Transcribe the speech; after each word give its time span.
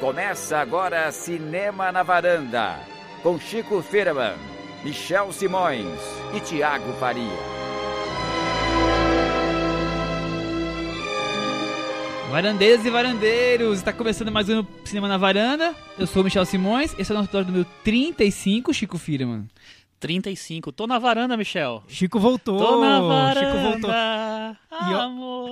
Começa 0.00 0.58
agora 0.58 1.10
Cinema 1.10 1.90
na 1.90 2.04
Varanda, 2.04 2.76
com 3.20 3.36
Chico 3.38 3.82
Firman, 3.82 4.34
Michel 4.84 5.32
Simões 5.32 5.98
e 6.36 6.40
Tiago 6.40 6.92
Faria. 7.00 7.58
Varandeiras 12.30 12.84
e 12.84 12.90
varandeiros, 12.90 13.78
está 13.78 13.92
começando 13.92 14.30
mais 14.30 14.48
um 14.48 14.64
Cinema 14.84 15.08
na 15.08 15.16
Varanda. 15.16 15.74
Eu 15.98 16.06
sou 16.06 16.22
o 16.22 16.24
Michel 16.24 16.44
Simões, 16.44 16.94
esse 16.96 17.10
é 17.10 17.14
o 17.14 17.18
nosso 17.18 17.30
episódio 17.30 17.50
número 17.52 17.68
35, 17.82 18.72
Chico 18.72 18.98
Firman. 18.98 19.48
35. 19.98 20.70
Tô 20.70 20.86
na 20.86 20.98
varanda, 20.98 21.36
Michel. 21.36 21.82
Chico 21.88 22.20
voltou. 22.20 22.56
Tô 22.56 22.80
na 22.80 23.00
varanda. 23.00 23.40
Chico 23.40 23.58
voltou. 23.58 23.90
E, 23.90 24.94
ó-. 24.94 25.00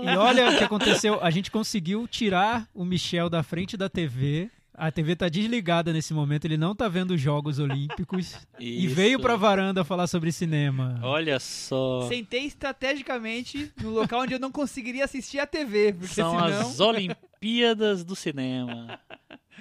E 0.05 0.17
olha 0.17 0.51
o 0.51 0.59
que 0.59 0.65
aconteceu. 0.65 1.23
A 1.23 1.31
gente 1.31 1.51
conseguiu 1.51 2.07
tirar 2.07 2.69
o 2.75 2.84
Michel 2.84 3.29
da 3.29 3.43
frente 3.43 3.77
da 3.77 3.89
TV. 3.89 4.51
A 4.79 4.91
TV 4.93 5.16
tá 5.16 5.27
desligada 5.27 5.91
nesse 5.91 6.12
momento, 6.12 6.45
ele 6.45 6.59
não 6.59 6.75
tá 6.75 6.87
vendo 6.87 7.12
os 7.12 7.20
Jogos 7.20 7.59
Olímpicos. 7.59 8.37
E 8.61 8.84
Isso. 8.84 8.95
veio 8.95 9.19
pra 9.19 9.34
varanda 9.34 9.83
falar 9.84 10.06
sobre 10.06 10.30
cinema. 10.30 11.01
Olha 11.03 11.41
só. 11.41 12.06
Sentei 12.09 12.45
estrategicamente 12.45 13.73
no 13.83 13.89
local 13.89 14.20
onde 14.20 14.34
eu 14.34 14.39
não 14.39 14.53
conseguiria 14.53 15.06
assistir 15.06 15.39
a 15.39 15.47
TV, 15.47 15.95
porque 15.95 16.15
São 16.15 16.31
senão 16.31 16.45
as 16.45 16.78
Olimpíadas 16.78 18.05
do 18.05 18.15
cinema. 18.15 19.01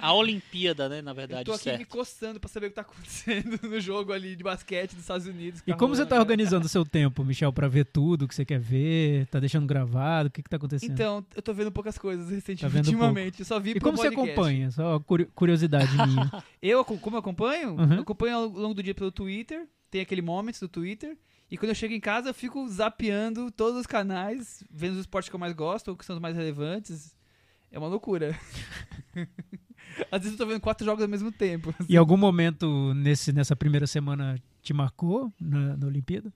A 0.06 0.14
Olimpíada, 0.14 0.88
né, 0.88 1.02
na 1.02 1.12
eu 1.12 1.16
verdade, 1.16 1.44
tô 1.46 1.54
aqui 1.54 1.64
certo. 1.64 1.80
me 1.80 1.86
coçando 1.86 2.40
pra 2.40 2.48
saber 2.48 2.68
o 2.68 2.70
que 2.70 2.76
tá 2.76 2.82
acontecendo 2.82 3.60
no 3.68 3.80
jogo 3.82 4.14
ali 4.14 4.36
de 4.36 4.44
basquete 4.44 4.92
dos 4.92 5.02
Estados 5.02 5.26
Unidos. 5.26 5.64
E 5.66 5.74
como 5.74 5.96
você 5.96 6.06
tá 6.06 6.20
organizando 6.20 6.66
o 6.66 6.70
seu 6.70 6.86
tempo, 6.86 7.24
Michel, 7.26 7.52
pra 7.52 7.68
ver 7.68 7.86
tudo 7.86 8.28
que 8.28 8.36
você 8.36 8.46
quer 8.46 8.60
ver? 8.60 9.26
Tá 9.28 9.40
deixando 9.40 9.66
gravado? 9.66 10.28
O 10.28 10.32
que 10.32 10.44
que 10.44 10.50
tá 10.50 10.58
acontecendo? 10.58 10.92
Então, 10.92 11.26
eu 11.36 11.42
tô 11.42 11.54
vendo 11.54 11.72
poucas 11.72 11.98
coisas 11.98 12.30
recentemente, 12.30 12.62
Tá 12.62 12.68
vendo 12.68 12.86
ultimamente. 12.86 13.40
Eu 13.40 13.46
só 13.46 13.60
vi 13.60 13.72
e 13.72 13.80
como 13.80 13.98
você 13.98 14.12
podcast. 14.12 14.32
acompanha? 14.32 14.72
Só 14.72 15.00
curi- 15.00 15.26
curiosidade 15.34 15.92
minha. 16.08 16.32
Eu, 16.62 16.86
como 16.86 17.16
eu 17.16 17.20
acompanho? 17.20 17.76
Uhum. 17.76 17.94
Eu 17.96 18.02
acompanho 18.02 18.36
ao 18.38 18.48
longo 18.48 18.74
do 18.76 18.84
dia 18.84 18.94
pelo 18.94 19.12
Twitter. 19.12 19.68
Tem 19.90 20.02
aquele 20.02 20.22
Moments 20.22 20.60
do 20.60 20.68
Twitter. 20.68 21.18
E 21.50 21.58
quando 21.58 21.70
eu 21.70 21.76
chego 21.76 21.94
em 21.94 22.00
casa, 22.00 22.30
eu 22.30 22.34
fico 22.34 22.68
zapeando 22.68 23.50
todos 23.52 23.80
os 23.80 23.86
canais, 23.88 24.64
vendo 24.70 24.94
os 24.94 25.00
esportes 25.00 25.30
que 25.30 25.36
eu 25.36 25.40
mais 25.40 25.54
gosto, 25.54 25.90
ou 25.90 25.96
que 25.98 26.06
são 26.06 26.16
os 26.16 26.22
mais 26.22 26.36
relevantes. 26.36 27.16
É 27.72 27.78
uma 27.80 27.88
loucura. 27.88 28.38
Às 30.12 30.22
vezes 30.22 30.38
eu 30.38 30.46
tô 30.46 30.52
vendo 30.52 30.62
quatro 30.62 30.86
jogos 30.86 31.04
ao 31.04 31.10
mesmo 31.10 31.32
tempo. 31.32 31.74
E 31.88 31.98
algum 31.98 32.18
momento 32.18 32.94
nesse, 32.94 33.32
nessa 33.32 33.56
primeira 33.56 33.88
semana 33.88 34.42
te 34.62 34.74
marcou 34.74 35.32
na, 35.40 35.78
na 35.78 35.88
Olimpíada? 35.88 36.34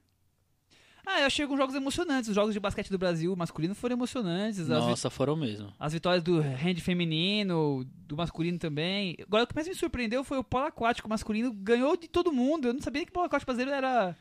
Ah, 1.05 1.21
eu 1.21 1.25
achei 1.25 1.43
alguns 1.43 1.57
jogos 1.57 1.73
emocionantes. 1.73 2.29
Os 2.29 2.35
jogos 2.35 2.53
de 2.53 2.59
basquete 2.59 2.91
do 2.91 2.97
Brasil 2.97 3.35
masculino 3.35 3.73
foram 3.73 3.95
emocionantes. 3.95 4.67
Nossa, 4.67 5.09
foram 5.09 5.35
mesmo. 5.35 5.73
as 5.79 5.91
vitórias 5.91 6.21
do 6.21 6.39
hand 6.39 6.75
feminino, 6.81 7.83
do 8.07 8.15
masculino 8.15 8.59
também. 8.59 9.17
Agora, 9.23 9.43
o 9.43 9.47
que 9.47 9.55
mais 9.55 9.67
me 9.67 9.73
surpreendeu 9.73 10.23
foi 10.23 10.37
o 10.37 10.43
polo 10.43 10.67
aquático 10.67 11.09
masculino. 11.09 11.51
Ganhou 11.51 11.97
de 11.97 12.07
todo 12.07 12.31
mundo. 12.31 12.67
Eu 12.67 12.73
não 12.73 12.81
sabia 12.81 13.03
que 13.03 13.09
o 13.09 13.13
polo 13.13 13.25
aquático 13.25 13.51
brasileiro 13.51 13.75
era 13.75 14.15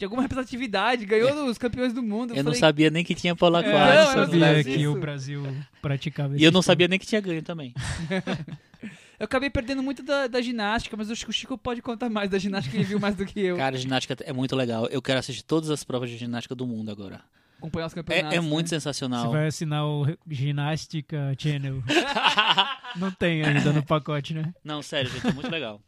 de 0.00 0.04
alguma 0.06 0.22
representatividade. 0.22 1.04
Ganhou 1.04 1.46
dos 1.46 1.58
campeões 1.58 1.92
do 1.92 2.02
mundo. 2.02 2.30
Eu 2.32 2.36
não 2.38 2.44
falei, 2.44 2.58
sabia 2.58 2.90
nem 2.90 3.04
que 3.04 3.14
tinha 3.14 3.36
polo 3.36 3.58
É, 3.58 3.60
eu 3.60 3.68
aquático. 3.76 3.76
não, 3.76 3.94
não 3.94 4.00
eu 4.00 4.16
não 4.16 4.26
sabia 4.26 4.46
sabia 4.56 4.64
que 4.64 4.86
o 4.88 4.98
Brasil 4.98 5.56
praticava 5.80 6.32
E 6.32 6.36
esse 6.36 6.44
eu 6.46 6.50
não 6.50 6.62
sabia 6.62 6.88
nem 6.88 6.98
que 6.98 7.06
tinha 7.06 7.20
ganho 7.20 7.42
também. 7.42 7.72
Eu 9.20 9.26
acabei 9.26 9.50
perdendo 9.50 9.82
muito 9.82 10.02
da, 10.02 10.26
da 10.26 10.40
ginástica, 10.40 10.96
mas 10.96 11.08
eu 11.08 11.12
acho 11.12 11.24
que 11.26 11.30
o 11.30 11.32
Chico 11.34 11.58
pode 11.58 11.82
contar 11.82 12.08
mais 12.08 12.30
da 12.30 12.38
ginástica, 12.38 12.74
ele 12.74 12.84
viu 12.84 12.98
mais 12.98 13.14
do 13.14 13.26
que 13.26 13.38
eu. 13.38 13.54
Cara, 13.58 13.76
ginástica 13.76 14.16
é 14.24 14.32
muito 14.32 14.56
legal. 14.56 14.86
Eu 14.86 15.02
quero 15.02 15.18
assistir 15.18 15.42
todas 15.42 15.68
as 15.68 15.84
provas 15.84 16.08
de 16.08 16.16
ginástica 16.16 16.54
do 16.54 16.66
mundo 16.66 16.90
agora. 16.90 17.20
Acompanhar 17.58 17.84
os 17.88 17.92
É, 17.92 17.96
campeonatos. 17.96 18.38
é 18.38 18.40
muito 18.40 18.64
né? 18.64 18.68
Você 18.68 18.74
sensacional. 18.76 19.30
vai 19.30 19.48
assinar 19.48 19.84
o 19.84 20.06
Ginástica 20.26 21.34
Channel. 21.36 21.82
não 22.96 23.10
tem 23.10 23.44
ainda 23.44 23.70
no 23.74 23.82
pacote, 23.84 24.32
né? 24.32 24.54
Não, 24.64 24.80
sério, 24.80 25.10
gente, 25.10 25.26
é 25.26 25.32
muito 25.32 25.50
legal. 25.50 25.82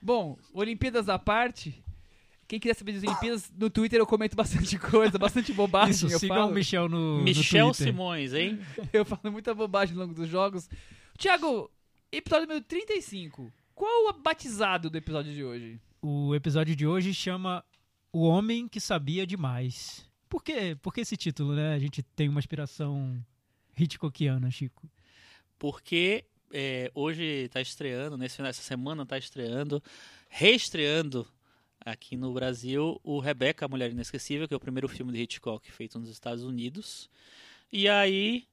Bom, 0.00 0.38
Olimpíadas 0.54 1.08
à 1.08 1.18
parte. 1.18 1.82
Quem 2.52 2.60
quiser 2.60 2.74
saber 2.74 2.92
das 2.92 3.02
Olimpíadas, 3.02 3.50
no 3.56 3.70
Twitter 3.70 3.98
eu 3.98 4.06
comento 4.06 4.36
bastante 4.36 4.78
coisa, 4.78 5.18
bastante 5.18 5.54
bobagem. 5.54 5.92
Isso, 5.92 6.06
eu 6.06 6.18
sigam 6.18 6.36
falo. 6.36 6.50
o 6.50 6.54
Michel 6.54 6.86
no, 6.86 7.16
no 7.16 7.24
Michel 7.24 7.68
Twitter. 7.68 7.86
Simões, 7.86 8.34
hein? 8.34 8.60
Eu 8.92 9.06
falo 9.06 9.32
muita 9.32 9.54
bobagem 9.54 9.96
ao 9.96 10.02
longo 10.02 10.12
dos 10.12 10.28
jogos. 10.28 10.68
Tiago, 11.16 11.70
episódio 12.12 12.46
número 12.46 12.62
35. 12.62 13.50
Qual 13.74 14.10
o 14.10 14.12
batizado 14.12 14.90
do 14.90 14.98
episódio 14.98 15.32
de 15.32 15.42
hoje? 15.42 15.80
O 16.02 16.34
episódio 16.34 16.76
de 16.76 16.86
hoje 16.86 17.14
chama 17.14 17.64
O 18.12 18.24
Homem 18.24 18.68
que 18.68 18.80
Sabia 18.82 19.26
Demais. 19.26 20.06
Por 20.28 20.44
quê? 20.44 20.76
Por 20.82 20.92
que 20.92 21.00
esse 21.00 21.16
título, 21.16 21.54
né? 21.54 21.72
A 21.72 21.78
gente 21.78 22.02
tem 22.02 22.28
uma 22.28 22.38
inspiração 22.38 23.18
Hitchcockiana, 23.78 24.50
Chico. 24.50 24.86
Porque 25.58 26.26
é, 26.52 26.92
hoje 26.94 27.48
tá 27.48 27.62
estreando, 27.62 28.18
nesse 28.18 28.36
final 28.36 28.50
dessa 28.50 28.60
semana 28.60 29.06
tá 29.06 29.16
estreando, 29.16 29.82
reestreando 30.28 31.26
aqui 31.84 32.16
no 32.16 32.32
Brasil 32.32 33.00
o 33.02 33.18
Rebeca, 33.18 33.64
a 33.64 33.68
Mulher 33.68 33.90
Inesquecível, 33.90 34.48
que 34.48 34.54
é 34.54 34.56
o 34.56 34.60
primeiro 34.60 34.88
filme 34.88 35.12
de 35.12 35.22
Hitchcock 35.22 35.70
feito 35.70 35.98
nos 35.98 36.08
Estados 36.08 36.42
Unidos. 36.42 37.08
E 37.72 37.88
aí 37.88 38.44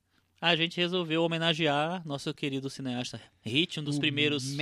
a 0.42 0.56
gente 0.56 0.78
resolveu 0.78 1.24
homenagear 1.24 2.06
nosso 2.08 2.34
querido 2.34 2.70
cineasta 2.70 3.22
Hitch, 3.46 3.78
um 3.78 3.84
dos 3.84 3.98
O 3.98 4.00
primeiros, 4.00 4.54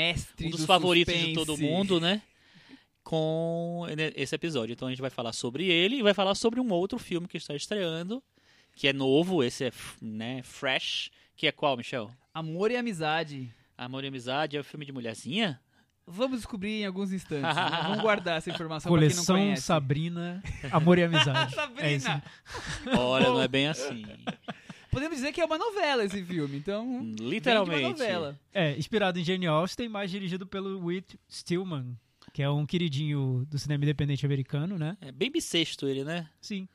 um 0.42 0.50
dos 0.50 0.62
do 0.62 0.66
favoritos 0.66 1.14
de 1.14 1.20
suspense. 1.20 1.46
todo 1.46 1.58
mundo, 1.58 2.00
né? 2.00 2.22
Com 3.04 3.86
esse 4.16 4.36
episódio. 4.36 4.74
Então 4.74 4.88
a 4.88 4.92
gente 4.92 5.02
vai 5.02 5.10
falar 5.10 5.34
sobre 5.34 5.66
ele 5.66 5.98
e 5.98 6.04
vai 6.04 6.14
falar 6.14 6.36
sobre 6.36 6.60
um 6.60 6.70
outro 6.72 6.98
filme 7.00 7.28
que 7.28 7.38
está 7.38 7.56
estreando, 7.56 8.22
que 8.76 8.88
é 8.88 8.94
novo, 8.94 9.44
esse 9.44 9.66
é 9.66 9.72
né, 10.02 10.42
fresh, 10.44 11.10
que 11.36 11.48
é 11.48 11.52
qual, 11.52 11.78
Michel? 11.78 12.12
Amor 12.34 12.72
e 12.72 12.76
amizade. 12.76 13.50
Amor 13.78 14.04
e 14.04 14.08
Amizade 14.08 14.58
é 14.58 14.60
o 14.60 14.64
filme 14.64 14.86
de 14.86 14.92
mulherzinha? 14.92 15.62
Vamos 16.09 16.38
descobrir 16.38 16.81
em 16.81 16.85
alguns 16.85 17.12
instantes. 17.12 17.53
né? 17.53 17.81
Vamos 17.84 18.01
guardar 18.01 18.38
essa 18.38 18.50
informação 18.50 18.90
pra 18.90 19.00
quem 19.00 19.09
não 19.09 19.16
Coleção 19.16 19.35
conhece. 19.35 19.62
Sabrina, 19.63 20.41
Amor 20.72 20.97
e 20.97 21.03
Amizade. 21.03 21.53
Sabrina! 21.56 22.23
É. 22.85 22.95
Olha, 22.95 23.28
não 23.28 23.41
é 23.41 23.47
bem 23.47 23.68
assim. 23.68 24.06
Podemos 24.90 25.18
dizer 25.18 25.34
que 25.34 25.41
é 25.41 25.45
uma 25.45 25.57
novela 25.57 26.06
esse 26.06 26.23
filme, 26.23 26.57
então. 26.57 27.03
Literalmente. 27.19 27.81
Uma 27.84 27.90
novela. 27.90 28.40
É, 28.53 28.78
inspirado 28.78 29.19
em 29.19 29.23
Jane 29.23 29.47
Austen, 29.47 29.90
mas 29.90 30.09
dirigido 30.09 30.47
pelo 30.47 30.85
Whit 30.85 31.19
Stillman, 31.29 31.97
que 32.34 32.41
é 32.41 32.50
um 32.50 32.66
queridinho 32.66 33.45
do 33.50 33.59
cinema 33.59 33.84
independente 33.84 34.25
americano, 34.25 34.78
né? 34.78 34.95
É 35.01 35.12
bem 35.12 35.29
bissexto 35.29 35.88
ele, 35.88 36.03
né? 36.06 36.29
Sim. 36.39 36.69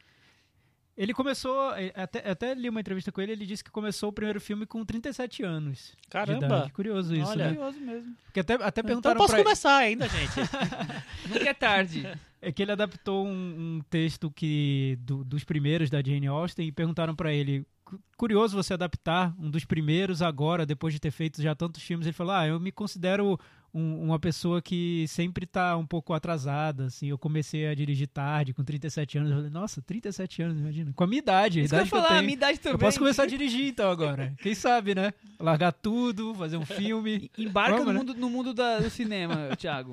Ele 0.96 1.14
começou, 1.14 1.72
eh, 1.74 1.90
até, 1.96 2.30
até 2.30 2.54
li 2.54 2.68
uma 2.68 2.78
entrevista 2.80 3.10
com 3.10 3.20
ele, 3.22 3.32
ele 3.32 3.46
disse 3.46 3.64
que 3.64 3.70
começou 3.70 4.10
o 4.10 4.12
primeiro 4.12 4.38
filme 4.40 4.66
com 4.66 4.84
37 4.84 5.42
anos. 5.42 5.94
de 6.02 6.08
Caramba. 6.10 6.46
idade. 6.46 6.72
Curioso 6.72 7.14
isso, 7.16 7.30
Olha. 7.30 7.46
né? 7.48 7.54
Curioso 7.54 7.80
mesmo. 7.80 8.14
Porque 8.26 8.40
até, 8.40 8.54
até 8.54 8.66
Então 8.68 8.84
perguntaram 8.84 9.16
posso 9.16 9.32
pra 9.34 9.42
começar 9.42 9.76
ainda, 9.78 10.06
gente. 10.06 10.32
Nunca 11.28 11.48
é 11.48 11.54
tarde. 11.54 12.06
É 12.42 12.52
que 12.52 12.60
ele 12.62 12.72
adaptou 12.72 13.26
um, 13.26 13.30
um 13.30 13.80
texto 13.88 14.30
que 14.30 14.98
do- 15.00 15.24
dos 15.24 15.44
primeiros 15.44 15.88
da 15.88 16.02
Jane 16.02 16.26
Austen 16.26 16.66
e 16.68 16.72
perguntaram 16.72 17.14
pra 17.16 17.32
ele, 17.32 17.64
"Cu- 17.84 17.98
curioso 18.18 18.54
você 18.54 18.74
adaptar 18.74 19.34
um 19.38 19.48
dos 19.48 19.64
primeiros 19.64 20.20
agora, 20.20 20.66
depois 20.66 20.92
de 20.92 21.00
ter 21.00 21.10
feito 21.10 21.40
já 21.40 21.54
tantos 21.54 21.82
filmes. 21.82 22.06
Ele 22.06 22.12
falou, 22.12 22.34
ah, 22.34 22.46
eu 22.46 22.60
me 22.60 22.70
considero 22.72 23.38
um- 23.74 24.02
uma 24.02 24.18
pessoa 24.18 24.60
que 24.60 25.06
sempre 25.08 25.46
tá 25.46 25.76
um 25.76 25.86
pouco 25.86 26.12
atrasada, 26.12 26.86
assim. 26.86 27.06
Eu 27.08 27.16
comecei 27.18 27.66
a 27.66 27.74
dirigir 27.74 28.06
tarde, 28.08 28.52
com 28.52 28.62
37 28.62 29.16
anos. 29.18 29.30
Eu 29.30 29.36
falei, 29.38 29.50
nossa, 29.50 29.80
37 29.80 30.42
anos, 30.42 30.58
imagina. 30.58 30.92
Com 30.94 31.04
a 31.04 31.06
minha 31.06 31.18
idade, 31.20 31.60
a 31.60 31.62
Isso 31.64 31.74
eu 31.74 31.78
idade 31.78 31.90
que 31.90 31.96
eu, 31.96 32.00
falar, 32.00 32.08
a 32.10 32.14
tenho. 32.16 32.22
minha 32.24 32.34
idade 32.34 32.60
também. 32.60 32.74
Eu 32.74 32.78
posso 32.78 32.98
começar 32.98 33.22
a 33.22 33.26
dirigir 33.26 33.68
então 33.68 33.90
agora. 33.90 34.34
Quem 34.42 34.54
sabe, 34.54 34.94
né? 34.94 35.14
Largar 35.40 35.72
tudo, 35.72 36.34
fazer 36.34 36.56
um 36.58 36.66
filme. 36.66 37.30
Embarca 37.38 37.78
Vamos, 37.78 37.86
no 37.86 37.92
né? 37.92 37.98
mundo, 38.00 38.14
no 38.14 38.28
mundo 38.30 38.52
da- 38.54 38.78
do 38.80 38.90
cinema, 38.90 39.56
Thiago. 39.56 39.92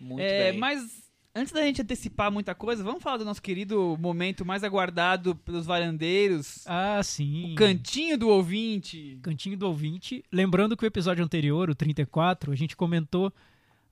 Muito 0.00 0.20
É, 0.20 0.50
bem. 0.50 0.58
mas 0.60 1.03
antes 1.34 1.52
da 1.52 1.62
gente 1.62 1.82
antecipar 1.82 2.30
muita 2.30 2.54
coisa, 2.54 2.84
vamos 2.84 3.02
falar 3.02 3.16
do 3.16 3.24
nosso 3.24 3.42
querido 3.42 3.96
momento 3.98 4.44
mais 4.44 4.62
aguardado 4.62 5.34
pelos 5.34 5.66
varandeiros. 5.66 6.64
Ah, 6.66 7.02
sim. 7.02 7.52
O 7.52 7.54
cantinho 7.56 8.16
do 8.16 8.28
ouvinte. 8.28 9.18
Cantinho 9.22 9.56
do 9.56 9.66
Ouvinte. 9.66 10.24
Lembrando 10.30 10.76
que 10.76 10.84
o 10.84 10.86
episódio 10.86 11.24
anterior, 11.24 11.68
o 11.68 11.74
34, 11.74 12.52
a 12.52 12.56
gente 12.56 12.76
comentou 12.76 13.32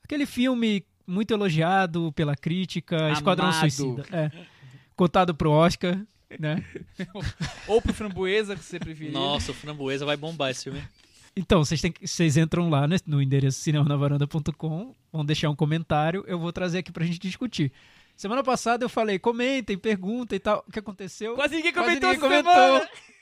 aquele 0.05 0.27
filme 0.27 0.85
muito 1.07 1.33
elogiado 1.33 2.13
pela 2.13 2.37
crítica, 2.37 3.11
Esquadrão 3.11 3.49
Amado. 3.49 3.59
Suicida. 3.61 4.05
É. 4.13 4.31
Cotado 4.95 5.35
pro 5.35 5.51
Oscar, 5.51 6.01
né? 6.39 6.65
Ou 7.67 7.83
pro 7.83 7.93
framboesa, 7.93 8.55
que 8.55 8.63
você 8.63 8.79
preferir. 8.79 9.13
Nossa, 9.13 9.51
o 9.51 9.55
Framboesa 9.55 10.05
vai 10.05 10.17
bombar 10.17 10.51
esse 10.51 10.65
filme. 10.65 10.83
Então, 11.35 11.65
vocês, 11.65 11.81
têm 11.81 11.91
que- 11.93 12.07
vocês 12.07 12.37
entram 12.37 12.69
lá 12.69 12.87
né, 12.87 12.97
no 13.07 13.23
endereço 13.23 13.59
cinemanavaranda.com, 13.61 14.95
vão 15.13 15.25
deixar 15.25 15.49
um 15.51 15.57
comentário, 15.57 16.25
eu 16.27 16.39
vou 16.39 16.53
trazer 16.53 16.79
aqui 16.79 16.93
pra 16.93 17.05
gente 17.05 17.19
discutir. 17.19 17.73
Semana 18.17 18.43
passada 18.45 18.85
eu 18.85 18.89
falei, 18.89 19.19
comentem, 19.19 19.77
perguntem 19.79 20.37
e 20.37 20.41
tal. 20.41 20.63
O 20.69 20.71
que 20.71 20.79
aconteceu? 20.79 21.35
Quase 21.35 21.57
ninguém 21.57 21.73
Quase 21.73 21.99
comentou 22.01 22.13
ninguém 22.13 22.39
essa 22.39 22.51
semana. 22.53 22.89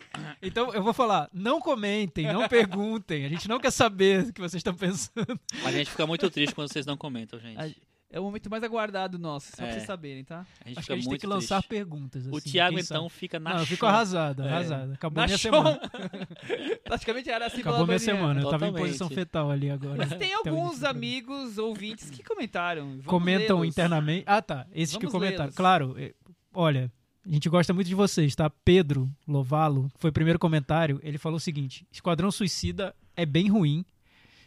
Então 0.42 0.74
eu 0.74 0.82
vou 0.82 0.92
falar, 0.92 1.30
não 1.32 1.60
comentem, 1.60 2.26
não 2.32 2.48
perguntem. 2.48 3.24
A 3.24 3.28
gente 3.28 3.48
não 3.48 3.60
quer 3.60 3.70
saber 3.70 4.24
o 4.24 4.32
que 4.32 4.40
vocês 4.40 4.58
estão 4.58 4.74
pensando. 4.74 5.38
A 5.64 5.70
gente 5.70 5.88
fica 5.88 6.04
muito 6.04 6.28
triste 6.28 6.52
quando 6.52 6.66
vocês 6.72 6.84
não 6.84 6.96
comentam, 6.96 7.38
gente. 7.38 7.80
É 8.12 8.18
o 8.18 8.24
momento 8.24 8.50
mais 8.50 8.64
aguardado 8.64 9.18
nosso, 9.20 9.50
só 9.50 9.56
pra 9.58 9.66
É. 9.68 9.72
vocês 9.72 9.84
saberem, 9.84 10.24
tá? 10.24 10.44
A 10.64 10.68
gente 10.68 10.78
Acho 10.78 10.86
que 10.88 10.92
a 10.92 10.96
gente 10.96 11.08
tem 11.08 11.18
que 11.18 11.26
lançar 11.28 11.58
triste. 11.58 11.68
perguntas. 11.68 12.26
O 12.26 12.36
assim, 12.36 12.50
Thiago, 12.50 12.74
quem 12.74 12.84
então, 12.84 13.02
sabe. 13.08 13.14
fica 13.20 13.38
na 13.38 13.50
Não, 13.54 13.60
eu 13.60 13.66
fico 13.66 13.80
chão. 13.86 13.88
arrasado, 13.88 14.42
É. 14.42 14.48
arrasado. 14.48 14.92
Acabou 14.94 15.20
Na 15.20 15.26
minha 15.26 15.38
chão. 15.38 15.52
semana. 15.52 15.80
Praticamente 16.84 17.30
era 17.30 17.46
assim 17.46 17.60
Acabou 17.60 17.86
minha 17.86 17.98
semana. 18.00 18.40
Eu 18.40 18.50
tava 18.50 18.66
em 18.66 18.68
Totalmente. 18.70 18.82
posição 18.86 19.08
fetal 19.08 19.50
ali 19.50 19.70
agora. 19.70 19.96
Mas 19.96 20.14
tem 20.18 20.34
o 20.34 20.38
alguns 20.38 20.82
amigos 20.82 21.56
ouvintes 21.58 22.10
que 22.10 22.22
comentaram. 22.22 22.88
Vamos 22.90 23.06
Comentam 23.06 23.64
internamente. 23.64 24.24
Ah, 24.26 24.42
tá. 24.42 24.66
Esses 24.72 24.96
que 24.96 25.02
Vamos 25.06 25.12
comentaram. 25.12 25.44
lê-los. 25.44 25.54
Claro, 25.54 25.94
é, 25.96 26.12
olha, 26.52 26.90
a 27.24 27.30
gente 27.30 27.48
gosta 27.48 27.72
muito 27.72 27.86
de 27.86 27.94
vocês, 27.94 28.34
tá? 28.34 28.50
Pedro 28.64 29.08
Lovalo, 29.26 29.88
que 29.94 30.00
foi 30.00 30.10
o 30.10 30.12
primeiro 30.12 30.38
comentário, 30.38 30.98
ele 31.04 31.16
falou 31.18 31.36
o 31.36 31.40
seguinte: 31.40 31.86
Esquadrão 31.92 32.30
Suicida 32.32 32.92
é 33.16 33.24
bem 33.24 33.48
ruim, 33.48 33.84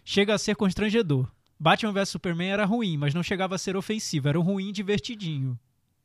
chega 0.03 0.33
a 0.33 0.37
ser 0.37 0.55
constrangedor. 0.57 1.29
Batman 1.63 1.93
vs 1.93 2.09
Superman 2.09 2.49
era 2.51 2.65
ruim, 2.65 2.97
mas 2.97 3.13
não 3.13 3.23
chegava 3.23 3.55
a 3.55 3.57
ser 3.57 3.77
ofensivo, 3.77 4.27
era 4.27 4.37
um 4.39 4.43
ruim 4.43 4.71
divertidinho. 4.73 5.57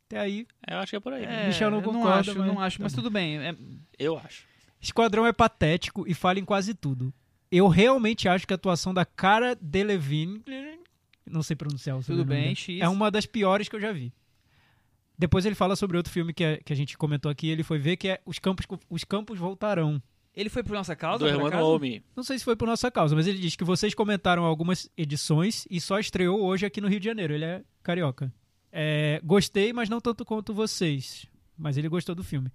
Até 0.07 0.21
aí, 0.21 0.47
É, 0.67 0.75
Eu 0.75 0.79
acho 0.79 0.91
que 0.91 0.97
é 0.97 1.01
por 1.01 1.13
aí. 1.13 1.25
É, 1.25 1.49
Michel 1.49 1.71
não 1.71 1.79
eu 1.79 1.83
concorda, 1.83 2.09
Não 2.09 2.13
acho, 2.21 2.39
mas 2.39 2.47
não 2.47 2.61
acho, 2.61 2.79
tá 2.79 2.85
mas 2.85 2.93
bom. 2.93 2.97
tudo 3.03 3.11
bem. 3.11 3.39
É- 3.39 3.57
Eu 3.99 4.17
acho. 4.17 4.45
Esquadrão 4.81 5.27
é 5.27 5.33
patético 5.33 6.05
e 6.07 6.15
falha 6.15 6.39
em 6.39 6.45
quase 6.45 6.73
tudo. 6.75 7.13
Eu 7.51 7.67
realmente 7.67 8.29
acho 8.29 8.47
que 8.47 8.55
a 8.55 8.57
atuação 8.57 8.95
da 8.95 9.05
Cara 9.05 9.57
Delevingne, 9.61 10.43
não 11.27 11.43
sei 11.43 11.57
pronunciar 11.57 11.97
o 11.97 12.01
Tudo 12.01 12.19
sobrenome 12.19 12.31
bem, 12.31 12.43
dela, 12.45 12.57
X. 12.57 12.81
é 12.81 12.89
uma 12.89 13.11
das 13.11 13.27
piores 13.27 13.69
que 13.69 13.75
eu 13.75 13.81
já 13.81 13.91
vi. 13.93 14.13
Depois 15.19 15.45
ele 15.45 15.57
fala 15.57 15.75
sobre 15.75 15.97
outro 15.97 16.13
filme 16.13 16.33
que, 16.33 16.45
é- 16.45 16.59
que 16.59 16.73
a 16.73 16.77
gente 16.77 16.97
comentou 16.97 17.29
aqui, 17.31 17.49
ele 17.49 17.65
foi 17.65 17.79
ver 17.79 17.97
que 17.97 18.09
é 18.09 18.21
Os 18.25 18.39
Campos, 18.39 18.65
Os 18.89 19.03
Campos 19.03 19.39
Voltarão. 19.39 20.01
Ele 20.39 20.49
foi 20.49 20.63
por 20.63 20.75
nossa 20.75 20.95
causa, 20.95 21.19
Do 21.19 21.29
Hermano? 21.29 21.67
Omi. 21.67 22.01
Não 22.15 22.23
sei 22.23 22.39
se 22.39 22.45
foi 22.45 22.55
por 22.55 22.69
nossa 22.69 22.89
causa, 22.93 23.13
mas 23.17 23.27
ele 23.27 23.39
diz 23.39 23.57
que 23.57 23.65
vocês 23.65 23.93
comentaram 23.93 24.45
algumas 24.45 24.89
edições 24.97 25.67
e 25.69 25.81
só 25.81 25.99
estreou 25.99 26.41
hoje 26.41 26.65
aqui 26.65 26.81
no 26.81 26.87
Rio 26.87 27.01
de 27.01 27.07
Janeiro. 27.07 27.35
Ele 27.35 27.45
é 27.45 27.65
carioca. 27.83 28.33
É, 28.71 29.21
gostei, 29.25 29.73
mas 29.73 29.89
não 29.89 30.01
tanto 30.01 30.25
quanto 30.25 30.55
vocês. 30.55 31.27
Mas 31.59 31.77
ele 31.77 31.89
gostou 31.89 32.15
do 32.15 32.23
filme. 32.23 32.53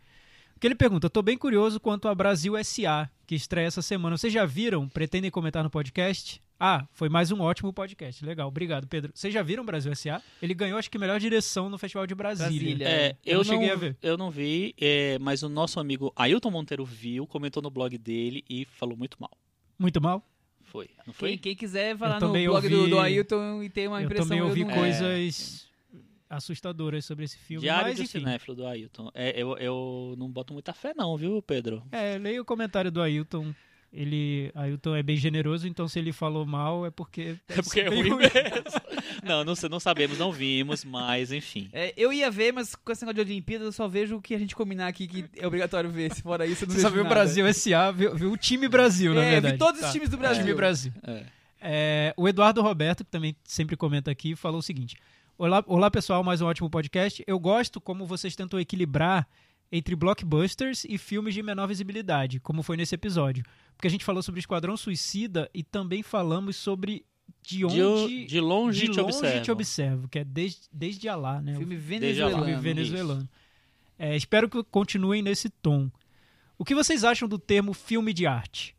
Que 0.64 0.68
ele 0.68 0.76
pergunta, 0.76 1.10
tô 1.10 1.22
bem 1.22 1.38
curioso 1.38 1.78
quanto 1.78 2.08
a 2.08 2.16
Brasil 2.16 2.56
S.A., 2.56 3.10
que 3.28 3.36
estreia 3.36 3.68
essa 3.68 3.82
semana. 3.82 4.16
Vocês 4.16 4.32
já 4.32 4.46
viram? 4.46 4.88
Pretendem 4.88 5.30
comentar 5.30 5.62
no 5.62 5.70
podcast? 5.70 6.42
Ah, 6.58 6.88
foi 6.94 7.10
mais 7.10 7.34
um 7.34 7.42
ótimo 7.42 7.74
podcast. 7.74 8.24
Legal, 8.24 8.48
obrigado, 8.48 8.88
Pedro. 8.88 9.12
Vocês 9.14 9.34
já 9.34 9.44
viram 9.44 9.66
Brasil 9.66 9.92
S.A.? 9.92 10.22
Ele 10.42 10.54
ganhou, 10.54 10.80
acho 10.80 10.90
que, 10.90 10.98
melhor 10.98 11.20
direção 11.20 11.68
no 11.70 11.78
Festival 11.78 12.08
de 12.08 12.16
Brasília. 12.16 12.48
Brasília. 12.78 12.88
É, 12.88 13.08
É, 13.08 13.18
eu, 13.26 13.32
eu 13.34 13.38
não 13.40 13.44
cheguei 13.44 13.68
não, 13.68 13.74
a 13.74 13.78
ver. 13.78 13.98
eu 14.02 14.18
não 14.18 14.32
vi, 14.32 14.74
é, 14.80 15.20
mas 15.20 15.44
o 15.44 15.50
nosso 15.50 15.82
amigo 15.82 16.14
Ailton 16.16 16.50
Monteiro 16.50 16.86
viu, 16.86 17.28
comentou 17.28 17.62
no 17.62 17.70
blog 17.70 17.98
dele 17.98 18.42
e 18.50 18.64
falou 18.64 18.96
muito 18.96 19.18
mal. 19.20 19.32
Muito 19.78 20.00
mal? 20.02 20.26
Foi, 20.62 20.90
não 21.06 21.14
foi? 21.14 21.32
Quem, 21.32 21.40
quem 21.40 21.56
quiser 21.58 21.98
falar 21.98 22.22
Eu 22.22 22.28
no 22.30 22.34
blog 22.34 22.70
do, 22.70 22.78
ouvi- 22.78 22.90
do 22.90 23.00
Ailton 23.02 23.64
e 23.64 23.70
ter 23.70 23.90
uma 23.90 24.02
eu 24.02 24.06
impressão... 24.06 24.30
também 24.30 24.42
ouvi 24.42 24.64
não- 24.64 24.72
É. 24.72 25.30
assustadoras 26.36 27.06
sobre 27.06 27.26
esse 27.26 27.38
filme. 27.38 27.62
Diário 27.62 27.88
mas, 27.90 27.98
do 27.98 28.04
enfim. 28.04 28.20
cinéfilo 28.20 28.56
do 28.56 28.66
Ailton. 28.68 29.12
É, 29.14 29.34
eu, 29.42 29.58
eu 29.58 30.16
não 30.18 30.30
boto 30.30 30.54
muita 30.54 30.74
fé 30.74 30.94
não, 30.96 31.16
viu, 31.18 31.42
Pedro? 31.42 31.84
É, 31.92 32.18
leia 32.18 32.42
o 32.42 32.46
comentário 32.46 32.92
do 32.92 33.02
Ailton. 33.02 33.54
Ele, 33.96 34.52
Ailton 34.56 34.96
é 34.96 35.04
bem 35.04 35.16
generoso, 35.16 35.68
então 35.68 35.88
se 35.88 36.00
ele 36.00 36.12
falou 36.12 36.48
mal 36.48 36.84
é 36.84 36.90
porque. 36.90 37.36
É 37.48 37.62
porque 37.62 37.80
é 37.82 37.90
bem 37.92 38.02
ruim 38.02 38.18
mesmo. 38.18 38.32
não, 39.24 39.44
não, 39.44 39.54
não 39.70 39.80
sabemos, 39.80 40.18
não 40.18 40.32
vimos, 40.32 40.84
mas 40.84 41.32
enfim. 41.32 41.70
É, 41.72 41.94
eu 41.96 42.12
ia 42.12 42.32
ver, 42.32 42.52
mas 42.52 42.74
com 42.74 42.92
esse 42.92 43.06
negócio 43.06 43.24
de 43.24 43.32
Olimpíadas 43.32 43.68
eu 43.68 43.72
só 43.72 43.88
vejo 43.88 44.16
o 44.16 44.22
que 44.22 44.34
a 44.34 44.40
gente 44.40 44.56
combinar 44.56 44.88
aqui 44.88 45.08
que 45.08 45.26
é 45.38 45.46
obrigatório 45.46 45.92
ver. 45.92 46.12
Se 46.12 46.24
fora 46.24 46.48
isso, 46.48 46.64
eu 46.64 46.70
não 46.70 46.76
Você 46.76 46.82
só 46.82 46.90
viu 46.90 47.06
o. 47.06 47.08
Brasil 47.08 47.46
S.A., 47.46 47.92
viu, 47.92 48.16
viu 48.16 48.32
o 48.32 48.38
time 48.38 48.68
Brasil, 48.68 49.14
na 49.14 49.22
É, 49.24 49.32
verdade. 49.34 49.54
vi 49.54 49.60
todos 49.60 49.80
Tá. 49.82 49.86
os 49.88 49.94
times 49.94 50.10
do 50.10 50.16
O 50.16 50.20
Brasil. 50.20 50.44
time 50.44 50.56
Brasil. 50.56 50.92
É. 51.06 51.24
É, 51.66 52.14
o 52.18 52.28
Eduardo 52.28 52.62
Roberto, 52.64 53.06
que 53.06 53.12
também 53.12 53.36
sempre 53.44 53.78
comenta 53.78 54.10
aqui, 54.10 54.36
falou 54.36 54.58
o 54.58 54.64
seguinte: 54.64 54.98
Olá, 55.38 55.64
olá 55.68 55.90
pessoal, 55.90 56.24
mais 56.24 56.42
um 56.42 56.46
ótimo 56.46 56.70
podcast. 56.70 57.24
Eu 57.26 57.40
gosto 57.40 57.82
como 57.82 58.06
vocês 58.06 58.36
tentam 58.36 58.60
equilibrar 58.60 59.28
entre 59.72 59.96
blockbusters 59.96 60.86
e 60.88 60.98
filmes 60.98 61.34
de 61.34 61.42
menor 61.42 61.68
visibilidade, 61.68 62.40
como 62.40 62.62
foi 62.62 62.78
nesse 62.78 62.94
episódio. 62.94 63.44
Porque 63.76 63.88
a 63.88 63.92
gente 63.92 64.06
falou 64.06 64.22
sobre 64.22 64.40
Esquadrão 64.40 64.78
Suicida 64.78 65.50
e 65.54 65.64
também 65.64 66.04
falamos 66.04 66.56
sobre 66.56 67.04
de 67.42 67.66
onde. 67.66 68.08
De, 68.08 68.26
de 68.26 68.40
longe 68.40 68.82
de 68.82 68.94
te 68.94 69.00
longe 69.02 69.18
observo. 69.18 69.44
te 69.44 69.52
observo, 69.52 70.08
que 70.08 70.20
é 70.20 70.24
desde, 70.24 70.62
desde 70.72 71.10
Alá, 71.10 71.42
né? 71.42 71.56
Filme 71.56 71.76
o 71.76 71.80
venezuelano. 71.80 72.46
filme 72.46 72.62
venezuelano. 72.62 73.30
É, 73.98 74.16
espero 74.16 74.48
que 74.48 74.64
continuem 74.66 75.24
nesse 75.24 75.50
tom. 75.50 75.90
O 76.58 76.64
que 76.64 76.76
vocês 76.76 77.04
acham 77.04 77.28
do 77.28 77.40
termo 77.40 77.74
filme 77.74 78.14
de 78.14 78.28
arte? 78.28 78.76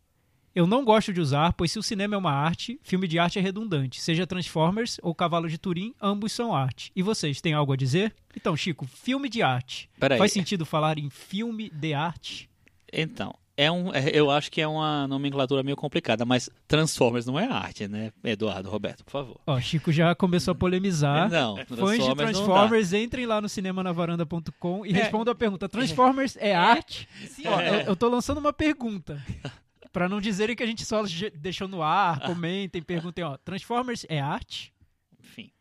Eu 0.55 0.67
não 0.67 0.85
gosto 0.85 1.13
de 1.13 1.21
usar, 1.21 1.53
pois 1.55 1.73
se 1.73 1.79
o 1.79 1.83
cinema 1.83 2.15
é 2.15 2.19
uma 2.19 2.31
arte, 2.33 2.79
filme 2.83 3.09
de 3.09 3.19
arte 3.19 3.39
é 3.39 3.43
redundante. 3.43 4.01
Seja 4.01 4.27
Transformers 4.27 4.99
ou 5.03 5.13
Cavalo 5.15 5.49
de 5.49 5.59
Turim, 5.59 5.93
ambos 6.01 6.31
são 6.33 6.55
arte. 6.55 6.93
E 6.95 7.03
vocês, 7.03 7.41
têm 7.41 7.53
algo 7.55 7.73
a 7.73 7.77
dizer? 7.77 8.15
Então, 8.37 8.57
Chico, 8.57 8.87
filme 8.87 9.29
de 9.29 9.43
arte. 9.43 9.91
Peraí. 9.99 10.19
Faz 10.19 10.33
sentido 10.33 10.65
falar 10.65 10.99
em 10.99 11.11
filme 11.11 11.69
de 11.71 11.93
arte? 11.93 12.49
Então, 12.93 13.35
é 13.57 13.69
um, 13.71 13.93
é- 13.93 14.11
eu 14.13 14.31
acho 14.31 14.51
que 14.53 14.61
é 14.61 14.67
uma 14.69 15.09
nomenclatura 15.09 15.65
meio 15.65 15.77
complicada, 15.77 16.25
mas 16.25 16.49
Transformers 16.69 17.27
não 17.27 17.37
é 17.39 17.47
arte, 17.47 17.89
né, 17.89 18.13
Eduardo 18.23 18.71
Roberto, 18.71 19.05
por 19.05 19.11
favor. 19.11 19.41
Ó, 19.47 19.61
Chico 19.61 19.91
já 19.91 20.15
começou 20.15 20.53
a 20.53 20.55
polemizar. 20.55 21.29
Não, 21.29 21.57
Fãs 21.67 21.99
de 22.05 22.15
Transformers 22.15 22.93
entrem 22.93 23.27
lá 23.27 23.41
no 23.41 23.49
cinemanavaranda.com 23.49 24.87
e 24.87 24.91
É. 24.91 24.93
respondam 24.93 25.33
a 25.33 25.35
pergunta: 25.35 25.69
Transformers 25.69 26.37
é 26.39 26.55
arte? 26.55 27.09
Sim, 27.29 27.49
Ó, 27.49 27.61
É. 27.61 27.69
eu, 27.71 27.81
eu 27.87 27.97
tô 27.97 28.09
lançando 28.09 28.39
uma 28.39 28.53
pergunta. 28.53 29.21
Pra 29.95 30.09
não 30.09 30.21
dizerem 30.21 30.57
que 30.57 30.63
a 30.63 30.67
gente 30.67 30.85
só 30.85 31.05
deixou 31.37 31.69
no 31.69 31.81
ar, 31.81 32.19
comentem, 32.27 32.83
perguntem, 32.83 33.23
ó. 33.23 33.37
Transformers 33.37 34.05
é 34.09 34.19
arte? 34.21 34.75
Enfim. 35.21 35.53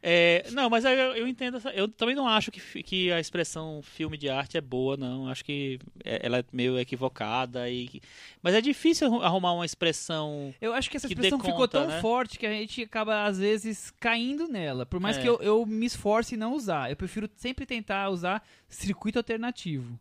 É, 0.00 0.44
não, 0.52 0.70
mas 0.70 0.84
eu, 0.84 0.90
eu 0.92 1.26
entendo. 1.26 1.56
essa- 1.56 1.70
eu 1.70 1.88
também 1.88 2.14
não 2.14 2.28
acho 2.28 2.52
que, 2.52 2.82
que 2.84 3.10
a 3.10 3.18
expressão 3.18 3.80
filme 3.82 4.16
de 4.16 4.28
arte 4.30 4.56
é 4.56 4.60
boa, 4.60 4.96
não. 4.96 5.26
Acho 5.28 5.44
que 5.44 5.80
é- 6.04 6.20
ela 6.24 6.38
é 6.38 6.44
meio 6.52 6.78
equivocada. 6.78 7.68
E, 7.68 8.00
mas 8.40 8.54
é 8.54 8.60
difícil 8.60 9.08
arru- 9.08 9.22
arrumar 9.22 9.54
uma 9.54 9.66
expressão. 9.66 10.54
Eu 10.60 10.72
acho 10.72 10.88
que 10.88 10.96
essa 10.98 11.08
que 11.08 11.14
expressão 11.14 11.38
ficou 11.40 11.54
conta, 11.54 11.80
tão 11.80 11.88
né? 11.88 12.00
forte 12.00 12.38
que 12.38 12.46
a 12.46 12.52
gente 12.52 12.82
acaba, 12.82 13.24
às 13.24 13.38
vezes, 13.40 13.90
caindo 13.98 14.46
nela. 14.46 14.86
Por 14.86 15.00
mais 15.00 15.16
É. 15.16 15.20
que 15.22 15.28
eu, 15.28 15.40
eu 15.42 15.66
me 15.66 15.86
esforce 15.86 16.36
em 16.36 16.38
não 16.38 16.54
usar. 16.54 16.90
Eu 16.90 16.96
prefiro 16.96 17.28
sempre 17.34 17.66
tentar 17.66 18.08
usar 18.10 18.40
circuito 18.68 19.18
alternativo. 19.18 19.98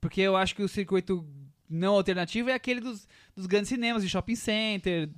Porque 0.00 0.20
eu 0.20 0.36
acho 0.36 0.54
que 0.54 0.62
o 0.62 0.68
circuito 0.68 1.26
não 1.70 1.94
alternativo 1.94 2.50
é 2.50 2.54
aquele 2.54 2.80
dos, 2.80 3.06
dos 3.34 3.46
grandes 3.46 3.68
cinemas, 3.68 4.02
de 4.02 4.08
shopping 4.08 4.34
center, 4.34 5.08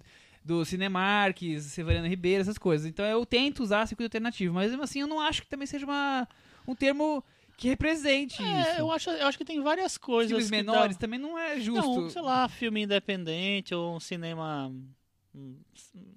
do 0.45 0.65
Cinemark, 0.65 1.41
Severiano 1.61 2.07
Ribeiro, 2.09 2.43
essas 2.43 2.59
coisas. 2.59 2.87
Então 2.87 3.05
eu 3.05 3.25
tento 3.25 3.63
usar 3.63 3.87
circuito 3.87 4.07
alternativo. 4.07 4.55
Mas 4.55 4.71
mesmo 4.71 4.83
assim, 4.83 5.01
eu 5.01 5.07
não 5.07 5.21
acho 5.21 5.43
que 5.43 5.49
também 5.49 5.67
seja 5.67 5.87
uma, 5.87 6.29
um 6.67 6.75
termo 6.75 7.25
que 7.57 7.69
represente 7.69 8.43
É, 8.43 8.61
isso. 8.73 8.81
eu 8.81 8.91
acho, 8.91 9.11
eu 9.11 9.27
acho 9.27 9.39
que 9.39 9.45
tem 9.45 9.61
várias 9.63 9.97
coisas. 9.97 10.31
Filmes 10.31 10.51
dá- 10.51 10.57
menores 10.57 10.97
também 10.97 11.19
não 11.19 11.39
é 11.39 11.61
justo. 11.61 12.01
Não, 12.03 12.11
sei 12.11 12.23
lá, 12.23 12.49
filme 12.49 12.83
independente 12.83 13.75
ou 13.75 13.97
um 13.97 14.01
cinema. 14.01 14.73
Hum, 15.35 15.57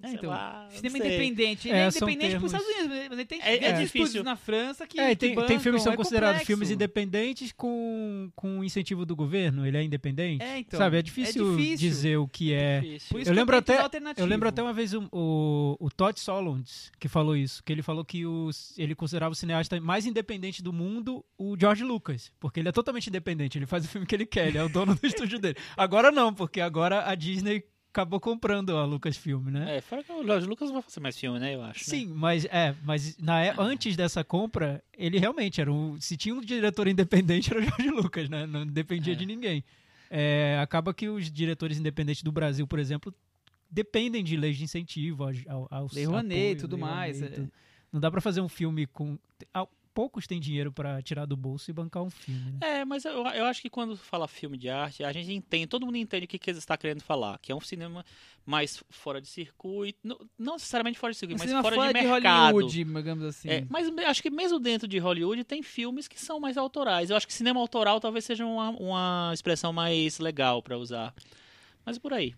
É, 0.02 0.12
então, 0.12 0.30
lá, 0.30 0.68
Cinema 0.70 0.98
independente. 0.98 1.68
Ele 1.68 1.76
É, 1.76 1.80
é, 1.84 1.88
independente 1.88 2.30
termos- 2.30 2.52
Estados 2.52 2.66
Unidos, 2.76 2.96
mas 3.08 3.18
ele 3.18 3.24
tem 3.26 3.40
É- 3.42 3.64
é 3.64 3.82
estúdios 3.82 4.24
na 4.24 4.36
França 4.36 4.86
que 4.86 4.98
é, 5.00 5.10
que 5.10 5.16
tem, 5.16 5.28
tem 5.30 5.34
bancam, 5.36 5.60
filmes 5.60 5.80
que 5.80 5.84
são 5.84 5.92
é 5.92 5.96
considerados 5.96 6.32
complexo. 6.34 6.46
filmes 6.46 6.70
independentes 6.70 7.52
com, 7.52 8.30
com 8.36 8.62
incentivo 8.62 9.04
do 9.06 9.16
governo. 9.16 9.66
Ele 9.66 9.76
é 9.76 9.82
independente? 9.82 10.42
É, 10.44 10.58
então. 10.58 10.78
Sabe, 10.78 10.98
é 10.98 11.02
difícil, 11.02 11.56
difícil. 11.56 11.76
dizer 11.88 12.16
o 12.18 12.28
que 12.28 12.52
é. 12.52 12.84
Isso 12.84 13.16
Eu 13.16 13.24
que 13.24 13.30
lembro 13.30 13.56
até-. 13.56 13.78
Eu 14.16 14.26
lembro 14.26 14.48
até 14.48 14.62
uma 14.62 14.72
vez 14.72 14.92
o, 14.94 15.08
o, 15.12 15.76
o 15.80 15.90
Todd 15.90 16.18
Solondz 16.20 16.90
que 16.98 17.08
falou 17.08 17.36
isso, 17.36 17.62
que 17.64 17.72
ele 17.72 17.82
falou 17.82 18.04
que 18.04 18.24
os, 18.26 18.78
ele 18.78 18.94
considerava 18.94 19.32
o 19.32 19.34
cineasta 19.36 19.80
mais 19.80 20.06
independente 20.06 20.62
do 20.62 20.72
mundo 20.72 21.24
o 21.38 21.56
George 21.58 21.82
Lucas, 21.84 22.30
porque 22.38 22.60
ele 22.60 22.68
é 22.68 22.72
totalmente 22.72 23.08
independente, 23.08 23.58
ele 23.58 23.66
faz 23.66 23.84
o 23.84 23.88
filme 23.88 24.06
que 24.06 24.14
ele 24.14 24.26
quer, 24.26 24.48
ele 24.48 24.58
é 24.58 24.62
o 24.64 24.68
dono 24.68 24.94
do 24.94 25.04
estúdio 25.06 25.38
dele. 25.38 25.56
Agora 25.76 26.10
não, 26.10 26.32
porque 26.34 26.60
agora 26.60 27.08
a 27.08 27.14
Disney 27.14 27.64
acabou 27.96 28.20
comprando 28.20 28.76
a 28.76 28.84
Lucasfilm, 28.84 29.48
né? 29.48 29.78
É, 29.78 29.80
fora 29.80 30.04
que 30.04 30.12
o 30.12 30.24
Jorge 30.26 30.46
Lucas 30.46 30.68
não 30.68 30.74
vai 30.74 30.82
fazer 30.82 31.00
mais 31.00 31.18
filme, 31.18 31.38
né? 31.38 31.54
Eu 31.54 31.62
acho. 31.62 31.80
né? 31.90 31.96
Sim, 31.98 32.06
mas 32.08 32.44
é, 32.46 32.74
mas 32.84 33.16
na, 33.18 33.42
é- 33.42 33.54
antes 33.58 33.96
dessa 33.96 34.22
compra, 34.22 34.82
ele 34.96 35.18
realmente 35.18 35.60
era 35.60 35.72
um. 35.72 35.98
Se 36.00 36.16
tinha 36.16 36.34
um 36.34 36.40
diretor 36.40 36.86
independente, 36.88 37.50
era 37.50 37.60
o 37.60 37.62
Jorge 37.62 37.90
Lucas, 37.90 38.28
né? 38.28 38.46
Não 38.46 38.66
dependia 38.66 39.14
É. 39.14 39.16
de 39.16 39.24
ninguém. 39.24 39.64
É, 40.10 40.58
acaba 40.62 40.92
que 40.94 41.08
os 41.08 41.30
diretores 41.30 41.78
independentes 41.78 42.22
do 42.22 42.30
Brasil, 42.30 42.66
por 42.66 42.78
exemplo, 42.78 43.12
dependem 43.70 44.22
de 44.22 44.36
leis 44.36 44.56
de 44.56 44.64
incentivo, 44.64 45.24
ao, 45.24 45.30
ao, 45.48 45.68
ao 45.70 45.88
Lei 45.92 46.04
Rouanet 46.04 46.52
e 46.52 46.56
tudo 46.60 46.76
mais, 46.78 47.20
é. 47.22 47.46
Não 47.92 47.98
dá 48.00 48.10
pra 48.10 48.20
fazer 48.20 48.40
um 48.40 48.48
filme 48.48 48.86
com. 48.86 49.18
Poucos 49.96 50.26
têm 50.26 50.38
dinheiro 50.38 50.70
pra 50.70 51.00
tirar 51.00 51.24
do 51.24 51.34
bolso 51.34 51.70
e 51.70 51.72
bancar 51.72 52.02
um 52.02 52.10
filme. 52.10 52.52
Né? 52.52 52.80
É, 52.80 52.84
mas 52.84 53.06
eu, 53.06 53.26
eu 53.28 53.46
acho 53.46 53.62
que 53.62 53.70
quando 53.70 53.96
fala 53.96 54.28
filme 54.28 54.58
de 54.58 54.68
arte, 54.68 55.02
a 55.02 55.10
gente 55.10 55.32
entende, 55.32 55.66
todo 55.66 55.86
mundo 55.86 55.96
entende 55.96 56.26
o 56.26 56.28
que, 56.28 56.38
que 56.38 56.50
ele 56.50 56.58
está 56.58 56.76
querendo 56.76 57.00
falar, 57.00 57.38
que 57.38 57.50
é 57.50 57.54
um 57.54 57.62
cinema 57.62 58.04
mais 58.44 58.84
fora 58.90 59.22
de 59.22 59.26
circuito, 59.26 59.98
não, 60.04 60.20
não 60.38 60.52
necessariamente 60.52 60.98
fora 60.98 61.14
de 61.14 61.16
Um 61.16 61.20
circuito, 61.20 61.38
mas 61.38 61.48
cinema 61.48 61.62
fora, 61.62 61.76
fora 61.76 61.92
de 61.94 61.98
de, 61.98 62.06
mercado. 62.06 62.52
Hollywood, 62.52 62.84
digamos 62.84 63.24
assim. 63.24 63.48
É, 63.48 63.66
mas 63.70 63.88
acho 64.06 64.22
que 64.22 64.28
mesmo 64.28 64.60
dentro 64.60 64.86
de 64.86 64.98
Hollywood 64.98 65.44
tem 65.44 65.62
filmes 65.62 66.06
que 66.06 66.20
são 66.20 66.38
mais 66.38 66.58
autorais. 66.58 67.08
Eu 67.08 67.16
acho 67.16 67.26
que 67.26 67.32
cinema 67.32 67.58
autoral 67.58 67.98
talvez 67.98 68.26
seja 68.26 68.44
uma, 68.44 68.68
uma 68.72 69.30
expressão 69.32 69.72
mais 69.72 70.18
legal 70.18 70.62
pra 70.62 70.76
usar. 70.76 71.14
Mas 71.86 71.96
por 71.96 72.12
aí. 72.12 72.34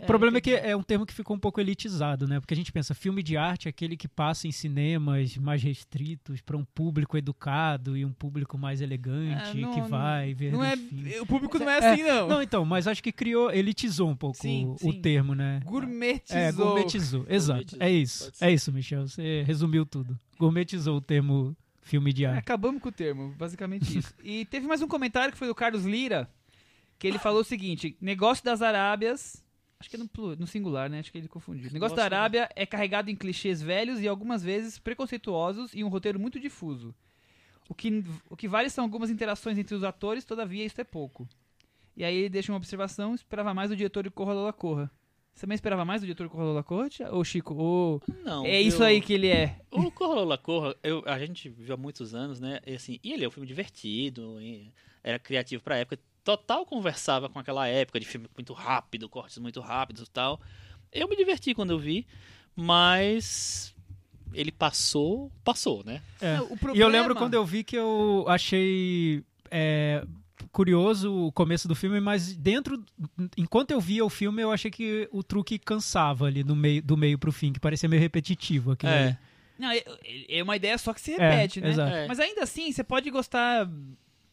O 0.00 0.06
problema 0.06 0.38
é 0.38 0.40
que 0.40 0.52
é 0.52 0.76
um 0.76 0.82
termo 0.82 1.04
que 1.04 1.12
ficou 1.12 1.34
um 1.36 1.38
pouco 1.40 1.60
elitizado, 1.60 2.28
né? 2.28 2.38
Porque 2.38 2.54
a 2.54 2.56
gente 2.56 2.70
pensa, 2.70 2.94
filme 2.94 3.22
de 3.22 3.36
arte 3.36 3.66
é 3.66 3.70
aquele 3.70 3.96
que 3.96 4.06
passa 4.06 4.46
em 4.46 4.52
cinemas 4.52 5.36
mais 5.36 5.60
restritos 5.62 6.40
para 6.40 6.56
um 6.56 6.64
público 6.64 7.18
educado 7.18 7.96
e 7.96 8.04
um 8.04 8.12
público 8.12 8.56
mais 8.56 8.80
elegante 8.80 9.34
Ah, 9.42 9.54
não- 9.54 9.74
que 9.74 9.80
vai 9.82 10.34
ver 10.34 10.52
Não 10.52 10.62
é, 10.64 10.74
o 11.20 11.26
público 11.26 11.58
não 11.58 11.68
é 11.68 11.78
É, 11.78 11.92
assim, 11.92 12.02
não. 12.04 12.28
Não, 12.28 12.42
então, 12.42 12.64
mas 12.64 12.86
acho 12.86 13.02
que 13.02 13.10
criou, 13.10 13.50
elitizou 13.50 14.08
um 14.08 14.14
pouco 14.16 14.38
Sim, 14.38 14.66
o, 14.66 14.72
o 14.74 14.92
sim. 14.92 15.00
termo, 15.00 15.34
né? 15.34 15.60
Gourmetizou. 15.64 16.40
É, 16.40 16.52
gourmetizou. 16.52 17.26
Exato. 17.28 17.58
Gourmetizou, 17.76 17.82
É 17.82 17.90
isso. 17.90 18.32
É 18.40 18.52
isso, 18.52 18.72
Michel. 18.72 19.08
Você 19.08 19.42
resumiu 19.44 19.84
tudo. 19.84 20.16
Gourmetizou 20.38 20.96
o 20.98 21.00
termo 21.00 21.56
filme 21.82 22.12
de 22.12 22.24
É, 22.24 22.28
arte. 22.28 22.38
acabamos 22.38 22.80
com 22.80 22.90
o 22.90 22.92
termo, 22.92 23.34
basicamente 23.36 23.98
isso. 23.98 24.14
e 24.22 24.44
teve 24.44 24.66
mais 24.68 24.80
um 24.82 24.86
comentário 24.88 25.32
que 25.32 25.38
foi 25.38 25.48
do 25.48 25.54
Carlos 25.54 25.84
Lira, 25.84 26.28
que 26.98 27.06
ele 27.08 27.18
falou 27.18 27.40
o 27.40 27.44
seguinte: 27.44 27.96
negócio 28.00 28.44
das 28.44 28.62
Arábias. 28.62 29.42
Acho 29.80 29.88
que 29.90 29.96
é 29.96 29.98
no, 29.98 30.36
no 30.36 30.46
singular, 30.46 30.90
né? 30.90 30.98
Acho 30.98 31.12
que 31.12 31.18
ele 31.18 31.28
confundiu. 31.28 31.70
Negócio 31.72 31.94
da 31.96 32.02
Negócio 32.04 32.10
da- 32.10 32.16
Arábia 32.18 32.48
é 32.56 32.66
carregado 32.66 33.10
em 33.10 33.16
clichês 33.16 33.62
velhos 33.62 34.00
e 34.00 34.08
algumas 34.08 34.42
vezes 34.42 34.78
preconceituosos 34.78 35.72
e 35.72 35.84
um 35.84 35.88
roteiro 35.88 36.18
muito 36.18 36.40
difuso. 36.40 36.94
O 37.68 37.74
que, 37.74 38.02
o 38.30 38.36
que 38.36 38.48
vale 38.48 38.70
são 38.70 38.82
algumas 38.84 39.10
interações 39.10 39.56
entre 39.58 39.74
os 39.74 39.84
atores, 39.84 40.24
todavia 40.24 40.64
isso 40.64 40.80
é 40.80 40.84
pouco. 40.84 41.28
E 41.96 42.02
aí 42.02 42.16
ele 42.16 42.28
deixa 42.28 42.50
uma 42.50 42.56
observação: 42.56 43.14
esperava 43.14 43.52
mais 43.54 43.70
do 43.70 43.76
diretor 43.76 44.02
de 44.02 44.10
Corra 44.10 44.32
Lola 44.32 44.52
Corra. 44.52 44.90
Você 45.34 45.42
também 45.42 45.54
esperava 45.54 45.84
mais 45.84 46.00
do 46.00 46.04
diretor 46.06 46.24
de 46.24 46.30
Corra 46.32 46.44
Lola 46.44 46.64
Corra, 46.64 46.88
ô 47.12 47.22
Chico? 47.22 47.54
Ou 47.54 48.02
Não. 48.24 48.44
é 48.44 48.60
isso 48.60 48.82
eu- 48.82 48.86
aí 48.86 49.00
que 49.00 49.12
ele 49.12 49.28
é? 49.28 49.60
O 49.70 49.90
Corra 49.92 50.14
Lola 50.16 50.36
Corra, 50.38 50.74
eu, 50.82 51.02
a 51.06 51.16
gente 51.20 51.48
viu 51.48 51.74
há 51.74 51.76
muitos 51.76 52.12
anos, 52.14 52.40
né? 52.40 52.58
E, 52.66 52.74
assim, 52.74 52.98
e 53.04 53.12
ele 53.12 53.24
é 53.24 53.28
um 53.28 53.30
filme 53.30 53.46
divertido, 53.46 54.40
e 54.40 54.72
era 55.04 55.18
criativo 55.18 55.62
pra 55.62 55.76
época. 55.76 56.00
Total 56.28 56.66
conversava 56.66 57.26
com 57.30 57.38
aquela 57.38 57.66
época 57.68 57.98
de 57.98 58.04
filme 58.06 58.26
muito 58.36 58.52
rápido, 58.52 59.08
cortes 59.08 59.38
muito 59.38 59.62
rápidos 59.62 60.06
e 60.06 60.10
tal. 60.10 60.38
Eu 60.92 61.08
me 61.08 61.16
diverti 61.16 61.54
quando 61.54 61.70
eu 61.70 61.78
vi, 61.78 62.06
mas 62.54 63.74
ele 64.34 64.52
passou, 64.52 65.32
passou, 65.42 65.82
né? 65.84 66.02
É. 66.20 66.36
Não, 66.36 66.44
o 66.44 66.48
E 66.48 66.52
eu 66.52 66.58
problema- 66.58 66.88
lembro 66.90 67.14
quando 67.14 67.32
eu 67.32 67.46
vi 67.46 67.64
que 67.64 67.74
eu 67.76 68.26
achei 68.28 69.24
é, 69.50 70.04
curioso 70.52 71.10
o 71.28 71.32
começo 71.32 71.66
do 71.66 71.74
filme, 71.74 71.98
mas 71.98 72.36
dentro, 72.36 72.84
enquanto 73.34 73.70
eu 73.70 73.80
via 73.80 74.04
o 74.04 74.10
filme, 74.10 74.42
eu 74.42 74.52
achei 74.52 74.70
que 74.70 75.08
o 75.10 75.22
truque 75.22 75.58
cansava 75.58 76.26
ali 76.26 76.44
no 76.44 76.54
meio, 76.54 76.82
do 76.82 76.94
meio 76.94 77.18
pro 77.18 77.32
fim, 77.32 77.54
que 77.54 77.58
parecia 77.58 77.88
meio 77.88 78.02
repetitivo. 78.02 78.72
aquilo 78.72 78.92
ali. 78.92 79.16
Não, 79.58 79.70
é, 79.70 79.82
é 80.28 80.42
uma 80.42 80.56
ideia 80.56 80.76
só 80.76 80.92
que 80.92 81.00
se 81.00 81.12
É, 81.14 81.16
repete, 81.30 81.60
né? 81.62 81.70
exato. 81.70 81.90
É. 81.96 82.06
Mas 82.06 82.20
ainda 82.20 82.42
assim, 82.42 82.70
você 82.70 82.84
pode 82.84 83.10
gostar 83.10 83.66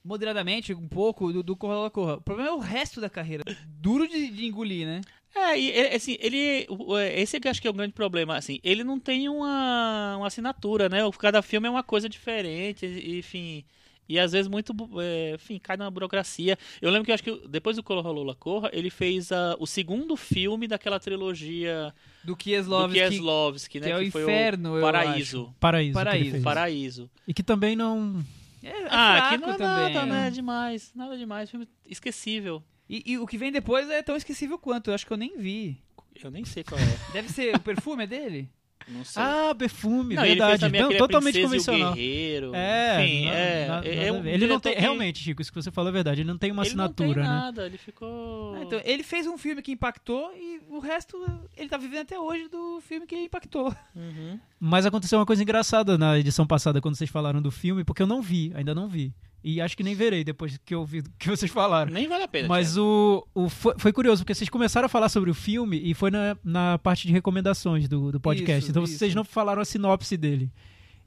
moderadamente 0.06 0.74
um 0.74 0.88
pouco 0.88 1.34
do, 1.34 1.42
do 1.44 1.56
Corra 1.56 1.74
Lola 1.76 1.90
Corra. 1.90 2.14
O 2.16 2.22
problema 2.22 2.50
é 2.52 2.54
o 2.54 2.60
resto 2.60 3.02
da 3.02 3.10
carreira. 3.10 3.44
Duro 3.68 4.08
de, 4.08 4.30
de 4.30 4.46
engolir, 4.46 4.86
né? 4.86 5.02
É, 5.36 5.60
e 5.60 5.80
assim, 5.96 6.16
ele. 6.22 6.66
o- 6.70 6.98
é, 6.98 7.20
Esse 7.20 7.40
que 7.42 7.48
eu 7.48 7.52
acho 7.52 7.62
que 7.62 7.68
é 7.68 7.70
o 7.70 7.74
grande 7.74 7.92
problema. 7.94 8.38
Assim, 8.38 8.60
ele 8.64 8.84
não 8.86 8.98
tem 9.00 9.28
uma, 9.28 10.16
uma 10.18 10.28
assinatura, 10.28 10.88
né? 10.88 11.04
O- 11.04 11.12
Cada 11.12 11.42
filme 11.42 11.68
é 11.68 11.72
uma 11.72 11.84
coisa 11.84 12.08
diferente, 12.08 12.86
enfim. 12.86 13.66
E 14.08 14.20
às 14.20 14.32
vezes 14.34 14.48
muito. 14.48 14.72
é, 15.02 15.34
enfim, 15.34 15.60
cai 15.60 15.76
na 15.76 15.90
burocracia. 15.90 16.58
Eu 16.80 16.92
lembro 16.92 17.04
que 17.06 17.12
eu 17.12 17.16
acho 17.16 17.24
que 17.24 17.48
depois 17.50 17.76
do 17.76 17.82
Corra 17.84 18.12
Lola 18.12 18.36
Corra, 18.36 18.70
ele 18.72 18.92
fez 18.92 19.32
a, 19.32 19.58
o 19.60 19.66
segundo 19.66 20.16
filme 20.16 20.68
daquela 20.68 21.00
trilogia 21.00 21.92
Do 22.24 22.34
do 22.34 22.36
Kieslowski, 22.38 22.94
Kieslowski, 23.00 23.80
né? 23.80 23.88
que 23.88 23.92
é 23.92 23.98
o 24.08 24.12
foi 24.12 24.22
inferno, 24.22 24.76
eu 24.78 24.82
Paraíso. 24.84 25.54
Paraíso. 25.60 25.90
que 25.92 25.94
Paraíso. 26.06 26.42
Paraíso. 26.44 27.10
E 27.28 27.34
que 27.34 27.42
também 27.44 27.76
não. 27.76 28.24
É, 28.66 28.82
é 28.82 28.88
ah, 28.90 29.18
fraco 29.18 29.30
que 29.30 29.38
não 29.38 29.50
é 29.50 29.58
também. 29.58 29.94
nada, 29.94 30.06
né? 30.06 30.30
Demais. 30.32 30.92
Nada 30.96 31.18
demais. 31.18 31.50
Filme 31.50 31.68
esquecível. 31.86 32.64
E, 32.90 33.14
e 33.14 33.18
o 33.18 33.28
que 33.28 33.38
vem 33.38 33.52
depois 33.52 33.90
é 33.90 34.02
tão 34.02 34.16
esquecível 34.16 34.58
quanto. 34.58 34.90
Eu 34.90 34.96
acho 34.96 35.06
que 35.06 35.14
eu 35.14 35.18
nem 35.18 35.38
vi. 35.38 35.82
Eu 36.24 36.32
nem 36.32 36.46
sei 36.46 36.64
qual 36.64 36.80
é. 36.80 37.14
Deve 37.14 37.30
ser 37.30 37.56
o 37.56 37.60
perfume 37.60 38.04
é 38.04 38.08
dele? 38.08 38.50
Não 38.88 39.04
sei. 39.04 39.24
Ah, 39.24 39.56
perfume, 39.58 40.14
não, 40.14 40.22
verdade. 40.22 40.70
Não, 40.70 40.96
totalmente 40.96 41.42
convencional. 41.42 41.94
Guerreiro. 41.94 42.52
É, 42.54 43.04
Enfim, 43.04 43.26
na- 43.26 43.32
é, 43.32 43.34
na- 43.36 43.64
é, 43.64 43.68
nada 43.68 43.88
é 43.90 44.12
um 44.12 44.26
ele 44.28 44.46
não 44.48 44.60
tem. 44.60 44.76
que- 44.76 44.80
Realmente, 44.80 45.20
Chico, 45.24 45.42
isso 45.42 45.52
que 45.52 45.60
você 45.62 45.72
falou 45.72 45.90
é 45.90 45.94
verdade. 45.94 46.22
Ele 46.22 46.28
não 46.30 46.38
tem 46.38 46.52
uma 46.52 46.62
ele 46.62 46.68
assinatura, 46.70 47.08
não 47.08 47.14
tem 47.16 47.24
né? 47.24 47.28
nada, 47.30 47.66
ele 47.66 47.78
ficou... 47.80 48.54
Ah, 48.54 48.62
então, 48.62 48.80
ele 48.86 49.02
fez 49.02 49.26
um 49.26 49.38
filme 49.40 49.62
que 49.64 49.72
impactou 49.72 50.32
e 50.38 50.62
o 50.70 50.78
resto 50.80 51.18
ele 51.58 51.68
tá 51.68 51.78
vivendo 51.78 52.02
até 52.02 52.20
hoje 52.20 52.48
do 52.48 52.80
filme 52.82 53.08
que 53.08 53.16
impactou. 53.16 53.76
Uhum. 53.96 54.40
Mas 54.60 54.86
aconteceu 54.86 55.18
uma 55.18 55.26
coisa 55.26 55.42
engraçada 55.42 55.98
na 55.98 56.20
edição 56.20 56.46
passada, 56.46 56.80
quando 56.80 56.96
vocês 56.96 57.10
falaram 57.10 57.42
do 57.42 57.50
filme, 57.50 57.84
porque 57.84 58.04
eu 58.04 58.08
não 58.08 58.22
vi, 58.22 58.52
ainda 58.56 58.76
não 58.76 58.88
vi. 58.88 59.12
E 59.48 59.62
acho 59.62 59.78
que 59.78 59.84
nem 59.84 59.94
verei 59.94 60.24
depois 60.24 60.58
que 60.66 60.74
eu 60.74 60.80
ouvi 60.80 61.02
o 61.02 61.04
que 61.20 61.30
vocês 61.30 61.52
falaram. 61.52 61.94
Nem 61.94 62.08
vale 62.08 62.24
a 62.24 62.28
pena. 62.28 62.48
Mas 62.48 62.78
o, 62.78 63.24
o 63.32 63.48
foi, 63.48 63.76
foi 63.78 63.94
curioso, 63.94 64.24
porque 64.24 64.34
vocês 64.34 64.50
começaram 64.50 64.88
a 64.88 64.90
falar 64.90 65.08
sobre 65.08 65.30
o 65.30 65.36
filme 65.36 65.80
e 65.84 65.94
foi 65.94 66.10
na, 66.10 66.36
na 66.44 66.80
parte 66.80 67.06
de 67.06 67.14
recomendações 67.14 67.88
do, 67.88 68.12
do 68.12 68.20
podcast. 68.20 68.64
Isso, 68.64 68.72
então 68.72 68.84
isso. 68.84 68.98
vocês 68.98 69.14
não 69.14 69.24
falaram 69.24 69.62
a 69.62 69.66
sinopse 69.66 70.18
dele. 70.18 70.52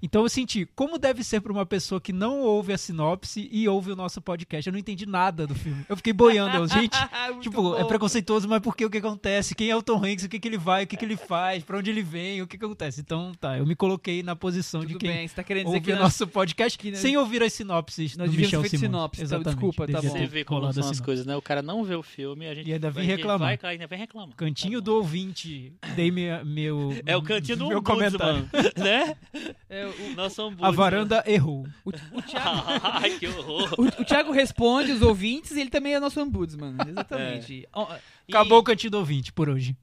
Então 0.02 0.22
eu 0.22 0.28
senti, 0.28 0.66
como 0.76 0.98
deve 0.98 1.24
ser 1.24 1.40
para 1.40 1.52
uma 1.52 1.66
pessoa 1.66 2.00
que 2.00 2.12
não 2.12 2.40
ouve 2.40 2.72
a 2.72 2.78
sinopse 2.78 3.48
e 3.50 3.68
ouve 3.68 3.90
o 3.92 3.96
nosso 3.96 4.20
podcast? 4.20 4.66
Eu 4.68 4.72
não 4.72 4.78
entendi 4.78 5.06
nada 5.06 5.46
do 5.46 5.54
filme. 5.54 5.84
Eu 5.88 5.96
fiquei 5.96 6.12
boiando, 6.12 6.56
eu, 6.56 6.68
gente. 6.68 6.96
Muito 7.28 7.42
Tipo, 7.42 7.76
é 7.76 7.82
bom. 7.82 7.88
preconceituoso, 7.88 8.48
mas 8.48 8.60
por 8.60 8.76
que 8.76 8.84
o 8.84 8.90
que 8.90 8.98
acontece? 8.98 9.54
Quem 9.54 9.70
é 9.70 9.76
o 9.76 9.82
Tom 9.82 10.04
Hanks? 10.04 10.24
O 10.24 10.28
que, 10.28 10.38
que 10.38 10.48
ele 10.48 10.58
vai? 10.58 10.84
O 10.84 10.86
que, 10.86 10.96
que 10.96 11.04
ele 11.04 11.16
faz? 11.16 11.62
Pra 11.64 11.78
onde 11.78 11.90
ele 11.90 12.02
vem? 12.02 12.40
O 12.42 12.46
que, 12.46 12.56
que 12.56 12.64
acontece? 12.64 13.00
Então, 13.00 13.32
tá, 13.40 13.58
eu 13.58 13.66
me 13.66 13.74
coloquei 13.74 14.22
na 14.22 14.36
posição 14.36 14.80
de 14.80 14.88
Tudo 14.88 14.98
quem 15.00 15.10
bem, 15.10 15.28
você 15.28 15.34
tá 15.34 15.42
querendo 15.42 15.64
dizer 15.66 15.76
ouve 15.76 15.84
que 15.86 15.92
o 15.92 15.94
nós, 15.96 16.02
nosso 16.04 16.26
podcast 16.28 16.78
que 16.78 16.90
nós- 16.90 17.00
sem 17.00 17.16
ouvir 17.16 17.42
as 17.42 17.52
sinopses 17.52 18.16
nós 18.16 18.30
do 18.30 18.36
Michel 18.36 18.62
Simões. 18.62 18.80
sinopse, 18.80 19.22
então, 19.22 19.38
Exatamente. 19.38 19.56
desculpa, 19.56 19.86
tá 19.92 20.00
bom. 20.02 20.08
Você 20.08 20.26
vê 20.26 20.44
como 20.44 20.72
são 20.72 20.90
as 20.90 21.00
coisas, 21.00 21.26
né? 21.26 21.36
O 21.36 21.42
cara 21.42 21.60
não 21.62 21.82
vê 21.84 21.94
o 21.94 22.02
filme 22.02 22.44
e 22.44 22.48
a 22.48 22.54
gente 22.54 22.68
E 22.68 22.72
ainda 22.72 22.90
vem 22.90 23.04
reclamar. 23.04 23.58
Vai, 23.60 23.72
ainda 23.72 23.86
vem 23.86 23.98
reclamar. 23.98 24.34
Cantinho 24.36 24.78
Tá 24.80 24.84
do 24.84 24.94
ouvinte. 24.94 25.72
Dei 25.96 26.10
minha, 26.10 26.44
meu. 26.44 26.94
É 27.04 27.16
o 27.16 27.22
cantinho 27.22 27.56
do 27.58 27.68
meu 27.68 27.82
comentário. 27.82 28.48
né? 28.76 29.16
É, 29.68 29.87
o, 29.88 30.14
Nosso 30.14 30.52
A 30.60 30.70
varanda 30.70 31.22
errou. 31.26 31.66
o, 31.84 31.90
o, 31.90 32.22
Thiago, 32.22 32.62
Ai, 32.82 33.10
que 33.18 33.26
horror. 33.28 33.74
o, 33.78 33.82
o 33.84 34.04
Thiago 34.04 34.32
responde 34.32 34.92
os 34.92 35.02
ouvintes 35.02 35.52
e 35.52 35.60
ele 35.60 35.70
também 35.70 35.94
é 35.94 36.00
nosso 36.00 36.20
ombudsman. 36.22 36.76
Exatamente. 36.88 37.66
Ó, 37.72 37.88
E- 38.26 38.32
Acabou 38.32 38.58
o 38.58 38.62
cantinho 38.62 38.90
do 38.92 38.98
ouvinte 38.98 39.32
por 39.32 39.48
hoje. 39.48 39.76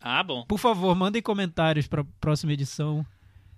Ah, 0.00 0.22
bom. 0.22 0.44
Por 0.46 0.58
favor, 0.58 0.94
mandem 0.94 1.22
comentários 1.22 1.86
pra 1.86 2.04
próxima 2.20 2.52
edição. 2.52 3.04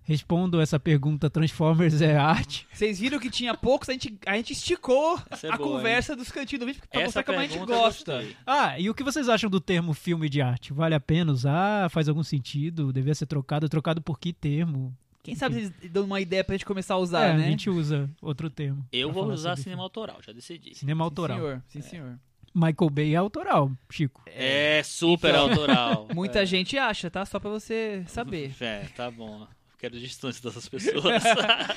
Respondam 0.04 0.60
essa 0.60 0.78
pergunta: 0.78 1.28
Transformers 1.28 2.00
é 2.00 2.16
arte? 2.16 2.64
Vocês 2.72 3.00
viram 3.00 3.18
que 3.18 3.28
tinha 3.28 3.52
poucos, 3.56 3.88
a 3.88 3.92
gente, 3.92 4.16
a 4.24 4.36
gente 4.36 4.52
esticou 4.52 5.20
Essa 5.28 5.48
é 5.48 5.52
a 5.52 5.56
boa, 5.56 5.68
conversa 5.78 6.14
dos 6.14 6.30
cantinhos 6.30 6.60
do 6.60 6.66
vídeo 6.66 6.80
pra 6.88 7.00
Essa 7.00 7.06
mostrar 7.18 7.24
como 7.24 7.38
a 7.40 7.42
gente 7.48 7.58
gosta. 7.66 8.24
Ah, 8.46 8.78
e 8.78 8.88
o 8.88 8.94
que 8.94 9.02
vocês 9.02 9.28
acham 9.28 9.50
do 9.50 9.58
termo 9.60 9.92
filme 9.92 10.28
de 10.28 10.40
arte? 10.40 10.72
Vale 10.72 10.94
a 10.94 11.00
pena 11.00 11.32
usar? 11.32 11.90
Faz 11.90 12.08
algum 12.08 12.22
sentido? 12.22 12.92
Devia 12.92 13.16
ser 13.16 13.26
trocado? 13.26 13.68
Trocado 13.68 14.00
por 14.00 14.20
que 14.20 14.32
termo? 14.32 14.96
Quem 15.26 15.34
sabe 15.34 15.56
eles 15.56 15.72
dão 15.90 16.04
uma 16.04 16.20
ideia 16.20 16.42
pra 16.42 16.54
gente 16.54 16.64
começar 16.64 16.94
a 16.94 16.98
usar, 16.98 17.26
é, 17.26 17.36
né? 17.36 17.46
a 17.46 17.50
gente 17.50 17.68
usa 17.68 18.08
outro 18.22 18.48
termo. 18.48 18.86
Eu 18.92 19.12
vou 19.12 19.24
usar 19.26 19.56
cinema 19.56 19.62
filme. 19.76 19.82
autoral, 19.82 20.18
já 20.24 20.32
decidi. 20.32 20.74
Cinema 20.74 21.02
Sim, 21.02 21.04
autoral. 21.04 21.36
senhor. 21.38 21.62
Sim, 21.68 21.80
senhor. 21.82 22.18
Michael 22.54 22.90
Bay 22.90 23.12
é 23.12 23.16
autoral, 23.16 23.70
Chico. 23.90 24.22
É 24.26 24.80
super 24.84 25.28
Então, 25.30 25.50
autoral. 25.50 26.08
Muita 26.14 26.42
é. 26.42 26.46
gente 26.46 26.78
acha, 26.78 27.10
tá? 27.10 27.24
Só 27.26 27.38
pra 27.38 27.50
você 27.50 28.02
saber. 28.08 28.54
É, 28.60 28.86
tá 28.96 29.10
bom. 29.10 29.46
Quero 29.78 30.00
distância 30.00 30.42
dessas 30.42 30.66
pessoas. 30.66 31.22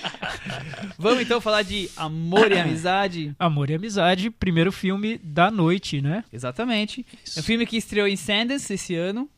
Vamos 0.98 1.22
então 1.22 1.42
falar 1.42 1.64
de 1.64 1.90
amor 1.98 2.52
e 2.52 2.58
amizade. 2.58 3.36
Amor 3.40 3.70
e 3.70 3.74
Amizade, 3.74 4.30
primeiro 4.30 4.72
filme 4.72 5.18
da 5.18 5.52
noite, 5.52 6.02
né? 6.02 6.24
Exatamente. 6.32 7.06
É 7.36 7.40
um 7.42 7.44
filme 7.44 7.66
que 7.66 7.76
estreou 7.78 8.08
em 8.08 8.16
Sundance 8.16 8.74
esse 8.74 8.96
ano. 8.96 9.30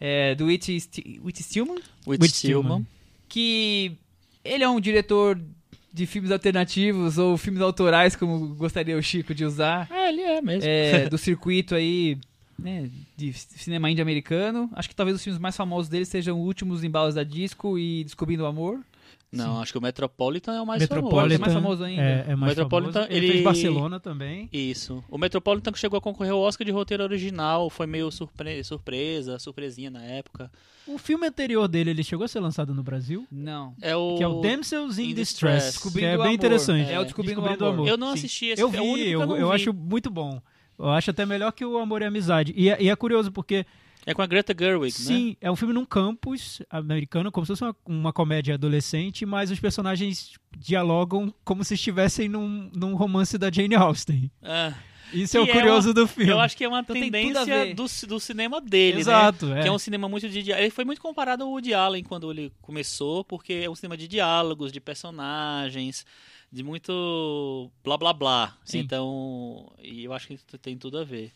É, 0.00 0.34
do 0.34 0.46
Whit, 0.46 0.80
Sti- 0.80 1.20
Whit 1.22 1.40
Stillman. 1.44 1.78
Whit 2.06 2.26
Stillman. 2.28 2.84
Que 3.32 3.96
ele 4.44 4.62
é 4.62 4.68
um 4.68 4.78
diretor 4.78 5.40
de 5.90 6.04
filmes 6.04 6.30
alternativos 6.30 7.16
ou 7.16 7.38
filmes 7.38 7.62
autorais, 7.62 8.14
como 8.14 8.54
gostaria 8.54 8.94
o 8.94 9.02
Chico 9.02 9.34
de 9.34 9.42
usar. 9.42 9.88
É, 9.90 10.10
ele 10.10 10.20
é 10.20 10.42
mesmo. 10.42 10.68
é, 10.68 11.08
do 11.08 11.16
circuito 11.16 11.74
aí, 11.74 12.18
né, 12.58 12.90
de 13.16 13.32
cinema 13.32 13.90
índio 13.90 14.02
americano. 14.02 14.68
Acho 14.74 14.86
que 14.86 14.94
talvez 14.94 15.16
os 15.16 15.24
filmes 15.24 15.40
mais 15.40 15.56
famosos 15.56 15.88
dele 15.88 16.04
sejam 16.04 16.38
Últimos 16.38 16.84
Embalos 16.84 17.14
da 17.14 17.22
Disco 17.22 17.78
e 17.78 18.04
Descobrindo 18.04 18.42
o 18.42 18.46
Amor. 18.46 18.80
Não, 19.32 19.62
acho 19.62 19.72
que 19.72 19.78
o 19.78 19.80
Metropolitan 19.80 20.52
é 20.54 20.60
o 20.60 20.66
mais 20.66 20.80
Metropolitan 20.82 21.34
É 21.34 21.38
mais 21.38 21.52
famoso 21.54 21.82
ainda. 21.84 22.02
É, 22.02 22.24
é 22.28 22.36
mais 22.36 22.50
Metropolitan, 22.50 22.92
famoso. 22.92 23.12
Ele, 23.12 23.24
ele- 23.26 23.32
fez 23.32 23.44
Barcelona 23.44 23.98
também. 23.98 24.34
famoso. 24.48 24.50
Isso. 24.52 25.04
O 25.08 25.16
Metropolitan 25.16 25.72
que 25.72 25.78
chegou 25.78 25.96
a 25.98 26.00
concorrer 26.02 26.32
ao 26.32 26.40
Oscar 26.40 26.64
de 26.66 26.70
roteiro 26.70 27.02
original, 27.02 27.70
foi 27.70 27.86
meio 27.86 28.10
surpre- 28.10 28.62
surpresa, 28.62 29.38
surpresinha 29.38 29.90
na 29.90 30.02
época. 30.02 30.50
O 30.86 30.98
filme 30.98 31.26
anterior 31.26 31.66
dele, 31.68 31.90
ele 31.90 32.02
chegou 32.04 32.24
a 32.24 32.28
ser 32.28 32.40
lançado 32.40 32.74
no 32.74 32.82
Brasil, 32.82 33.26
Não. 33.30 33.74
É 33.80 33.96
o... 33.96 34.16
que 34.16 34.22
é 34.22 34.28
o 34.28 34.40
Damsels 34.40 34.98
in 34.98 35.10
In 35.10 35.14
Distress, 35.14 35.24
Distress. 35.24 35.66
que 35.78 35.84
Descobrindo 35.84 36.06
é 36.08 36.16
bem 36.16 36.20
Amor. 36.26 36.34
interessante. 36.34 36.90
É 36.92 37.00
o 37.00 37.04
Descobrindo 37.04 37.40
o 37.40 37.44
o 37.44 37.66
Amor. 37.66 37.88
Eu 37.88 37.96
não 37.96 38.08
sim. 38.08 38.12
assisti 38.14 38.46
esse 38.46 38.60
Eu 38.60 38.68
é 38.68 38.70
vi, 38.72 38.78
o 38.80 38.84
único 38.84 39.04
que 39.08 39.14
eu, 39.14 39.20
eu, 39.22 39.36
eu 39.36 39.48
vi. 39.48 39.54
acho 39.54 39.72
muito 39.72 40.10
bom. 40.10 40.42
Eu 40.78 40.88
acho 40.90 41.10
até 41.10 41.24
melhor 41.24 41.52
que 41.52 41.64
o 41.64 41.78
Amor 41.78 42.02
e 42.02 42.04
a 42.04 42.08
Amizade. 42.08 42.52
E 42.56 42.68
é, 42.68 42.82
e 42.82 42.90
é 42.90 42.96
curioso 42.96 43.30
porque, 43.30 43.64
É 44.04 44.12
com 44.14 44.22
a 44.22 44.26
Greta 44.26 44.54
Gerwig, 44.58 44.92
né? 44.98 45.04
sim, 45.04 45.36
é 45.40 45.50
um 45.50 45.54
filme 45.56 45.72
num 45.72 45.84
campus 45.84 46.60
americano, 46.68 47.30
como 47.30 47.46
se 47.46 47.52
fosse 47.52 47.62
uma, 47.62 47.76
uma 47.86 48.12
comédia 48.12 48.54
adolescente, 48.54 49.24
mas 49.24 49.50
os 49.50 49.60
personagens 49.60 50.32
dialogam 50.58 51.32
como 51.44 51.62
se 51.62 51.74
estivessem 51.74 52.28
num, 52.28 52.70
num 52.74 52.94
romance 52.94 53.38
da 53.38 53.50
Jane 53.50 53.74
Austen. 53.76 54.30
Ah, 54.42 54.74
Isso 55.12 55.36
é 55.36 55.40
o 55.40 55.44
é 55.44 55.52
curioso 55.52 55.94
do 55.94 56.06
filme. 56.08 56.30
Eu 56.32 56.40
acho 56.40 56.56
que 56.56 56.64
é 56.64 56.68
uma 56.68 56.80
Então 56.80 56.94
tendência 56.96 57.74
do, 57.74 57.84
do 58.08 58.18
cinema 58.18 58.60
dele, 58.60 58.94
né? 58.94 59.00
Exato, 59.00 59.52
é. 59.52 59.62
Que 59.62 59.68
é 59.68 59.72
um 59.72 59.78
cinema 59.78 60.08
muito 60.08 60.28
de 60.28 60.42
dia- 60.42 60.58
Ele 60.60 60.70
foi 60.70 60.84
muito 60.84 61.00
comparado 61.00 61.44
ao 61.44 61.50
Woody 61.50 61.72
Allen 61.72 62.02
quando 62.02 62.30
ele 62.30 62.52
começou, 62.60 63.22
porque 63.24 63.52
é 63.52 63.70
um 63.70 63.74
cinema 63.74 63.96
de 63.96 64.08
diálogos, 64.08 64.72
de 64.72 64.80
personagens, 64.80 66.04
de 66.50 66.62
muito 66.62 67.70
blá 67.84 67.96
blá 67.96 68.12
blá. 68.12 68.56
Sim. 68.64 68.78
Então, 68.80 69.72
e 69.82 70.04
eu 70.04 70.12
acho 70.12 70.26
que 70.26 70.34
isso 70.34 70.44
tem 70.60 70.76
tudo 70.76 70.98
a 70.98 71.04
ver. 71.04 71.32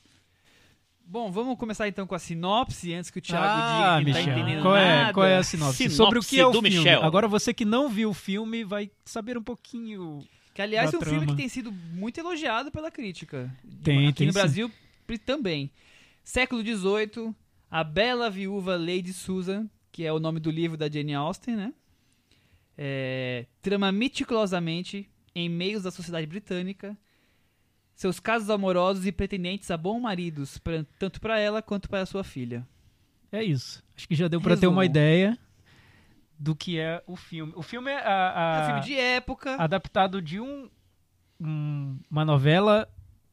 Bom, 1.09 1.31
vamos 1.31 1.57
começar 1.57 1.87
então 1.87 2.05
com 2.05 2.17
a 2.17 2.19
sinopse, 2.19 2.93
antes 2.93 3.11
que 3.11 3.21
o 3.21 3.23
Thiago 3.23 3.47
ah, 3.47 3.99
diga 4.01 4.11
que 4.11 4.13
tá 4.13 4.19
Michel. 4.19 4.39
entendendo 4.39 4.63
qual 4.63 4.77
é, 4.77 5.03
nada. 5.03 5.13
qual 5.15 5.25
é 5.27 5.37
a 5.37 5.43
sinopse? 5.45 5.77
Sinopse 5.77 5.97
Sobre 5.97 6.19
o 6.19 6.23
que 6.23 6.41
é 6.41 6.47
o 6.47 6.51
filme. 6.51 6.69
Michel. 6.71 7.05
Agora 7.05 7.29
você 7.29 7.55
que 7.55 7.65
não 7.65 7.89
viu 7.89 8.11
o 8.11 8.15
filme 8.15 8.65
vai 8.65 8.91
saber 9.05 9.39
um 9.39 9.43
pouquinho. 9.43 10.27
Que, 10.53 10.63
aliás, 10.63 10.93
é 10.93 10.97
um 10.97 11.01
filme 11.01 11.19
trama. 11.19 11.33
que 11.33 11.37
tem 11.37 11.49
sido 11.49 11.71
muito 11.71 12.19
elogiado 12.19 12.73
pela 12.73 12.91
crítica. 12.91 13.55
Tem, 13.85 14.09
Aqui 14.09 14.19
tem 14.19 14.27
no 14.27 14.33
sim. 14.33 14.39
Brasil 14.39 14.71
também. 15.25 15.71
Século 16.25 16.61
XVIII, 16.61 17.33
A 17.71 17.85
Bela 17.85 18.29
Viúva 18.29 18.77
Lady 18.77 19.13
Susan, 19.13 19.71
que 19.93 20.05
é 20.05 20.13
o 20.13 20.19
nome 20.19 20.41
do 20.41 20.51
livro 20.51 20.77
da 20.77 20.91
Jane 20.91 21.15
Austen, 21.15 21.55
né? 21.55 21.73
É, 22.77 23.47
trama 23.63 23.93
meticulosamente 23.93 25.09
em 25.35 25.49
meios 25.49 25.85
da 25.85 25.93
sociedade 25.93 26.27
britânica 26.27 26.99
seus 27.97 28.21
casos 28.21 28.49
amorosos 28.51 29.07
e 29.07 29.11
pretendentes 29.11 29.71
a 29.71 29.77
bons 29.77 30.01
maridos, 30.01 30.59
pra- 30.59 30.85
tanto 30.99 31.21
para 31.21 31.41
ela 31.41 31.61
quanto 31.63 31.89
para 31.89 32.07
sua 32.07 32.23
filha. 32.23 32.65
É 33.33 33.43
isso. 33.43 33.83
Acho 33.97 34.07
que 34.07 34.15
já 34.15 34.29
deu 34.29 34.41
pra 34.41 34.57
ter 34.57 34.69
uma 34.69 34.85
ideia 34.85 35.37
do 36.39 36.55
que 36.55 36.79
é 36.79 37.03
o 37.07 37.17
filme. 37.17 37.53
O 37.57 37.63
filme 37.63 37.91
é, 37.91 37.97
a- 37.97 37.99
É 38.01 38.59
a- 38.59 38.63
um 38.63 38.67
filme 38.67 38.81
de 38.83 38.95
época. 38.95 39.57
adaptado 39.57 40.21
de 40.23 40.39
um, 40.39 40.69
um- 41.41 41.99
uma 42.11 42.25
novela 42.25 42.89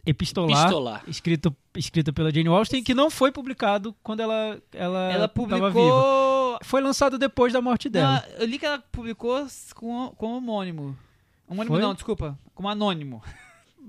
epistolar, 0.06 0.64
Pistolar. 0.64 1.04
escrito 1.08 1.56
escrita 1.76 2.12
pela 2.14 2.32
Jane 2.32 2.48
Austen 2.50 2.84
que 2.84 2.94
não 2.94 3.10
foi 3.10 3.32
publicado 3.32 3.96
quando 4.04 4.20
ela 4.22 4.62
ela, 4.74 5.12
ela 5.12 5.28
tava 5.28 5.48
viva. 5.48 5.72
publicou. 5.72 6.60
Foi 6.64 6.82
lançado 6.82 7.18
depois 7.18 7.52
da 7.52 7.62
morte 7.62 7.90
dela. 7.90 8.24
Não, 8.30 8.36
eu 8.40 8.46
li 8.46 8.58
que 8.60 8.66
ela 8.66 8.80
publicou 8.92 9.46
com, 9.76 10.10
com 10.16 10.34
homônimo. 10.38 10.98
Homônimo 11.48 11.76
Foi? 11.76 11.82
não, 11.82 11.94
desculpa. 11.94 12.38
Como 12.56 12.70
anônimo. 12.70 13.22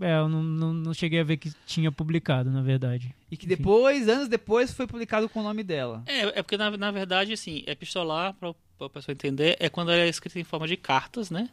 É, 0.01 0.19
eu 0.19 0.29
não, 0.29 0.43
não, 0.43 0.73
não 0.73 0.95
cheguei 0.95 1.21
a 1.21 1.25
ver 1.25 1.37
que 1.37 1.53
tinha 1.67 1.91
publicado, 1.93 2.51
na 2.51 2.63
verdade. 2.63 3.15
E 3.31 3.37
que 3.37 3.47
Enfim. 3.47 3.57
depois, 3.57 4.09
anos 4.09 4.29
depois, 4.29 4.73
foi 4.73 4.87
publicado 4.87 5.29
com 5.29 5.41
o 5.41 5.43
nome 5.43 5.63
dela. 5.63 6.03
É, 6.07 6.39
é 6.39 6.43
porque 6.43 6.57
na, 6.57 6.71
na 6.77 6.91
verdade, 6.91 7.33
assim, 7.33 7.63
epistolar, 7.67 8.35
para 8.35 8.53
a 8.81 8.91
pessoa 8.91 9.13
entender, 9.13 9.57
é 9.61 9.69
quando 9.69 9.91
ela 9.93 10.03
é 10.03 10.09
escrita 10.09 10.39
em 10.41 10.45
forma 10.45 10.67
de 10.67 10.77
cartas, 10.77 11.31
né? 11.31 11.49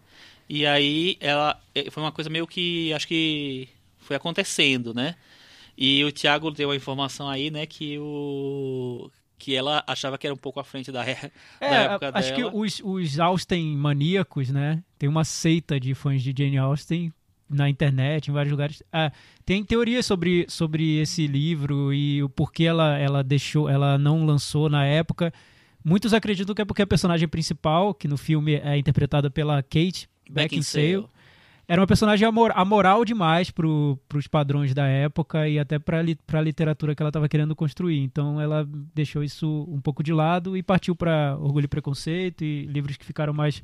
E 0.49 0.65
aí 0.65 1.17
ela 1.19 1.59
é, 1.75 1.89
foi 1.91 2.01
uma 2.03 2.11
coisa 2.11 2.29
meio 2.29 2.47
que 2.47 2.91
acho 2.93 3.07
que 3.07 3.69
foi 3.99 4.15
acontecendo, 4.15 4.93
né? 4.93 5.15
E 5.77 6.03
o 6.03 6.11
Thiago 6.11 6.51
deu 6.51 6.71
a 6.71 6.75
informação 6.75 7.29
aí, 7.29 7.49
né, 7.49 7.65
que 7.65 7.97
o 7.99 9.09
que 9.37 9.55
ela 9.55 9.83
achava 9.87 10.17
que 10.19 10.27
era 10.27 10.33
um 10.33 10.37
pouco 10.37 10.59
à 10.59 10.63
frente 10.63 10.91
da, 10.91 11.01
da 11.03 11.09
É, 11.59 11.73
época 11.85 12.11
acho 12.13 12.35
dela. 12.35 12.51
que 12.51 12.57
os, 12.57 12.79
os 12.83 13.19
Austen 13.19 13.75
maníacos, 13.75 14.49
né? 14.49 14.83
Tem 14.99 15.09
uma 15.09 15.23
seita 15.23 15.79
de 15.79 15.95
fãs 15.95 16.21
de 16.21 16.31
Jane 16.37 16.57
Austen 16.59 17.11
na 17.51 17.69
internet, 17.69 18.27
em 18.27 18.33
vários 18.33 18.51
lugares. 18.51 18.83
Ah, 18.91 19.11
tem 19.45 19.63
teorias 19.63 20.05
sobre, 20.05 20.45
sobre 20.47 20.99
esse 20.99 21.27
livro 21.27 21.93
e 21.93 22.23
o 22.23 22.29
porquê 22.29 22.63
ela, 22.63 22.97
ela 22.97 23.23
deixou, 23.23 23.69
ela 23.69 23.97
não 23.97 24.25
lançou 24.25 24.69
na 24.69 24.85
época. 24.85 25.33
Muitos 25.83 26.13
acreditam 26.13 26.55
que 26.55 26.61
é 26.61 26.65
porque 26.65 26.81
a 26.81 26.87
personagem 26.87 27.27
principal, 27.27 27.93
que 27.93 28.07
no 28.07 28.17
filme 28.17 28.55
é 28.55 28.77
interpretada 28.77 29.29
pela 29.29 29.61
Kate 29.63 30.07
Beckinsale, 30.29 31.05
era 31.67 31.79
uma 31.79 31.87
personagem 31.87 32.27
amor, 32.27 32.51
amoral 32.53 33.05
demais 33.05 33.49
para 33.49 33.65
os 33.65 34.27
padrões 34.29 34.73
da 34.73 34.85
época 34.87 35.47
e 35.47 35.57
até 35.57 35.79
para 35.79 35.99
a 35.99 36.41
literatura 36.41 36.93
que 36.93 37.01
ela 37.01 37.09
estava 37.09 37.29
querendo 37.29 37.55
construir. 37.55 37.99
Então 37.99 38.41
ela 38.41 38.67
deixou 38.93 39.23
isso 39.23 39.65
um 39.69 39.79
pouco 39.79 40.03
de 40.03 40.11
lado 40.11 40.57
e 40.57 40.61
partiu 40.61 40.95
para 40.95 41.37
Orgulho 41.39 41.65
e 41.65 41.69
Preconceito 41.69 42.43
e 42.43 42.65
livros 42.65 42.97
que 42.97 43.05
ficaram 43.05 43.33
mais 43.33 43.63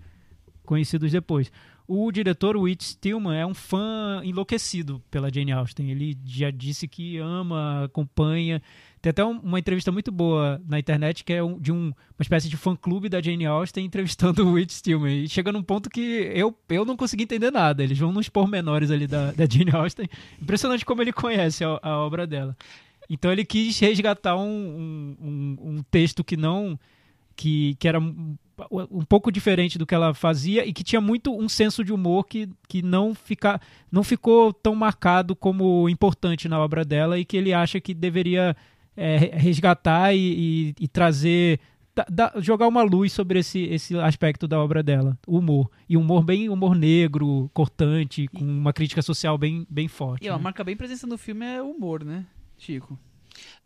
conhecidos 0.63 1.11
depois. 1.11 1.51
O 1.87 2.11
diretor 2.11 2.57
Whit 2.57 2.83
Stillman 2.83 3.37
é 3.37 3.45
um 3.45 3.53
fã 3.53 4.21
enlouquecido 4.23 5.01
pela 5.09 5.33
Jane 5.33 5.53
Austen. 5.53 5.89
Ele 5.89 6.17
já 6.25 6.51
disse 6.51 6.85
que 6.85 7.17
ama, 7.17 7.85
acompanha. 7.85 8.61
Tem 9.01 9.09
até 9.11 9.23
um- 9.23 9.39
uma 9.39 9.57
entrevista 9.57 9.89
muito 9.89 10.11
boa 10.11 10.61
na 10.67 10.77
internet 10.77 11.23
que 11.23 11.31
é 11.31 11.39
de 11.61 11.71
um- 11.71 11.85
uma 11.87 12.21
espécie 12.21 12.49
de 12.49 12.57
fã-clube 12.57 13.07
da 13.07 13.21
Jane 13.21 13.45
Austen 13.45 13.85
entrevistando 13.85 14.43
o 14.49 14.53
Whit 14.53 14.73
Stillman. 14.73 15.23
E 15.23 15.29
chega 15.29 15.49
num 15.53 15.63
ponto 15.63 15.89
que 15.89 16.01
eu, 16.35 16.53
eu 16.67 16.83
não 16.83 16.97
consegui 16.97 17.23
entender 17.23 17.51
nada. 17.51 17.81
Eles 17.81 17.97
vão 17.97 18.11
nos 18.11 18.27
pormenores 18.27 18.91
ali 18.91 19.07
da, 19.07 19.31
da 19.31 19.45
Jane 19.49 19.71
Austen. 19.71 20.09
Impressionante 20.41 20.83
como 20.85 21.01
ele 21.01 21.13
conhece 21.13 21.63
a, 21.63 21.79
a 21.81 21.97
obra 21.99 22.27
dela. 22.27 22.53
Então 23.09 23.31
ele 23.31 23.45
quis 23.45 23.79
resgatar 23.79 24.35
um, 24.35 24.41
um, 24.41 25.17
um- 25.21 25.57
um 25.77 25.83
texto 25.89 26.21
que 26.21 26.35
não 26.35 26.77
que, 27.33 27.75
que 27.79 27.87
era 27.87 27.99
um, 28.71 29.05
pouco 29.05 29.31
diferente 29.31 29.77
do 29.77 29.85
que 29.85 29.93
ela 29.93 30.13
fazia 30.13 30.65
e 30.65 30.73
que 30.73 30.83
tinha 30.83 30.99
muito 31.01 31.35
um 31.37 31.47
senso 31.47 31.83
de 31.83 31.93
humor 31.93 32.25
que, 32.25 32.49
que 32.67 32.81
não, 32.81 33.13
fica, 33.13 33.59
não 33.91 34.03
ficou 34.03 34.51
tão 34.53 34.73
marcado 34.75 35.35
como 35.35 35.87
importante 35.89 36.47
na 36.49 36.59
obra 36.59 36.83
dela 36.83 37.19
e 37.19 37.25
que 37.25 37.37
ele 37.37 37.53
acha 37.53 37.79
que 37.79 37.93
deveria 37.93 38.55
é, 38.95 39.17
resgatar 39.17 40.13
e, 40.15 40.73
e- 40.79 40.83
e 40.83 40.87
trazer 40.87 41.59
da- 41.95 42.05
da- 42.09 42.33
jogar 42.41 42.67
uma 42.67 42.81
luz 42.83 43.11
sobre 43.13 43.39
esse, 43.39 43.59
esse 43.65 43.97
aspecto 43.99 44.47
da 44.47 44.59
obra 44.59 44.81
dela, 44.83 45.17
o 45.27 45.37
humor. 45.39 45.69
E 45.89 45.95
um 45.97 46.01
humor 46.01 46.23
bem 46.23 46.49
humor 46.49 46.75
negro, 46.75 47.49
cortante, 47.53 48.27
com 48.27 48.43
uma 48.43 48.73
crítica 48.73 49.01
social 49.01 49.37
bem, 49.37 49.65
bem 49.69 49.87
forte. 49.87 50.25
E 50.25 50.29
né? 50.29 50.37
marca 50.37 50.63
bem 50.63 50.75
presença 50.75 51.05
no 51.07 51.17
filme 51.17 51.45
é 51.45 51.61
o 51.61 51.71
humor, 51.71 52.03
né, 52.03 52.25
Chico? 52.57 52.97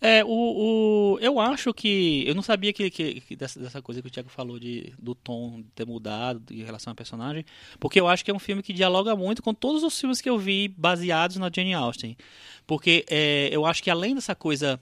É, 0.04 0.26
o, 0.26 0.28
o, 0.28 1.20
eu 1.22 1.40
acho 1.40 1.72
que. 1.76 2.24
Eu 2.28 2.34
não 2.34 2.42
sabia 2.42 2.74
que, 2.74 2.90
que, 2.90 3.22
que 3.22 3.36
dessa, 3.36 3.60
dessa 3.60 3.84
coisa 3.84 4.02
que 4.02 4.08
o 4.08 4.12
Thiago 4.12 4.30
falou 4.30 4.58
de, 4.60 4.92
do 4.98 5.14
tom 5.14 5.64
ter 5.76 5.86
mudado 5.86 6.52
em 6.52 6.64
relação 6.64 6.90
ao 6.90 6.96
personagem, 6.96 7.46
porque 7.80 8.00
eu 8.00 8.08
acho 8.08 8.26
que 8.26 8.32
é 8.32 8.34
um 8.34 8.40
filme 8.40 8.64
que 8.64 8.74
dialoga 8.74 9.16
muito 9.16 9.44
com 9.44 9.54
todos 9.54 9.84
os 9.84 10.00
filmes 10.00 10.20
que 10.20 10.28
eu 10.30 10.40
vi 10.40 10.68
baseados 10.68 11.38
na 11.38 11.52
Jane 11.54 11.76
Austen. 11.76 12.18
Porque 12.66 13.06
é, 13.12 13.50
eu 13.52 13.64
acho 13.64 13.84
que 13.84 13.92
além 13.92 14.16
dessa 14.16 14.34
coisa 14.34 14.82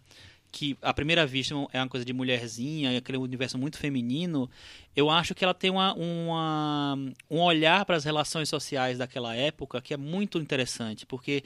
que 0.51 0.75
à 0.81 0.93
primeira 0.93 1.25
vista 1.27 1.53
é 1.71 1.79
uma 1.79 1.87
coisa 1.87 2.05
de 2.05 2.11
mulherzinha, 2.11 2.97
aquele 2.97 3.17
universo 3.17 3.57
muito 3.57 3.77
feminino, 3.77 4.49
eu 4.95 5.09
acho 5.09 5.35
que 5.35 5.43
ela 5.43 5.53
tem 5.53 5.69
uma, 5.69 5.93
uma- 5.93 6.97
um 7.29 7.39
olhar 7.39 7.85
para 7.85 7.95
as 7.95 8.03
relações 8.03 8.49
sociais 8.49 8.97
daquela 8.97 9.35
época 9.35 9.79
que 9.79 9.93
é 9.93 9.97
muito 9.97 10.39
interessante, 10.39 11.05
porque 11.05 11.43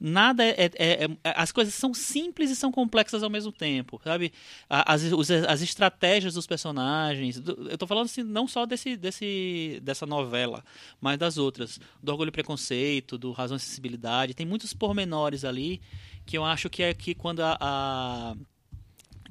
nada 0.00 0.42
é, 0.44 0.54
é- 0.58 0.70
é- 0.78 1.04
é- 1.04 1.34
as 1.36 1.52
coisas 1.52 1.74
são 1.74 1.92
simples 1.92 2.50
e 2.50 2.56
são 2.56 2.72
complexas 2.72 3.22
ao 3.22 3.28
mesmo 3.30 3.52
tempo, 3.52 4.00
sabe? 4.02 4.32
As, 4.68 5.02
os- 5.02 5.30
as 5.30 5.60
estratégias 5.60 6.34
dos 6.34 6.46
personagens, 6.46 7.42
eu 7.70 7.76
tô 7.76 7.86
falando 7.86 8.06
assim, 8.06 8.22
não 8.22 8.48
só 8.48 8.64
desse, 8.64 8.96
desse, 8.96 9.80
dessa 9.82 10.06
novela, 10.06 10.64
mas 11.00 11.18
das 11.18 11.36
outras, 11.36 11.78
do 12.02 12.10
Orgulho 12.10 12.28
e 12.28 12.32
Preconceito, 12.32 13.18
do 13.18 13.32
Razão 13.32 13.56
e 13.56 13.60
Sensibilidade, 13.60 14.34
tem 14.34 14.46
muitos 14.46 14.72
pormenores 14.72 15.44
ali 15.44 15.80
que 16.26 16.36
eu 16.36 16.44
acho 16.44 16.68
que 16.68 16.82
é 16.82 16.92
que 16.92 17.14
quando 17.14 17.40
a- 17.40 17.56
a 17.60 18.34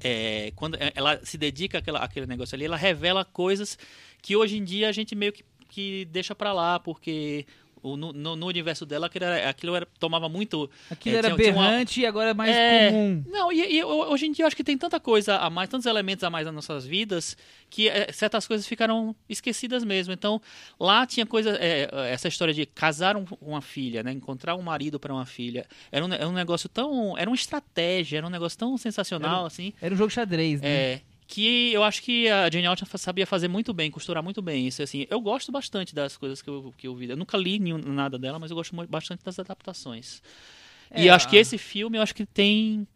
é, 0.02 0.52
quando 0.56 0.78
ela 0.94 1.20
se 1.26 1.38
dedica 1.38 1.78
àquela, 1.80 2.00
àquele 2.00 2.26
negócio 2.26 2.56
ali, 2.56 2.66
ela 2.66 2.76
revela 2.78 3.24
coisas 3.26 3.78
que 4.22 4.36
hoje 4.36 4.58
em 4.58 4.64
dia 4.64 4.90
a 4.90 4.92
gente 4.92 5.16
meio 5.16 5.32
que, 5.34 5.44
que 5.70 6.06
deixa 6.06 6.36
pra 6.36 6.52
lá, 6.54 6.80
porque 6.80 7.46
o- 7.94 7.98
no, 7.98 8.36
no- 8.36 8.46
universo 8.48 8.86
dela 8.86 9.08
aquilo, 9.08 9.26
era, 9.26 9.50
aquilo 9.50 9.76
era- 9.76 9.88
tomava 10.00 10.28
muito. 10.30 10.70
Aquilo 10.90 11.16
É, 11.16 11.20
era 11.20 11.28
tinha- 11.30 11.38
tinha 11.38 11.54
uma- 11.54 11.70
berrante 11.70 12.02
e 12.02 12.06
agora 12.06 12.30
é 12.32 12.34
mais 12.34 12.56
É, 12.56 12.90
comum. 12.92 13.24
Não, 13.28 13.52
e, 13.52 13.78
e 13.78 13.84
hoje 13.84 14.26
em 14.26 14.32
dia 14.32 14.44
eu 14.44 14.48
acho 14.48 14.56
que 14.56 14.64
tem 14.64 14.78
tanta 14.78 15.00
coisa 15.00 15.38
a 15.38 15.50
mais, 15.50 15.70
tantos 15.70 15.86
elementos 15.86 16.24
a 16.24 16.30
mais 16.30 16.46
nas 16.46 16.54
nossas 16.56 16.86
vidas, 16.86 17.38
que 17.70 17.88
é, 17.90 18.12
certas 18.12 18.48
coisas 18.48 18.68
ficaram 18.68 19.16
esquecidas 19.30 19.84
mesmo. 19.84 20.14
Então, 20.14 20.42
lá 20.80 21.06
tinha 21.06 21.26
coisa, 21.26 21.58
é, 21.60 21.90
essa 22.12 22.28
história 22.28 22.54
de 22.54 22.66
casar 22.66 23.16
um- 23.18 23.26
uma 23.42 23.62
filha, 23.62 24.02
né, 24.04 24.12
encontrar 24.12 24.56
um 24.56 24.62
marido 24.62 25.00
para 25.00 25.14
uma 25.14 25.26
filha, 25.26 25.66
era 25.92 26.06
um, 26.06 26.14
era 26.14 26.28
um 26.28 26.34
negócio 26.34 26.68
tão, 26.70 27.18
era 27.18 27.30
uma 27.30 27.36
estratégia, 27.36 28.18
era 28.18 28.28
um 28.28 28.30
negócio 28.30 28.58
tão 28.58 28.78
sensacional 28.78 29.46
assim. 29.46 29.74
Era 29.82 29.94
um 29.94 29.98
jogo 29.98 30.10
xadrez, 30.10 30.62
né? 30.62 30.68
É, 30.70 31.02
que 31.28 31.74
eu 31.74 31.84
acho 31.84 32.02
que 32.02 32.30
a 32.30 32.50
Jane 32.50 32.68
Austen 32.68 32.88
sabia 32.98 33.26
fazer 33.26 33.48
muito 33.48 33.74
bem, 33.74 33.90
costurar 33.90 34.24
muito 34.24 34.42
bem 34.42 34.68
isso. 34.68 34.82
Assim, 34.82 35.08
eu 35.10 35.20
gosto 35.20 35.52
bastante 35.52 35.96
das 35.96 36.18
coisas 36.18 36.42
que 36.42 36.50
eu, 36.50 36.74
que 36.78 36.88
eu 36.88 36.96
vi. 36.96 37.10
Eu 37.10 37.18
nunca 37.18 37.38
li 37.38 37.60
nenhum, 37.60 37.78
nada 37.78 38.18
dela, 38.18 38.40
mas 38.40 38.52
eu 38.52 38.56
gosto 38.56 38.76
bastante 38.88 39.24
das 39.24 39.40
adaptações. 39.40 40.22
e 40.96 41.02
É, 41.02 41.10
eu 41.10 41.14
acho 41.14 41.28
que 41.28 41.36
esse 41.36 41.58
filme, 41.58 41.98
eu 41.98 42.02
acho 42.02 42.14
que 42.14 42.26
tem 42.26 42.88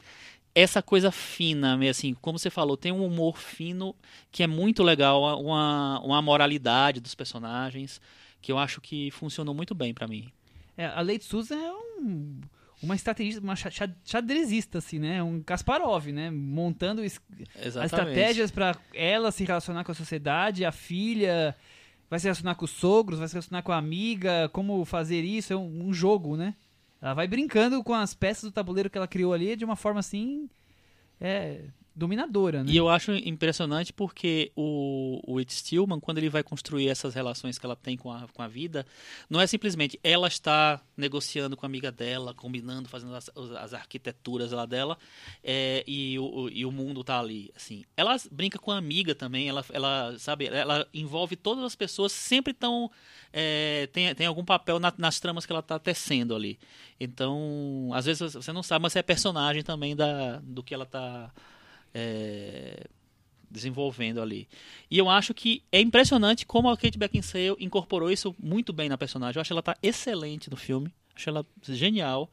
essa 0.53 0.81
coisa 0.81 1.11
fina, 1.11 1.79
assim, 1.89 2.13
como 2.15 2.37
você 2.37 2.49
falou, 2.49 2.75
tem 2.75 2.91
um 2.91 3.05
humor 3.05 3.37
fino 3.37 3.95
que 4.31 4.43
é 4.43 4.47
muito 4.47 4.83
legal, 4.83 5.21
uma, 5.41 5.99
uma 6.01 6.21
moralidade 6.21 6.99
dos 6.99 7.15
personagens 7.15 8.01
que 8.41 8.51
eu 8.51 8.57
acho 8.57 8.81
que 8.81 9.11
funcionou 9.11 9.53
muito 9.53 9.75
bem 9.75 9.93
pra 9.93 10.07
mim. 10.07 10.31
É, 10.77 10.85
a 10.85 11.01
Lady 11.01 11.23
Susan 11.23 11.55
é 11.55 11.71
um, 11.71 12.39
uma 12.81 12.95
estrategista, 12.95 13.41
uma 13.41 13.55
xa- 13.55 13.69
xa- 13.71 13.93
xadrezista, 14.05 14.77
assim, 14.77 14.99
né? 14.99 15.21
Um 15.21 15.41
Kasparov, 15.41 16.07
né? 16.07 16.29
Montando 16.31 17.03
es- 17.03 17.19
as 17.55 17.75
estratégias 17.85 18.51
pra 18.51 18.75
ela 18.93 19.31
se 19.31 19.43
relacionar 19.43 19.83
com 19.83 19.91
a 19.91 19.95
sociedade, 19.95 20.63
a 20.65 20.71
filha 20.71 21.55
vai 22.09 22.19
se 22.19 22.25
relacionar 22.25 22.55
com 22.55 22.65
os 22.65 22.71
sogros, 22.71 23.19
vai 23.19 23.27
se 23.27 23.33
relacionar 23.35 23.61
com 23.61 23.71
a 23.71 23.77
amiga, 23.77 24.49
como 24.53 24.83
fazer 24.85 25.21
isso, 25.23 25.53
é 25.53 25.55
um, 25.55 25.87
um 25.89 25.93
jogo, 25.93 26.35
né? 26.37 26.55
Ela 27.01 27.13
vai 27.13 27.27
brincando 27.27 27.83
com 27.83 27.93
as 27.93 28.13
peças 28.13 28.43
do 28.43 28.51
tabuleiro 28.51 28.89
que 28.89 28.97
ela 28.97 29.07
criou 29.07 29.33
ali 29.33 29.55
de 29.55 29.63
uma 29.65 29.75
forma 29.75 29.99
assim. 29.99 30.49
É, 31.21 31.61
dominadora, 31.99 32.63
né? 32.63 32.71
E 32.71 32.77
eu 32.77 32.89
acho 32.89 33.12
impressionante 33.12 33.93
porque 33.93 34.51
o, 34.55 35.21
o 35.27 35.38
It 35.38 35.53
Stillman, 35.53 35.99
quando 35.99 36.17
ele 36.17 36.29
vai 36.29 36.41
construir 36.41 36.88
essas 36.88 37.13
relações 37.13 37.59
que 37.59 37.65
ela 37.65 37.75
tem 37.75 37.97
com 37.97 38.12
a, 38.12 38.27
com 38.33 38.41
a 38.41 38.47
vida, 38.47 38.85
não 39.29 39.39
é 39.39 39.45
simplesmente 39.45 39.99
ela 40.03 40.27
está 40.27 40.81
negociando 40.97 41.55
com 41.55 41.65
a 41.65 41.69
amiga 41.69 41.91
dela, 41.91 42.33
combinando, 42.33 42.89
fazendo 42.89 43.13
as, 43.13 43.29
as 43.35 43.73
arquiteturas 43.73 44.51
lá 44.51 44.65
dela, 44.65 44.97
é, 45.43 45.83
e, 45.85 46.17
o, 46.17 46.49
e 46.49 46.65
o 46.65 46.71
mundo 46.71 47.03
tá 47.03 47.19
ali, 47.19 47.51
assim. 47.55 47.83
Ela 47.95 48.15
brinca 48.31 48.57
com 48.57 48.71
a 48.71 48.77
amiga 48.77 49.13
também, 49.13 49.49
ela, 49.49 49.63
ela 49.71 50.15
sabe, 50.17 50.47
ela 50.47 50.88
envolve 50.93 51.35
todas 51.35 51.63
as 51.63 51.75
pessoas, 51.75 52.12
sempre 52.12 52.53
tão... 52.53 52.89
É, 53.31 53.88
tem, 53.93 54.15
tem 54.15 54.25
algum 54.25 54.43
papel 54.43 54.79
na, 54.79 54.91
nas 54.97 55.19
tramas 55.19 55.45
que 55.45 55.51
ela 55.51 55.59
está 55.59 55.77
tecendo 55.77 56.35
ali. 56.35 56.57
Então, 56.99 57.91
às 57.93 58.05
vezes 58.05 58.33
você 58.33 58.51
não 58.51 58.63
sabe, 58.63 58.83
mas 58.83 58.95
é 58.95 59.03
personagem 59.03 59.62
também 59.62 59.95
da, 59.95 60.39
do 60.39 60.63
que 60.63 60.73
ela 60.73 60.83
está 60.83 61.31
é, 61.93 62.86
desenvolvendo 63.49 64.21
ali. 64.21 64.47
E 64.89 64.97
eu 64.97 65.10
acho 65.10 65.34
que 65.34 65.63
é 65.71 65.80
impressionante 65.82 66.45
como 66.45 66.69
a 66.69 66.78
Kate 66.78 66.97
Beckinsale 66.97 67.56
incorporou 67.60 68.12
isso 68.12 68.36
muito 68.41 68.71
bem 68.71 68.89
na 68.89 68.97
personagem. 68.97 69.38
Eu 69.38 69.41
acho 69.41 69.54
ela 69.54 69.63
tá 69.63 69.75
excelente 69.82 70.49
no 70.49 70.56
filme. 70.58 70.91
Acho 71.15 71.30
ela 71.30 71.45
genial. 71.63 72.30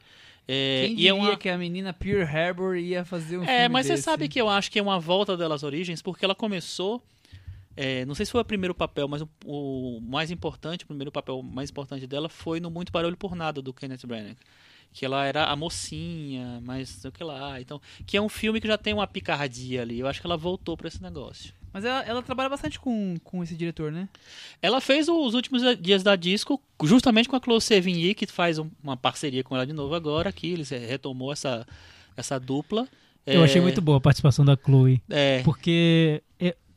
É, 0.48 0.82
Quem 0.84 0.92
e 0.92 0.96
diria 0.96 1.10
é 1.10 1.12
uma... 1.12 1.36
que 1.36 1.48
a 1.48 1.58
menina 1.58 1.92
Pearl 1.92 2.22
Harbor 2.22 2.76
ia 2.76 3.04
fazer 3.04 3.38
um 3.38 3.42
É, 3.42 3.46
filme 3.46 3.68
mas 3.70 3.86
desse? 3.86 3.96
você 4.02 4.02
sabe 4.04 4.28
que 4.28 4.40
eu 4.40 4.48
acho 4.48 4.70
que 4.70 4.78
é 4.78 4.82
uma 4.82 5.00
volta 5.00 5.36
delas 5.36 5.62
origens, 5.64 6.00
porque 6.02 6.24
ela 6.24 6.34
começou. 6.36 7.02
é, 7.76 8.04
não 8.06 8.14
sei 8.14 8.24
se 8.26 8.32
foi 8.32 8.40
o 8.40 8.44
primeiro 8.44 8.74
papel, 8.74 9.08
mas 9.08 9.22
o, 9.22 9.28
o 9.44 10.00
mais 10.00 10.30
importante, 10.30 10.84
o 10.84 10.86
primeiro 10.86 11.10
papel 11.10 11.42
mais 11.42 11.68
importante 11.70 12.06
dela 12.06 12.28
foi 12.28 12.60
no 12.60 12.70
Muito 12.70 12.92
Barulho 12.92 13.16
por 13.16 13.34
Nada, 13.34 13.60
do 13.60 13.72
Kenneth 13.74 14.06
Branagh. 14.06 14.36
Que 14.98 15.04
ela 15.04 15.26
era 15.26 15.44
a 15.44 15.54
mocinha, 15.54 16.58
mas 16.64 16.88
sei 16.88 17.10
o 17.10 17.12
que 17.12 17.22
lá. 17.22 17.60
Então, 17.60 17.78
que 18.06 18.16
é 18.16 18.22
um 18.22 18.30
filme 18.30 18.62
que 18.62 18.66
já 18.66 18.78
tem 18.78 18.94
uma 18.94 19.06
picardia 19.06 19.82
ali. 19.82 20.00
Eu 20.00 20.06
acho 20.06 20.22
que 20.22 20.26
ela 20.26 20.38
voltou 20.38 20.74
pra 20.74 20.88
esse 20.88 21.02
negócio. 21.02 21.52
Mas 21.70 21.84
ela, 21.84 22.02
ela 22.04 22.22
trabalha 22.22 22.48
bastante 22.48 22.80
com, 22.80 23.16
com 23.22 23.42
esse 23.42 23.54
diretor, 23.54 23.92
né? 23.92 24.08
Ela 24.62 24.80
fez 24.80 25.06
os 25.06 25.34
últimos 25.34 25.60
dias 25.78 26.02
da 26.02 26.16
disco 26.16 26.58
justamente 26.82 27.28
com 27.28 27.36
a 27.36 27.40
Chloe 27.40 27.60
Sevigny, 27.60 28.14
que 28.14 28.26
faz 28.26 28.58
um- 28.58 28.70
uma 28.82 28.96
parceria 28.96 29.44
com 29.44 29.54
ela 29.54 29.66
de 29.66 29.74
novo 29.74 29.94
agora 29.94 30.30
aqui. 30.30 30.52
Eles 30.52 30.72
eh, 30.72 30.78
retomou 30.78 31.30
essa, 31.30 31.66
essa 32.16 32.40
dupla. 32.40 32.88
Eu 33.26 33.42
É, 33.42 33.44
achei 33.44 33.60
muito 33.60 33.82
boa 33.82 33.98
a 33.98 34.00
participação 34.00 34.46
da 34.46 34.56
Chloe. 34.56 35.02
É, 35.10 35.42
Porque 35.42 36.22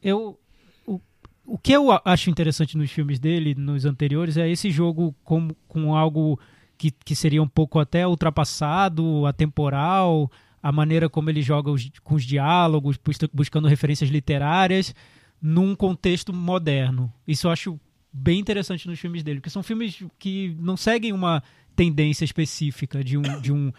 eu, 0.04 0.38
o, 0.86 1.00
o 1.46 1.58
que 1.58 1.72
eu 1.72 1.88
acho 2.04 2.30
interessante 2.30 2.76
nos 2.76 2.92
filmes 2.92 3.18
dele, 3.20 3.56
nos 3.56 3.86
anteriores, 3.86 4.36
é 4.36 4.50
esse 4.50 4.70
jogo 4.72 5.16
com, 5.24 5.48
com 5.70 5.96
algo 5.96 6.38
que, 6.80 6.90
que 6.92 7.14
seria 7.14 7.44
um 7.44 7.48
pouco 7.48 7.78
até 7.78 8.08
ultrapassado, 8.08 9.26
atemporal, 9.28 10.32
a 10.64 10.72
maneira 10.72 11.10
como 11.10 11.30
ele 11.30 11.42
joga 11.42 11.70
os- 11.70 11.92
com 12.04 12.16
os 12.16 12.24
diálogos, 12.24 12.98
bus- 12.98 13.18
buscando 13.34 13.68
referências 13.68 14.10
literárias, 14.10 14.96
num 15.42 15.76
contexto 15.76 16.34
moderno. 16.34 17.12
Isso 17.28 17.48
eu 17.48 17.52
acho 17.52 17.80
bem 18.12 18.40
interessante 18.40 18.88
nos 18.88 19.00
filmes 19.00 19.22
dele, 19.24 19.40
porque 19.40 19.50
são 19.50 19.62
filmes 19.62 20.04
que 20.18 20.56
não 20.60 20.76
seguem 20.76 21.14
uma 21.14 21.44
tendência 21.76 22.26
específica 22.26 23.04
de 23.04 23.18
um. 23.18 23.22
De 23.42 23.52
um 23.52 23.72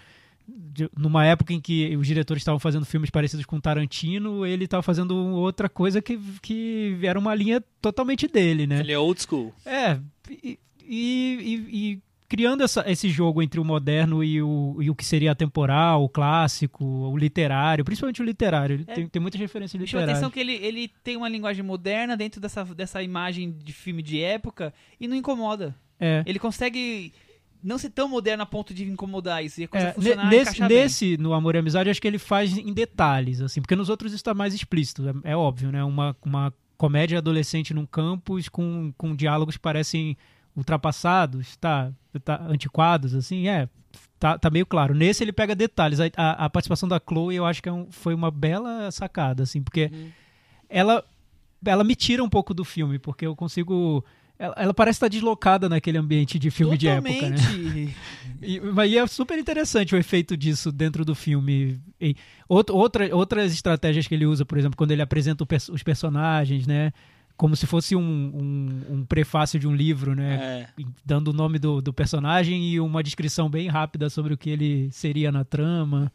de- 0.53 0.91
numa 0.97 1.25
época 1.25 1.53
em 1.53 1.61
que 1.61 1.97
os 1.97 2.07
diretores 2.07 2.41
estavam 2.41 2.59
fazendo 2.59 2.85
filmes 2.85 3.09
parecidos 3.09 3.47
com 3.47 3.61
Tarantino, 3.61 4.45
ele 4.45 4.65
estava 4.65 4.83
fazendo 4.83 5.15
outra 5.17 5.69
coisa 5.69 6.03
que, 6.03 6.19
que 6.43 6.99
era 7.03 7.17
uma 7.19 7.35
linha 7.37 7.63
totalmente 7.81 8.27
dele, 8.27 8.67
né? 8.67 8.81
ele 8.81 8.91
é 8.93 8.99
old 8.99 9.21
school. 9.23 9.55
É, 9.65 9.99
e- 10.29 10.59
e- 10.83 11.69
e 11.71 11.99
criando 12.31 12.63
essa- 12.63 12.85
esse 12.89 13.09
jogo 13.11 13.43
entre 13.43 13.59
o 13.59 13.65
moderno 13.65 14.23
e 14.23 14.41
o, 14.41 14.77
e 14.81 14.89
o 14.89 14.95
que 14.95 15.05
seria 15.05 15.33
atemporal, 15.33 16.05
o 16.05 16.09
clássico, 16.09 16.85
o 16.85 17.19
literário, 17.19 17.85
principalmente 17.85 18.23
o 18.23 18.25
literário. 18.25 18.75
Ele 18.75 18.85
É. 18.87 18.95
tem, 18.95 19.09
tem 19.09 19.21
muitas 19.21 19.41
referências 19.41 19.79
Me 19.81 19.87
chama 19.87 20.05
atenção 20.05 20.31
que 20.31 20.39
ele, 20.39 20.53
ele 20.55 20.89
tem 21.03 21.17
uma 21.17 21.29
linguagem 21.29 21.65
moderna 21.65 22.17
dentro 22.17 22.41
dessa, 22.41 22.65
dessa 22.65 23.03
imagem 23.03 23.51
de 23.51 23.73
filme 23.73 24.01
de 24.01 24.23
época 24.23 24.73
e 25.01 25.09
não 25.09 25.17
incomoda. 25.17 25.75
É. 25.99 26.23
Ele 26.25 26.39
consegue 26.39 27.13
não 27.63 27.77
ser 27.77 27.91
tão 27.91 28.09
moderno 28.09 28.45
a 28.45 28.47
ponto 28.47 28.73
de 28.73 28.85
incomodar 28.85 29.45
isso. 29.45 29.61
E 29.61 29.65
a 29.65 29.69
coisa 29.69 29.89
É, 29.89 29.93
funcionar 29.93 30.31
ne- 30.31 30.37
e 30.37 30.39
nesse, 30.39 30.61
nesse, 30.63 31.17
no 31.17 31.33
Amor 31.35 31.57
e 31.57 31.59
Amizade, 31.59 31.91
acho 31.91 32.01
que 32.01 32.07
ele 32.09 32.19
faz 32.19 32.57
em 32.57 32.73
detalhes, 32.73 33.41
assim, 33.41 33.61
porque 33.61 33.75
nos 33.77 33.89
outros 33.89 34.13
está 34.13 34.33
mais 34.33 34.55
explícito, 34.55 35.03
é, 35.25 35.33
é 35.33 35.37
óbvio, 35.37 35.73
né? 35.73 35.83
Uma, 35.83 36.17
uma 36.25 36.55
comédia 36.79 37.19
adolescente 37.19 37.75
num 37.75 37.85
campus 37.85 38.49
com, 38.49 38.95
com 38.97 39.17
diálogos 39.17 39.57
que 39.57 39.61
parecem 39.63 40.17
ultrapassados, 40.57 41.57
tá, 41.57 41.91
tá 42.25 42.41
antiquados, 42.49 43.15
assim, 43.15 43.49
é, 43.49 43.69
tá, 44.19 44.39
tá 44.39 44.51
meio 44.51 44.67
claro. 44.67 44.95
Nesse 44.95 45.23
ele 45.25 45.33
pega 45.33 45.55
detalhes. 45.55 46.01
A, 46.01 46.05
a- 46.17 46.45
a 46.47 46.51
participação 46.51 46.89
da 46.89 47.01
Chloe 47.01 47.37
eu 47.37 47.47
acho 47.47 47.63
que 47.63 47.69
é 47.69 47.73
um- 47.73 47.91
foi 47.91 48.15
uma 48.15 48.31
bela 48.31 48.91
sacada, 48.91 49.43
assim, 49.43 49.63
porque 49.63 49.91
Uhum. 49.93 50.11
ela, 50.69 51.05
ela 51.65 51.85
me 51.85 51.95
tira 51.95 52.23
um 52.23 52.29
pouco 52.29 52.53
do 52.55 52.65
filme, 52.65 52.99
porque 52.99 53.27
eu 53.27 53.35
consigo... 53.37 54.05
Ela, 54.39 54.55
ela 54.57 54.73
parece 54.75 54.97
estar 54.97 55.09
deslocada 55.09 55.69
naquele 55.69 55.99
ambiente 55.99 56.39
de 56.39 56.51
filme 56.51 56.79
de 56.79 56.89
época, 56.89 57.11
né? 57.29 57.37
Totalmente. 57.37 57.97
E, 58.43 58.59
mas 58.59 58.91
é 58.91 59.07
super 59.07 59.39
interessante 59.39 59.95
o 59.95 59.99
efeito 59.99 60.35
disso 60.35 60.73
dentro 60.73 61.05
do 61.05 61.15
filme. 61.15 61.79
E 62.01 62.17
out- 62.49 62.73
outra, 62.73 63.15
outras 63.15 63.53
estratégias 63.53 64.07
que 64.07 64.15
ele 64.15 64.25
usa, 64.25 64.47
por 64.47 64.57
exemplo, 64.57 64.79
quando 64.79 64.93
ele 64.93 65.03
apresenta 65.03 65.45
os 65.71 65.83
personagens, 65.83 66.67
né? 66.67 66.91
Como 67.41 67.57
se 67.57 67.67
fosse 67.67 67.97
um, 67.97 68.03
um, 68.03 68.97
um 68.97 69.05
prefácio 69.07 69.59
de 69.59 69.67
um 69.67 69.75
livro, 69.75 70.15
né? 70.15 70.69
É. 70.79 70.83
Dando 71.03 71.29
o 71.29 71.33
nome 71.33 71.59
do, 71.59 71.81
do 71.81 71.91
personagem 71.91 72.69
e 72.69 72.79
uma 72.79 73.03
descrição 73.03 73.49
bem 73.49 73.67
rápida 73.67 74.11
sobre 74.11 74.35
o 74.35 74.37
que 74.37 74.51
ele 74.51 74.91
seria 74.93 75.33
na 75.33 75.43
trama. 75.43 76.13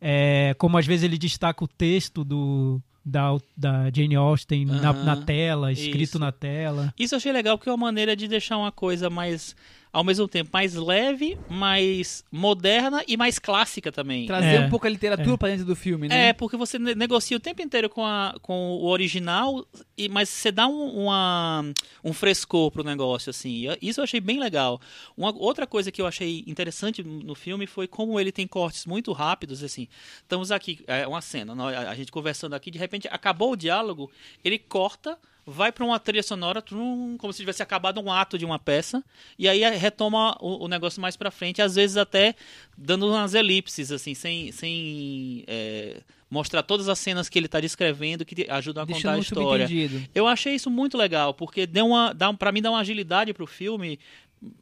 É, 0.00 0.54
como 0.56 0.78
às 0.78 0.86
vezes 0.86 1.04
ele 1.04 1.18
destaca 1.18 1.62
o 1.62 1.68
texto 1.68 2.24
do, 2.24 2.80
da, 3.04 3.36
da 3.54 3.90
Jane 3.94 4.16
Austen 4.16 4.64
na, 4.64 4.88
Aham. 4.88 5.04
na 5.04 5.16
tela, 5.18 5.70
escrito 5.70 6.02
Isso. 6.02 6.18
na 6.18 6.32
tela. 6.32 6.94
Isso 6.98 7.14
eu 7.14 7.18
achei 7.18 7.32
legal 7.32 7.58
porque 7.58 7.68
é 7.68 7.72
uma 7.72 7.76
maneira 7.76 8.16
de 8.16 8.26
deixar 8.26 8.56
uma 8.56 8.72
coisa 8.72 9.10
mais, 9.10 9.54
ao 9.92 10.02
mesmo 10.02 10.26
tempo, 10.26 10.48
mais 10.52 10.74
leve, 10.74 11.36
mais 11.50 12.24
moderna 12.32 13.04
e 13.06 13.16
mais 13.16 13.38
clássica 13.38 13.92
também. 13.92 14.26
Trazer 14.26 14.54
É, 14.56 14.60
um 14.60 14.70
pouco 14.70 14.86
a 14.86 14.90
literatura 14.90 15.34
é. 15.34 15.36
pra 15.36 15.48
dentro 15.48 15.66
do 15.66 15.76
filme, 15.76 16.08
né? 16.08 16.28
É, 16.28 16.32
porque 16.32 16.56
você 16.56 16.78
ne- 16.78 16.94
negocia 16.94 17.36
o 17.36 17.40
tempo 17.40 17.60
inteiro 17.60 17.90
com, 17.90 18.04
a, 18.04 18.34
com 18.40 18.70
o 18.72 18.86
original, 18.86 19.66
e, 19.96 20.08
mas 20.08 20.30
você 20.30 20.50
dá 20.50 20.66
um, 20.66 21.02
uma, 21.04 21.62
um 22.02 22.12
frescor 22.14 22.70
pro 22.70 22.82
negócio, 22.82 23.28
assim. 23.28 23.66
Isso 23.82 24.00
eu 24.00 24.04
achei 24.04 24.20
bem 24.20 24.38
legal. 24.40 24.80
Uma 25.16 25.30
outra 25.36 25.66
coisa 25.66 25.92
que 25.92 26.00
eu 26.00 26.06
achei 26.06 26.42
interessante 26.46 27.02
no 27.02 27.34
filme 27.34 27.66
foi 27.66 27.86
como 27.86 28.18
ele 28.18 28.32
tem 28.32 28.46
cortes 28.46 28.86
muito 28.86 29.12
rápidos, 29.12 29.62
assim. 29.62 29.88
Estamos 30.22 30.50
aqui, 30.50 30.80
é 30.86 31.06
uma 31.06 31.20
cena, 31.20 31.52
a 31.88 31.94
gente 31.94 32.10
conversando 32.10 32.54
aqui, 32.54 32.70
de 32.70 32.78
repente 32.78 33.06
acabou 33.10 33.52
o 33.52 33.56
diálogo, 33.56 34.10
ele 34.42 34.58
corta, 34.58 35.18
vai 35.46 35.72
para 35.72 35.84
uma 35.84 35.98
trilha 35.98 36.22
sonora, 36.22 36.62
trum, 36.62 37.16
como 37.18 37.32
se 37.32 37.40
tivesse 37.40 37.62
acabado 37.62 38.00
um 38.00 38.12
ato 38.12 38.38
de 38.38 38.44
uma 38.44 38.58
peça, 38.58 39.02
e 39.38 39.48
aí 39.48 39.62
retoma 39.76 40.36
o, 40.40 40.64
o 40.64 40.68
negócio 40.68 41.00
mais 41.00 41.16
pra 41.16 41.30
frente, 41.30 41.60
às 41.60 41.74
vezes 41.74 41.96
até 41.96 42.34
dando 42.76 43.08
umas 43.08 43.34
elipses, 43.34 43.90
assim, 43.90 44.14
sem, 44.14 44.52
sem 44.52 45.44
é, 45.46 46.00
mostrar 46.30 46.62
todas 46.62 46.88
as 46.88 46.98
cenas 46.98 47.28
que 47.28 47.38
ele 47.38 47.48
tá 47.48 47.60
descrevendo 47.60 48.24
que 48.24 48.46
ajudam 48.48 48.84
a 48.84 48.86
contar 48.86 49.12
a 49.12 49.18
história. 49.18 49.66
Eu 50.14 50.26
achei 50.26 50.54
isso 50.54 50.70
muito 50.70 50.96
legal, 50.96 51.34
porque 51.34 51.66
deu 51.66 51.86
uma, 51.86 52.14
dá, 52.14 52.32
pra 52.32 52.50
mim 52.50 52.62
dá 52.62 52.70
uma 52.70 52.80
agilidade 52.80 53.34
pro 53.34 53.46
filme, 53.46 53.98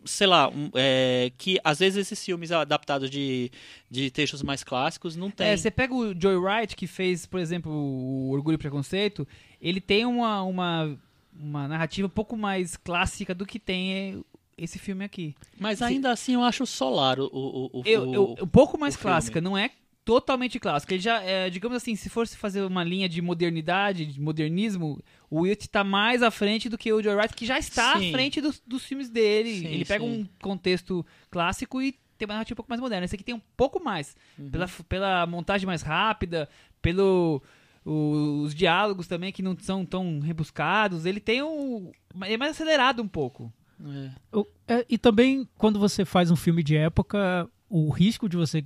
sei 0.04 0.26
lá, 0.26 0.50
é, 0.74 1.32
que 1.38 1.58
às 1.64 1.78
vezes 1.78 1.98
esses 1.98 2.24
filmes 2.24 2.52
adaptados 2.52 3.08
de, 3.10 3.50
de 3.90 4.10
textos 4.10 4.42
mais 4.42 4.62
clássicos 4.62 5.16
não 5.16 5.30
tem. 5.30 5.46
É, 5.48 5.56
você 5.56 5.70
pega 5.70 5.94
o 5.94 6.14
Joy 6.18 6.36
Wright, 6.36 6.76
que 6.76 6.86
fez, 6.86 7.26
por 7.26 7.40
exemplo, 7.40 7.72
o 7.72 8.30
Orgulho 8.30 8.56
e 8.56 8.58
Preconceito, 8.58 9.26
ele 9.60 9.80
tem 9.80 10.04
uma, 10.04 10.42
uma, 10.42 10.98
uma 11.38 11.66
narrativa 11.68 12.06
um 12.06 12.10
pouco 12.10 12.36
mais 12.36 12.76
clássica 12.76 13.34
do 13.34 13.46
que 13.46 13.58
tem 13.58 13.92
é, 13.92 14.14
esse 14.58 14.78
filme 14.78 15.04
aqui. 15.04 15.34
Mas 15.58 15.80
ainda 15.80 16.10
assim 16.12 16.34
eu 16.34 16.42
acho 16.42 16.66
solar 16.66 17.18
o, 17.18 17.24
o, 17.32 17.80
o, 17.80 17.82
Eu, 17.86 18.12
eu- 18.14 18.36
um 18.42 18.46
pouco 18.46 18.78
mais 18.78 18.96
clássica, 18.96 19.40
não 19.40 19.56
é 19.56 19.70
totalmente 20.04 20.58
clássica. 20.58 20.92
Ele 20.94 21.02
já, 21.02 21.22
é, 21.22 21.48
digamos 21.48 21.76
assim, 21.76 21.94
se 21.94 22.08
fosse 22.10 22.36
fazer 22.36 22.62
uma 22.62 22.82
linha 22.82 23.08
de 23.08 23.22
modernidade, 23.22 24.04
de 24.06 24.20
modernismo, 24.20 25.00
o 25.30 25.42
Witt 25.42 25.68
tá 25.68 25.84
mais 25.84 26.22
à 26.22 26.30
frente 26.30 26.68
do 26.68 26.76
que 26.76 26.92
o 26.92 27.02
Joy 27.02 27.14
Wright, 27.14 27.34
que 27.34 27.46
já 27.46 27.58
está 27.58 27.96
Sim. 27.96 28.08
à 28.08 28.12
frente 28.12 28.40
dos, 28.40 28.60
dos 28.66 28.84
filmes 28.84 29.08
dele. 29.08 29.60
Sim, 29.60 29.66
ele 29.66 29.84
pega 29.84 30.04
sim. 30.04 30.10
um 30.10 30.28
contexto 30.42 31.06
clássico 31.30 31.80
e 31.80 31.92
tem 32.18 32.26
uma 32.26 32.34
narrativa 32.34 32.54
um 32.54 32.56
pouco 32.56 32.70
mais 32.70 32.80
moderna. 32.80 33.04
Esse 33.04 33.14
aqui 33.14 33.24
tem 33.24 33.34
um 33.34 33.40
pouco 33.56 33.82
mais. 33.82 34.16
Uhum. 34.38 34.50
Pela, 34.50 34.68
pela 34.88 35.26
montagem 35.26 35.66
mais 35.66 35.82
rápida, 35.82 36.48
pelo 36.82 37.40
os 37.84 38.54
diálogos 38.54 39.06
também 39.06 39.32
que 39.32 39.42
não 39.42 39.56
são 39.58 39.86
tão 39.86 40.20
rebuscados. 40.20 41.06
Ele 41.06 41.20
tem 41.20 41.42
um. 41.42 41.90
É 42.22 42.36
mais 42.36 42.52
acelerado 42.52 43.02
um 43.02 43.08
pouco. 43.08 43.52
É. 43.82 44.36
O- 44.36 44.46
é, 44.68 44.86
e 44.88 44.98
também, 44.98 45.48
quando 45.56 45.78
você 45.78 46.04
faz 46.04 46.30
um 46.30 46.36
filme 46.36 46.62
de 46.62 46.76
época, 46.76 47.48
o 47.68 47.88
risco 47.88 48.28
de 48.28 48.36
você 48.36 48.64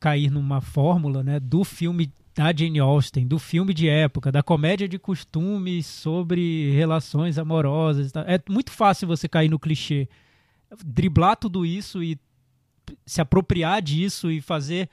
cair 0.00 0.30
numa 0.30 0.60
fórmula 0.60 1.22
né, 1.22 1.40
do 1.40 1.64
filme 1.64 2.12
da 2.38 2.52
Jane 2.56 2.78
Austen, 2.78 3.26
do 3.26 3.36
filme 3.36 3.74
de 3.74 3.88
época, 3.88 4.30
da 4.30 4.44
comédia 4.44 4.88
de 4.88 4.96
costumes 4.96 5.86
sobre 5.86 6.70
relações 6.70 7.36
amorosas. 7.36 8.12
É 8.14 8.40
muito 8.48 8.70
fácil 8.70 9.08
você 9.08 9.28
cair 9.28 9.48
no 9.48 9.58
clichê. 9.58 10.08
Driblar 10.84 11.36
tudo 11.36 11.66
isso 11.66 12.00
e 12.00 12.16
se 13.04 13.20
apropriar 13.20 13.82
disso 13.82 14.30
e 14.30 14.40
fazer 14.40 14.88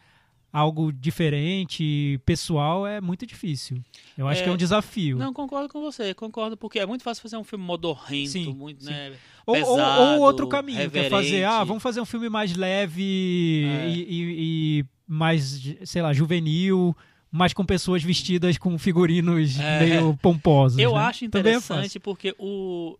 algo 0.51 0.91
diferente, 0.91 2.19
pessoal, 2.25 2.87
é 2.87 2.99
muito 2.99 3.27
difícil. 3.27 3.77
Eu 4.17 4.27
acho 4.27 4.41
É, 4.41 4.43
que 4.45 4.49
é 4.49 4.53
um 4.53 4.57
desafio. 4.57 5.17
Não, 5.17 5.31
concordo 5.33 5.69
com 5.69 5.81
você, 5.81 6.15
concordo, 6.15 6.57
porque 6.57 6.79
é 6.79 6.85
muito 6.85 7.03
fácil 7.03 7.21
fazer 7.21 7.37
um 7.37 7.43
filme 7.43 7.63
modorrento, 7.63 8.31
Sim, 8.31 8.53
muito, 8.55 8.83
sim. 8.85 8.89
né? 8.89 9.13
Ou, 9.45 9.55
ou- 9.55 9.75
pesado, 9.75 10.01
ou 10.01 10.21
outro 10.21 10.47
caminho, 10.47 10.89
que 10.89 10.97
é 10.97 11.09
fazer, 11.11 11.25
reverente. 11.25 11.43
ah, 11.43 11.63
vamos 11.63 11.83
fazer 11.83 12.01
um 12.01 12.05
filme 12.05 12.27
mais 12.29 12.55
leve 12.55 13.65
É. 13.67 13.89
e, 13.89 13.99
e- 13.99 14.79
e 14.79 14.85
mais, 15.07 15.61
sei 15.83 16.01
lá, 16.01 16.11
juvenil, 16.13 16.95
mas 17.37 17.53
com 17.53 17.65
pessoas 17.65 18.01
vestidas 18.01 18.57
com 18.57 18.77
figurinos 18.79 19.59
É. 19.59 19.79
meio 19.81 20.17
pomposos. 20.21 20.77
Eu 20.79 20.93
né? 20.93 20.99
acho 21.01 21.25
é 21.25 21.27
interessante 21.27 21.83
fácil. 21.83 22.01
porque 22.01 22.33
o. 22.39 22.97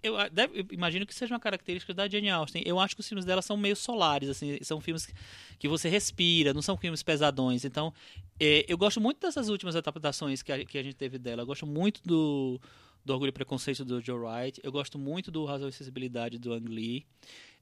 Eu, 0.00 0.14
deve- 0.30 0.60
eu 0.60 0.66
imagino 0.70 1.04
que 1.04 1.12
seja 1.14 1.34
uma 1.34 1.40
característica 1.40 1.92
da 1.92 2.08
Jane 2.08 2.30
Austen. 2.30 2.62
Eu 2.64 2.78
acho 2.78 2.94
que 2.94 3.00
os 3.00 3.08
filmes 3.08 3.24
dela 3.24 3.42
são 3.42 3.56
meio 3.56 3.74
solares, 3.74 4.28
assim, 4.28 4.56
são 4.62 4.80
filmes 4.80 5.06
que- 5.06 5.12
que 5.58 5.66
você 5.68 5.88
respira, 5.88 6.54
não 6.54 6.62
são 6.62 6.76
filmes 6.76 7.02
pesadões. 7.02 7.64
Então, 7.64 7.92
é, 8.38 8.64
eu 8.68 8.78
gosto 8.78 9.00
muito 9.00 9.20
dessas 9.20 9.48
últimas 9.48 9.74
adaptações 9.74 10.40
que 10.42 10.52
a, 10.52 10.64
que 10.64 10.78
a 10.78 10.82
gente 10.84 10.94
teve 10.94 11.18
dela. 11.18 11.42
Eu 11.42 11.46
gosto 11.46 11.66
muito 11.66 12.00
do, 12.04 12.60
do 13.04 13.12
Orgulho 13.12 13.30
e 13.30 13.32
Preconceito 13.32 13.84
do 13.84 14.00
Joe 14.00 14.18
Wright. 14.20 14.60
Eu 14.62 14.70
gosto 14.70 14.98
muito 15.00 15.32
do 15.32 15.44
Razão 15.44 15.68
e 15.68 15.72
Sensibilidade 15.72 16.38
do 16.38 16.52
Ang 16.52 16.68
Lee. 16.68 17.04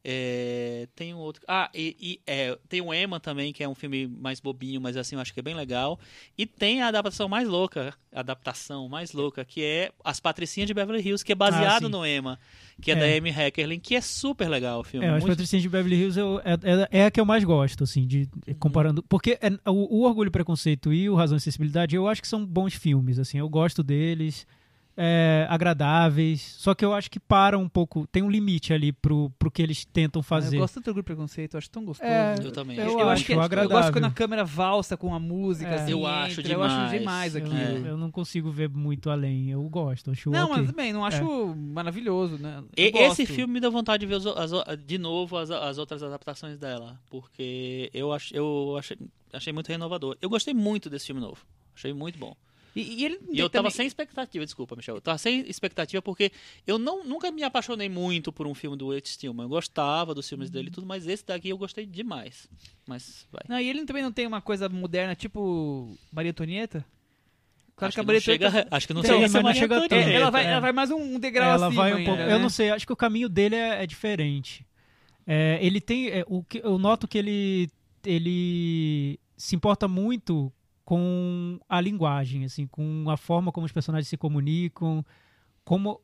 É, 0.08 0.86
tem 0.94 1.12
um 1.12 1.18
outro. 1.18 1.42
Ah, 1.48 1.68
e, 1.74 1.96
e, 2.00 2.20
é, 2.28 2.56
tem 2.68 2.80
o 2.80 2.94
Emma 2.94 3.18
também, 3.18 3.52
que 3.52 3.60
é 3.64 3.68
um 3.68 3.74
filme 3.74 4.06
mais 4.06 4.38
bobinho, 4.38 4.80
mas 4.80 4.96
assim 4.96 5.16
eu 5.16 5.20
acho 5.20 5.34
que 5.34 5.40
é 5.40 5.42
bem 5.42 5.54
legal. 5.54 5.98
E 6.38 6.46
tem 6.46 6.80
a 6.80 6.86
adaptação 6.86 7.28
mais 7.28 7.48
louca, 7.48 7.92
a 8.12 8.20
adaptação 8.20 8.88
mais 8.88 9.10
louca, 9.12 9.44
que 9.44 9.64
é 9.64 9.90
As 10.04 10.20
Patricinhas 10.20 10.68
de 10.68 10.74
Beverly 10.74 11.02
Hills, 11.02 11.24
que 11.24 11.32
é 11.32 11.34
baseado 11.34 11.86
sim. 11.86 11.90
no 11.90 12.06
Emma, 12.06 12.38
que 12.80 12.92
é, 12.92 12.94
É. 12.94 12.96
da 12.96 13.18
Amy 13.18 13.30
Heckerling, 13.30 13.80
que 13.80 13.96
é 13.96 14.00
super 14.00 14.48
legal 14.48 14.78
o 14.80 14.84
filme. 14.84 15.04
É, 15.04 15.10
as 15.10 15.14
muito- 15.24 15.32
Patricinhas 15.32 15.62
de 15.64 15.68
Beverly 15.68 15.96
Hills 15.96 16.18
eu- 16.20 16.40
é, 16.44 16.52
é- 16.92 17.00
é 17.00 17.04
a 17.06 17.10
que 17.10 17.20
eu 17.20 17.24
mais 17.26 17.42
gosto, 17.42 17.82
assim, 17.82 18.06
de 18.06 18.28
Uhum. 18.46 18.54
comparando. 18.60 19.02
Porque 19.02 19.36
é- 19.42 19.70
o, 19.70 19.98
o 19.98 20.02
Orgulho 20.06 20.28
e 20.28 20.30
Preconceito 20.30 20.92
e 20.92 21.10
o 21.10 21.16
Razão 21.16 21.36
e 21.36 21.40
Sensibilidade, 21.40 21.96
eu 21.96 22.06
acho 22.06 22.22
que 22.22 22.28
são 22.28 22.46
bons 22.46 22.74
filmes, 22.74 23.18
assim, 23.18 23.38
eu 23.38 23.48
gosto 23.48 23.82
deles, 23.82 24.46
é, 24.96 25.46
agradáveis, 25.50 26.40
só 26.58 26.74
que 26.74 26.84
eu 26.84 26.94
acho 26.94 27.10
que 27.10 27.20
param 27.20 27.60
um 27.62 27.68
pouco, 27.68 28.06
tem 28.06 28.22
um 28.22 28.30
limite 28.30 28.72
ali 28.72 28.92
pro, 28.92 29.30
pro 29.38 29.50
que 29.50 29.60
eles 29.62 29.84
tentam 29.84 30.22
fazer. 30.22 30.56
Eu 30.56 30.60
gosto 30.60 30.74
tanto 30.80 30.94
do 30.94 31.04
Preconceito, 31.04 31.54
eu 31.54 31.58
acho 31.58 31.70
tão 31.70 31.84
gostoso. 31.84 32.10
É, 32.10 32.34
Eu 32.42 32.50
também. 32.52 32.78
eu, 32.78 32.84
Eu, 32.84 33.00
acho, 33.00 33.08
acho 33.10 33.24
que 33.26 33.32
é- 33.32 33.36
agradável. 33.36 33.70
eu 33.70 33.82
gosto 33.82 33.92
quando 33.92 34.04
a 34.06 34.10
câmera 34.10 34.44
valsa 34.44 34.96
com 34.96 35.14
a 35.14 35.20
música, 35.20 35.68
É. 35.70 35.74
assim, 35.82 35.92
Eu 35.92 36.06
acho 36.06 36.40
entra, 36.40 36.52
eu 36.52 36.62
acho 36.62 36.90
demais. 36.98 37.32
demais 37.32 37.36
Eu. 37.36 37.86
É. 37.86 37.90
eu 37.90 37.96
não 37.98 38.10
consigo 38.10 38.50
ver 38.50 38.68
muito 38.68 39.10
além, 39.10 39.50
eu 39.50 39.62
gosto, 39.68 40.10
acho 40.10 40.30
Não, 40.30 40.46
ok. 40.50 40.56
mas 40.62 40.70
também, 40.70 40.92
não 40.92 41.04
acho 41.04 41.54
maravilhoso, 41.56 42.38
né? 42.38 42.62
Eu 42.76 42.86
E- 42.86 42.90
gosto. 42.90 43.20
Esse 43.22 43.26
filme 43.26 43.54
me 43.54 43.60
deu 43.60 43.70
vontade 43.70 44.00
de 44.00 44.06
ver 44.06 44.14
os 44.16 44.26
as 44.26 44.50
de 44.86 44.98
novo 44.98 45.36
as, 45.36 45.50
as 45.50 45.78
outras 45.78 46.02
adaptações 46.02 46.58
dela, 46.58 46.98
porque 47.10 47.90
eu, 47.92 48.12
ach, 48.12 48.30
eu 48.32 48.76
achei, 48.78 48.96
achei 49.32 49.52
muito 49.52 49.68
renovador. 49.68 50.16
Eu 50.20 50.28
gostei 50.30 50.54
muito 50.54 50.88
desse 50.88 51.06
filme 51.06 51.20
novo. 51.20 51.44
Achei 51.74 51.92
muito 51.92 52.18
bom. 52.18 52.34
E, 52.76 53.00
e 53.00 53.04
ele 53.06 53.14
E 53.32 53.38
eu 53.38 53.48
também- 53.48 53.62
tava 53.64 53.70
sem 53.70 53.86
expectativa, 53.86 54.44
desculpa, 54.44 54.76
Michel. 54.76 54.96
Eu 54.96 55.00
tava 55.00 55.16
sem 55.16 55.40
expectativa 55.48 56.02
porque 56.02 56.30
eu 56.66 56.78
não, 56.78 57.02
nunca 57.02 57.30
me 57.32 57.42
apaixonei 57.42 57.88
muito 57.88 58.30
por 58.30 58.46
um 58.46 58.52
filme 58.54 58.76
do 58.76 58.92
Ed 58.94 59.08
Stillman. 59.08 59.44
Eu 59.46 59.48
gostava 59.48 60.14
dos 60.14 60.28
filmes 60.28 60.50
dele 60.50 60.68
e 60.68 60.70
tudo, 60.70 60.86
mas 60.86 61.06
esse 61.06 61.24
daqui 61.24 61.48
eu 61.48 61.56
gostei 61.56 61.86
demais. 61.86 62.46
Mas 62.86 63.26
vai. 63.32 63.40
Não, 63.48 63.58
e 63.58 63.68
ele 63.68 63.84
também 63.86 64.02
não 64.02 64.12
tem 64.12 64.26
uma 64.26 64.42
coisa 64.42 64.68
moderna, 64.68 65.14
tipo 65.14 65.96
Maria 66.12 66.30
Antonieta? 66.32 66.84
Claro 67.74 67.88
acho, 67.88 67.94
que 67.96 68.00
a 68.00 68.02
que 68.02 68.06
Maria 68.06 68.18
não 68.18 68.24
chega, 68.24 68.46
Antonieta... 68.48 68.76
acho 68.76 68.86
que 68.86 68.92
não 68.94 69.00
Então, 69.00 69.14
chega 69.16 69.26
a 69.26 69.28
não 69.30 69.42
Maria 69.42 69.60
chega 69.60 69.74
Antonieta. 69.76 69.96
tanto. 70.04 70.08
É, 70.10 70.14
ela, 70.20 70.30
vai, 70.30 70.44
É. 70.44 70.50
ela 70.50 70.60
vai 70.60 70.72
mais 70.72 70.90
um 70.90 71.18
degrau 71.18 71.50
ela 71.54 71.66
acima 71.68 71.82
vai 71.82 71.94
um 71.94 72.04
pouco. 72.04 72.20
né? 72.22 72.32
Eu 72.32 72.38
não 72.38 72.48
sei, 72.50 72.70
acho 72.70 72.86
que 72.86 72.92
o 72.92 72.96
caminho 72.96 73.28
dele 73.28 73.54
é, 73.56 73.82
é 73.82 73.86
diferente. 73.86 74.66
É, 75.26 75.58
ele 75.60 75.80
tem. 75.80 76.08
é, 76.08 76.24
o 76.28 76.42
que, 76.44 76.58
eu 76.62 76.78
noto 76.78 77.08
que 77.08 77.18
ele, 77.18 77.68
ele 78.04 79.18
se 79.36 79.54
importa 79.56 79.86
muito 79.88 80.52
com 80.86 81.58
a 81.68 81.80
linguagem, 81.80 82.44
assim, 82.44 82.64
com 82.68 83.06
a 83.10 83.16
forma 83.16 83.50
como 83.50 83.66
os 83.66 83.72
personagens 83.72 84.06
se 84.08 84.16
comunicam, 84.16 85.04
como, 85.64 86.00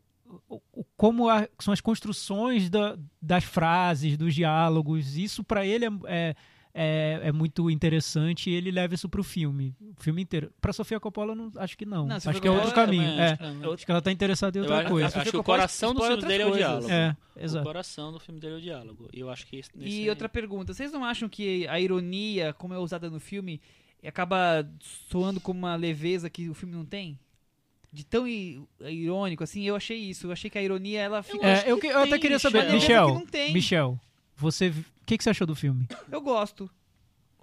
o- 0.49 0.61
o- 0.73 0.85
como 0.97 1.29
a- 1.29 1.49
são 1.61 1.73
as 1.73 1.81
construções 1.81 2.69
da- 2.69 2.99
das 3.21 3.45
frases, 3.45 4.17
dos 4.17 4.35
diálogos. 4.35 5.17
Isso 5.17 5.45
para 5.45 5.65
ele 5.65 5.85
é, 5.85 5.89
é, 6.07 6.35
é, 6.75 7.21
é 7.29 7.33
muito 7.33 7.71
interessante 7.71 8.51
e 8.51 8.55
ele 8.55 8.73
leva 8.73 8.93
isso 8.93 9.09
pro 9.09 9.23
filme, 9.23 9.73
o 9.81 10.03
filme 10.03 10.23
inteiro. 10.23 10.51
Para 10.61 10.73
Sofia 10.73 10.99
Coppola, 10.99 11.31
eu 11.31 11.37
não, 11.37 11.53
acho 11.59 11.79
que 11.79 11.87
não. 11.87 12.09
Não, 12.09 12.17
acho 12.17 12.41
que 12.41 12.49
é 12.49 12.51
outro 12.51 12.75
caminho. 12.75 13.05
Também 13.05 13.21
É, 13.21 13.25
acho 13.31 13.37
que 13.37 13.45
não. 13.65 13.73
acho 13.75 13.87
que 13.87 13.93
ela 13.93 14.03
tá 14.03 14.11
interessada 14.11 14.59
em 14.59 14.63
Eu 14.63 14.65
outra 14.65 14.81
acho- 14.81 14.89
coisa. 14.89 15.07
acho 15.21 15.31
que 15.31 15.37
o 15.37 15.45
coração 15.45 15.95
do 15.95 16.03
filme 16.03 16.23
dele 16.25 16.43
é 16.43 16.47
o 16.47 16.57
diálogo. 16.57 16.89
coisas. 16.89 17.55
É, 17.55 17.61
O 17.61 17.63
coração 17.63 18.11
do 18.13 18.19
filme 18.19 18.41
dele 18.41 18.55
é 18.55 18.59
o 18.59 18.61
diálogo. 18.61 19.09
E 19.13 19.21
eu 19.21 19.31
acho 19.31 19.47
que 19.47 19.61
E 19.77 19.85
aí- 19.85 20.11
outra 20.11 20.29
pergunta, 20.29 20.75
vocês 20.75 20.91
não 20.91 21.05
acham 21.05 21.29
que 21.29 21.69
a 21.69 21.79
ironia, 21.79 22.53
como 22.55 22.75
é 22.75 22.79
usada 22.79 23.09
no 23.09 23.21
filme, 23.21 23.61
acaba 24.09 24.69
soando 25.09 25.41
como 25.41 25.59
uma 25.61 25.77
leveza 25.77 26.29
que 26.31 26.49
o 26.49 26.55
filme 26.55 26.75
não 26.75 26.85
tem? 26.85 27.19
De 27.93 28.05
tão 28.05 28.27
irônico, 28.81 29.45
assim, 29.45 29.63
eu 29.65 29.77
achei 29.77 29.99
isso. 29.99 30.27
Eu 30.29 30.33
achei 30.33 30.49
que 30.49 30.57
a 30.59 30.63
ironia, 30.63 31.01
ela 31.01 31.23
fica... 31.23 31.47
É, 31.47 31.71
eu, 31.71 31.79
que- 31.79 31.87
eu 31.89 31.99
até 32.01 32.19
queria 32.19 32.39
saber, 32.39 32.73
Michel, 32.73 33.21
que. 33.31 33.53
Michel, 33.53 34.01
você, 34.37 34.69
o 34.71 34.85
que, 35.05 35.19
que 35.19 35.23
você 35.25 35.31
achou 35.31 35.47
do 35.47 35.55
filme? 35.55 35.87
Eu 36.11 36.21
gosto. 36.23 36.71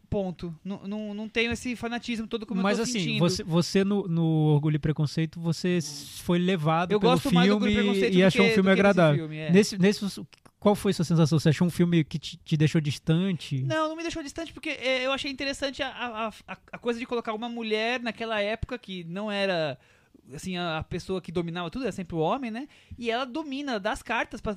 Ponto. 0.10 0.56
Não, 0.64 0.88
não, 0.88 1.14
não 1.14 1.30
tenho 1.30 1.52
esse 1.52 1.76
fanatismo 1.76 2.26
todo 2.26 2.46
como 2.46 2.62
Mas 2.64 2.80
eu 2.80 2.86
tô 2.86 2.90
assim, 2.90 3.00
sentindo. 3.00 3.20
você, 3.20 3.44
você 3.44 3.84
no, 3.84 4.08
no 4.08 4.26
Orgulho 4.26 4.78
e 4.78 4.80
Preconceito, 4.80 5.40
você 5.40 5.80
foi 6.24 6.40
levado 6.40 6.92
eu 6.92 7.00
pelo 7.00 7.12
gosto 7.12 7.32
mais 7.32 7.48
do 7.48 7.60
filme 7.60 7.66
Orgulho 7.68 7.72
e 7.72 7.76
Preconceito 7.76 8.18
e 8.18 8.24
achou 8.24 8.46
que- 8.46 8.52
um 8.52 8.54
filme 8.56 8.72
agradável. 8.72 9.20
filme, 9.28 9.38
é. 9.38 9.52
Nesse, 9.52 9.78
nesse, 9.78 10.04
qual 10.60 10.76
foi 10.76 10.92
sua 10.94 11.06
sensação? 11.06 11.40
Você 11.40 11.50
achou 11.50 11.68
um 11.68 11.72
filme 11.72 12.04
que 12.04 12.18
te, 12.20 12.38
te 12.38 12.58
deixou 12.58 12.82
distante? 12.82 13.62
Não, 13.62 13.88
não 13.90 13.96
me 13.96 14.02
deixou 14.02 14.22
distante 14.24 14.52
porque 14.52 14.70
é, 14.70 15.06
eu 15.06 15.12
achei 15.12 15.32
interessante 15.32 15.82
a, 15.84 16.32
a, 16.48 16.56
a, 16.74 16.78
coisa 16.78 17.00
de 17.00 17.06
colocar 17.06 17.34
uma 17.34 17.48
mulher 17.48 18.02
naquela 18.02 18.42
época 18.42 18.78
que 18.78 19.04
não 19.04 19.32
era 19.32 19.78
assim 20.34 20.58
a, 20.58 20.80
a 20.80 20.84
pessoa 20.84 21.22
que 21.22 21.32
dominava 21.32 21.70
tudo, 21.70 21.84
era 21.84 21.92
sempre 21.92 22.16
o 22.16 22.20
homem, 22.20 22.52
né? 22.52 22.68
E 22.98 23.10
ela 23.10 23.26
domina 23.26 23.80
das 23.80 24.02
cartas 24.02 24.42
pra, 24.42 24.56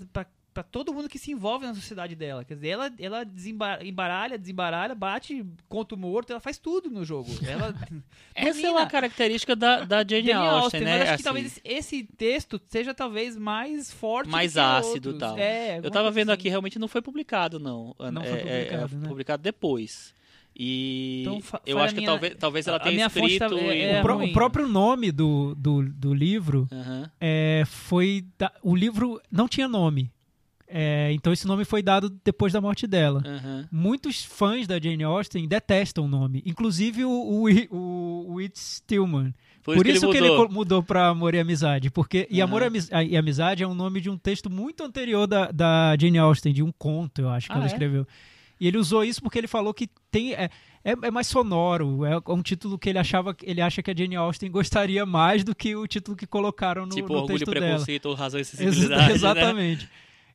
pra, 0.52 0.62
pra 0.62 0.62
todo 0.62 0.92
mundo 0.92 1.08
que 1.08 1.18
se 1.18 1.30
envolve 1.32 1.66
na 1.66 1.74
sociedade 1.74 2.14
dela. 2.14 2.44
Quer 2.44 2.54
dizer, 2.54 2.68
ela, 2.68 2.92
ela 2.98 3.24
desemba- 3.24 3.78
embaralha, 3.82 4.38
desembaralha, 4.38 4.94
bate, 4.94 5.44
conta 5.68 5.94
o 5.94 5.98
morto, 5.98 6.30
ela 6.30 6.40
faz 6.40 6.58
tudo 6.58 6.90
no 6.90 7.04
jogo. 7.04 7.30
Ela 7.46 7.74
Essa 8.34 8.48
é 8.50 8.52
domina. 8.62 8.70
uma 8.72 8.86
característica 8.86 9.54
da, 9.56 9.84
da 9.84 9.98
Jane, 9.98 10.26
Jane 10.26 10.32
Austen, 10.32 10.62
Austen, 10.62 10.80
né? 10.82 10.90
mas 10.90 11.00
acho 11.00 11.08
que 11.08 11.14
Assim, 11.14 11.22
talvez 11.22 11.60
esse 11.64 12.04
texto 12.16 12.60
seja 12.68 12.94
talvez 12.94 13.36
mais 13.36 13.90
forte 13.92 14.28
Mais 14.30 14.52
do 14.52 14.56
que 14.56 14.60
ácido 14.60 15.08
outros. 15.10 15.28
tal. 15.30 15.38
É, 15.38 15.78
Eu 15.82 15.90
tava 15.90 16.10
vendo 16.10 16.30
assim. 16.30 16.40
aqui, 16.40 16.48
realmente 16.48 16.78
não 16.78 16.88
foi 16.88 17.02
publicado, 17.02 17.58
não. 17.58 17.94
Não 18.12 18.22
É- 18.22 18.26
foi 18.26 18.38
é- 18.38 18.42
é 18.42 18.64
publicado, 18.64 18.96
né? 18.96 19.08
publicado 19.08 19.42
depois. 19.42 20.14
E 20.54 21.22
Então, 21.22 21.40
eu 21.64 21.78
acho 21.78 21.94
que 21.94 22.00
minha- 22.00 22.10
talvez, 22.10 22.34
talvez 22.38 22.66
ela 22.66 22.76
a 22.76 22.80
tenha 22.80 23.06
escrito... 23.06 23.38
tá- 23.48 23.56
é- 23.56 23.92
é 23.92 24.02
o, 24.02 24.06
ruim. 24.06 24.30
o 24.30 24.32
próprio 24.34 24.68
nome 24.68 25.10
do, 25.10 25.54
do, 25.54 25.82
do 25.88 26.12
livro 26.12 26.68
é, 27.18 27.62
foi. 27.66 28.22
da- 28.38 28.52
o 28.62 28.76
livro 28.76 29.18
não 29.30 29.48
tinha 29.48 29.66
nome. 29.66 30.10
É, 30.74 31.12
então 31.12 31.32
esse 31.32 31.46
nome 31.46 31.64
foi 31.64 31.82
dado 31.82 32.08
depois 32.24 32.52
da 32.52 32.60
morte 32.60 32.86
dela. 32.86 33.22
Aham. 33.26 33.68
Muitos 33.70 34.24
fãs 34.24 34.66
da 34.66 34.80
Jane 34.80 35.04
Austen 35.04 35.46
detestam 35.46 36.04
o 36.04 36.08
nome, 36.08 36.42
inclusive 36.46 37.04
o, 37.04 37.10
o, 37.10 37.44
o, 37.70 38.26
o 38.30 38.34
Whit 38.34 38.58
Stillman. 38.58 39.34
Por, 39.62 39.76
Por, 39.76 39.86
isso, 39.86 40.10
que 40.10 40.16
ele 40.16 40.28
mudou. 40.30 40.50
mudou 40.50 40.82
pra 40.82 41.08
Amor 41.08 41.34
e 41.34 41.38
Amizade. 41.38 41.88
Porque, 41.90 42.26
e 42.30 42.40
Aham. 42.40 42.48
Amor 42.50 42.62
e 43.08 43.16
Amizade 43.16 43.62
é 43.62 43.66
um 43.68 43.74
nome 43.74 44.00
de 44.00 44.10
um 44.10 44.16
texto 44.16 44.50
muito 44.50 44.82
anterior 44.82 45.26
da, 45.26 45.52
da 45.52 45.96
Jane 46.00 46.18
Austen, 46.18 46.52
de 46.52 46.62
um 46.64 46.72
conto, 46.72 47.20
eu 47.20 47.28
acho, 47.28 47.46
que 47.46 47.52
Ah, 47.52 47.56
ela 47.56 47.64
é? 47.64 47.68
escreveu. 47.68 48.06
E 48.58 48.66
ele 48.66 48.78
usou 48.78 49.04
isso 49.04 49.20
porque 49.22 49.38
ele 49.38 49.46
falou 49.48 49.72
que 49.74 49.88
tem. 50.10 50.32
É, 50.34 50.48
é, 50.84 50.92
é 51.02 51.10
mais 51.10 51.26
sonoro. 51.26 52.04
É 52.04 52.20
um 52.28 52.42
título 52.42 52.78
que 52.78 52.88
ele 52.88 52.98
achava. 52.98 53.36
Ele 53.42 53.60
acha 53.60 53.82
que 53.82 53.90
a 53.90 53.94
Jane 53.96 54.14
Austen 54.16 54.50
gostaria 54.50 55.04
mais 55.04 55.42
do 55.44 55.52
que 55.54 55.74
o 55.76 55.86
título 55.86 56.16
que 56.16 56.26
colocaram 56.28 56.82
no, 56.86 56.94
Tipo, 56.94 57.12
no 57.12 57.18
orgulho, 57.20 57.38
texto 57.38 57.52
dela. 57.52 57.66
preconceito, 57.66 58.12
razão 58.14 58.38
e 58.38 58.42
Ex- 58.42 58.48
sensibilidade, 58.54 59.20
né? 59.44 59.78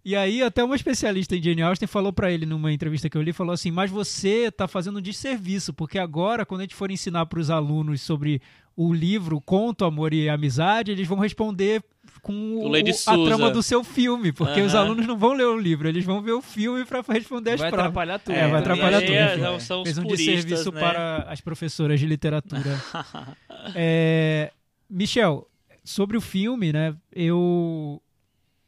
E 0.06 0.16
aí, 0.16 0.42
até 0.42 0.64
uma 0.64 0.76
especialista 0.76 1.36
em 1.36 1.42
Jane 1.44 1.62
Austen 1.62 1.88
falou 1.88 2.14
pra 2.14 2.32
ele 2.32 2.46
numa 2.46 2.72
entrevista 2.72 3.10
que 3.10 3.18
eu 3.18 3.22
li, 3.22 3.34
falou 3.34 3.54
assim: 3.54 3.72
"Mas 3.72 3.92
você 3.92 4.50
tá 4.52 4.68
fazendo 4.68 5.00
um 5.00 5.02
desserviço, 5.02 5.74
porque 5.74 6.00
agora 6.00 6.46
quando 6.46 6.62
a 6.62 6.64
gente 6.64 6.76
for 6.76 6.90
ensinar 6.90 7.26
para 7.26 7.40
os 7.40 7.50
alunos 7.50 8.02
sobre 8.02 8.42
o 8.76 8.94
livro 8.94 9.42
Conto, 9.42 9.84
Amor 9.84 10.14
e 10.14 10.30
Amizade, 10.30 10.92
eles 10.92 11.08
vão 11.08 11.18
responder 11.20 11.84
com 12.22 12.58
O 12.58 12.74
a 12.76 13.26
trama 13.26 13.50
do 13.52 13.62
seu 13.64 13.84
filme, 13.84 14.32
porque 14.32 14.62
os 14.62 14.74
Aham. 14.74 14.86
alunos 14.86 15.08
não 15.08 15.18
vão 15.18 15.34
ler 15.34 15.46
o 15.46 15.58
livro, 15.60 15.88
eles 15.88 16.06
vão 16.06 16.22
ver 16.22 16.32
o 16.34 16.42
filme 16.42 16.86
pra 16.86 17.02
responder 17.10 17.52
as 17.52 17.60
Vai 17.60 17.70
provas. 17.70 17.86
atrapalhar 17.88 18.20
tudo. 18.20 18.36
É, 18.36 18.42
vai 18.48 18.52
e 18.52 18.62
atrapalhar 18.62 19.02
tudo, 19.02 19.12
é- 19.14 19.26
enfim. 19.34 19.42
são- 19.42 19.60
são 19.60 19.78
os 19.82 19.84
Fez 19.88 19.98
um 19.98 20.04
puristas, 20.04 20.26
desserviço 20.46 20.72
né? 20.72 20.80
para 20.80 21.18
as 21.30 21.42
professoras 21.42 22.00
de 22.00 22.06
literatura. 22.06 22.64
É, 23.76 24.52
Michel, 24.90 25.48
sobre 25.84 26.16
o 26.18 26.22
filme, 26.22 26.72
né? 26.72 26.96
Eu 27.14 28.02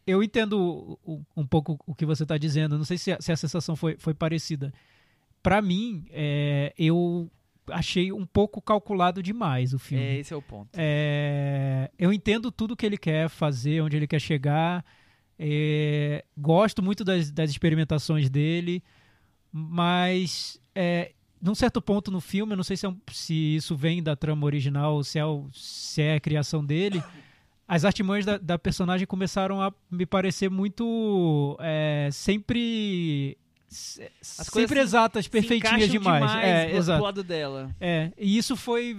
eu 0.09 0.23
entendo 0.23 0.97
um 1.35 1.45
pouco 1.45 1.79
o 1.85 1.93
que 1.95 2.05
você 2.05 2.23
está 2.23 2.37
dizendo. 2.37 2.77
Não 2.77 2.85
sei 2.85 2.97
se 2.97 3.11
a, 3.11 3.21
se 3.21 3.31
a 3.31 3.35
sensação 3.37 3.75
foi, 3.75 3.95
foi 3.99 4.13
parecida. 4.13 4.73
Para 5.43 5.61
mim, 5.61 6.05
é, 6.11 6.73
eu 6.77 7.29
achei 7.71 8.11
um 8.11 8.25
pouco 8.25 8.61
calculado 8.61 9.21
demais 9.21 9.73
o 9.73 9.79
filme. 9.79 10.03
É, 10.03 10.17
esse 10.19 10.33
é 10.33 10.35
o 10.35 10.41
ponto. 10.41 10.69
É, 10.75 11.89
eu 11.97 12.11
entendo 12.11 12.51
tudo 12.51 12.75
que 12.75 12.85
ele 12.85 12.97
quer 12.97 13.29
fazer, 13.29 13.81
onde 13.81 13.95
ele 13.95 14.07
quer 14.07 14.19
chegar. 14.19 14.83
É, 15.37 16.25
gosto 16.37 16.81
muito 16.83 17.03
das, 17.03 17.31
das 17.31 17.49
experimentações 17.49 18.29
dele, 18.29 18.83
Mas, 19.51 20.59
é, 20.75 21.13
num 21.41 21.55
certo 21.55 21.81
ponto 21.81 22.11
no 22.11 22.21
filme, 22.21 22.53
eu 22.53 22.57
não 22.57 22.63
sei 22.63 22.77
se, 22.77 22.85
é 22.85 22.89
um- 22.89 22.99
se 23.11 23.33
isso 23.55 23.75
vem 23.75 24.03
da 24.03 24.15
trama 24.15 24.45
original 24.45 24.95
ou 24.95 25.03
se 25.03 25.17
é, 25.17 25.25
o- 25.25 25.49
se 25.53 26.01
é 26.01 26.15
a 26.15 26.19
criação 26.19 26.63
dele, 26.63 27.01
as 27.69 27.85
artimanhas 27.85 28.25
da, 28.25 28.37
da 28.39 28.57
personagem 28.57 29.05
começaram 29.05 29.61
a 29.61 29.71
me 29.91 30.05
parecer 30.05 30.49
muito. 30.49 31.55
é, 31.61 32.09
sempre. 32.11 33.37
se- 33.67 34.01
As 34.21 34.47
sempre 34.47 34.77
se- 34.77 34.81
exatas, 34.81 35.25
Se 35.25 35.31
perfeitinhas 35.31 35.83
encaixam 35.93 36.01
demais. 36.01 36.43
é, 36.43 36.75
exato. 36.75 37.03
lado 37.03 37.23
dela. 37.23 37.69
É, 37.79 38.11
e 38.17 38.35
isso 38.37 38.55
foi, 38.55 38.97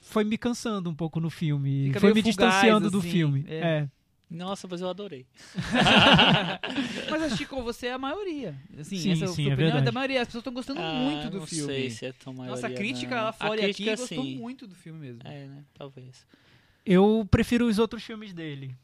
foi 0.00 0.22
me 0.22 0.38
cansando 0.38 0.88
um 0.88 0.94
pouco 0.94 1.18
no 1.18 1.28
filme. 1.30 1.88
Fica 1.88 1.98
foi 2.00 2.10
me 2.14 2.20
fugaz, 2.22 2.36
distanciando 2.36 2.88
do 2.90 2.98
assim, 2.98 3.10
filme. 3.10 3.44
é. 3.48 3.56
É. 3.58 3.88
Nossa, 4.30 4.66
mas 4.66 4.80
eu 4.80 4.88
adorei. 4.88 5.26
Mas 7.10 7.22
acho 7.24 7.36
que 7.36 7.44
com 7.44 7.62
você 7.62 7.88
é 7.88 7.92
a 7.92 7.98
maioria. 7.98 8.54
Assim, 8.78 8.96
Sim, 8.96 9.12
essa 9.12 9.26
sim, 9.26 9.34
sua 9.34 9.42
é 9.42 9.46
opinião 9.52 9.56
verdade. 9.56 9.84
da 9.84 9.92
maioria. 9.92 10.22
As 10.22 10.28
pessoas 10.28 10.40
estão 10.40 10.54
gostando 10.54 10.80
Ah, 10.80 10.92
muito 10.94 11.28
do 11.30 11.40
não 11.40 11.46
filme. 11.46 11.70
sei 11.72 11.90
se 11.90 12.06
é 12.06 12.12
tão 12.12 12.32
maioria, 12.32 12.54
Nossa, 12.54 12.66
a 12.66 12.70
crítica 12.74 13.14
não. 13.14 13.24
lá 13.24 13.32
fora 13.32 13.60
a 13.60 13.66
e 13.66 13.70
aqui 13.70 13.84
crítica, 13.84 13.96
gostou 13.96 14.24
sim. 14.24 14.36
muito 14.38 14.66
do 14.66 14.74
filme 14.74 15.00
mesmo. 15.00 15.20
É, 15.24 15.46
né? 15.48 15.64
Talvez. 15.74 16.26
Eu 16.84 17.26
prefiro 17.30 17.66
os 17.66 17.78
outros 17.78 18.02
filmes 18.02 18.32
dele. 18.32 18.76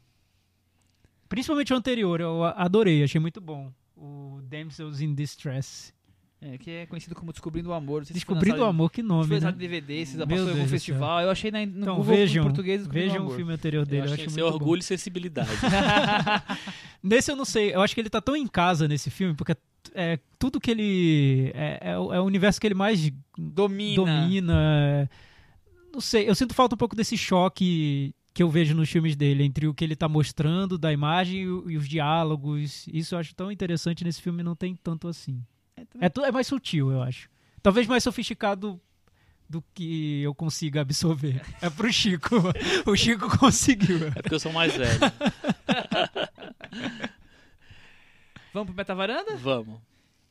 Principalmente 1.27 1.73
o 1.73 1.75
anterior, 1.75 2.19
eu 2.19 2.43
adorei, 2.43 3.03
achei 3.03 3.19
muito 3.19 3.39
bom. 3.39 3.71
O 3.95 4.39
Damsels 4.43 5.01
in 5.01 5.13
Distress. 5.13 5.93
É, 6.41 6.57
que 6.57 6.71
é 6.71 6.85
conhecido 6.85 7.13
como 7.13 7.33
Descobrindo 7.33 7.69
o 7.69 7.73
Amor. 7.73 8.05
Se 8.05 8.13
foi 8.13 8.13
Descobrindo 8.13 8.61
o 8.61 8.65
Amor, 8.65 8.89
que 8.89 9.01
Foi 9.01 9.09
nome, 9.09 9.27
né? 9.27 9.35
lançado 9.35 9.55
em 9.55 9.57
DVD, 9.57 10.05
se 10.05 10.17
passou 10.17 10.47
em 10.47 10.51
algum 10.51 10.67
festival. 10.67 11.21
Eu 11.21 11.29
achei 11.29 11.51
na, 11.51 11.65
no 11.65 11.81
Então 11.81 11.97
Google 11.97 12.15
vejam, 12.15 12.43
português 12.45 12.87
vejam 12.87 13.25
o 13.25 13.27
o 13.27 13.35
filme 13.35 13.51
anterior 13.51 13.85
dele, 13.85 14.07
eu 14.07 14.11
eu, 14.11 14.17
ser 14.17 14.41
muito 14.41 14.45
orgulho 14.45 14.79
e 14.79 14.83
sensibilidade. 14.83 15.49
bom. 15.49 16.55
Nesse 17.03 17.29
eu 17.29 17.35
não 17.35 17.43
sei, 17.43 17.75
eu 17.75 17.81
acho 17.81 17.93
que 17.93 17.99
ele 17.99 18.09
tá 18.09 18.21
tão 18.21 18.37
em 18.37 18.47
casa 18.47 18.87
nesse 18.87 19.09
filme, 19.09 19.35
porque 19.35 19.55
é, 19.93 20.17
tudo 20.37 20.61
que 20.61 20.71
ele... 20.71 21.51
É, 21.53 21.91
é 21.91 21.99
o 21.99 22.13
é 22.13 22.21
o 22.21 22.23
universo 22.23 22.59
que 22.59 22.67
ele 22.67 22.73
mais 22.73 23.11
Domina. 23.37 23.95
domina. 23.95 25.09
Não 25.91 26.01
sei, 26.01 26.29
eu 26.29 26.35
sinto 26.35 26.53
falta 26.53 26.75
um 26.75 26.77
pouco 26.77 26.95
desse 26.95 27.17
choque 27.17 28.13
que 28.33 28.43
eu 28.43 28.49
vejo 28.49 28.75
nos 28.75 28.89
filmes 28.89 29.15
dele, 29.15 29.43
entre 29.43 29.67
o 29.67 29.73
que 29.73 29.83
ele 29.83 29.95
tá 29.95 30.07
mostrando 30.07 30.77
da 30.77 30.93
imagem 30.93 31.39
e, 31.41 31.71
e 31.73 31.77
os 31.77 31.87
diálogos. 31.89 32.85
Isso 32.93 33.15
eu 33.15 33.19
acho 33.19 33.33
tão 33.35 33.51
interessante 33.51 34.03
nesse 34.03 34.21
filme, 34.21 34.43
não 34.43 34.55
tem 34.55 34.75
tanto 34.75 35.07
assim. 35.07 35.43
É, 35.75 35.83
também- 35.85 36.05
É, 36.05 36.09
tu- 36.09 36.23
é 36.23 36.31
mais 36.31 36.47
sutil, 36.47 36.91
eu 36.91 37.01
acho. 37.01 37.29
Talvez 37.61 37.87
mais 37.87 38.03
sofisticado 38.03 38.79
do 39.49 39.63
que 39.73 40.21
eu 40.21 40.33
consiga 40.35 40.81
absorver. 40.81 41.41
É 41.61 41.69
pro 41.69 41.91
Chico. 41.91 42.35
O 42.85 42.95
Chico 42.95 43.27
conseguiu. 43.39 44.07
é 44.09 44.11
porque 44.21 44.35
eu 44.35 44.39
sou 44.39 44.53
mais 44.53 44.73
velho. 44.75 44.99
Vamos 48.53 48.67
pro 48.67 48.75
Metavaranda? 48.75 49.35
Vamos. 49.37 49.79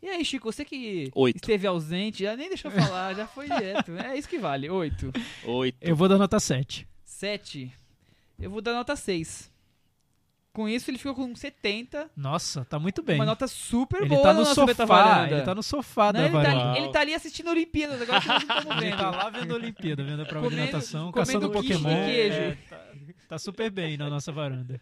E 0.01 0.09
aí, 0.09 0.25
Chico, 0.25 0.51
você 0.53 0.65
que 0.65 1.11
Oito. 1.15 1.37
esteve 1.37 1.67
ausente, 1.67 2.23
já 2.23 2.37
nem 2.37 2.49
deixou 2.49 2.71
falar, 2.71 3.15
já 3.15 3.27
foi 3.27 3.49
direto. 3.49 3.93
É 3.99 4.17
isso 4.17 4.29
que 4.29 4.39
vale. 4.39 4.71
Oito. 4.71 5.13
Oito. 5.45 5.77
Eu 5.81 5.97
vou 5.97 6.09
dar 6.09 6.19
nota 6.19 6.39
7. 6.39 6.87
Sete. 7.05 7.73
Eu 8.39 8.49
vou 8.51 8.61
dar 8.61 8.73
nota 8.75 8.95
seis. 8.95 9.51
Com 10.53 10.69
isso, 10.69 10.91
ele 10.91 10.99
ficou 10.99 11.15
com 11.15 11.35
70. 11.35 12.09
Nossa, 12.17 12.65
tá 12.65 12.79
muito 12.79 13.03
bem. 13.03 13.17
Uma 13.17 13.25
nota 13.27 13.47
super 13.49 14.01
Ele 14.01 14.09
boa 14.09 14.23
tá 14.23 14.33
no 14.33 14.41
nosso 14.41 14.55
sofá. 14.55 15.29
Ele 15.31 15.43
tá 15.43 15.55
no 15.55 15.63
sofá 15.63 16.07
Não, 16.07 16.13
da 16.13 16.21
ele, 16.27 16.31
tá, 16.33 16.39
varanda. 16.43 16.71
ali- 16.71 16.79
ele 16.81 16.89
tá 16.93 17.01
ali 17.01 17.15
assistindo 17.15 17.51
Olimpíadas, 17.51 18.01
agora 18.03 18.21
que 18.21 18.29
nós 18.29 18.45
não 18.45 18.57
estamos 18.57 18.77
Ele 18.83 18.91
vendo. 18.91 18.99
tá 18.99 19.11
lá 19.11 19.31
vendo 19.31 19.53
a 19.53 19.57
Olimpíada, 19.57 20.05
vendo 20.05 20.23
a 20.23 20.25
prova 20.27 20.49
de 20.49 20.55
Comendo- 20.55 20.73
natação, 20.73 21.13
comendo 21.13 21.15
caçando 21.27 21.51
Pokémon. 21.51 22.05
queijo. 22.07 22.37
É, 22.39 22.57
tá, 22.69 22.88
tá 23.29 23.39
super 23.39 23.71
bem 23.71 23.97
na 23.97 24.09
nossa 24.11 24.31
varanda. 24.31 24.81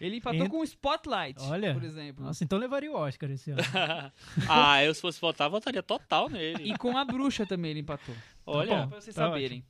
Ele 0.00 0.16
empatou 0.16 0.42
Ent- 0.46 0.50
com 0.50 0.60
o 0.60 0.64
Spotlight, 0.64 1.40
Olha. 1.44 1.72
por 1.74 1.84
exemplo. 1.84 2.24
Nossa, 2.24 2.42
então 2.44 2.58
levaria 2.58 2.90
o 2.90 2.96
Oscar 2.96 3.30
esse 3.30 3.50
ano. 3.52 3.62
ah, 4.48 4.82
eu 4.84 4.92
se 4.94 5.00
fosse 5.00 5.20
votar, 5.20 5.48
votaria 5.48 5.82
total 5.82 6.28
nele. 6.28 6.64
E 6.70 6.76
com 6.76 6.96
a 6.98 7.04
bruxa 7.04 7.46
também 7.46 7.70
ele 7.72 7.80
empatou. 7.80 8.14
Olha, 8.46 8.82
bom. 8.82 8.88
Pra 8.88 9.00
vocês 9.00 9.14
tá 9.14 9.28
saberem. 9.28 9.64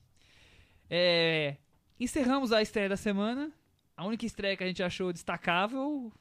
É, 0.89 1.57
encerramos 1.99 2.53
a 2.53 2.63
estreia 2.63 2.89
da 2.89 2.97
semana. 2.97 3.51
A 3.97 4.07
única 4.07 4.25
estreia 4.27 4.57
que 4.57 4.65
a 4.65 4.67
gente 4.67 4.83
achou 4.83 5.13
destacável. 5.13 6.13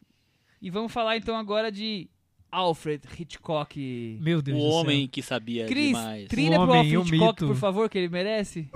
E 0.61 0.69
vamos 0.69 0.91
falar 0.91 1.15
então 1.17 1.37
agora 1.37 1.71
de 1.71 2.09
Alfred 2.51 3.01
Hitchcock. 3.17 4.19
Meu 4.21 4.41
Deus 4.41 4.57
o 4.57 4.61
do 4.61 4.69
céu. 4.71 4.79
homem 4.81 5.07
que 5.07 5.21
sabia 5.21 5.65
Cris, 5.65 5.87
demais. 5.87 6.27
trilha 6.27 6.59
O 6.59 6.63
pro 6.67 6.71
homem, 6.73 6.77
Alfred 6.79 6.97
o 6.97 7.01
Hitchcock, 7.01 7.41
mito. 7.43 7.47
por 7.47 7.55
favor, 7.55 7.89
que 7.89 7.97
ele 7.97 8.09
merece. 8.09 8.69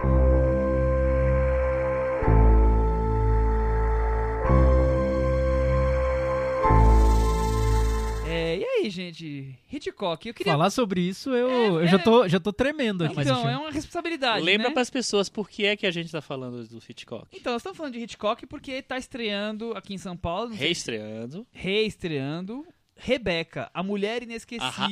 Aí, 8.84 8.90
gente? 8.90 9.58
Hitchcock, 9.72 10.28
eu 10.28 10.34
queria. 10.34 10.52
Falar 10.54 10.70
sobre 10.70 11.02
isso, 11.02 11.30
eu, 11.32 11.50
É, 11.50 11.68
eu 11.68 11.80
é- 11.82 11.88
já, 11.88 12.00
tô, 12.00 12.28
já 12.28 12.40
tô 12.40 12.52
tremendo 12.54 13.04
aqui. 13.06 13.20
então, 13.22 13.48
é 13.50 13.58
uma 13.58 13.72
responsabilidade. 13.72 14.44
Lembra 14.44 14.70
né? 14.70 14.74
pras 14.74 14.90
pessoas 14.90 15.30
por 15.30 15.50
que 15.50 15.66
é 15.66 15.76
que 15.76 15.86
a 15.86 15.92
gente 15.92 16.12
tá 16.12 16.22
falando 16.22 16.66
do 16.68 16.78
Hitchcock. 16.78 17.28
Então, 17.32 17.54
nós 17.54 17.62
estamos 17.62 17.78
falando 17.78 17.94
de 17.94 18.00
Hitchcock 18.00 18.46
porque 18.46 18.82
tá 18.82 18.98
estreando 18.98 19.72
aqui 19.76 19.94
em 19.94 19.98
São 19.98 20.16
Paulo, 20.18 20.50
sei 20.50 20.58
Reestreando. 20.68 21.48
reestreando 21.52 22.66
Rebeca, 22.96 23.70
a 23.74 23.82
mulher 23.84 24.24
inesquecível. 24.24 24.70
ra- 24.72 24.88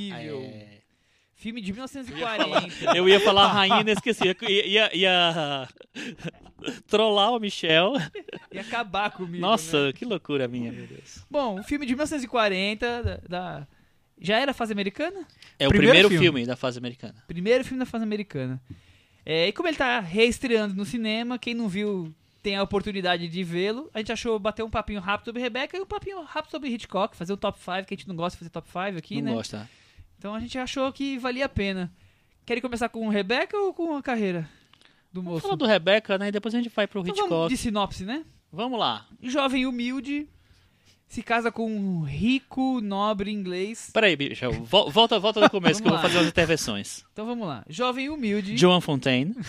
é. 0.47 0.82
Filme 1.34 1.60
de 1.60 1.71
1940. 1.73 2.95
Eu 2.95 3.10
ia 3.10 3.19
falar 3.19 3.47
Rainha 3.47 3.82
Inesquecível. 3.82 4.36
Ia, 4.47 4.67
ia, 4.67 4.95
ia 4.95 5.67
trollar 6.88 7.32
o 7.34 7.39
Michel. 7.39 7.93
e 8.51 8.60
acabar 8.60 9.10
comigo. 9.12 9.41
Nossa, 9.41 9.88
né? 9.88 9.93
que 9.93 10.06
loucura 10.06 10.47
minha, 10.47 10.71
meu 10.71 10.86
Deus. 10.86 11.25
Bom, 11.30 11.60
um 11.60 11.63
filme 11.63 11.86
de 11.88 11.93
1940 11.93 13.04
da, 13.04 13.17
da- 13.27 13.67
já 14.22 14.38
era 14.40 14.54
fase 14.54 14.72
americana? 14.72 15.26
É 15.60 15.68
o 15.68 15.70
Primeiro 15.70 15.94
primeiro 15.94 16.10
filme. 16.10 16.24
filme. 16.26 16.46
da 16.46 16.56
fase 16.56 16.78
americana. 16.78 17.16
Primeiro 17.28 17.64
filme 17.66 17.80
da 17.80 17.86
fase 17.86 18.04
americana. 18.04 18.62
É, 19.26 19.48
e 19.48 19.52
como 19.52 19.68
ele 19.68 19.78
tá 19.78 20.00
reestreando 20.00 20.74
no 20.76 20.86
cinema, 20.86 21.38
quem 21.40 21.54
não 21.54 21.68
viu 21.68 22.14
tem 22.42 22.56
a 22.56 22.64
oportunidade 22.64 23.28
de 23.28 23.44
vê-lo. 23.44 23.90
A 23.94 24.00
gente 24.00 24.12
achou 24.12 24.40
bater 24.40 24.64
um 24.64 24.70
papinho 24.70 25.00
rápido 25.00 25.26
sobre 25.26 25.42
Rebeca 25.42 25.78
e 25.78 25.82
um 25.82 25.86
papinho 25.86 26.22
rápido 26.24 26.52
sobre 26.52 26.70
Hitchcock, 26.70 27.16
fazer 27.16 27.34
um 27.34 27.38
top 27.38 27.60
5, 27.60 27.86
que 27.86 27.94
a 27.94 27.98
gente 27.98 28.08
não 28.08 28.16
gosta 28.16 28.36
de 28.36 28.40
fazer 28.40 28.50
top 28.50 28.68
5 28.68 28.98
aqui, 28.98 29.18
Não 29.22 29.30
né? 29.32 29.34
gosta. 29.34 29.70
Então 30.18 30.34
a 30.34 30.40
gente 30.40 30.58
achou 30.58 30.92
que 30.92 31.18
valia 31.20 31.46
a 31.46 31.50
pena. 31.50 31.92
Querem 32.46 32.62
começar 32.62 32.90
com 32.90 33.08
Rebeca 33.10 33.56
ou 33.58 33.74
com 33.74 33.96
a 33.96 34.02
carreira 34.02 34.50
do 35.14 35.22
moço? 35.22 35.42
Fala 35.42 35.56
do 35.56 35.66
Rebeca, 35.66 36.18
né? 36.18 36.30
E 36.30 36.32
depois 36.32 36.54
a 36.56 36.58
gente 36.58 36.70
vai 36.76 36.88
pro 36.88 37.02
Então 37.02 37.12
Hitchcock. 37.14 37.30
vamos 37.30 37.50
de 37.50 37.58
sinopse, 37.58 38.04
né? 38.06 38.26
Vamos 38.52 38.80
lá. 38.80 39.06
Jovem 39.22 39.68
humilde, 39.68 40.28
se 41.12 41.21
casa 41.21 41.52
com 41.52 41.69
um 41.69 42.02
rico, 42.04 42.80
nobre 42.82 43.32
inglês. 43.32 43.89
Peraí. 43.93 44.17
Vol- 44.63 44.89
Volta, 44.89 45.19
volta 45.19 45.41
do 45.41 45.50
começo 45.50 45.82
que 45.82 45.88
eu 45.88 45.91
vou 45.91 46.02
fazer 46.02 46.17
umas 46.17 46.28
intervenções. 46.28 47.04
Então 47.12 47.26
vamos 47.26 47.47
lá. 47.47 47.63
Jovem 47.69 48.10
humilde. 48.10 48.58
Joan 48.58 48.82
Fontaine. 48.82 49.36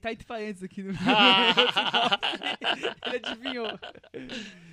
Tá 0.00 0.10
entre 0.12 0.26
parênteses 0.26 0.64
aqui 0.64 0.82
no 0.82 0.90
Ele 0.90 0.98
adivinhou. 3.24 3.68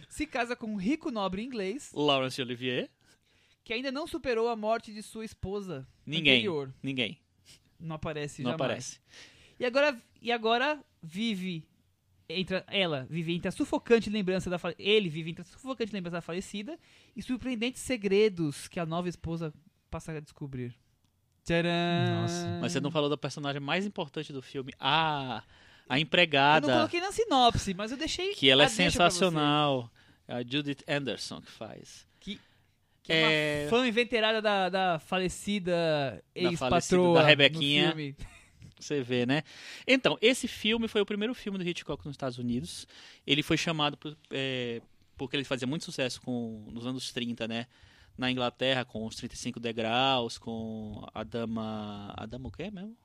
Se 0.09 0.25
casa 0.25 0.55
com 0.55 0.65
um 0.67 0.75
rico 0.77 1.11
nobre 1.11 1.43
inglês 1.43 1.91
Laurence 1.93 2.41
Olivier. 2.41 2.89
que 3.63 3.71
ainda 3.73 3.91
não 3.91 4.07
superou 4.07 4.49
a 4.49 4.55
morte 4.55 4.91
de 4.93 5.03
sua 5.03 5.23
esposa 5.23 5.87
Ninguém. 6.05 6.35
anterior. 6.37 6.73
Ninguém. 6.81 7.19
Não 7.79 7.95
aparece 7.97 8.41
Não 8.41 8.51
jamais. 8.51 8.69
aparece. 8.71 8.99
E 9.59 9.65
agora, 9.65 9.95
e 10.21 10.31
agora 10.31 10.79
vive 11.03 11.63
entre 12.27 12.63
ela 12.67 13.05
vive 13.09 13.33
entre 13.33 13.47
a 13.47 13.51
sufocante 13.51 14.09
lembrança 14.09 14.49
da 14.49 14.59
ele 14.79 15.09
vive 15.09 15.29
entre 15.31 15.41
a 15.43 15.45
sufocante 15.45 15.93
lembrança 15.93 16.17
da 16.17 16.21
falecida 16.21 16.77
e 17.15 17.21
surpreendentes 17.21 17.81
segredos 17.81 18.67
que 18.67 18.79
a 18.79 18.85
nova 18.85 19.07
esposa 19.09 19.53
passa 19.89 20.11
a 20.11 20.19
descobrir. 20.19 20.73
Tcharam! 21.43 22.21
Nossa. 22.21 22.57
Mas 22.61 22.71
você 22.71 22.79
não 22.79 22.89
falou 22.89 23.09
da 23.09 23.17
personagem 23.17 23.61
mais 23.61 23.85
importante 23.85 24.33
do 24.33 24.41
filme. 24.41 24.73
A, 24.79 25.43
a 25.87 25.97
Eu 25.99 26.01
empregada. 26.01 26.67
não 26.67 26.73
coloquei 26.77 26.99
na 26.99 27.11
sinopse, 27.11 27.73
mas 27.75 27.91
eu 27.91 27.97
deixei 27.97 28.33
Que 28.33 28.49
ela 28.49 28.63
é 28.63 28.67
sensacional. 28.67 29.91
É 30.27 30.33
a 30.35 30.39
Judith 30.41 30.83
Anderson 30.87 31.39
que 31.41 31.51
faz. 31.51 32.07
Que 32.19 32.39
é, 33.13 33.21
É- 33.21 33.63
uma 33.65 33.69
fã 33.69 33.87
inveterada 33.87 34.41
da, 34.41 34.67
da 34.69 34.97
falecida 34.99 36.23
ex-patroa 36.33 37.13
da 37.19 37.21
no 37.21 37.27
Rebequinha. 37.27 37.93
Você 38.79 39.01
vê, 39.01 39.25
né? 39.25 39.43
Então, 39.87 40.17
esse 40.21 40.47
filme 40.47 40.87
foi 40.87 41.01
o 41.01 41.05
primeiro 41.05 41.33
filme 41.33 41.57
do 41.57 41.67
Hitchcock 41.67 42.05
nos 42.05 42.13
Estados 42.13 42.37
Unidos. 42.37 42.85
Ele 43.25 43.41
foi 43.41 43.57
chamado 43.57 43.95
por- 43.97 44.17
é, 44.31 44.81
porque 45.17 45.35
ele 45.35 45.43
fazia 45.45 45.67
muito 45.67 45.85
sucesso 45.85 46.21
com, 46.21 46.67
nos 46.71 46.85
anos 46.85 47.11
30, 47.13 47.47
né? 47.47 47.67
Na 48.17 48.29
Inglaterra, 48.31 48.83
com 48.85 49.05
os 49.05 49.15
35 49.15 49.59
degraus, 49.59 50.37
com 50.37 51.05
a 51.13 51.23
dama. 51.23 52.13
A 52.17 52.25
dama 52.25 52.47
o 52.49 52.51
quê 52.51 52.69
mesmo? 52.71 52.95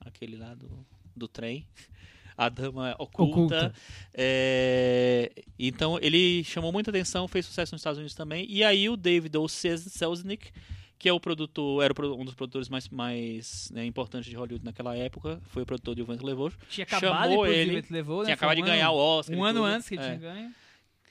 Aquele 0.00 0.36
lá 0.36 0.54
do, 0.54 0.86
do 1.14 1.26
trem. 1.28 1.66
A 2.38 2.50
dama 2.50 2.94
oculta. 2.98 3.32
Oculta. 3.32 3.74
É, 4.12 5.32
então, 5.58 5.98
ele 6.02 6.44
chamou 6.44 6.70
muita 6.70 6.90
atenção, 6.90 7.26
fez 7.26 7.46
sucesso 7.46 7.72
nos 7.74 7.80
Estados 7.80 7.96
Unidos 7.98 8.14
também. 8.14 8.44
E 8.46 8.62
aí, 8.62 8.90
o 8.90 8.96
David 8.96 9.34
O. 9.38 9.48
Sel- 9.48 9.78
Selznick, 9.78 10.50
que 10.98 11.08
é 11.08 11.12
o 11.12 11.20
produtor, 11.20 11.84
era 11.84 11.92
um 12.14 12.24
dos 12.24 12.34
produtores 12.34 12.68
mais, 12.68 12.88
mais 12.88 13.70
né, 13.70 13.84
importantes 13.84 14.28
de 14.30 14.36
Hollywood 14.36 14.64
naquela 14.64 14.96
época, 14.96 15.40
foi 15.44 15.62
o 15.62 15.66
produtor 15.66 15.94
de 15.94 16.02
O 16.02 16.06
Vento 16.06 16.24
Levou, 16.24 16.50
Tinha 16.70 16.84
acabado 16.84 17.28
Chamou 17.30 17.46
de 17.46 17.52
ele, 17.52 17.76
ele, 17.76 17.86
levou, 17.90 18.18
né? 18.20 18.24
tinha 18.24 18.34
acabado 18.34 18.58
um 18.58 18.62
de 18.62 18.66
ganhar 18.66 18.90
o 18.90 18.96
Oscar. 18.96 19.36
Um 19.36 19.44
ano 19.44 19.60
tudo. 19.60 19.68
antes 19.68 19.88
que 19.88 19.94
ele 19.94 20.02
É. 20.02 20.06
tinha 20.06 20.18
ganho. 20.18 20.54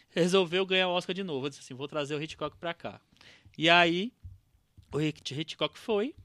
Resolveu 0.10 0.66
ganhar 0.66 0.88
o 0.88 0.92
Oscar 0.92 1.14
de 1.14 1.24
novo. 1.24 1.46
Eu 1.46 1.50
disse 1.50 1.62
assim, 1.62 1.74
vou 1.74 1.88
trazer 1.88 2.16
o 2.16 2.22
Hitchcock 2.24 2.56
pra 2.58 2.74
cá. 2.74 3.00
E 3.58 3.70
aí, 3.70 4.12
o 4.92 5.00
Hitchcock 5.02 5.78
foi. 5.78 6.16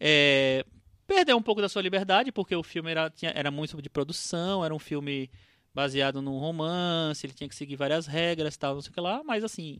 É, 0.00 0.64
perdeu 1.06 1.36
um 1.36 1.42
pouco 1.42 1.60
da 1.60 1.68
sua 1.68 1.82
liberdade, 1.82 2.32
porque 2.32 2.56
o 2.56 2.62
filme 2.62 2.90
era, 2.90 3.08
tinha, 3.10 3.30
era 3.34 3.50
muito 3.50 3.80
de 3.80 3.88
produção, 3.88 4.64
era 4.64 4.74
um 4.74 4.78
filme 4.78 5.30
baseado 5.74 6.20
num 6.22 6.38
romance, 6.38 7.26
ele 7.26 7.34
tinha 7.34 7.48
que 7.48 7.54
seguir 7.54 7.76
várias 7.76 8.06
regras 8.06 8.54
e 8.54 8.58
tal, 8.58 8.74
não 8.74 8.80
sei 8.80 8.90
o 8.90 8.94
que 8.94 9.00
lá, 9.00 9.22
mas 9.24 9.44
assim. 9.44 9.78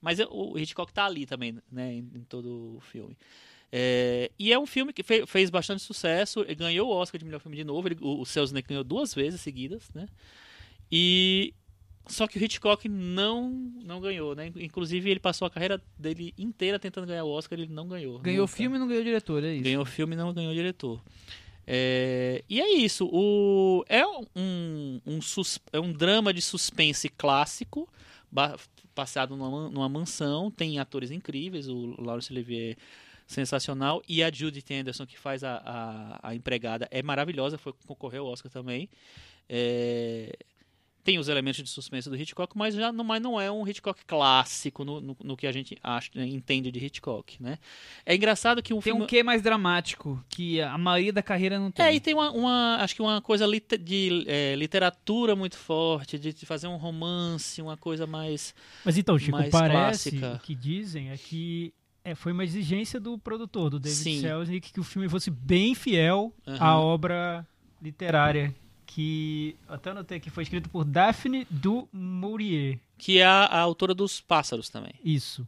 Mas 0.00 0.18
o 0.30 0.58
Hitchcock 0.58 0.92
tá 0.92 1.04
ali 1.04 1.26
também, 1.26 1.58
né, 1.70 1.94
em, 1.94 2.10
em 2.14 2.24
todo 2.28 2.76
o 2.76 2.80
filme. 2.80 3.16
É, 3.70 4.30
e 4.38 4.52
é 4.52 4.58
um 4.58 4.66
filme 4.66 4.92
que 4.92 5.02
fe, 5.02 5.26
fez 5.26 5.50
bastante 5.50 5.82
sucesso, 5.82 6.44
ganhou 6.56 6.88
o 6.88 6.92
Oscar 6.92 7.18
de 7.18 7.24
melhor 7.24 7.40
filme 7.40 7.56
de 7.56 7.64
novo, 7.64 7.88
ele, 7.88 7.98
o, 8.00 8.20
o 8.20 8.24
Selznick 8.24 8.66
ganhou 8.66 8.82
duas 8.82 9.14
vezes 9.14 9.40
seguidas, 9.40 9.90
né? 9.94 10.08
E 10.90 11.52
só 12.06 12.26
que 12.26 12.38
o 12.38 12.42
Hitchcock 12.42 12.88
não 12.88 13.50
não 13.84 14.00
ganhou, 14.00 14.34
né? 14.34 14.50
Inclusive 14.56 15.10
ele 15.10 15.20
passou 15.20 15.46
a 15.46 15.50
carreira 15.50 15.80
dele 15.98 16.32
inteira 16.38 16.78
tentando 16.78 17.06
ganhar 17.06 17.24
o 17.24 17.30
Oscar, 17.30 17.58
ele 17.58 17.70
não 17.70 17.86
ganhou. 17.86 18.18
Ganhou 18.20 18.42
nunca. 18.42 18.56
filme 18.56 18.76
e 18.76 18.78
não 18.78 18.88
ganhou 18.88 19.04
diretor, 19.04 19.44
é 19.44 19.52
isso. 19.52 19.64
Ganhou 19.64 19.84
filme 19.84 20.14
e 20.14 20.16
não 20.16 20.32
ganhou 20.32 20.54
diretor. 20.54 21.02
É, 21.66 22.42
e 22.48 22.62
é 22.62 22.72
isso. 22.78 23.06
O, 23.12 23.84
é, 23.86 24.02
um, 24.34 25.00
um 25.04 25.20
sus, 25.20 25.58
é 25.70 25.78
um 25.78 25.92
drama 25.92 26.32
de 26.32 26.40
suspense 26.40 27.10
clássico, 27.10 27.86
passado 28.94 29.36
numa, 29.36 29.68
numa 29.68 29.88
mansão. 29.88 30.50
Tem 30.50 30.78
atores 30.78 31.10
incríveis. 31.10 31.68
O 31.68 31.94
Laurence 32.00 32.32
Olivier 32.32 32.76
sensacional. 33.26 34.02
E 34.08 34.22
a 34.22 34.30
Judith 34.32 34.72
Anderson, 34.72 35.06
que 35.06 35.18
faz 35.18 35.44
a, 35.44 35.62
a, 35.64 36.30
a 36.30 36.34
empregada, 36.34 36.88
é 36.90 37.02
maravilhosa. 37.02 37.58
Foi 37.58 37.72
concorreu 37.86 38.26
ao 38.26 38.32
Oscar 38.32 38.50
também. 38.50 38.88
É, 39.48 40.36
tem 41.08 41.18
os 41.18 41.26
elementos 41.26 41.62
de 41.62 41.70
suspense 41.70 42.06
do 42.10 42.14
Hitchcock, 42.14 42.54
mas 42.54 42.74
já 42.74 42.92
não, 42.92 43.02
mas 43.02 43.22
não 43.22 43.40
é 43.40 43.50
um 43.50 43.66
Hitchcock 43.66 44.04
clássico 44.04 44.84
no, 44.84 45.00
no, 45.00 45.16
no 45.24 45.36
que 45.38 45.46
a 45.46 45.52
gente 45.52 45.78
acha, 45.82 46.10
né, 46.14 46.26
entende 46.26 46.70
de 46.70 46.84
Hitchcock, 46.84 47.42
né? 47.42 47.56
É 48.04 48.14
engraçado 48.14 48.62
que 48.62 48.74
um 48.74 48.76
tem 48.76 48.92
filme... 48.92 49.04
um 49.04 49.06
quê 49.06 49.22
mais 49.22 49.40
dramático 49.40 50.22
que 50.28 50.60
a 50.60 50.76
maioria 50.76 51.10
da 51.10 51.22
carreira 51.22 51.58
não 51.58 51.70
tem. 51.70 51.86
É, 51.86 51.94
e 51.94 51.98
tem 51.98 52.12
uma, 52.12 52.30
uma 52.30 52.76
acho 52.82 52.94
que 52.94 53.00
uma 53.00 53.22
coisa 53.22 53.46
lit 53.46 53.78
de 53.78 54.22
é, 54.26 54.54
literatura 54.54 55.34
muito 55.34 55.56
forte, 55.56 56.18
de, 56.18 56.30
de, 56.30 56.44
fazer 56.44 56.66
um 56.66 56.76
romance, 56.76 57.62
uma 57.62 57.78
coisa 57.78 58.06
mais 58.06 58.54
Mas 58.84 58.98
então, 58.98 59.18
Chico, 59.18 59.38
parece 59.50 60.10
clássica. 60.10 60.42
que 60.44 60.54
dizem 60.54 61.08
é 61.08 61.16
que 61.16 61.72
é, 62.04 62.14
foi 62.14 62.32
uma 62.32 62.44
exigência 62.44 63.00
do 63.00 63.16
produtor, 63.16 63.70
do 63.70 63.80
David 63.80 63.98
Sim. 63.98 64.20
Selznick, 64.20 64.74
que 64.74 64.80
o 64.80 64.84
filme 64.84 65.08
fosse 65.08 65.30
bem 65.30 65.74
fiel 65.74 66.34
uhum. 66.46 66.56
à 66.60 66.78
obra 66.78 67.46
literária 67.80 68.54
que 68.98 69.54
até 69.68 69.90
anotei 69.90 70.18
que 70.18 70.28
foi 70.28 70.42
escrito 70.42 70.68
por 70.68 70.84
Daphne 70.84 71.46
du 71.48 71.88
Maurier. 71.92 72.80
Que 72.98 73.20
é 73.20 73.24
a, 73.24 73.44
a 73.44 73.60
autora 73.60 73.94
dos 73.94 74.20
Pássaros 74.20 74.68
também. 74.68 74.92
Isso. 75.04 75.46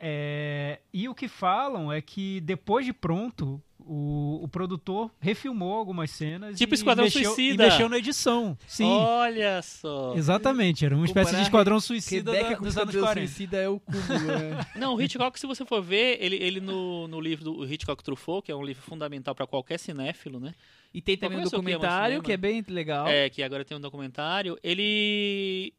É, 0.00 0.80
e 0.92 1.08
o 1.08 1.14
que 1.14 1.26
falam 1.26 1.92
é 1.92 2.00
que 2.00 2.40
depois 2.42 2.86
de 2.86 2.92
pronto, 2.92 3.60
o, 3.80 4.40
o 4.42 4.48
produtor 4.48 5.10
refilmou 5.18 5.74
algumas 5.74 6.10
cenas. 6.10 6.58
Tipo 6.58 6.74
Esquadrão 6.74 7.04
mexeu, 7.04 7.34
Suicida. 7.34 7.64
E 7.64 7.68
mexeu 7.68 7.88
na 7.88 7.98
edição. 7.98 8.56
Sim. 8.66 8.84
Olha 8.84 9.62
só. 9.62 10.14
Exatamente, 10.14 10.84
era 10.84 10.94
uma 10.94 11.06
espécie 11.06 11.34
de 11.34 11.42
Esquadrão 11.42 11.80
Suicida 11.80 12.32
da, 12.32 12.54
dos 12.54 12.76
anos 12.76 12.94
40. 12.94 13.26
Suicida 13.26 13.56
é 13.56 13.68
o 13.68 13.80
cúmulo, 13.80 14.26
né? 14.38 14.66
Não, 14.76 14.94
o 14.94 15.02
Hitchcock, 15.02 15.38
se 15.40 15.46
você 15.46 15.64
for 15.64 15.82
ver, 15.82 16.18
ele, 16.20 16.36
ele 16.36 16.60
no, 16.60 17.08
no 17.08 17.20
livro 17.20 17.44
do 17.44 17.64
Hitchcock 17.72 18.04
Truffaut, 18.04 18.44
que 18.44 18.52
é 18.52 18.54
um 18.54 18.64
livro 18.64 18.82
fundamental 18.82 19.34
para 19.34 19.46
qualquer 19.46 19.78
cinéfilo, 19.78 20.38
né? 20.38 20.54
E 20.92 21.00
tem 21.00 21.16
também 21.16 21.38
um 21.38 21.44
documentário 21.44 22.22
que 22.22 22.32
é 22.32 22.36
bem 22.36 22.64
legal. 22.68 23.06
É, 23.08 23.28
que 23.28 23.42
agora 23.42 23.64
tem 23.64 23.76
um 23.76 23.80
documentário. 23.80 24.58
Ele. 24.62 25.72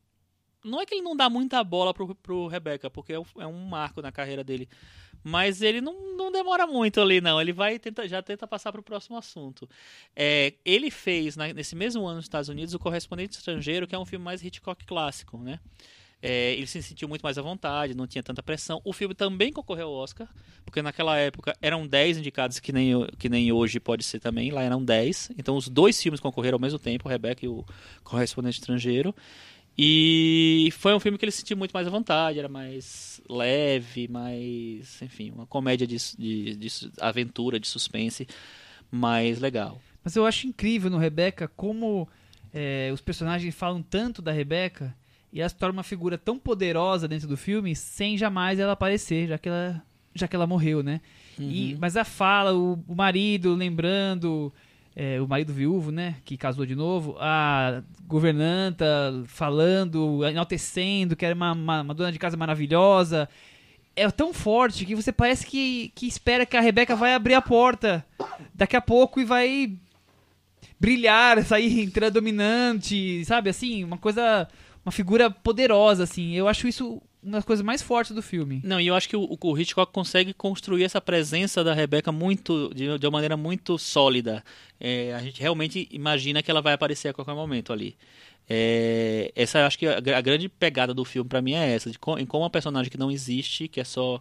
Não 0.63 0.81
é 0.81 0.85
que 0.85 0.95
ele 0.95 1.01
não 1.01 1.15
dá 1.15 1.29
muita 1.29 1.63
bola 1.63 1.93
pro, 1.93 2.13
pro 2.15 2.47
Rebecca, 2.47 2.89
porque 2.89 3.13
é 3.13 3.47
um 3.47 3.65
marco 3.65 4.01
na 4.01 4.11
carreira 4.11 4.43
dele. 4.43 4.67
Mas 5.23 5.61
ele 5.61 5.81
não, 5.81 6.15
não 6.15 6.31
demora 6.31 6.65
muito 6.65 7.01
ali, 7.01 7.19
não. 7.19 7.41
Ele 7.41 7.51
vai 7.51 7.77
tenta, 7.77 8.07
já 8.07 8.21
tenta 8.21 8.47
passar 8.47 8.71
para 8.71 8.81
o 8.81 8.83
próximo 8.83 9.17
assunto. 9.17 9.69
É, 10.15 10.53
ele 10.63 10.89
fez, 10.89 11.35
na, 11.35 11.51
nesse 11.53 11.75
mesmo 11.75 12.05
ano 12.05 12.17
nos 12.17 12.25
Estados 12.25 12.49
Unidos, 12.49 12.73
O 12.73 12.79
Correspondente 12.79 13.35
Estrangeiro, 13.35 13.87
que 13.87 13.95
é 13.95 13.99
um 13.99 14.05
filme 14.05 14.23
mais 14.23 14.43
Hitchcock 14.43 14.85
clássico, 14.85 15.37
né? 15.37 15.59
É, 16.21 16.53
ele 16.53 16.67
se 16.67 16.83
sentiu 16.83 17.07
muito 17.07 17.21
mais 17.21 17.37
à 17.37 17.41
vontade, 17.41 17.95
não 17.95 18.05
tinha 18.05 18.21
tanta 18.21 18.43
pressão. 18.43 18.81
O 18.83 18.91
filme 18.91 19.15
também 19.15 19.53
concorreu 19.53 19.87
ao 19.87 19.93
Oscar, 19.93 20.27
porque 20.65 20.81
naquela 20.81 21.17
época 21.17 21.55
eram 21.61 21.87
10 21.87 22.17
indicados, 22.17 22.59
que 22.59 22.73
nem, 22.73 23.07
que 23.17 23.29
nem 23.29 23.51
hoje 23.53 23.79
pode 23.79 24.03
ser 24.03 24.19
também, 24.19 24.51
lá 24.51 24.61
eram 24.61 24.83
10. 24.83 25.31
Então 25.37 25.55
os 25.55 25.69
dois 25.69 26.01
filmes 26.01 26.19
concorreram 26.19 26.57
ao 26.57 26.61
mesmo 26.61 26.77
tempo, 26.77 27.07
o 27.07 27.11
Rebecca 27.11 27.45
e 27.45 27.47
o 27.47 27.65
Correspondente 28.03 28.59
Estrangeiro. 28.59 29.15
E 29.81 30.71
foi 30.73 30.93
um 30.93 30.99
filme 30.99 31.17
que 31.17 31.23
ele 31.23 31.31
se 31.31 31.37
sentiu 31.37 31.55
muito 31.55 31.71
mais 31.71 31.87
à 31.87 31.89
vontade, 31.89 32.37
era 32.37 32.49
mais 32.49 33.21
leve, 33.29 34.09
mais. 34.09 35.01
Enfim, 35.01 35.31
uma 35.31 35.45
comédia 35.45 35.87
de, 35.87 35.95
de, 36.17 36.55
de 36.57 36.91
aventura, 36.99 37.57
de 37.57 37.65
suspense, 37.65 38.27
mais 38.91 39.39
legal. 39.39 39.81
Mas 40.03 40.17
eu 40.17 40.25
acho 40.25 40.47
incrível 40.47 40.89
no 40.89 40.97
Rebecca 40.97 41.47
como 41.47 42.09
é, 42.53 42.91
os 42.93 42.99
personagens 42.99 43.55
falam 43.55 43.81
tanto 43.81 44.21
da 44.21 44.33
Rebecca 44.33 44.93
e 45.31 45.39
ela 45.39 45.47
se 45.47 45.55
torna 45.55 45.77
uma 45.77 45.83
figura 45.83 46.17
tão 46.17 46.37
poderosa 46.37 47.07
dentro 47.07 47.29
do 47.29 47.37
filme 47.37 47.73
sem 47.73 48.17
jamais 48.17 48.59
ela 48.59 48.73
aparecer, 48.73 49.29
já 49.29 49.37
que 49.37 49.47
ela, 49.47 49.81
já 50.13 50.27
que 50.27 50.35
ela 50.35 50.45
morreu, 50.45 50.83
né? 50.83 50.99
Uhum. 51.39 51.49
E, 51.49 51.77
mas 51.79 51.95
a 51.95 52.03
fala, 52.03 52.53
o, 52.53 52.83
o 52.85 52.95
marido 52.95 53.55
lembrando, 53.55 54.51
é, 54.99 55.21
o 55.21 55.25
marido 55.25 55.53
viúvo, 55.53 55.93
né? 55.93 56.17
Que 56.25 56.35
casou 56.35 56.65
de 56.65 56.75
novo, 56.75 57.15
a 57.21 57.81
governanta 58.05 58.85
falando, 59.27 60.25
enaltecendo 60.25 61.15
que 61.15 61.25
era 61.25 61.33
uma, 61.33 61.53
uma, 61.53 61.81
uma 61.83 61.93
dona 61.93 62.11
de 62.11 62.19
casa 62.19 62.35
maravilhosa. 62.35 63.29
É 63.95 64.11
tão 64.11 64.33
forte 64.33 64.85
que 64.85 64.93
você 64.93 65.13
parece 65.13 65.45
que, 65.45 65.93
que 65.95 66.05
espera 66.05 66.45
que 66.45 66.57
a 66.57 66.61
Rebeca 66.61 66.97
vai 66.97 67.13
abrir 67.13 67.35
a 67.35 67.41
porta 67.41 68.05
daqui 68.53 68.75
a 68.75 68.81
pouco 68.81 69.21
e 69.21 69.23
vai 69.23 69.73
brilhar, 70.77 71.41
sair 71.45 71.79
entrar 71.79 72.09
dominante, 72.09 73.23
sabe? 73.23 73.49
Assim, 73.49 73.85
uma 73.85 73.97
coisa 73.97 74.49
uma 74.83 74.91
figura 74.91 75.31
poderosa, 75.31 76.03
assim. 76.03 76.33
Eu 76.33 76.45
acho 76.45 76.67
isso 76.67 77.01
uma 77.21 77.33
das 77.33 77.45
coisas 77.45 77.65
mais 77.65 77.81
fortes 77.81 78.15
do 78.15 78.21
filme. 78.21 78.61
Não, 78.63 78.79
e 78.79 78.87
eu 78.87 78.95
acho 78.95 79.09
que 79.09 79.15
o, 79.15 79.37
o 79.39 79.57
Hitchcock 79.57 79.91
consegue 79.91 80.33
construir 80.33 80.83
essa 80.83 81.01
presença 81.01 81.63
da 81.63 81.73
Rebecca 81.73 82.11
muito 82.11 82.73
de, 82.73 82.97
de 82.97 83.05
uma 83.05 83.11
maneira 83.11 83.35
muito 83.35 83.77
sólida. 83.77 84.43
É, 84.79 85.13
a 85.13 85.19
gente 85.19 85.41
realmente 85.41 85.87
imagina 85.91 86.41
que 86.41 86.49
ela 86.49 86.61
vai 86.61 86.73
aparecer 86.73 87.09
a 87.09 87.13
qualquer 87.13 87.35
momento 87.35 87.73
ali. 87.73 87.97
É, 88.49 89.31
essa 89.35 89.65
acho 89.67 89.77
que 89.77 89.85
a, 89.85 89.97
a, 89.97 90.21
grande 90.21 90.49
pegada 90.49 90.93
do 90.93 91.05
filme 91.05 91.29
para 91.29 91.41
mim 91.41 91.53
é 91.53 91.75
essa, 91.75 91.91
de 91.91 91.99
com, 91.99 92.17
em 92.17 92.25
como 92.25 92.43
uma 92.43 92.49
personagem 92.49 92.89
que 92.89 92.97
não 92.97 93.11
existe, 93.11 93.67
que 93.67 93.79
é 93.79 93.83
só 93.83 94.19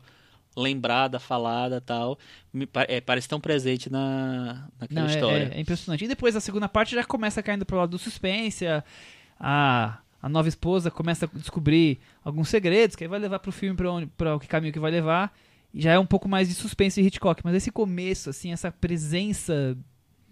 lembrada, 0.56 1.18
falada 1.18 1.80
tal, 1.80 2.18
me, 2.52 2.68
é, 2.88 3.00
parece 3.00 3.28
tão 3.28 3.40
presente 3.40 3.88
na, 3.88 4.68
naquela 4.78 5.02
não, 5.02 5.08
é, 5.08 5.14
história. 5.14 5.50
É, 5.54 5.56
é, 5.56 5.60
impressionante. 5.60 6.04
E 6.04 6.08
depois 6.08 6.36
a 6.36 6.40
segunda 6.40 6.68
parte 6.68 6.94
já 6.94 7.04
começa 7.04 7.42
caindo 7.42 7.64
pro 7.64 7.78
lado 7.78 7.90
do 7.90 7.98
suspense, 7.98 8.66
a, 8.66 8.84
a 9.38 9.98
a 10.20 10.28
nova 10.28 10.48
esposa 10.48 10.90
começa 10.90 11.26
a 11.26 11.38
descobrir 11.38 11.98
alguns 12.24 12.48
segredos, 12.48 12.96
que 12.96 13.04
aí 13.04 13.08
vai 13.08 13.18
levar 13.18 13.38
pro 13.38 13.52
filme 13.52 13.76
para 13.76 13.90
onde 13.90 14.06
para 14.06 14.38
que 14.38 14.46
caminho 14.46 14.72
que 14.72 14.80
vai 14.80 14.90
levar. 14.90 15.32
E 15.72 15.80
já 15.80 15.92
é 15.92 15.98
um 15.98 16.06
pouco 16.06 16.28
mais 16.28 16.48
de 16.48 16.54
suspense 16.54 17.00
e 17.00 17.06
Hitchcock, 17.06 17.42
mas 17.44 17.54
esse 17.54 17.70
começo 17.70 18.30
assim, 18.30 18.52
essa 18.52 18.70
presença 18.70 19.76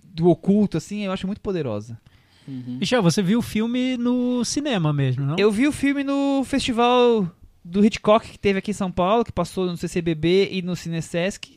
do 0.03 0.29
oculto 0.29 0.77
assim, 0.77 1.05
eu 1.05 1.13
acho 1.13 1.27
muito 1.27 1.41
poderosa. 1.41 2.01
Uhum. 2.49 2.79
Michel, 2.81 3.03
você 3.03 3.23
viu 3.23 3.41
o 3.41 3.43
filme 3.43 3.97
no 3.97 4.45
cinema 4.45 4.93
mesmo, 4.93 5.25
não? 5.25 5.37
Eu 5.39 5.51
vi 5.51 5.67
o 5.67 5.73
filme 5.73 6.03
no 6.03 6.43
festival 6.45 7.31
do 7.65 7.85
Hitchcock 7.85 8.31
que 8.31 8.39
teve 8.39 8.61
aqui 8.61 8.71
em 8.71 8.75
São 8.75 8.91
Paulo, 8.91 9.25
que 9.25 9.33
passou 9.33 9.67
no 9.67 9.77
CCBB 9.77 10.51
e 10.53 10.63
no 10.63 10.77
Cinesesc. 10.77 11.56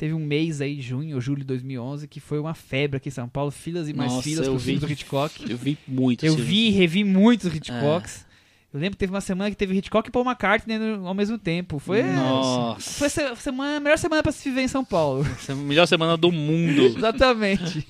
Teve 0.00 0.14
um 0.14 0.24
mês 0.24 0.62
aí, 0.62 0.80
junho 0.80 1.16
ou 1.16 1.20
julho 1.20 1.40
de 1.40 1.44
2011, 1.44 2.08
que 2.08 2.20
foi 2.20 2.38
uma 2.38 2.54
febre 2.54 2.96
aqui 2.96 3.10
em 3.10 3.12
São 3.12 3.28
Paulo, 3.28 3.50
filas 3.50 3.86
e 3.86 3.92
mais 3.92 4.10
Nossa, 4.10 4.22
filas 4.22 4.48
pro 4.48 4.58
filme 4.58 4.80
do 4.80 4.90
Hitchcock. 4.90 5.50
Eu 5.50 5.58
vi 5.58 5.76
muito. 5.86 6.24
Eu 6.24 6.36
vi 6.36 6.68
e 6.68 6.70
revi 6.70 7.04
muitos 7.04 7.54
Hitchcocks. 7.54 8.24
É. 8.24 8.74
Eu 8.74 8.80
lembro 8.80 8.92
que 8.92 9.00
teve 9.00 9.12
uma 9.12 9.20
semana 9.20 9.50
que 9.50 9.56
teve 9.58 9.76
Hitchcock 9.76 10.08
e 10.08 10.10
Paul 10.10 10.24
McCartney 10.24 10.78
ao 11.04 11.12
mesmo 11.12 11.36
tempo. 11.36 11.78
Foi, 11.78 12.02
Nossa. 12.02 13.08
foi 13.10 13.24
a, 13.26 13.36
semana, 13.36 13.76
a 13.76 13.80
melhor 13.80 13.98
semana 13.98 14.22
para 14.22 14.32
se 14.32 14.48
viver 14.48 14.62
em 14.62 14.68
São 14.68 14.82
Paulo. 14.82 15.20
Essa 15.36 15.52
é 15.52 15.54
a 15.54 15.58
melhor 15.58 15.84
semana 15.84 16.16
do 16.16 16.32
mundo. 16.32 16.80
Exatamente. 16.96 17.86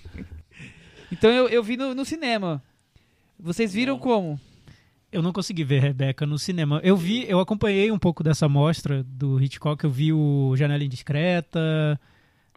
Então 1.13 1.31
eu, 1.31 1.49
eu 1.49 1.63
vi 1.63 1.77
no, 1.77 1.95
no 1.95 2.05
cinema. 2.05 2.61
Vocês 3.39 3.73
viram 3.73 3.95
Bom. 3.99 4.03
como? 4.03 4.41
Eu 5.13 5.23
não 5.23 5.33
consegui 5.33 5.65
ver 5.65 5.83
Rebeca 5.83 6.25
no 6.25 6.39
cinema. 6.39 6.81
Eu 6.85 6.97
vi, 6.97 7.29
eu 7.29 7.41
acompanhei 7.41 7.91
um 7.91 7.99
pouco 7.99 8.23
dessa 8.23 8.49
mostra 8.49 9.03
do 9.03 9.43
Hitchcock. 9.43 9.83
Eu 9.83 9.91
vi 9.91 10.13
o 10.13 10.55
Janela 10.57 10.85
Indiscreta, 10.85 11.99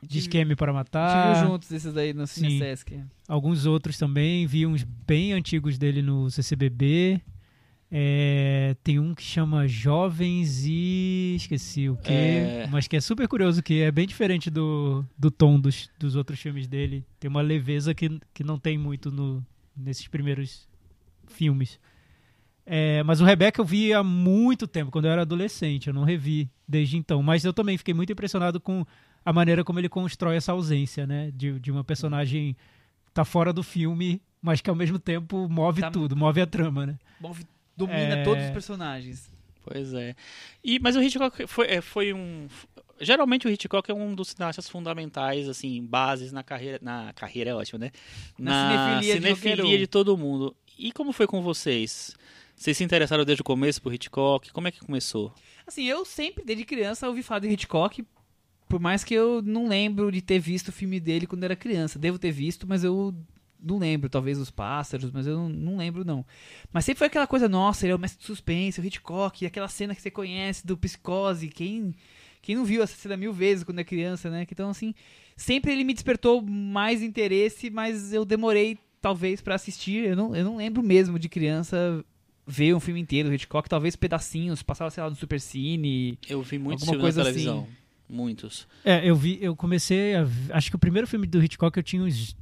de 0.07 0.19
Esquema 0.19 0.55
para 0.55 0.71
Matar. 0.71 1.35
Viu 1.35 1.49
juntos 1.49 1.71
esses 1.71 1.93
daí 1.93 2.13
no 2.13 2.27
Cine 2.27 2.59
Sesc. 2.59 3.03
Alguns 3.27 3.65
outros 3.65 3.97
também. 3.97 4.45
Vi 4.45 4.67
uns 4.67 4.83
bem 4.83 5.33
antigos 5.33 5.77
dele 5.77 6.01
no 6.01 6.29
CCBB. 6.29 7.21
É, 7.95 8.75
tem 8.83 8.97
um 8.97 9.13
que 9.13 9.21
chama 9.21 9.67
Jovens 9.67 10.63
e. 10.65 11.35
esqueci 11.35 11.89
o 11.89 11.95
que. 11.95 12.11
É... 12.11 12.67
Mas 12.71 12.87
que 12.87 12.95
é 12.95 13.01
super 13.01 13.27
curioso, 13.27 13.61
que 13.61 13.81
é 13.81 13.91
bem 13.91 14.07
diferente 14.07 14.49
do, 14.49 15.05
do 15.17 15.29
tom 15.29 15.59
dos, 15.59 15.89
dos 15.99 16.15
outros 16.15 16.39
filmes 16.39 16.67
dele. 16.67 17.05
Tem 17.19 17.29
uma 17.29 17.41
leveza 17.41 17.93
que, 17.93 18.19
que 18.33 18.43
não 18.43 18.57
tem 18.57 18.79
muito 18.79 19.11
no, 19.11 19.45
nesses 19.77 20.07
primeiros 20.07 20.67
filmes. 21.27 21.79
É, 22.65 23.03
mas 23.03 23.19
o 23.19 23.25
Rebecca 23.25 23.59
eu 23.61 23.65
vi 23.65 23.93
há 23.93 24.01
muito 24.03 24.65
tempo, 24.67 24.89
quando 24.91 25.05
eu 25.05 25.11
era 25.11 25.21
adolescente. 25.23 25.87
Eu 25.87 25.93
não 25.93 26.03
revi 26.03 26.49
desde 26.67 26.97
então. 26.97 27.21
Mas 27.21 27.43
eu 27.43 27.53
também 27.53 27.77
fiquei 27.77 27.93
muito 27.93 28.11
impressionado 28.11 28.59
com 28.59 28.85
a 29.25 29.33
maneira 29.33 29.63
como 29.63 29.79
ele 29.79 29.89
constrói 29.89 30.35
essa 30.37 30.51
ausência, 30.53 31.05
né? 31.05 31.31
De, 31.35 31.59
de 31.59 31.71
uma 31.71 31.83
personagem 31.83 32.55
tá 33.13 33.23
fora 33.25 33.51
do 33.53 33.61
filme, 33.63 34.21
mas 34.41 34.61
que 34.61 34.69
ao 34.69 34.75
mesmo 34.75 34.97
tempo 34.97 35.47
move 35.49 35.81
Tá- 35.81 35.91
tudo, 35.91 36.15
move 36.15 36.41
a 36.41 36.47
trama, 36.47 36.85
né? 36.85 36.97
Move- 37.19 37.45
domina 37.75 38.15
É. 38.17 38.23
todos 38.23 38.43
os 38.45 38.49
personagens. 38.51 39.31
Pois 39.65 39.93
é. 39.93 40.15
E, 40.63 40.77
mas 40.79 40.95
o 40.95 41.01
Hitchcock 41.01 41.45
foi, 41.47 41.67
é, 41.67 41.81
foi 41.81 42.13
um. 42.13 42.47
Geralmente 42.99 43.47
o 43.47 43.49
Hitchcock 43.49 43.89
é 43.89 43.93
um 43.93 44.13
dos 44.13 44.29
cineastas 44.29 44.69
fundamentais, 44.69 45.47
assim, 45.49 45.81
bases 45.85 46.31
na 46.31 46.43
carreira. 46.43 46.79
Na 46.81 47.11
carreira 47.13 47.51
é 47.51 47.53
ótimo, 47.55 47.79
né? 47.79 47.91
Na 48.37 48.99
cinefilia 49.01 49.19
de 49.19 49.41
qualquer 49.41 49.63
um. 49.63 49.77
de 49.79 49.87
todo 49.87 50.17
mundo. 50.17 50.55
E 50.77 50.91
como 50.91 51.13
foi 51.13 51.27
com 51.27 51.41
vocês? 51.41 52.15
Vocês 52.63 52.77
se 52.77 52.83
interessaram 52.85 53.25
desde 53.25 53.41
o 53.41 53.43
começo 53.43 53.81
por 53.81 53.93
Hitchcock? 53.93 54.49
Como 54.53 54.69
é 54.69 54.71
que 54.71 54.79
começou? 54.79 55.35
Assim, 55.67 55.83
eu 55.83 56.05
sempre, 56.05 56.45
desde 56.45 56.63
criança, 56.63 57.09
ouvi 57.09 57.21
falar 57.21 57.39
de 57.39 57.49
Hitchcock, 57.49 58.05
por 58.69 58.79
mais 58.79 59.03
que 59.03 59.13
eu 59.13 59.41
não 59.41 59.67
lembro 59.67 60.09
de 60.09 60.21
ter 60.21 60.39
visto 60.39 60.69
o 60.69 60.71
filme 60.71 60.97
dele 60.97 61.27
quando 61.27 61.43
era 61.43 61.57
criança. 61.57 61.99
Devo 61.99 62.17
ter 62.17 62.31
visto, 62.31 62.65
mas 62.65 62.85
eu 62.85 63.13
não 63.61 63.77
lembro. 63.77 64.09
Talvez 64.09 64.37
os 64.37 64.49
pássaros, 64.49 65.11
mas 65.11 65.27
eu 65.27 65.35
não, 65.35 65.49
não 65.49 65.75
lembro, 65.75 66.05
não. 66.05 66.25
Mas 66.71 66.85
sempre 66.85 66.99
foi 66.99 67.07
aquela 67.07 67.27
coisa, 67.27 67.49
nossa, 67.49 67.85
ele 67.85 67.91
é 67.91 67.95
o 67.97 67.99
mestre 67.99 68.21
de 68.21 68.27
suspense, 68.27 68.79
o 68.79 68.85
Hitchcock, 68.85 69.45
aquela 69.45 69.67
cena 69.67 69.93
que 69.93 70.01
você 70.01 70.09
conhece 70.09 70.65
do 70.65 70.77
Psicose. 70.77 71.49
Quem, 71.49 71.93
quem 72.41 72.55
não 72.55 72.63
viu 72.63 72.81
essa 72.81 72.95
cena 72.95 73.17
mil 73.17 73.33
vezes 73.33 73.65
quando 73.65 73.79
é 73.79 73.83
criança, 73.83 74.29
né? 74.29 74.47
Então, 74.49 74.69
assim, 74.69 74.95
sempre 75.35 75.73
ele 75.73 75.83
me 75.83 75.93
despertou 75.93 76.41
mais 76.41 77.01
interesse, 77.01 77.69
mas 77.69 78.13
eu 78.13 78.23
demorei, 78.23 78.77
talvez, 79.01 79.41
pra 79.41 79.55
assistir. 79.55 80.05
Eu 80.05 80.15
não, 80.15 80.33
eu 80.33 80.45
não 80.45 80.55
lembro 80.55 80.81
mesmo 80.81 81.19
de 81.19 81.27
criança 81.27 82.05
ver 82.45 82.73
um 82.75 82.79
filme 82.79 82.99
inteiro 82.99 83.29
do 83.29 83.35
Hitchcock, 83.35 83.69
talvez 83.69 83.95
pedacinhos, 83.95 84.61
passava, 84.61 84.89
sei 84.89 85.03
lá, 85.03 85.09
no 85.09 85.15
Super 85.15 85.39
Cine. 85.39 86.17
Eu 86.27 86.41
vi 86.41 86.59
muitos 86.59 86.83
filmes 86.83 86.97
na 86.97 87.01
coisa 87.01 87.21
assim. 87.21 87.31
televisão. 87.31 87.67
Muitos. 88.09 88.67
É, 88.83 89.07
eu 89.07 89.15
vi, 89.15 89.39
eu 89.41 89.55
comecei 89.55 90.15
a, 90.15 90.27
acho 90.51 90.69
que 90.69 90.75
o 90.75 90.79
primeiro 90.79 91.07
filme 91.07 91.25
do 91.25 91.43
Hitchcock 91.43 91.75
eu 91.75 91.83
tinha 91.83 92.03
uns 92.03 92.35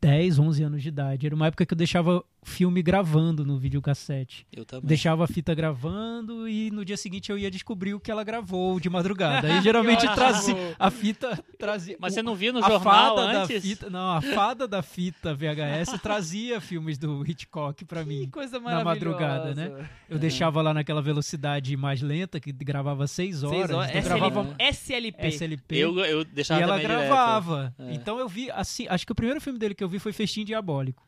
10, 0.00 0.38
11 0.38 0.62
anos 0.62 0.82
de 0.82 0.88
idade. 0.88 1.26
Era 1.26 1.34
uma 1.34 1.48
época 1.48 1.66
que 1.66 1.74
eu 1.74 1.76
deixava 1.76 2.24
filme 2.42 2.82
gravando 2.82 3.44
no 3.44 3.58
videocassete. 3.58 4.46
Eu 4.52 4.64
também. 4.64 4.86
Deixava 4.88 5.24
a 5.24 5.26
fita 5.26 5.54
gravando 5.54 6.48
e 6.48 6.70
no 6.70 6.84
dia 6.84 6.96
seguinte 6.96 7.30
eu 7.30 7.38
ia 7.38 7.50
descobrir 7.50 7.94
o 7.94 8.00
que 8.00 8.10
ela 8.10 8.24
gravou 8.24 8.78
de 8.80 8.88
madrugada. 8.88 9.46
Aí 9.52 9.60
geralmente 9.62 10.06
trazia 10.14 10.54
a 10.78 10.90
fita 10.90 11.38
trazia 11.58 11.96
Mas 12.00 12.12
o- 12.12 12.14
você 12.14 12.22
não 12.22 12.34
via 12.34 12.52
no 12.52 12.62
jornal 12.62 13.18
antes? 13.18 13.62
fita, 13.62 13.90
não, 13.90 14.12
a 14.12 14.20
fada 14.22 14.66
da 14.66 14.82
fita 14.82 15.34
VHS 15.34 15.98
trazia 16.02 16.60
filmes 16.60 16.96
do 16.96 17.24
Hitchcock 17.28 17.84
pra 17.84 18.02
Que 18.02 18.08
mim. 18.08 18.28
coisa 18.30 18.58
na 18.58 18.64
maravilhosa. 18.82 18.94
madrugada, 18.94 19.54
né? 19.54 19.88
Eu 20.08 20.18
deixava 20.18 20.62
lá 20.62 20.72
naquela 20.72 21.02
velocidade 21.02 21.76
mais 21.76 22.00
lenta 22.00 22.40
que 22.40 22.52
gravava 22.52 23.06
6 23.06 23.42
horas, 23.42 23.58
Seis 23.58 23.70
horas. 23.70 23.90
então 23.90 24.00
SL- 24.02 24.08
gravava 24.08 24.54
SLP. 24.58 25.26
SLP. 25.26 25.76
Eu, 25.76 25.98
eu 26.00 26.24
deixava 26.24 26.60
E 26.60 26.62
ela 26.62 26.78
gravava. 26.78 27.74
É. 27.78 27.92
Então 27.94 28.18
eu 28.18 28.28
vi, 28.28 28.50
assim, 28.50 28.86
acho 28.88 29.04
que 29.04 29.12
o 29.12 29.14
primeiro 29.14 29.40
filme 29.40 29.58
dele 29.58 29.74
que 29.74 29.84
eu 29.84 29.88
vi 29.88 29.98
foi 29.98 30.12
Festim 30.12 30.44
Diabólico, 30.44 31.02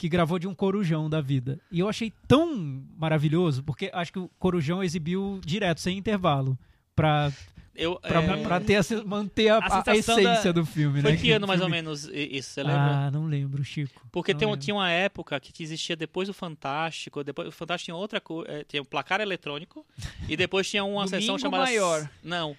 que 0.00 0.08
gravou 0.08 0.38
de 0.38 0.48
um 0.48 0.54
corujão 0.54 1.10
da 1.10 1.20
vida. 1.20 1.60
E 1.70 1.78
eu 1.78 1.86
achei 1.86 2.10
tão 2.26 2.82
maravilhoso, 2.96 3.62
porque 3.62 3.90
acho 3.92 4.10
que 4.10 4.18
o 4.18 4.30
corujão 4.38 4.82
exibiu 4.82 5.38
direto, 5.44 5.78
sem 5.78 5.98
intervalo, 5.98 6.58
pra, 6.96 7.30
Eu, 7.76 7.96
pra, 8.00 8.22
é, 8.22 8.42
pra 8.42 8.60
ter 8.60 8.72
essa- 8.74 9.04
manter 9.04 9.50
a, 9.50 9.58
a 9.58 9.90
a 9.90 9.94
essência 9.94 10.44
da- 10.44 10.52
do 10.52 10.64
filme, 10.64 11.02
Foi 11.02 11.12
né? 11.12 11.16
que 11.18 11.30
ano 11.30 11.46
mais 11.46 11.60
ou 11.60 11.68
menos 11.68 12.04
isso, 12.14 12.48
você 12.48 12.62
lembra? 12.62 12.80
Ah, 12.82 13.10
não 13.10 13.26
lembro, 13.26 13.62
Chico. 13.62 14.00
Porque 14.10 14.34
tem, 14.34 14.48
lembro. 14.48 14.58
tinha 14.58 14.74
uma 14.74 14.90
época 14.90 15.38
que 15.38 15.62
existia 15.62 15.94
depois 15.94 16.28
do 16.28 16.32
Fantástico, 16.32 17.22
depois 17.22 17.48
o 17.48 17.52
Fantástico 17.52 17.84
tinha 17.84 17.94
outra 17.96 18.22
coisa, 18.22 18.64
tinha 18.66 18.80
um 18.80 18.86
placar 18.86 19.20
eletrônico 19.20 19.84
e 20.26 20.34
depois 20.34 20.66
tinha 20.66 20.82
uma 20.82 21.06
sessão 21.06 21.38
chamada 21.38 21.64
Maior. 21.64 22.08
Não. 22.24 22.56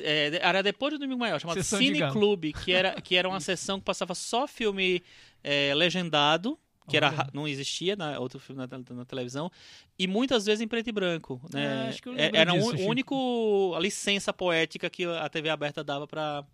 É, 0.00 0.38
era 0.42 0.62
depois 0.62 0.92
do 0.92 0.98
Domingo 0.98 1.18
Maior, 1.20 1.38
de 1.40 1.62
Cine. 1.64 2.10
Clube, 2.10 2.52
que 2.52 2.72
era 2.72 3.00
que 3.00 3.14
era 3.16 3.28
uma 3.28 3.38
sessão 3.40 3.78
que 3.78 3.84
passava 3.84 4.14
só 4.14 4.46
filme 4.48 5.02
é, 5.42 5.74
legendado, 5.74 6.56
que 6.88 6.96
era 6.96 7.08
Olha. 7.10 7.30
não 7.32 7.46
existia 7.48 7.94
na 7.96 8.18
outro 8.18 8.38
filme 8.40 8.60
na, 8.60 8.68
tel- 8.68 8.82
na 8.96 9.04
televisão 9.04 9.50
e 9.98 10.06
muitas 10.06 10.44
vezes 10.46 10.60
em 10.60 10.68
preto 10.68 10.88
e 10.88 10.92
branco, 10.92 11.40
né? 11.52 11.86
É, 11.86 11.88
acho 11.88 12.02
que 12.02 12.08
eu 12.08 12.14
É, 12.16 12.30
era 12.34 12.52
disso, 12.52 12.68
o 12.68 12.76
Chico. 12.76 12.90
único 12.90 13.72
a 13.76 13.80
licença 13.80 14.32
poética 14.32 14.88
que 14.90 15.04
a 15.04 15.28
TV 15.28 15.48
aberta 15.48 15.82
dava 15.84 16.06
para 16.06 16.44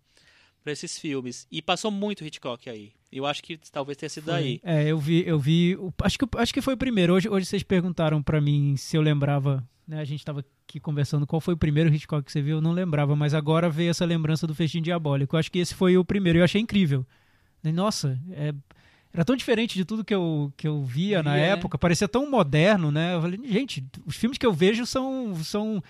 para 0.61 0.73
esses 0.73 0.99
filmes. 0.99 1.47
E 1.49 1.61
passou 1.61 1.89
muito 1.89 2.23
Hitchcock 2.25 2.69
aí. 2.69 2.91
Eu 3.09 3.25
acho 3.25 3.41
que 3.41 3.57
talvez 3.71 3.97
tenha 3.97 4.09
sido 4.09 4.25
daí. 4.25 4.59
É, 4.61 4.83
eu 4.91 4.97
vi, 4.99 5.23
eu 5.25 5.39
vi. 5.39 5.77
acho, 6.03 6.19
que, 6.19 6.25
acho 6.37 6.53
que 6.53 6.61
foi 6.61 6.73
o 6.73 6.77
primeiro. 6.77 7.13
Hoje, 7.13 7.29
hoje 7.29 7.45
vocês 7.45 7.63
perguntaram 7.63 8.21
pra 8.21 8.41
mim 8.41 8.75
se 8.75 8.97
eu 8.97 9.01
lembrava. 9.01 9.65
Né, 9.87 10.01
a 10.01 10.03
gente 10.03 10.23
tava 10.23 10.41
aqui 10.67 10.77
conversando 10.79 11.25
qual 11.25 11.39
foi 11.39 11.53
o 11.53 11.57
primeiro 11.57 11.91
Hitchcock 11.91 12.23
que 12.25 12.31
você 12.31 12.41
viu, 12.41 12.57
eu 12.57 12.61
não 12.61 12.73
lembrava, 12.73 13.15
mas 13.15 13.33
agora 13.33 13.69
veio 13.69 13.89
essa 13.89 14.03
lembrança 14.05 14.45
do 14.45 14.53
Festim 14.53 14.81
Diabólico. 14.81 15.35
Eu 15.35 15.39
acho 15.39 15.49
que 15.49 15.59
esse 15.59 15.73
foi 15.73 15.97
o 15.97 16.03
primeiro. 16.03 16.39
Eu 16.39 16.43
achei 16.43 16.59
incrível. 16.61 17.05
Falei, 17.61 17.73
Nossa, 17.73 18.19
é- 18.31 18.53
era 19.13 19.25
tão 19.25 19.35
diferente 19.35 19.75
de 19.75 19.85
tudo 19.85 20.05
que 20.05 20.13
eu, 20.13 20.53
que 20.55 20.67
eu 20.67 20.83
via, 20.83 21.23
na 21.23 21.33
né? 21.33 21.49
época, 21.49 21.77
parecia 21.77 22.07
tão 22.07 22.29
moderno, 22.29 22.91
né? 22.91 23.15
Eu 23.15 23.21
falei, 23.21 23.39
gente, 23.45 23.83
os 24.05 24.15
filmes 24.15 24.37
que 24.37 24.45
eu 24.45 24.53
vejo 24.53 24.85
são, 24.85 25.35
são 25.43 25.83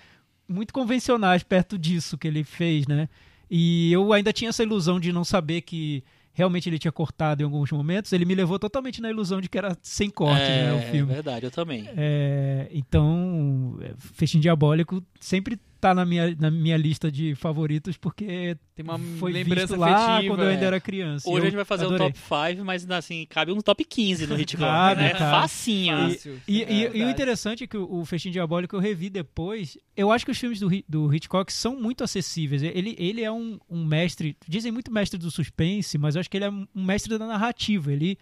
muito 0.48 0.72
convencionais 0.72 1.42
perto 1.42 1.78
disso 1.78 2.16
que 2.16 2.26
ele 2.26 2.42
fez, 2.42 2.86
né? 2.86 3.08
E 3.50 3.92
eu 3.92 4.12
ainda 4.12 4.32
tinha 4.32 4.48
essa 4.48 4.62
ilusão 4.62 4.98
de 4.98 5.12
não 5.12 5.24
saber 5.24 5.60
que 5.62 6.02
realmente 6.32 6.68
ele 6.68 6.78
tinha 6.78 6.92
cortado 6.92 7.42
em 7.42 7.44
alguns 7.44 7.70
momentos. 7.70 8.12
Ele 8.12 8.24
me 8.24 8.34
levou 8.34 8.58
totalmente 8.58 9.02
na 9.02 9.10
ilusão 9.10 9.40
de 9.40 9.48
que 9.48 9.58
era 9.58 9.76
sem 9.82 10.08
corte, 10.08 10.42
é, 10.42 10.64
né? 10.64 10.72
O 10.72 10.78
é 10.78 10.90
filme. 10.90 11.12
verdade, 11.12 11.46
eu 11.46 11.50
também. 11.50 11.88
É, 11.96 12.68
então, 12.72 13.76
é, 13.82 13.92
Festim 13.98 14.40
Diabólico 14.40 15.02
sempre 15.18 15.58
tá 15.80 15.94
na 15.94 16.04
minha, 16.04 16.36
na 16.38 16.50
minha 16.50 16.76
lista 16.76 17.10
de 17.10 17.34
favoritos, 17.34 17.96
porque 17.96 18.56
Tem 18.74 18.84
uma 18.84 18.98
foi 19.18 19.32
lembrança 19.32 19.68
visto 19.68 19.78
lá 19.80 20.14
afetiva, 20.16 20.34
quando 20.34 20.42
eu 20.44 20.50
ainda 20.50 20.62
é. 20.64 20.66
era 20.66 20.80
criança. 20.80 21.28
Hoje 21.28 21.38
Eu 21.38 21.42
a 21.42 21.44
gente 21.46 21.56
vai 21.56 21.64
fazer 21.64 21.84
adorei. 21.86 22.06
um 22.08 22.10
top 22.12 22.18
5, 22.54 22.64
mas 22.64 22.90
assim, 22.90 23.26
cabe 23.28 23.52
um 23.52 23.60
top 23.60 23.84
15 23.84 24.26
no 24.26 24.38
Hitchcock, 24.38 24.62
Cabe, 24.70 25.00
né? 25.02 25.10
cabe. 25.10 25.18
Facinho. 25.42 25.96
Fácil. 25.96 26.40
E, 26.46 26.58
e- 26.58 26.62
É 26.62 26.72
e 26.72 26.86
o 26.86 26.90
verdade. 26.92 27.10
interessante 27.12 27.64
é 27.64 27.66
que 27.66 27.76
o, 27.76 28.00
o 28.00 28.04
Festim 28.04 28.30
Diabólico 28.30 28.76
eu 28.76 28.80
revi 28.80 29.08
depois. 29.10 29.78
Eu 29.96 30.10
acho 30.12 30.24
que 30.24 30.30
os 30.30 30.38
filmes 30.38 30.60
do, 30.60 30.68
do 30.88 31.14
Hitchcock 31.14 31.52
são 31.52 31.74
muito 31.80 32.04
acessíveis. 32.04 32.62
Ele, 32.62 32.94
ele 32.98 33.22
é 33.22 33.32
um, 33.32 33.58
um 33.68 33.84
mestre. 33.84 34.36
Dizem 34.46 34.70
muito 34.70 34.92
mestre 34.92 35.18
do 35.18 35.30
suspense, 35.30 35.96
mas 35.98 36.14
eu 36.14 36.20
acho 36.20 36.30
que 36.30 36.36
ele 36.36 36.44
é 36.44 36.50
um 36.50 36.66
mestre 36.74 37.18
da 37.18 37.26
narrativa. 37.26 37.92
Ele 37.92 38.18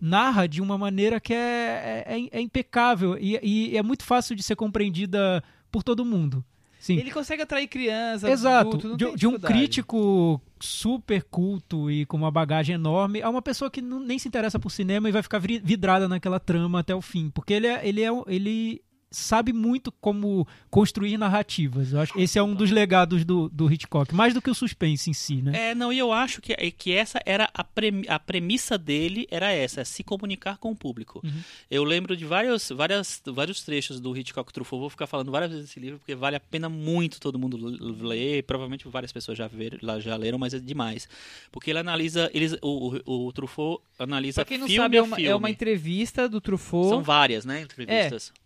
narra 0.00 0.48
de 0.48 0.60
uma 0.60 0.76
maneira 0.76 1.20
que 1.20 1.32
é, 1.32 2.04
é, 2.08 2.28
é 2.32 2.40
impecável 2.40 3.16
e, 3.20 3.38
e 3.42 3.76
é 3.76 3.82
muito 3.84 4.02
fácil 4.04 4.34
de 4.34 4.42
ser 4.42 4.56
compreendida 4.56 5.42
por 5.70 5.82
todo 5.84 6.04
mundo. 6.04 6.44
Sim. 6.82 6.96
Ele 6.96 7.12
consegue 7.12 7.40
atrair 7.42 7.68
criança, 7.68 8.28
Exato. 8.28 8.68
adulto, 8.76 8.96
de, 8.96 9.14
de 9.14 9.24
um 9.28 9.38
crítico 9.38 10.42
super 10.58 11.22
culto 11.22 11.88
e 11.88 12.04
com 12.06 12.16
uma 12.16 12.28
bagagem 12.28 12.74
enorme 12.74 13.22
a 13.22 13.30
uma 13.30 13.40
pessoa 13.40 13.70
que 13.70 13.80
não- 13.80 14.00
nem 14.00 14.18
se 14.18 14.26
interessa 14.26 14.58
por 14.58 14.68
cinema 14.68 15.08
e 15.08 15.12
vai 15.12 15.22
ficar 15.22 15.38
vidrada 15.38 16.08
naquela 16.08 16.40
trama 16.40 16.80
até 16.80 16.92
o 16.92 17.00
fim. 17.00 17.30
Porque 17.30 17.52
ele, 17.52 17.68
é, 17.68 17.86
ele, 17.86 18.02
é, 18.02 18.10
um- 18.10 18.24
ele 18.26 18.82
sabe 19.12 19.52
muito 19.52 19.92
como 19.92 20.46
construir 20.70 21.16
narrativas. 21.16 21.92
Eu 21.92 22.00
acho 22.00 22.12
que 22.12 22.20
esse 22.22 22.38
é 22.38 22.42
um 22.42 22.54
dos 22.54 22.70
legados 22.70 23.24
do, 23.24 23.48
do 23.48 23.70
Hitchcock, 23.72 24.14
mais 24.14 24.34
do 24.34 24.42
que 24.42 24.50
o 24.50 24.54
suspense 24.54 25.10
em 25.10 25.12
si, 25.12 25.36
né? 25.36 25.70
É, 25.70 25.74
não, 25.74 25.92
e 25.92 25.98
eu 25.98 26.12
acho 26.12 26.40
que, 26.40 26.54
que 26.72 26.92
essa 26.92 27.20
era 27.24 27.48
a, 27.54 27.62
premi- 27.62 28.08
a 28.08 28.18
premissa 28.18 28.76
dele, 28.76 29.26
era 29.30 29.52
essa, 29.52 29.82
é 29.82 29.84
se 29.84 30.02
comunicar 30.02 30.56
com 30.58 30.70
o 30.70 30.76
público. 30.76 31.20
Uhum. 31.22 31.40
Eu 31.70 31.84
lembro 31.84 32.16
de 32.16 32.24
vários, 32.24 32.70
várias, 32.70 33.22
vários 33.26 33.62
trechos 33.62 34.00
do 34.00 34.16
Hitchcock 34.16 34.52
Truffaut, 34.52 34.80
vou 34.80 34.90
ficar 34.90 35.06
falando 35.06 35.30
várias 35.30 35.50
vezes 35.50 35.66
desse 35.66 35.78
livro, 35.78 35.98
porque 35.98 36.14
vale 36.14 36.36
a 36.36 36.40
pena 36.40 36.68
muito 36.68 37.20
todo 37.20 37.38
mundo 37.38 37.56
ler, 38.04 38.42
provavelmente 38.44 38.88
várias 38.88 39.12
pessoas 39.12 39.36
já, 39.36 39.46
ver, 39.46 39.78
já 40.00 40.16
leram, 40.16 40.38
mas 40.38 40.54
é 40.54 40.58
demais. 40.58 41.08
Porque 41.50 41.70
ele 41.70 41.78
analisa, 41.78 42.30
eles, 42.32 42.56
o, 42.62 42.96
o, 43.04 43.26
o 43.28 43.32
Truffaut 43.32 43.82
analisa 43.98 44.42
Pra 44.42 44.44
quem 44.44 44.58
não 44.58 44.66
filme 44.66 44.82
sabe, 44.82 44.96
é 44.96 45.02
uma, 45.02 45.20
é 45.20 45.34
uma 45.34 45.50
entrevista 45.50 46.28
do 46.28 46.40
Truffaut. 46.40 46.88
São 46.88 47.02
várias, 47.02 47.44
né, 47.44 47.60
entrevistas. 47.62 48.32
É, 48.36 48.41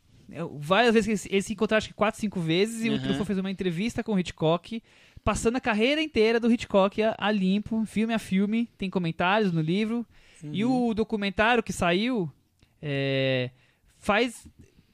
Várias 0.59 0.93
vezes 0.95 1.27
eles, 1.27 1.45
se 1.47 1.53
encontraram, 1.53 1.79
acho 1.79 1.89
que 1.89 1.95
quatro, 1.95 2.21
cinco 2.21 2.41
vezes, 2.41 2.85
e 2.85 2.89
Uhum. 2.91 2.97
o 2.97 2.99
Truffaut 3.01 3.27
fez 3.27 3.39
uma 3.39 3.51
entrevista 3.51 4.03
com 4.03 4.15
o 4.15 4.19
Hitchcock, 4.19 4.83
passando 5.25 5.57
a 5.57 5.61
carreira 5.61 6.03
inteira 6.03 6.41
do 6.41 6.51
Hitchcock 6.51 7.03
a, 7.03 7.15
a 7.19 7.31
limpo, 7.31 7.85
filme 7.87 8.13
a 8.13 8.19
filme, 8.19 8.69
tem 8.77 8.91
comentários 8.91 9.53
no 9.53 9.61
livro. 9.61 10.05
E 10.53 10.65
Uhum. 10.65 10.89
o 10.89 10.95
documentário 10.95 11.63
que 11.63 11.73
saiu 11.73 12.31
é, 12.83 13.51
faz. 13.99 14.47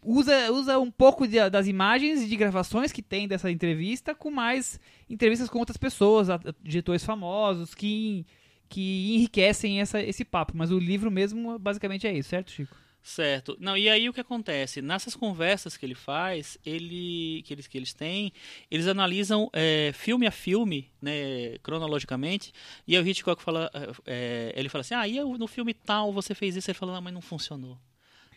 Usa, 0.04 0.50
usa 0.52 0.78
um 0.80 0.90
pouco 0.90 1.28
de- 1.28 1.48
das 1.48 1.66
imagens 1.68 2.22
e 2.22 2.28
de 2.28 2.36
gravações 2.36 2.90
que 2.90 3.00
tem 3.02 3.28
dessa 3.28 3.50
entrevista, 3.50 4.14
com 4.14 4.30
mais 4.32 4.80
entrevistas 5.08 5.48
com 5.48 5.58
outras 5.60 5.76
pessoas, 5.76 6.26
diretores 6.62 7.04
famosos, 7.04 7.72
que, 7.74 8.26
que 8.68 9.14
enriquecem 9.14 9.80
essa, 9.80 10.02
esse 10.02 10.24
papo. 10.24 10.52
Mas 10.56 10.72
o 10.72 10.78
livro 10.78 11.08
mesmo, 11.10 11.56
basicamente, 11.58 12.06
é 12.06 12.12
isso, 12.16 12.30
certo, 12.30 12.50
Chico? 12.50 12.74
Certo. 13.02 13.56
Não, 13.58 13.76
e 13.76 13.88
aí 13.88 14.08
o 14.08 14.12
que 14.12 14.20
acontece? 14.20 14.80
Nessas 14.80 15.16
conversas 15.16 15.76
que 15.76 15.84
ele 15.84 15.94
faz, 15.94 16.56
ele, 16.64 17.42
que, 17.44 17.52
eles, 17.52 17.66
que 17.66 17.76
eles 17.76 17.92
têm, 17.92 18.32
eles 18.70 18.86
analisam 18.86 19.50
é, 19.52 19.90
filme 19.92 20.24
a 20.24 20.30
filme, 20.30 20.88
né, 21.00 21.58
cronologicamente, 21.64 22.52
e 22.86 22.96
aí 22.96 23.02
o 23.02 23.06
Hitchcock 23.06 23.42
fala, 23.42 23.68
é, 24.06 24.52
ele 24.54 24.68
fala 24.68 24.82
assim, 24.82 24.94
ah, 24.94 25.08
e 25.08 25.20
no 25.20 25.48
filme 25.48 25.74
tal 25.74 26.12
você 26.12 26.32
fez 26.32 26.54
isso, 26.54 26.70
ele 26.70 26.78
fala, 26.78 26.92
não, 26.92 27.02
mas 27.02 27.12
não 27.12 27.20
funcionou. 27.20 27.76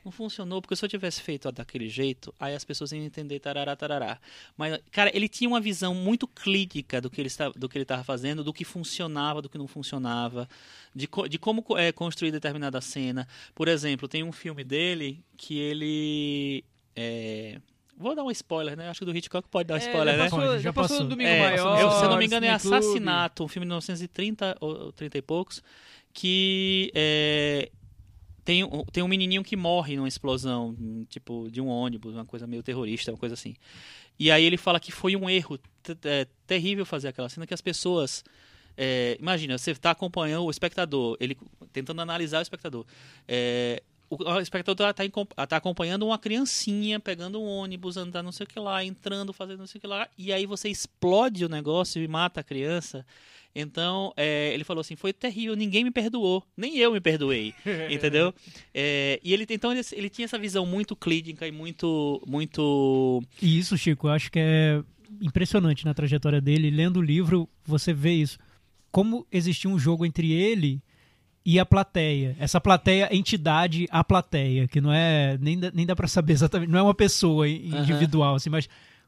Não 0.06 0.12
funcionou, 0.12 0.62
porque 0.62 0.76
se 0.76 0.86
eu 0.86 0.90
tivesse 0.90 1.22
feito 1.22 1.52
daquele 1.52 1.90
jeito, 1.90 2.34
aí 2.40 2.54
as 2.56 2.64
pessoas 2.64 2.92
iam 2.92 3.04
entender 3.04 3.40
tarará, 3.40 3.76
tarará. 3.76 4.20
Mas, 4.56 4.80
cara, 4.92 5.10
ele 5.16 5.28
tinha 5.28 5.48
uma 5.50 5.60
visão 5.60 5.94
muito 5.96 6.28
clínica 6.28 7.02
do 7.02 7.10
que 7.10 7.20
ele 7.20 7.28
estava, 7.28 7.54
do 7.58 7.68
que 7.68 7.78
ele 7.78 7.84
estava 7.84 8.04
fazendo, 8.04 8.44
do 8.44 8.54
que 8.54 8.64
funcionava, 8.64 9.42
do 9.42 9.50
que 9.50 9.58
não 9.58 9.68
funcionava, 9.68 10.48
de, 10.96 11.08
co- 11.08 11.28
de 11.28 11.38
como 11.40 11.66
é, 11.78 11.92
construir 11.92 12.32
determinada 12.32 12.80
cena. 12.80 13.28
Por 13.54 13.68
exemplo, 13.68 14.08
tem 14.08 14.24
um 14.24 14.32
filme 14.32 14.64
dele 14.64 15.24
que 15.36 15.58
ele. 15.58 16.64
é, 16.96 17.60
Vou 17.98 18.14
dar 18.14 18.24
um 18.26 18.32
spoiler, 18.32 18.76
né? 18.76 18.90
Acho 18.90 19.00
que 19.00 19.06
do 19.06 19.16
Hitchcock 19.16 19.48
pode 19.48 19.68
dar 19.70 19.76
um 19.76 19.78
É, 19.78 19.80
spoiler, 19.80 20.14
já 20.16 20.18
né? 20.18 20.24
passou, 20.30 20.40
Pode, 20.40 20.52
já 20.54 20.60
já 20.60 20.74
passou 20.74 20.98
passou. 20.98 21.04
no 21.06 21.10
Domingo 21.12 21.30
É, 21.30 21.40
Maior. 21.40 21.80
eu, 21.80 21.92
se 21.92 22.04
eu 22.04 22.10
não 22.10 22.18
me 22.18 22.26
engano, 22.26 22.46
é. 22.46 22.50
Assassinato, 22.52 23.44
um 23.44 23.48
filme 23.48 23.64
de 23.66 23.70
1930 23.70 24.58
ou 24.60 24.76
ou 24.86 24.92
30 24.92 25.18
e 25.18 25.22
poucos, 25.22 25.64
que 26.14 26.92
é, 26.94 27.72
tem, 28.46 28.64
um- 28.64 28.86
tem 28.86 29.04
um 29.04 29.08
menininho 29.08 29.44
que 29.44 29.56
morre 29.58 29.98
numa 29.98 30.08
explosão, 30.08 30.76
hum, 30.80 31.06
tipo, 31.10 31.50
de 31.52 31.60
um 31.60 31.68
ônibus, 31.68 32.14
uma 32.14 32.26
coisa 32.26 32.46
meio 32.48 32.64
terrorista, 32.64 33.12
uma 33.12 33.18
coisa 33.18 33.34
assim. 33.34 33.56
E 34.18 34.32
aí 34.32 34.44
ele 34.46 34.56
fala 34.58 34.80
que 34.80 34.92
foi 34.92 35.16
um 35.16 35.30
erro 35.30 35.60
é, 36.06 36.28
terrível 36.48 36.86
fazer 36.86 37.10
aquela 37.10 37.28
cena, 37.28 37.46
que 37.48 37.54
as 37.54 37.62
pessoas... 37.62 38.24
é, 38.78 39.18
imagina, 39.20 39.58
você 39.58 39.72
está 39.72 39.92
acompanhando 39.92 40.46
o 40.46 40.52
espectador, 40.52 41.18
ele 41.20 41.38
tentando 41.74 42.02
analisar 42.02 42.40
o 42.40 42.42
espectador. 42.42 42.86
É, 43.28 43.82
o, 44.10 44.40
espectador 44.40 44.90
está 44.90 45.04
tá 45.48 45.58
acompanhando 45.58 46.06
uma 46.06 46.20
criancinha 46.20 47.00
pegando 47.00 47.42
um 47.42 47.46
ônibus, 47.48 47.98
andando 47.98 48.26
não 48.26 48.32
sei 48.32 48.44
o 48.46 48.48
que 48.48 48.60
lá, 48.60 48.84
entrando, 48.84 49.34
fazendo 49.34 49.60
não 49.60 49.68
sei 49.68 49.80
o 49.80 49.82
que 49.82 49.88
lá, 49.88 50.08
e 50.18 50.32
aí 50.32 50.46
você 50.46 50.70
explode 50.70 51.44
o 51.44 51.50
negócio 51.50 52.02
e 52.02 52.08
mata 52.08 52.42
a 52.42 52.44
criança. 52.44 53.06
Então, 53.56 54.14
é, 54.18 54.54
ele 54.54 54.66
falou 54.66 54.82
assim, 54.82 54.98
foi 54.98 55.14
terrível, 55.14 55.56
ninguém 55.56 55.84
me 55.86 55.92
perdoou, 55.92 56.44
nem 56.58 56.78
eu 56.78 56.92
me 56.92 57.00
perdoei, 57.00 57.54
entendeu? 57.90 58.34
É, 58.74 59.20
e 59.24 59.34
ele, 59.34 59.46
então, 59.50 59.72
ele, 59.72 59.82
ele 59.94 60.10
tinha 60.10 60.26
essa 60.26 60.38
visão 60.38 60.66
muito 60.66 60.94
clínica 60.96 61.48
e 61.48 61.52
muito, 61.52 62.22
muito... 62.28 63.24
E 63.42 63.58
isso, 63.58 63.78
Chico, 63.78 64.08
eu 64.08 64.12
acho 64.12 64.30
que 64.30 64.40
é 64.40 64.84
impressionante 65.22 65.86
na 65.86 65.94
trajetória 65.94 66.42
dele. 66.42 66.70
Lendo 66.70 66.98
o 66.98 67.02
livro, 67.02 67.50
você 67.64 67.94
vê 67.94 68.14
isso. 68.14 68.38
Como 68.92 69.26
existia 69.32 69.70
um 69.70 69.80
jogo 69.80 70.06
entre 70.06 70.32
ele 70.32 70.82
e 71.46 71.60
a 71.60 71.66
plateia. 71.66 72.36
Essa 72.40 72.60
plateia, 72.60 73.10
entidade, 73.16 73.88
a 73.92 74.04
plateia, 74.04 74.68
que 74.68 74.82
não 74.82 74.92
é. 74.92 75.38
Nem 75.40 75.60
dá, 75.60 75.72
nem 75.74 75.86
dá 75.86 75.96
pra 75.96 76.08
saber 76.08 76.34
exatamente. 76.34 76.72
Não 76.72 76.80
é 76.80 76.84
uma 76.84 76.96
pessoa 76.96 77.48
individual, 77.48 78.36
assim, 78.36 78.50
mas. 78.50 78.68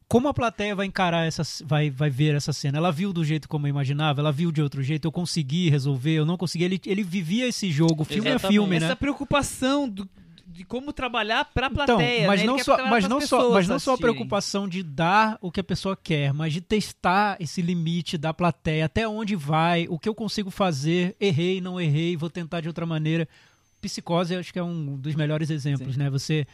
Como 0.09 0.27
a 0.29 0.33
plateia 0.33 0.73
vai 0.75 0.85
encarar 0.85 1.25
essa. 1.25 1.43
Vai, 1.65 1.89
vai 1.89 2.09
ver 2.09 2.33
essa 2.35 2.53
cena? 2.53 2.77
Ela 2.77 2.91
viu 2.91 3.11
do 3.11 3.25
jeito 3.25 3.49
como 3.49 3.67
eu 3.67 3.69
imaginava? 3.69 4.21
Ela 4.21 4.31
viu 4.31 4.51
de 4.51 4.61
outro 4.61 4.81
jeito? 4.81 5.05
Eu 5.05 5.11
consegui 5.11 5.69
resolver? 5.69 6.11
Eu 6.13 6.25
não 6.25 6.37
consegui? 6.37 6.63
Ele, 6.63 6.81
ele 6.85 7.03
vivia 7.03 7.45
esse 7.47 7.69
jogo. 7.71 8.05
Filme 8.05 8.29
é 8.29 8.33
Exatamente. 8.33 8.53
filme, 8.53 8.79
né? 8.79 8.85
Essa 8.85 8.95
preocupação 8.95 9.87
do- 9.89 10.07
de 10.47 10.63
como 10.63 10.93
trabalhar 10.93 11.45
pra 11.53 11.67
Então, 11.67 11.85
plateia. 11.97 12.25
mas 12.25 12.39
né? 12.39 12.47
Não 12.47 12.57
só, 12.57 12.77
mas 12.87 13.07
não 13.07 13.19
só, 13.21 13.51
mas 13.51 13.67
não 13.67 13.77
só 13.79 13.93
a 13.93 13.97
preocupação 13.97 14.67
de 14.67 14.81
dar 14.81 15.37
o 15.41 15.51
que 15.51 15.59
a 15.59 15.63
pessoa 15.63 15.95
quer, 15.95 16.33
mas 16.33 16.51
de 16.53 16.61
testar 16.61 17.35
esse 17.39 17.61
limite 17.61 18.17
da 18.17 18.33
plateia, 18.33 18.85
até 18.85 19.07
onde 19.07 19.35
vai, 19.35 19.87
o 19.89 19.99
que 19.99 20.07
eu 20.09 20.15
consigo 20.15 20.49
fazer, 20.49 21.15
errei, 21.19 21.59
não 21.61 21.79
errei, 21.79 22.15
vou 22.17 22.29
tentar 22.29 22.61
de 22.61 22.67
outra 22.69 22.85
maneira. 22.87 23.27
Psicose, 23.81 24.33
eu 24.33 24.39
acho 24.39 24.51
que 24.51 24.57
é 24.57 24.63
um 24.63 24.95
dos 24.97 25.13
melhores 25.13 25.49
exemplos, 25.51 25.95
né? 25.97 26.09
Você 26.09 26.47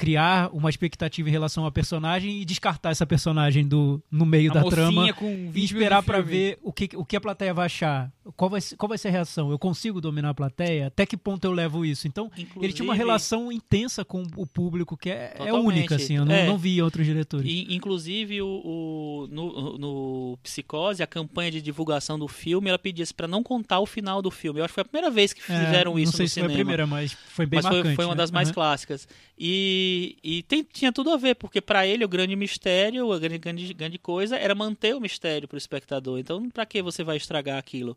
criar 0.00 0.48
uma 0.54 0.70
expectativa 0.70 1.28
em 1.28 1.32
relação 1.32 1.66
a 1.66 1.70
personagem 1.70 2.40
e 2.40 2.44
descartar 2.46 2.88
essa 2.88 3.04
personagem 3.04 3.68
do 3.68 4.02
no 4.10 4.24
meio 4.24 4.50
A 4.50 4.54
da 4.54 4.64
trama 4.64 5.12
com 5.12 5.50
20 5.50 5.54
e 5.54 5.62
esperar 5.62 6.02
filme. 6.22 6.30
ver 6.30 6.58
o 6.62 6.72
que, 6.72 6.88
o 6.96 7.04
que 7.04 7.16
a 7.16 7.20
plateia 7.20 7.52
vai 7.52 7.66
achar. 7.66 8.10
Qual 8.36 8.50
vai, 8.50 8.60
ser- 8.60 8.76
qual 8.76 8.86
vai 8.88 8.98
ser 8.98 9.08
a 9.08 9.10
reação? 9.10 9.50
Eu 9.50 9.58
consigo 9.58 9.98
dominar 9.98 10.28
a 10.30 10.34
plateia? 10.34 10.88
Até 10.88 11.06
que 11.06 11.16
ponto 11.16 11.42
eu 11.44 11.52
levo 11.52 11.86
isso? 11.86 12.06
Então, 12.06 12.30
ele 12.36 12.46
tinha 12.46 12.84
uma 12.84 12.92
Inclusive- 12.92 12.96
relação 12.98 13.50
intensa 13.50 14.04
com 14.04 14.22
o 14.36 14.46
público 14.46 14.94
que 14.94 15.08
é, 15.08 15.34
é 15.38 15.52
única, 15.54 15.96
assim. 15.96 16.16
Eu 16.18 16.26
não, 16.26 16.34
É. 16.34 16.46
não 16.46 16.58
vi 16.58 16.82
outros 16.82 17.06
diretores. 17.06 17.50
E, 17.50 17.74
inclusive, 17.74 18.42
o, 18.42 18.46
o- 18.46 19.28
no, 19.30 19.78
no 19.78 20.38
Psicose, 20.42 21.02
a 21.02 21.06
campanha 21.06 21.50
de 21.50 21.62
divulgação 21.62 22.18
do 22.18 22.28
filme, 22.28 22.68
ela 22.68 22.78
pedia 22.78 23.06
para 23.16 23.26
não 23.26 23.42
contar 23.42 23.80
o 23.80 23.86
final 23.86 24.20
do 24.20 24.30
filme. 24.30 24.60
Eu 24.60 24.64
acho 24.64 24.72
que 24.72 24.74
foi 24.74 24.82
a 24.82 24.84
primeira 24.84 25.10
vez 25.10 25.32
que 25.32 25.40
É, 25.40 25.64
fizeram 25.64 25.98
isso 25.98 26.12
Não 26.12 26.16
sei 26.18 26.24
no 26.24 26.28
se 26.28 26.34
cinema. 26.34 26.48
foi 26.50 26.54
a 26.54 26.58
primeira, 26.58 26.86
mas 26.86 27.12
foi 27.12 27.46
bem 27.46 27.56
mas 27.56 27.66
foi, 27.66 27.76
marcante. 27.76 27.96
foi 27.96 28.04
uma 28.04 28.14
né? 28.14 28.18
das 28.18 28.30
mais 28.30 28.48
Aham. 28.48 28.54
clássicas. 28.54 29.08
E, 29.38 30.18
e 30.22 30.42
tem- 30.42 30.62
tinha 30.62 30.92
tudo 30.92 31.10
a 31.10 31.16
ver, 31.16 31.34
porque 31.36 31.62
para 31.62 31.86
ele 31.86 32.04
o 32.04 32.08
grande 32.08 32.36
mistério, 32.36 33.10
a 33.10 33.18
grande, 33.18 33.38
grande, 33.38 33.72
grande 33.72 33.98
coisa 33.98 34.36
era 34.36 34.54
manter 34.54 34.94
o 34.94 35.00
mistério 35.00 35.48
pro 35.48 35.56
espectador. 35.56 36.18
Então, 36.18 36.50
para 36.50 36.66
que 36.66 36.82
você 36.82 37.02
vai 37.02 37.16
estragar 37.16 37.56
aquilo? 37.58 37.96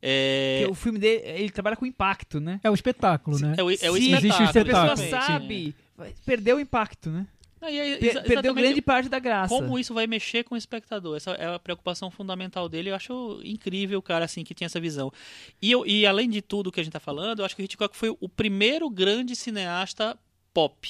É, 0.00 0.58
Porque 0.60 0.72
o 0.72 0.74
filme 0.74 0.98
dele, 0.98 1.22
ele 1.26 1.50
trabalha 1.50 1.76
com 1.76 1.84
impacto, 1.84 2.38
né? 2.40 2.60
É 2.62 2.70
o 2.70 2.74
espetáculo, 2.74 3.38
né? 3.38 3.54
é 3.56 3.62
o, 3.62 3.70
é 3.70 3.72
o 3.72 3.76
Se 3.76 3.82
espetáculo. 3.82 4.16
existe 4.16 4.28
o 4.28 4.44
A 4.44 4.46
pessoa 4.46 4.62
espetáculo, 4.62 5.06
exatamente. 5.06 5.26
sabe, 5.26 5.74
vai- 5.96 6.14
perdeu 6.24 6.56
o 6.56 6.60
impacto, 6.60 7.10
né? 7.10 7.26
Não, 7.60 7.68
e 7.68 7.80
aí, 7.80 7.98
Per- 7.98 8.22
perdeu 8.22 8.54
grande 8.54 8.80
parte 8.80 9.08
da 9.08 9.18
graça. 9.18 9.52
Como 9.52 9.76
isso 9.76 9.92
vai 9.92 10.06
mexer 10.06 10.44
com 10.44 10.54
o 10.54 10.58
espectador? 10.58 11.16
Essa 11.16 11.32
é 11.32 11.52
a 11.52 11.58
preocupação 11.58 12.08
fundamental 12.08 12.68
dele. 12.68 12.90
Eu 12.90 12.94
acho 12.94 13.40
incrível 13.42 13.98
o 13.98 14.02
cara 14.02 14.24
assim 14.24 14.44
que 14.44 14.54
tinha 14.54 14.66
essa 14.66 14.78
visão. 14.78 15.12
E, 15.60 15.68
eu- 15.72 15.84
e 15.84 16.06
além 16.06 16.30
de 16.30 16.40
tudo 16.40 16.70
que 16.70 16.78
a 16.78 16.82
gente 16.84 16.90
está 16.90 17.00
falando, 17.00 17.40
eu 17.40 17.44
acho 17.44 17.56
que 17.56 17.62
o 17.62 17.64
Hitchcock 17.64 17.96
foi 17.96 18.16
o 18.20 18.28
primeiro 18.28 18.88
grande 18.88 19.34
cineasta 19.34 20.16
pop. 20.54 20.88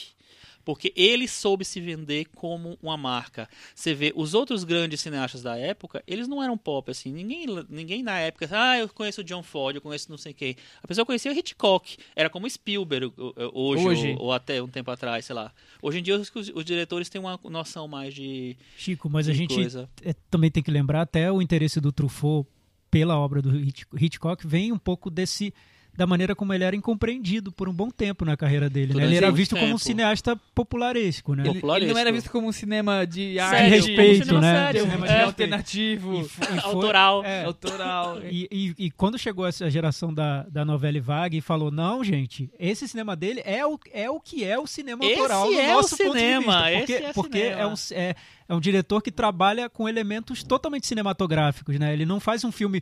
Porque 0.68 0.92
ele 0.94 1.26
soube 1.26 1.64
se 1.64 1.80
vender 1.80 2.26
como 2.34 2.78
uma 2.82 2.94
marca. 2.94 3.48
Você 3.74 3.94
vê, 3.94 4.12
os 4.14 4.34
outros 4.34 4.64
grandes 4.64 5.00
cineastas 5.00 5.42
da 5.42 5.56
época, 5.56 6.04
eles 6.06 6.28
não 6.28 6.42
eram 6.42 6.58
pop, 6.58 6.90
assim. 6.90 7.10
Ninguém, 7.10 7.46
ninguém 7.70 8.02
na 8.02 8.18
época, 8.18 8.46
ah, 8.52 8.76
eu 8.78 8.86
conheço 8.90 9.22
o 9.22 9.24
John 9.24 9.42
Ford, 9.42 9.76
eu 9.76 9.80
conheço 9.80 10.10
não 10.10 10.18
sei 10.18 10.34
quem. 10.34 10.56
A 10.82 10.86
pessoa 10.86 11.06
conhecia 11.06 11.32
o 11.32 11.34
Hitchcock. 11.34 11.96
Era 12.14 12.28
como 12.28 12.46
Spielberg 12.50 13.14
hoje, 13.54 13.86
Hoje. 13.86 14.08
Ou, 14.18 14.24
ou 14.26 14.32
até 14.34 14.62
um 14.62 14.68
tempo 14.68 14.90
atrás, 14.90 15.24
sei 15.24 15.34
lá. 15.34 15.50
Hoje 15.80 16.00
em 16.00 16.02
dia, 16.02 16.18
os, 16.18 16.30
os 16.54 16.64
diretores 16.66 17.08
têm 17.08 17.18
uma 17.18 17.40
noção 17.44 17.88
mais 17.88 18.12
de, 18.12 18.54
Chico, 18.76 19.08
mas 19.08 19.26
a 19.26 19.32
de 19.32 19.38
gente 19.38 19.54
coisa. 19.54 19.88
é, 20.04 20.12
também 20.30 20.50
tem 20.50 20.62
que 20.62 20.70
lembrar 20.70 21.00
até 21.00 21.32
o 21.32 21.40
interesse 21.40 21.80
do 21.80 21.90
Truffaut 21.90 22.46
pela 22.90 23.18
obra 23.18 23.40
do 23.40 23.58
Hitch- 23.58 23.86
Hitchcock 23.98 24.46
vem 24.46 24.70
um 24.70 24.78
pouco 24.78 25.08
desse 25.08 25.50
da 25.98 26.06
maneira 26.06 26.32
como 26.36 26.54
ele 26.54 26.62
era 26.62 26.76
incompreendido 26.76 27.50
por 27.50 27.68
um 27.68 27.72
bom 27.72 27.90
tempo 27.90 28.24
na 28.24 28.36
carreira 28.36 28.70
dele. 28.70 28.94
né? 28.94 29.02
Ele 29.02 29.16
era 29.16 29.32
visto 29.32 29.56
como 29.56 29.64
um 29.66 29.70
tempo. 29.70 29.80
cineasta 29.80 30.36
popularesco, 30.54 31.34
né? 31.34 31.42
Ele, 31.42 31.54
Popularesco. 31.54 31.86
ele 31.86 31.92
não 31.92 32.00
era 32.00 32.12
visto 32.12 32.30
como 32.30 32.46
um 32.46 32.52
cinema 32.52 33.04
de 33.04 33.36
arte, 33.40 33.56
como 33.58 33.68
respeito, 33.70 34.24
cinema 34.26 34.40
né? 34.40 34.54
sério. 34.54 34.80
cinema 34.82 35.06
de 35.08 35.12
É. 35.12 35.22
alternativo, 35.22 36.14
E 36.14 36.20
e 36.20 36.28
foi- 36.28 36.58
Autoral. 36.60 37.24
é, 37.24 37.44
autoral. 37.44 38.20
E, 38.30 38.48
e- 38.78 38.86
e 38.86 38.90
quando 38.92 39.18
chegou 39.18 39.44
essa 39.44 39.68
geração 39.68 40.14
da, 40.14 40.44
da 40.44 40.64
novela 40.64 41.00
Vague 41.00 41.38
e 41.38 41.40
falou, 41.40 41.72
não, 41.72 42.04
gente, 42.04 42.48
esse 42.60 42.86
cinema 42.86 43.16
dele 43.16 43.42
é 43.44 43.66
o, 43.66 43.76
é 43.92 44.08
o 44.08 44.20
que 44.20 44.44
é 44.44 44.56
o 44.56 44.68
cinema 44.68 45.04
Esse 45.04 45.14
autoral 45.20 45.50
no 45.50 45.58
é 45.58 45.72
o 45.74 45.76
nosso 45.78 45.96
ponto 45.96 46.12
de 46.12 46.18
cinema, 46.20 46.62
vista. 46.62 46.78
Porque, 46.78 46.92
esse 46.92 47.04
é 47.04 47.12
porque 47.12 47.38
cinema. 47.38 47.60
é, 47.60 47.66
um, 47.66 47.74
é, 47.90 48.14
é 48.50 48.54
um 48.54 48.60
diretor 48.60 49.02
que 49.02 49.10
trabalha 49.10 49.68
com 49.68 49.88
elementos 49.88 50.44
totalmente 50.44 50.86
cinematográficos, 50.86 51.76
né? 51.76 51.92
Ele 51.92 52.06
não 52.06 52.20
faz 52.20 52.44
um 52.44 52.52
filme 52.52 52.80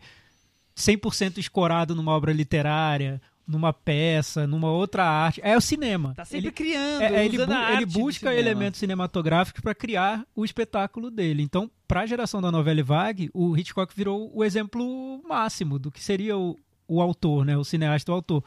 100% 0.76 1.38
escorado 1.38 1.94
numa 1.94 2.12
obra 2.12 2.32
literária, 2.32 3.20
numa 3.46 3.72
peça, 3.72 4.46
numa 4.46 4.70
outra 4.70 5.04
arte. 5.04 5.40
É 5.42 5.56
o 5.56 5.60
cinema. 5.60 6.12
Tá 6.14 6.24
sempre 6.24 6.46
ele, 6.48 6.52
criando, 6.52 7.02
é, 7.02 7.14
é, 7.14 7.24
ele, 7.24 7.36
usando 7.36 7.48
bu- 7.48 7.54
a 7.54 7.72
ele 7.74 7.86
busca 7.86 8.28
cinema. 8.30 8.38
elementos 8.40 8.80
cinematográficos 8.80 9.60
para 9.62 9.74
criar 9.74 10.24
o 10.34 10.44
espetáculo 10.44 11.10
dele. 11.10 11.42
Então, 11.42 11.70
para 11.86 12.00
a 12.00 12.06
geração 12.06 12.42
da 12.42 12.50
novela 12.50 12.82
Vague, 12.82 13.30
o 13.32 13.56
Hitchcock 13.56 13.94
virou 13.96 14.30
o 14.34 14.44
exemplo 14.44 15.22
máximo 15.28 15.78
do 15.78 15.90
que 15.90 16.02
seria 16.02 16.36
o, 16.36 16.58
o 16.88 17.00
autor, 17.00 17.44
né? 17.44 17.56
o 17.56 17.64
cineasta, 17.64 18.10
o 18.10 18.14
autor. 18.14 18.42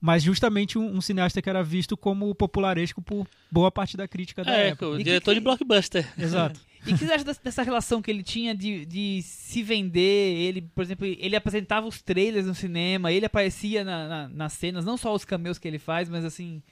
Mas 0.00 0.22
justamente 0.22 0.78
um, 0.78 0.96
um 0.96 1.00
cineasta 1.00 1.42
que 1.42 1.50
era 1.50 1.62
visto 1.62 1.96
como 1.96 2.32
popularesco 2.34 3.02
por 3.02 3.26
boa 3.50 3.70
parte 3.70 3.96
da 3.96 4.06
crítica 4.06 4.44
da 4.44 4.52
É, 4.56 4.68
época. 4.68 4.86
o 4.88 4.94
E 4.94 4.98
que 4.98 5.04
diretor 5.04 5.32
que- 5.32 5.40
de 5.40 5.44
blockbuster. 5.44 6.08
Exato. 6.16 6.60
E 6.86 6.92
o 6.92 6.98
que 6.98 7.04
você 7.04 7.12
acha 7.12 7.24
dessa- 7.24 7.62
relação 7.62 8.00
que 8.00 8.10
ele 8.10 8.22
tinha 8.22 8.54
de, 8.54 8.86
de 8.86 9.20
se 9.22 9.62
vender? 9.62 10.00
Ele, 10.36 10.62
por 10.62 10.82
exemplo, 10.82 11.06
ele 11.06 11.34
apresentava 11.36 11.86
os 11.86 12.00
trailers 12.00 12.46
no 12.46 12.54
cinema, 12.54 13.12
ele 13.12 13.26
aparecia 13.26 13.82
na- 13.84 14.08
na- 14.08 14.28
nas 14.28 14.52
cenas, 14.52 14.84
não 14.84 14.96
só 14.96 15.14
os 15.14 15.24
cameos 15.24 15.58
que 15.58 15.66
ele 15.68 15.78
faz, 15.78 16.08
mas 16.08 16.24
assim. 16.24 16.62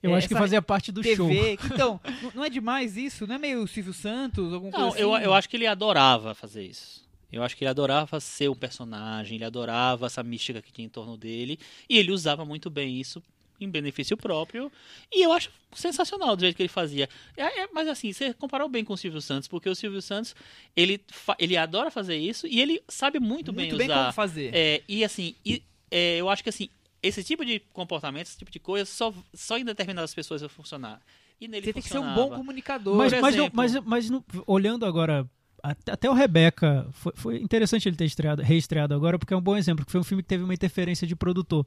Eu 0.00 0.14
é, 0.14 0.18
acho 0.18 0.28
que 0.28 0.34
fazia 0.34 0.62
parte 0.62 0.92
do 0.92 1.00
TV. 1.02 1.16
show. 1.16 1.28
Então, 1.74 2.00
não 2.34 2.44
é 2.44 2.48
demais 2.50 2.96
isso? 2.96 3.26
Não 3.26 3.34
é 3.34 3.38
meio 3.38 3.66
Silvio 3.66 3.92
Santos? 3.92 4.52
Alguma 4.54 4.70
Não, 4.70 4.88
coisa 4.90 4.98
eu, 5.02 5.12
assim? 5.14 5.24
eu 5.24 5.34
acho 5.34 5.48
que 5.48 5.56
ele 5.56 5.66
adorava 5.66 6.34
fazer 6.34 6.64
isso. 6.64 7.04
Eu 7.32 7.42
acho 7.42 7.56
que 7.56 7.64
ele 7.64 7.68
adorava 7.70 8.20
ser 8.20 8.48
um 8.48 8.54
personagem, 8.54 9.34
ele 9.34 9.44
adorava 9.44 10.06
essa 10.06 10.22
mística 10.22 10.62
que 10.62 10.72
tinha 10.72 10.86
em 10.86 10.88
torno 10.88 11.16
dele, 11.16 11.58
e 11.88 11.98
ele 11.98 12.10
usava 12.12 12.44
muito 12.44 12.70
bem 12.70 12.98
isso 12.98 13.22
em 13.60 13.68
benefício 13.70 14.16
próprio, 14.16 14.70
e 15.12 15.24
eu 15.24 15.32
acho 15.32 15.50
sensacional 15.72 16.34
do 16.36 16.40
jeito 16.40 16.56
que 16.56 16.62
ele 16.62 16.68
fazia. 16.68 17.08
É, 17.36 17.62
é- 17.62 17.68
mas 17.72 17.88
assim, 17.88 18.12
você 18.12 18.32
comparou 18.34 18.68
bem 18.68 18.84
com 18.84 18.92
o 18.94 18.96
Silvio 18.96 19.20
Santos, 19.20 19.48
porque 19.48 19.68
o 19.68 19.74
Silvio 19.74 20.00
Santos, 20.02 20.34
ele, 20.76 21.00
fa- 21.08 21.36
ele 21.38 21.56
adora 21.56 21.90
fazer 21.90 22.16
isso, 22.16 22.46
e 22.46 22.60
ele 22.60 22.82
sabe 22.88 23.18
muito, 23.18 23.52
Muito 23.52 23.70
bem 23.70 23.76
bem 23.76 23.86
usar. 23.88 24.00
como 24.02 24.12
fazer. 24.12 24.50
É, 24.54 24.82
e 24.88 25.04
assim, 25.04 25.34
e, 25.44 25.62
é, 25.90 26.16
eu 26.16 26.28
acho 26.28 26.42
que 26.42 26.48
assim, 26.48 26.68
esse 27.02 27.22
tipo 27.22 27.44
de 27.44 27.60
comportamento, 27.72 28.26
esse 28.26 28.38
tipo 28.38 28.50
de 28.50 28.58
coisa, 28.58 28.84
só, 28.84 29.12
só 29.34 29.56
em 29.58 29.64
determinadas 29.64 30.14
pessoas 30.14 30.40
vai 30.40 30.48
funcionar. 30.50 31.00
E 31.40 31.46
nele 31.46 31.66
Você 31.66 31.72
tem 31.72 31.82
que 31.82 31.88
ser 31.88 31.98
um 31.98 32.14
bom 32.14 32.30
comunicador. 32.30 32.96
Mas, 32.96 33.12
mas, 33.20 33.36
mas, 33.52 33.74
mas 33.84 34.10
não- 34.10 34.24
olhando 34.46 34.84
agora, 34.84 35.24
até, 35.62 35.92
até 35.92 36.10
o 36.10 36.12
Rebeca, 36.12 36.88
foi, 36.92 37.12
foi 37.14 37.36
interessante 37.40 37.88
ele 37.88 37.94
ter 37.96 38.04
estreado, 38.06 38.42
reestreado 38.42 38.92
agora, 38.94 39.18
porque 39.18 39.32
é 39.32 39.36
um 39.36 39.40
bom 39.40 39.56
exemplo, 39.56 39.84
que 39.86 39.92
foi 39.92 40.00
um 40.00 40.04
filme 40.04 40.22
que 40.22 40.28
teve 40.28 40.42
uma 40.42 40.54
interferência 40.54 41.06
de 41.06 41.14
produtor. 41.14 41.64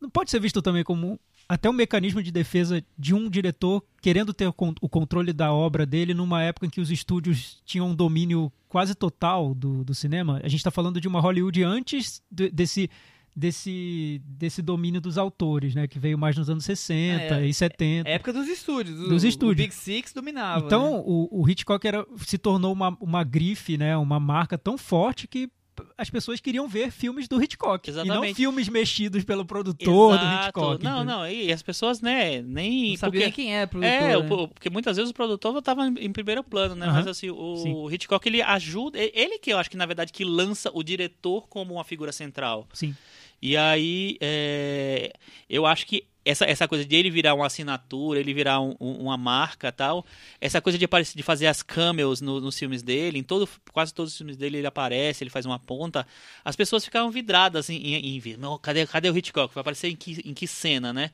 Não 0.00 0.10
pode 0.10 0.30
ser 0.30 0.40
visto 0.40 0.60
também 0.60 0.84
como 0.84 1.18
até 1.48 1.70
um 1.70 1.72
mecanismo 1.72 2.22
de 2.22 2.30
defesa 2.32 2.84
de 2.98 3.14
um 3.14 3.30
diretor 3.30 3.82
querendo 4.02 4.34
ter 4.34 4.46
o, 4.46 4.52
con- 4.52 4.74
o 4.80 4.88
controle 4.88 5.32
da 5.32 5.52
obra 5.52 5.86
dele 5.86 6.12
numa 6.12 6.42
época 6.42 6.66
em 6.66 6.70
que 6.70 6.80
os 6.80 6.90
estúdios 6.90 7.62
tinham 7.64 7.88
um 7.90 7.94
domínio 7.94 8.52
quase 8.68 8.94
total 8.94 9.54
do, 9.54 9.84
do 9.84 9.94
cinema. 9.94 10.40
A 10.42 10.48
gente 10.48 10.60
está 10.60 10.70
falando 10.70 11.00
de 11.00 11.06
uma 11.08 11.20
Hollywood 11.20 11.62
antes 11.62 12.20
de- 12.30 12.50
desse, 12.50 12.90
desse, 13.34 14.20
desse 14.24 14.60
domínio 14.62 15.00
dos 15.00 15.16
autores, 15.18 15.74
né? 15.74 15.86
Que 15.86 15.98
veio 15.98 16.18
mais 16.18 16.36
nos 16.36 16.50
anos 16.50 16.64
60 16.64 17.40
É, 17.40 17.46
e 17.46 17.54
70. 17.54 18.08
É 18.08 18.14
época 18.14 18.32
dos 18.32 18.48
estúdios. 18.48 18.98
o- 19.00 19.08
Dos 19.08 19.22
o 19.22 19.26
estúdios. 19.26 19.66
Big 19.66 19.74
Six 19.74 20.12
dominava. 20.12 20.64
Então, 20.66 20.96
né? 20.96 21.02
o, 21.06 21.28
o 21.42 21.48
Hitchcock 21.48 21.86
era, 21.86 22.04
se 22.18 22.38
tornou 22.38 22.72
uma, 22.72 22.96
uma 23.00 23.22
grife, 23.22 23.76
né? 23.78 23.96
Uma 23.96 24.18
marca 24.18 24.58
tão 24.58 24.76
forte 24.76 25.28
que 25.28 25.48
as 25.98 26.08
pessoas 26.10 26.40
queriam 26.40 26.66
ver 26.68 26.90
filmes 26.90 27.26
do 27.28 27.42
Hitchcock. 27.42 27.88
E 27.88 27.92
não 27.92 28.02
Exatamente. 28.02 28.34
filmes 28.36 28.68
mexidos 28.68 29.24
pelo 29.24 29.44
produtor 29.44 30.16
do 30.18 30.24
Exato. 30.24 30.44
Hitchcock. 30.46 30.84
Não, 30.84 30.96
entendeu? 31.00 31.04
não, 31.16 31.28
e 31.28 31.52
as 31.52 31.62
pessoas, 31.62 32.00
né, 32.00 32.42
nem... 32.42 32.90
não 32.90 32.96
sabia 32.96 33.22
porque- 33.26 33.32
quem 33.42 33.56
é 33.56 33.66
produtor. 33.66 33.92
É, 33.92 34.16
o- 34.16 34.22
né? 34.22 34.28
o- 34.34 34.48
porque 34.48 34.70
muitas 34.70 34.96
vezes 34.96 35.10
o 35.10 35.14
produtor 35.14 35.56
estava 35.58 35.86
em 35.86 36.12
primeiro 36.12 36.42
plano, 36.44 36.74
né? 36.74 36.86
Mas 36.86 37.06
assim, 37.06 37.30
o 37.30 37.56
Sim. 37.56 37.88
Hitchcock 37.94 38.26
ele 38.28 38.42
ajuda, 38.42 38.98
ele 38.98 39.38
que 39.38 39.52
eu 39.52 39.58
acho 39.58 39.70
que 39.70 39.76
na 39.76 39.86
verdade 39.86 40.12
que 40.12 40.24
lança 40.24 40.70
o 40.74 40.82
diretor 40.82 41.48
como 41.48 41.74
uma 41.74 41.84
figura 41.84 42.12
central. 42.12 42.66
Sim. 42.72 42.94
E 43.42 43.56
aí, 43.56 44.16
é, 44.20 45.12
eu 45.48 45.66
acho 45.66 45.86
que 45.86 46.04
essa, 46.26 46.44
essa 46.44 46.66
coisa 46.68 46.84
de 46.84 46.94
ele 46.96 47.10
virar 47.10 47.32
uma 47.34 47.46
assinatura, 47.46 48.20
ele 48.20 48.34
virar 48.34 48.60
um- 48.60 48.74
um- 48.80 48.98
uma 49.04 49.16
marca 49.16 49.70
tal, 49.72 50.04
essa 50.40 50.60
coisa 50.60 50.76
de, 50.78 50.84
aparecer, 50.84 51.16
de 51.16 51.22
fazer 51.22 51.46
as 51.46 51.62
cameos 51.62 52.20
no- 52.20 52.40
nos 52.40 52.58
filmes 52.58 52.82
dele, 52.82 53.18
em 53.18 53.22
todo, 53.22 53.48
quase 53.72 53.94
todos 53.94 54.12
os 54.12 54.18
filmes 54.18 54.36
dele 54.36 54.58
ele 54.58 54.66
aparece, 54.66 55.22
ele 55.24 55.30
faz 55.30 55.46
uma 55.46 55.58
ponta, 55.58 56.06
as 56.44 56.56
pessoas 56.56 56.84
ficavam 56.84 57.10
vidradas 57.10 57.70
em, 57.70 57.76
em, 57.76 58.16
em 58.16 58.18
ver, 58.18 58.36
"Não, 58.38 58.58
cadê, 58.58 58.86
cadê 58.86 59.08
o 59.08 59.16
Hitchcock? 59.16 59.54
Vai 59.54 59.60
aparecer 59.62 59.88
em 59.88 59.96
que, 59.96 60.20
em 60.28 60.34
que 60.34 60.46
cena, 60.46 60.92
né? 60.92 61.10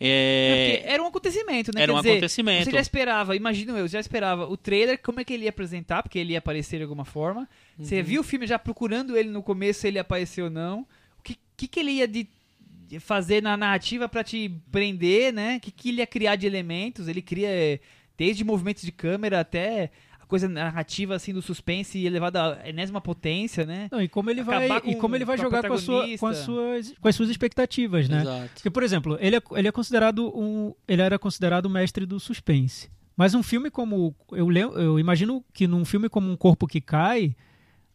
É, 0.00 0.48
É, 0.48 0.56
porque 0.80 0.88
era 0.88 1.02
um 1.02 1.06
acontecimento, 1.06 1.70
né? 1.72 1.82
era 1.82 1.92
Quer 1.92 1.96
um 1.98 2.00
dizer, 2.00 2.10
acontecimento. 2.12 2.64
Você 2.64 2.70
já 2.72 2.80
esperava, 2.80 3.36
imagino 3.36 3.76
eu, 3.76 3.86
já 3.86 4.00
esperava 4.00 4.46
o 4.48 4.56
trailer, 4.56 4.98
como 5.00 5.20
é 5.20 5.24
que 5.24 5.32
ele 5.32 5.44
ia 5.44 5.50
apresentar, 5.50 6.02
porque 6.02 6.18
ele 6.18 6.32
ia 6.32 6.38
aparecer 6.38 6.78
de 6.78 6.82
alguma 6.82 7.04
forma. 7.04 7.48
Você 7.78 7.98
Uhum. 7.98 8.02
viu 8.04 8.20
o 8.22 8.24
filme 8.24 8.46
já 8.46 8.58
procurando 8.58 9.16
ele 9.16 9.28
no 9.28 9.42
começo, 9.42 9.80
se 9.80 9.88
ele 9.88 9.98
ia 9.98 10.02
aparecer 10.02 10.42
ou 10.42 10.50
não. 10.50 10.80
O 11.18 11.22
que, 11.22 11.36
que, 11.56 11.68
que 11.68 11.78
ele 11.78 11.92
ia 11.92 12.08
de 12.08 12.26
fazer 13.00 13.42
na 13.42 13.56
narrativa 13.56 14.08
pra 14.08 14.22
te 14.24 14.48
prender, 14.70 15.32
né? 15.32 15.56
O 15.56 15.60
que, 15.60 15.70
que 15.70 15.88
ele 15.90 15.98
ia 15.98 16.06
criar 16.06 16.36
de 16.36 16.46
elementos? 16.46 17.08
Ele 17.08 17.22
cria 17.22 17.48
eh, 17.48 17.80
desde 18.16 18.44
movimentos 18.44 18.82
de 18.82 18.92
câmera 18.92 19.40
até 19.40 19.90
a 20.20 20.26
coisa 20.26 20.48
narrativa 20.48 21.14
assim 21.14 21.32
do 21.34 21.42
suspense 21.42 22.04
elevada 22.04 22.60
à 22.62 22.68
enésima 22.68 23.00
potência, 23.00 23.66
né? 23.66 23.88
Não, 23.92 24.00
e 24.00 24.08
como 24.08 24.30
ele 24.30 24.42
vai, 24.42 24.64
Acabar 24.66 24.88
e 24.88 24.94
com- 24.94 25.00
como 25.00 25.16
ele 25.16 25.24
vai 25.24 25.36
com 25.36 25.42
jogar 25.42 25.66
com, 25.66 25.74
a 25.74 25.78
sua, 25.78 26.06
com, 26.18 26.26
as 26.26 26.36
suas, 26.38 26.94
com 27.00 27.08
as 27.08 27.14
suas 27.16 27.28
expectativas, 27.30 28.08
né? 28.08 28.20
Exato. 28.22 28.50
Porque, 28.54 28.70
por 28.70 28.82
exemplo, 28.82 29.18
ele 29.20 29.36
é, 29.36 29.42
ele 29.52 29.68
é 29.68 29.72
considerado 29.72 30.28
um. 30.36 30.74
Ele 30.88 31.02
era 31.02 31.18
considerado 31.18 31.66
o 31.66 31.70
mestre 31.70 32.06
do 32.06 32.18
suspense. 32.18 32.90
Mas 33.16 33.34
um 33.34 33.42
filme 33.42 33.70
como. 33.70 34.14
Eu, 34.30 34.48
lem- 34.48 34.72
eu 34.74 34.98
imagino 34.98 35.44
que 35.52 35.66
num 35.66 35.84
filme 35.84 36.08
como 36.08 36.30
Um 36.30 36.36
Corpo 36.36 36.66
que 36.66 36.80
Cai, 36.80 37.36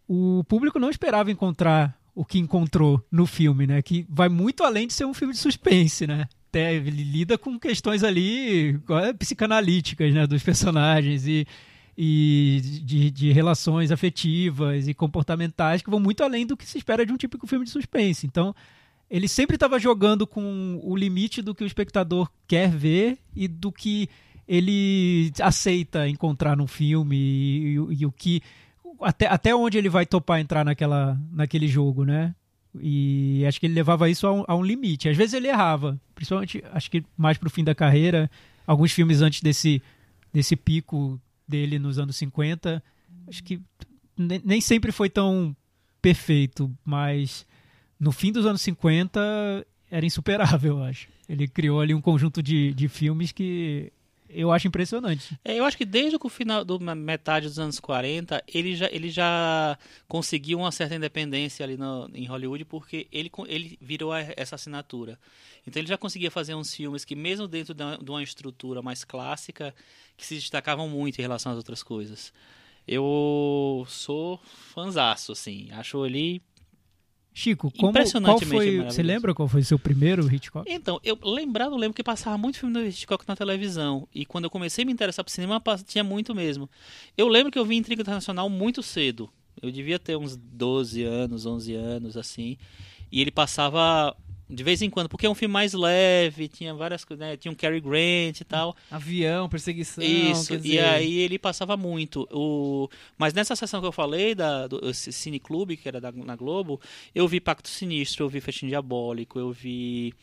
o 0.07 0.43
público 0.47 0.77
não 0.79 0.89
esperava 0.91 1.31
encontrar 1.31 1.96
o 2.19 2.25
que 2.25 2.39
encontrou 2.39 2.99
no 3.11 3.27
filme, 3.27 3.67
né? 3.67 3.79
Que 3.83 4.03
vai 4.09 4.27
muito 4.27 4.63
além 4.63 4.87
de 4.87 4.93
ser 4.93 5.05
um 5.05 5.13
filme 5.13 5.33
de 5.35 5.39
suspense, 5.39 6.07
né? 6.07 6.27
Até 6.49 6.73
ele 6.73 7.03
lida 7.03 7.37
com 7.37 7.59
questões 7.59 8.03
ali 8.03 8.79
é, 9.03 9.13
psicanalíticas, 9.13 10.11
né? 10.11 10.25
Dos 10.25 10.41
personagens 10.41 11.27
e, 11.27 11.45
e 11.95 12.59
de, 12.83 13.11
de 13.11 13.31
relações 13.31 13.91
afetivas 13.91 14.87
e 14.87 14.95
comportamentais 14.95 15.83
que 15.83 15.91
vão 15.91 15.99
muito 15.99 16.23
além 16.23 16.43
do 16.43 16.57
que 16.57 16.65
se 16.65 16.79
espera 16.79 17.05
de 17.05 17.13
um 17.13 17.17
típico 17.17 17.45
filme 17.45 17.65
de 17.65 17.71
suspense. 17.71 18.25
Então, 18.25 18.55
ele 19.09 19.27
sempre 19.27 19.55
estava 19.55 19.77
jogando 19.79 20.25
com 20.25 20.79
o 20.83 20.95
limite 20.95 21.43
do 21.43 21.53
que 21.53 21.63
o 21.63 21.67
espectador 21.67 22.27
quer 22.47 22.69
ver 22.69 23.19
e 23.35 23.47
do 23.47 23.71
que 23.71 24.09
ele 24.47 25.31
aceita 25.39 26.07
encontrar 26.09 26.57
num 26.57 26.67
filme 26.67 27.15
e, 27.15 27.75
e- 27.75 28.01
e 28.01 28.05
o 28.07 28.11
que 28.11 28.41
até, 29.01 29.27
até 29.27 29.55
onde 29.55 29.77
ele 29.77 29.89
vai 29.89 30.05
topar 30.05 30.39
entrar 30.39 30.63
naquela, 30.65 31.19
naquele 31.31 31.67
jogo, 31.67 32.03
né? 32.05 32.33
E 32.79 33.43
acho 33.47 33.59
que 33.59 33.65
ele 33.65 33.73
levava 33.73 34.09
isso 34.09 34.27
a 34.27 34.33
um, 34.33 34.43
a 34.47 34.55
um 34.55 34.63
limite. 34.63 35.09
Às 35.09 35.17
vezes 35.17 35.33
ele 35.33 35.47
errava, 35.47 35.99
principalmente 36.13 36.63
acho 36.71 36.91
que 36.91 37.03
mais 37.17 37.37
pro 37.37 37.49
fim 37.49 37.63
da 37.63 37.73
carreira, 37.73 38.29
alguns 38.65 38.91
filmes 38.91 39.21
antes 39.21 39.41
desse 39.41 39.81
desse 40.33 40.55
pico 40.55 41.19
dele 41.47 41.79
nos 41.79 41.97
anos 41.97 42.15
50, 42.17 42.83
acho 43.27 43.43
que 43.43 43.59
ne- 44.17 44.41
nem 44.43 44.61
sempre 44.61 44.91
foi 44.91 45.09
tão 45.09 45.55
perfeito, 46.01 46.71
mas 46.85 47.45
no 47.99 48.11
fim 48.11 48.31
dos 48.31 48.45
anos 48.45 48.61
50 48.61 49.19
era 49.89 50.05
insuperável, 50.05 50.77
eu 50.77 50.83
acho. 50.83 51.07
Ele 51.27 51.47
criou 51.47 51.81
ali 51.81 51.93
um 51.93 52.01
conjunto 52.01 52.43
de, 52.43 52.73
de 52.73 52.87
filmes 52.87 53.31
que 53.31 53.91
eu 54.29 54.51
acho 54.51 54.67
impressionante. 54.67 55.39
É, 55.43 55.55
eu 55.55 55.65
acho 55.65 55.77
que 55.77 55.85
desde 55.85 56.17
o 56.21 56.29
final 56.29 56.63
do 56.65 56.79
metade 56.79 57.47
dos 57.47 57.57
anos 57.57 57.79
40, 57.79 58.43
ele 58.47 58.75
já, 58.75 58.89
ele 58.91 59.09
já 59.09 59.77
conseguiu 60.07 60.59
uma 60.59 60.71
certa 60.71 60.95
independência 60.95 61.63
ali 61.63 61.77
no, 61.77 62.09
em 62.13 62.25
Hollywood, 62.25 62.65
porque 62.65 63.07
ele, 63.11 63.31
ele 63.47 63.77
virou 63.81 64.13
essa 64.13 64.55
assinatura. 64.55 65.17
Então 65.65 65.81
ele 65.81 65.87
já 65.87 65.97
conseguia 65.97 66.31
fazer 66.31 66.55
uns 66.55 66.73
filmes 66.73 67.05
que, 67.05 67.15
mesmo 67.15 67.47
dentro 67.47 67.73
de 67.73 68.09
uma 68.09 68.23
estrutura 68.23 68.81
mais 68.81 69.03
clássica, 69.03 69.73
que 70.15 70.25
se 70.25 70.35
destacavam 70.35 70.89
muito 70.89 71.19
em 71.19 71.21
relação 71.21 71.51
às 71.51 71.57
outras 71.57 71.83
coisas. 71.83 72.33
Eu 72.87 73.85
sou 73.89 74.39
fanzaço, 74.73 75.33
assim. 75.33 75.69
Acho 75.71 76.05
ele 76.05 76.41
Chico, 77.37 77.71
como, 77.77 77.93
qual 77.93 78.39
foi, 78.39 78.81
você 78.81 79.03
lembra 79.03 79.31
qual 79.31 79.47
foi 79.47 79.61
o 79.61 79.63
seu 79.63 79.77
primeiro 79.77 80.25
Hitchcock? 80.33 80.67
Então, 80.67 80.99
eu 81.03 81.15
lembrar, 81.23 81.69
não 81.69 81.77
lembro 81.77 81.93
que 81.93 82.03
passava 82.03 82.35
muito 82.35 82.57
filme 82.57 82.73
do 82.73 82.83
Hitchcock 82.83 83.27
na 83.27 83.35
televisão. 83.35 84.07
E 84.11 84.25
quando 84.25 84.45
eu 84.45 84.49
comecei 84.49 84.81
a 84.81 84.85
me 84.87 84.91
interessar 84.91 85.23
por 85.23 85.29
cinema, 85.29 85.61
tinha 85.85 86.03
muito 86.03 86.33
mesmo. 86.33 86.67
Eu 87.15 87.27
lembro 87.27 87.51
que 87.51 87.59
eu 87.59 87.63
vi 87.63 87.75
Intriga 87.75 88.01
Internacional 88.01 88.49
muito 88.49 88.81
cedo. 88.81 89.29
Eu 89.61 89.69
devia 89.69 89.99
ter 89.99 90.17
uns 90.17 90.35
12 90.35 91.03
anos, 91.03 91.45
11 91.45 91.75
anos, 91.75 92.17
assim. 92.17 92.57
E 93.11 93.21
ele 93.21 93.29
passava 93.29 94.17
de 94.49 94.63
vez 94.63 94.81
em 94.81 94.89
quando, 94.89 95.09
porque 95.09 95.25
é 95.25 95.29
um 95.29 95.35
filme 95.35 95.51
mais 95.51 95.73
leve, 95.73 96.47
tinha 96.47 96.73
várias 96.73 97.03
coisas, 97.03 97.25
né? 97.27 97.35
Tinha 97.35 97.51
um 97.51 97.55
Cary 97.55 97.81
Grant 97.81 98.39
e 98.39 98.45
tal. 98.45 98.75
Avião, 98.89 99.49
perseguição. 99.49 100.03
Isso, 100.03 100.55
e 100.63 100.79
aí 100.79 101.19
ele 101.19 101.37
passava 101.37 101.75
muito. 101.75 102.27
O... 102.31 102.89
Mas 103.17 103.33
nessa 103.33 103.55
sessão 103.55 103.81
que 103.81 103.87
eu 103.87 103.91
falei, 103.91 104.33
da, 104.33 104.67
do 104.67 104.93
Cine 104.93 105.39
Clube, 105.39 105.75
que 105.75 105.87
era 105.87 105.99
da, 105.99 106.11
na 106.11 106.35
Globo, 106.35 106.79
eu 107.13 107.27
vi 107.27 107.39
Pacto 107.41 107.67
Sinistro, 107.69 108.23
eu 108.25 108.29
vi 108.29 108.39
Festim 108.39 108.67
Diabólico, 108.67 109.37
eu 109.37 109.51
vi 109.51 110.13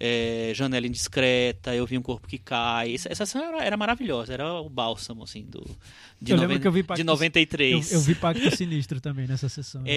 é, 0.00 0.52
Janela 0.54 0.86
Indiscreta, 0.86 1.74
eu 1.74 1.86
vi 1.86 1.98
Um 1.98 2.02
Corpo 2.02 2.26
que 2.26 2.38
Cai. 2.38 2.94
Essa, 2.94 3.10
essa 3.12 3.26
sessão 3.26 3.42
era, 3.46 3.64
era 3.64 3.76
maravilhosa, 3.76 4.32
era 4.32 4.54
o 4.60 4.68
bálsamo, 4.70 5.22
assim, 5.24 5.42
do, 5.44 5.60
de, 6.20 6.32
Eu 6.32 6.36
lembro 6.38 6.48
noven- 6.54 6.60
que 6.60 6.68
eu 6.68 6.72
vi 6.72 6.80
de 6.82 6.86
Pacto- 6.86 7.04
93. 7.04 7.92
Eu, 7.92 7.98
eu 7.98 8.02
vi 8.02 8.14
Pacto 8.14 8.56
Sinistro 8.56 9.00
também 9.00 9.26
nessa 9.26 9.48
sessão. 9.48 9.82
né? 9.82 9.90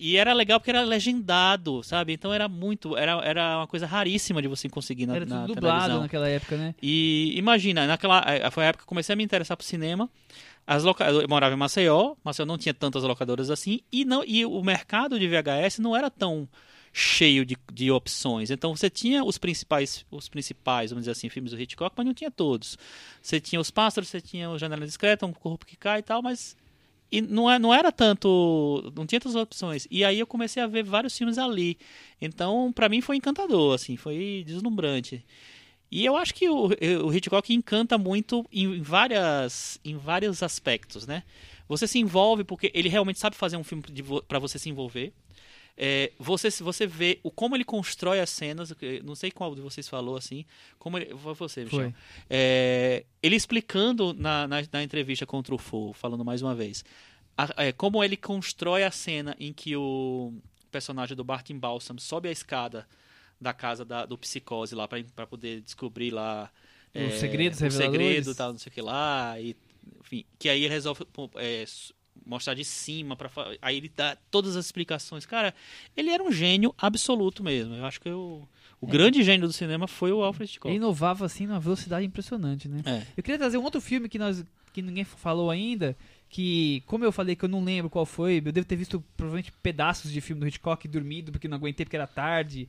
E 0.00 0.16
era 0.16 0.32
legal 0.32 0.58
porque 0.58 0.70
era 0.70 0.80
legendado, 0.80 1.82
sabe? 1.84 2.14
Então 2.14 2.32
era 2.32 2.48
muito. 2.48 2.96
Era, 2.96 3.20
era 3.22 3.58
uma 3.58 3.66
coisa 3.66 3.86
raríssima 3.86 4.40
de 4.40 4.48
você 4.48 4.66
conseguir 4.66 5.04
na, 5.04 5.16
Era 5.16 5.26
na 5.26 5.40
tudo 5.42 5.54
dublado 5.54 5.78
televisão. 5.80 6.00
naquela 6.00 6.28
época, 6.28 6.56
né? 6.56 6.74
E 6.82 7.34
imagina, 7.36 7.86
naquela 7.86 8.24
eh, 8.26 8.50
foi 8.50 8.64
a 8.64 8.68
época 8.68 8.82
que 8.82 8.86
eu 8.86 8.88
comecei 8.88 9.12
a 9.12 9.16
me 9.16 9.22
interessar 9.22 9.58
por 9.58 9.64
cinema. 9.64 10.08
As 10.66 10.84
loca... 10.84 11.04
Eu 11.04 11.28
morava 11.28 11.54
em 11.54 11.58
Maceió, 11.58 12.14
Maceió 12.24 12.46
não 12.46 12.56
tinha 12.56 12.72
tantas 12.72 13.02
locadoras 13.02 13.50
assim, 13.50 13.80
e, 13.92 14.04
não, 14.04 14.24
e 14.24 14.46
o 14.46 14.62
mercado 14.62 15.18
de 15.18 15.28
VHS 15.28 15.80
não 15.80 15.94
era 15.94 16.08
tão 16.08 16.48
cheio 16.92 17.44
de, 17.44 17.56
de 17.72 17.90
opções. 17.90 18.50
Então 18.50 18.74
você 18.74 18.88
tinha 18.88 19.22
os 19.22 19.36
principais, 19.36 20.06
os 20.10 20.28
principais, 20.28 20.90
vamos 20.90 21.02
dizer 21.02 21.12
assim, 21.12 21.28
filmes 21.28 21.52
do 21.52 21.60
Hitchcock, 21.60 21.94
mas 21.96 22.06
não 22.06 22.14
tinha 22.14 22.30
todos. 22.30 22.78
Você 23.20 23.38
tinha 23.38 23.60
Os 23.60 23.70
Pássaros, 23.70 24.08
você 24.08 24.20
tinha 24.20 24.48
o 24.48 24.58
Janela 24.58 24.86
Discreta, 24.86 25.26
Um 25.26 25.32
Corpo 25.32 25.66
que 25.66 25.76
Cai 25.76 25.98
e 25.98 26.02
tal, 26.02 26.22
mas 26.22 26.56
e 27.10 27.20
não, 27.20 27.50
é- 27.50 27.58
não 27.58 27.72
era 27.74 27.90
tanto. 27.92 28.92
Não 28.96 29.06
tinha 29.06 29.20
tantas 29.20 29.36
opções. 29.36 29.86
E 29.90 30.04
aí 30.04 30.18
eu 30.18 30.26
comecei 30.26 30.62
a 30.62 30.66
ver 30.66 30.82
vários 30.84 31.16
filmes 31.16 31.38
ali. 31.38 31.76
Então, 32.20 32.72
pra 32.72 32.88
mim 32.88 33.00
foi 33.00 33.16
encantador, 33.16 33.74
assim, 33.74 33.96
foi 33.96 34.44
deslumbrante. 34.46 35.24
E 35.90 36.04
eu 36.04 36.16
acho 36.16 36.32
que 36.34 36.48
o, 36.48 36.68
o 37.04 37.12
Hitchcock 37.12 37.52
encanta 37.52 37.98
muito 37.98 38.46
em 38.52 38.80
várias 38.80 39.80
em 39.84 39.96
vários 39.96 40.42
aspectos, 40.42 41.06
né? 41.06 41.24
Você 41.68 41.86
se 41.86 41.98
envolve 41.98 42.44
porque 42.44 42.70
ele 42.74 42.88
realmente 42.88 43.18
sabe 43.18 43.34
fazer 43.36 43.56
um 43.56 43.64
filme 43.64 43.82
para 44.28 44.38
você 44.38 44.58
se 44.58 44.68
envolver. 44.68 45.12
É, 45.76 46.12
você 46.18 46.50
você 46.50 46.86
vê 46.86 47.18
o 47.22 47.30
como 47.30 47.56
ele 47.56 47.64
constrói 47.64 48.20
as 48.20 48.30
cenas. 48.30 48.72
Não 49.04 49.14
sei 49.14 49.30
qual 49.30 49.54
de 49.54 49.60
vocês 49.60 49.88
falou 49.88 50.16
assim. 50.16 50.44
Como 50.78 50.98
ele, 50.98 51.16
foi 51.16 51.34
você, 51.34 51.64
Michel. 51.64 51.80
É, 52.28 53.04
ele 53.22 53.36
explicando 53.36 54.12
na, 54.14 54.46
na, 54.46 54.56
na 54.72 54.82
entrevista 54.82 55.24
com 55.26 55.38
o 55.38 55.42
Truffaut, 55.42 55.96
falando 55.98 56.24
mais 56.24 56.42
uma 56.42 56.54
vez, 56.54 56.84
a- 57.36 57.54
é, 57.56 57.72
como 57.72 58.02
ele 58.04 58.16
constrói 58.16 58.84
a 58.84 58.90
cena 58.90 59.34
em 59.38 59.52
que 59.52 59.74
o 59.76 60.34
personagem 60.70 61.16
do 61.16 61.24
Martin 61.24 61.58
Balsam 61.58 61.96
sobe 61.98 62.28
a 62.28 62.32
escada 62.32 62.86
da 63.40 63.52
casa 63.54 63.84
da- 63.84 64.04
do 64.06 64.18
psicose 64.18 64.74
lá 64.74 64.86
para 64.86 65.26
poder 65.26 65.62
descobrir 65.62 66.10
lá 66.10 66.50
Os 67.08 67.14
segredos 67.14 67.58
o 67.62 67.70
segredo 67.92 68.34
tal 68.34 68.50
não 68.52 68.58
sei 68.58 68.70
o 68.70 68.72
que 68.74 68.82
lá 68.82 69.40
e 69.40 69.56
enfim 70.00 70.24
que 70.38 70.48
aí 70.48 70.62
ele 70.64 70.74
resolve 70.74 71.06
é, 71.36 71.64
mostrar 72.26 72.54
de 72.54 72.64
cima 72.64 73.16
para 73.16 73.30
aí 73.62 73.76
ele 73.76 73.90
dá 73.94 74.16
todas 74.30 74.56
as 74.56 74.66
explicações 74.66 75.26
cara 75.26 75.54
ele 75.96 76.10
era 76.10 76.22
um 76.22 76.30
gênio 76.30 76.74
absoluto 76.78 77.42
mesmo 77.42 77.74
eu 77.74 77.84
acho 77.84 78.00
que 78.00 78.08
eu, 78.08 78.48
O 78.80 78.86
grande 78.86 79.22
gênio 79.22 79.46
do 79.46 79.52
cinema 79.52 79.86
foi 79.86 80.10
o 80.12 80.22
Alfred 80.22 80.50
Hitchcock. 80.50 80.68
Ele 80.68 80.76
inovava 80.76 81.26
assim 81.26 81.46
numa 81.46 81.60
velocidade 81.60 82.06
impressionante, 82.06 82.68
né? 82.68 82.82
É. 82.86 83.06
Eu 83.16 83.22
queria 83.22 83.38
trazer 83.38 83.58
um 83.58 83.64
outro 83.64 83.80
filme 83.80 84.08
que 84.08 84.18
nós 84.18 84.44
que 84.72 84.80
ninguém 84.80 85.04
falou 85.04 85.50
ainda, 85.50 85.96
que 86.28 86.82
como 86.86 87.04
eu 87.04 87.10
falei 87.10 87.34
que 87.34 87.44
eu 87.44 87.48
não 87.48 87.62
lembro 87.62 87.90
qual 87.90 88.06
foi, 88.06 88.36
eu 88.44 88.52
devo 88.52 88.64
ter 88.64 88.76
visto 88.76 89.04
provavelmente 89.16 89.52
pedaços 89.60 90.12
de 90.12 90.20
filme 90.20 90.40
do 90.40 90.46
Hitchcock 90.46 90.86
dormido 90.86 91.32
porque 91.32 91.48
não 91.48 91.56
aguentei 91.56 91.84
porque 91.84 91.96
era 91.96 92.06
tarde. 92.06 92.68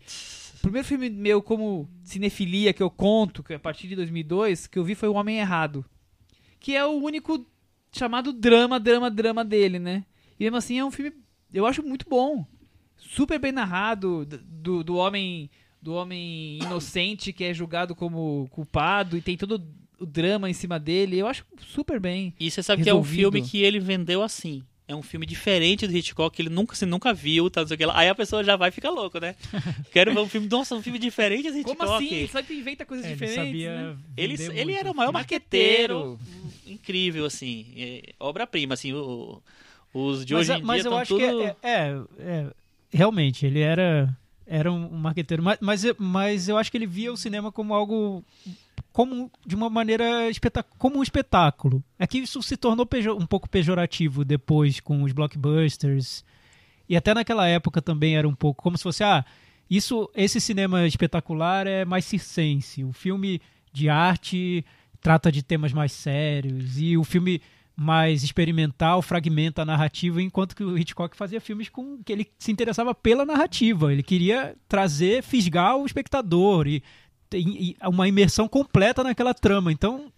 O 0.56 0.62
primeiro 0.62 0.88
filme 0.88 1.10
meu 1.10 1.42
como 1.42 1.88
cinefilia 2.04 2.74
que 2.74 2.82
eu 2.82 2.89
conto, 2.89 3.44
que 3.44 3.54
é 3.54 3.56
a 3.56 3.60
partir 3.60 3.88
de 3.88 3.96
2002, 3.96 4.68
que 4.68 4.80
eu 4.80 4.84
vi 4.84 4.96
foi 4.96 5.10
O 5.10 5.14
Homem 5.14 5.39
Errado, 5.39 5.86
que 6.60 6.76
é 6.76 6.84
o 6.86 6.94
único 6.94 7.46
chamado 7.92 8.32
drama, 8.34 8.80
drama, 8.80 9.10
drama 9.10 9.44
dele, 9.44 9.80
né? 9.80 10.04
E 10.39 10.44
mesmo 10.44 10.58
assim 10.58 10.80
é 10.80 10.86
um 10.86 10.92
filme 10.92 11.14
eu 11.54 11.66
acho 11.66 11.84
muito 11.84 12.06
bom, 12.10 12.46
super 12.96 13.38
bem 13.38 13.52
narrado 13.52 14.26
do, 14.26 14.84
do 14.84 14.96
homem 14.96 15.50
do 15.82 15.94
homem 15.94 16.60
inocente 16.62 17.34
que 17.34 17.44
é 17.44 17.54
julgado 17.54 17.96
como 17.96 18.48
culpado 18.52 19.18
e 19.18 19.22
tem 19.22 19.36
todo 19.36 19.62
o 20.00 20.06
drama 20.06 20.50
em 20.50 20.54
cima 20.54 20.80
dele. 20.80 21.18
Eu 21.18 21.28
acho 21.28 21.44
super 21.58 22.00
bem. 22.00 22.34
E 22.39 22.50
você 22.52 22.62
sabe 22.62 22.84
que 22.84 22.89
é 22.89 22.94
um 22.94 22.98
Resolvido. 23.02 23.32
filme 23.32 23.42
que 23.42 23.64
ele 23.64 23.80
vendeu 23.80 24.22
assim. 24.22 24.64
É 24.92 24.96
um 24.96 25.02
filme 25.02 25.26
diferente 25.26 25.88
do 25.88 25.96
Hitchcock, 25.96 26.36
que 26.36 26.42
ele 26.42 26.50
nunca, 26.50 26.76
você 26.76 26.86
nunca 26.86 27.14
viu, 27.14 27.50
tá, 27.50 27.62
não 27.62 27.68
sei 27.70 27.76
o 27.76 27.78
que 27.78 27.86
lá. 27.86 27.98
Aí 27.98 28.10
a 28.10 28.16
pessoa 28.16 28.44
já 28.44 28.56
vai 28.58 28.70
e 28.70 28.72
fica 28.72 28.89
louco, 28.89 29.20
né? 29.20 29.36
Quero 29.94 30.14
ver 30.14 30.20
um 30.20 30.28
filme, 30.28 30.48
nossa, 30.50 30.76
um 30.76 30.82
filme 30.82 31.00
diferente 31.00 31.50
do 31.50 31.58
Hitchcock. 31.58 31.78
Como 31.78 31.94
assim? 31.94 32.14
Ele 32.14 32.28
sempre 32.28 32.58
inventa 32.58 32.86
coisas 32.86 33.06
É, 33.06 33.10
ele 33.10 33.16
diferentes. 33.16 33.46
sabia 33.46 33.74
né? 33.76 33.98
Ele, 34.18 34.36
vender 34.36 34.52
ele 34.58 34.64
muito 34.66 34.80
era 34.80 34.92
o 34.92 34.96
maior 34.96 35.12
marqueteiro. 35.14 36.20
Incrível, 36.68 37.26
assim. 37.26 37.66
É, 37.78 38.14
Obra-prima, 38.20 38.74
assim. 38.74 38.94
o- 38.94 39.42
os 39.94 40.26
de 40.26 40.34
mas, 40.34 40.50
hoje 40.50 40.60
em 40.60 40.64
mas 40.64 40.82
dia 40.84 40.89
eu 40.89 40.98
estão 40.98 40.98
acho 41.02 41.14
tudo... 41.18 41.38
que 41.38 41.68
é, 41.68 41.70
é, 41.72 42.02
é, 42.20 42.46
realmente 42.92 43.46
ele 43.46 43.60
era 43.60 44.16
era 44.48 44.70
um 44.72 44.89
marqueteiro, 44.89 45.42
mas, 45.42 45.58
mas, 45.62 45.84
eu- 45.86 45.96
mas 45.98 46.50
eu 46.50 46.58
acho 46.58 46.70
que 46.70 46.78
ele 46.78 46.86
via 46.88 47.12
o 47.14 47.16
cinema 47.18 47.52
como 47.52 47.74
algo 47.74 48.24
como 48.92 49.32
de 49.46 49.56
uma 49.56 49.70
maneira 49.70 50.06
como 50.78 51.00
um 51.00 51.04
espetáculo. 51.04 51.84
É 51.98 52.06
que 52.06 52.20
isso 52.20 52.42
se 52.44 52.58
tornou 52.58 52.88
um 53.18 53.26
pouco 53.26 53.50
pejorativo 53.50 54.26
depois 54.26 54.80
com 54.80 55.04
os 55.04 55.12
blockbusters 55.12 56.24
e 56.88 56.98
até 56.98 57.14
naquela 57.14 57.48
época 57.48 57.82
também 57.82 58.18
era 58.18 58.28
um 58.28 58.36
pouco 58.36 58.62
como 58.62 58.78
se 58.78 58.84
fosse 58.84 59.04
ah 59.04 59.26
isso 59.70 60.10
esse 60.14 60.42
cinema 60.42 60.86
espetacular 60.86 61.66
é 61.66 61.86
mais 61.86 62.04
circense. 62.04 62.84
O 62.84 62.92
filme 62.92 63.42
de 63.72 63.88
arte 63.88 64.66
trata 65.00 65.32
de 65.32 65.42
temas 65.42 65.72
mais 65.72 65.94
sérios 65.94 66.78
e 66.78 66.98
o 66.98 67.04
filme 67.06 67.42
mais 67.76 68.24
experimental 68.24 69.02
fragmenta 69.02 69.62
a 69.62 69.66
narrativa, 69.66 70.22
enquanto 70.22 70.56
que 70.56 70.64
o 70.64 70.78
Hitchcock 70.78 71.16
fazia 71.16 71.42
filmes 71.42 71.70
com 71.70 72.04
que 72.04 72.12
ele 72.12 72.28
se 72.38 72.52
interessava 72.52 72.94
pela 72.94 73.26
narrativa. 73.26 73.92
Ele 73.92 74.04
queria 74.04 74.56
trazer, 74.68 75.24
fisgar 75.24 75.78
o 75.78 75.86
espectador 75.86 76.68
e, 76.68 76.84
e- 77.38 77.72
e 77.72 77.88
uma 77.88 78.08
imersão 78.08 78.48
completa 78.48 79.04
naquela 79.04 79.34
trama. 79.34 79.72
Então, 79.72 80.12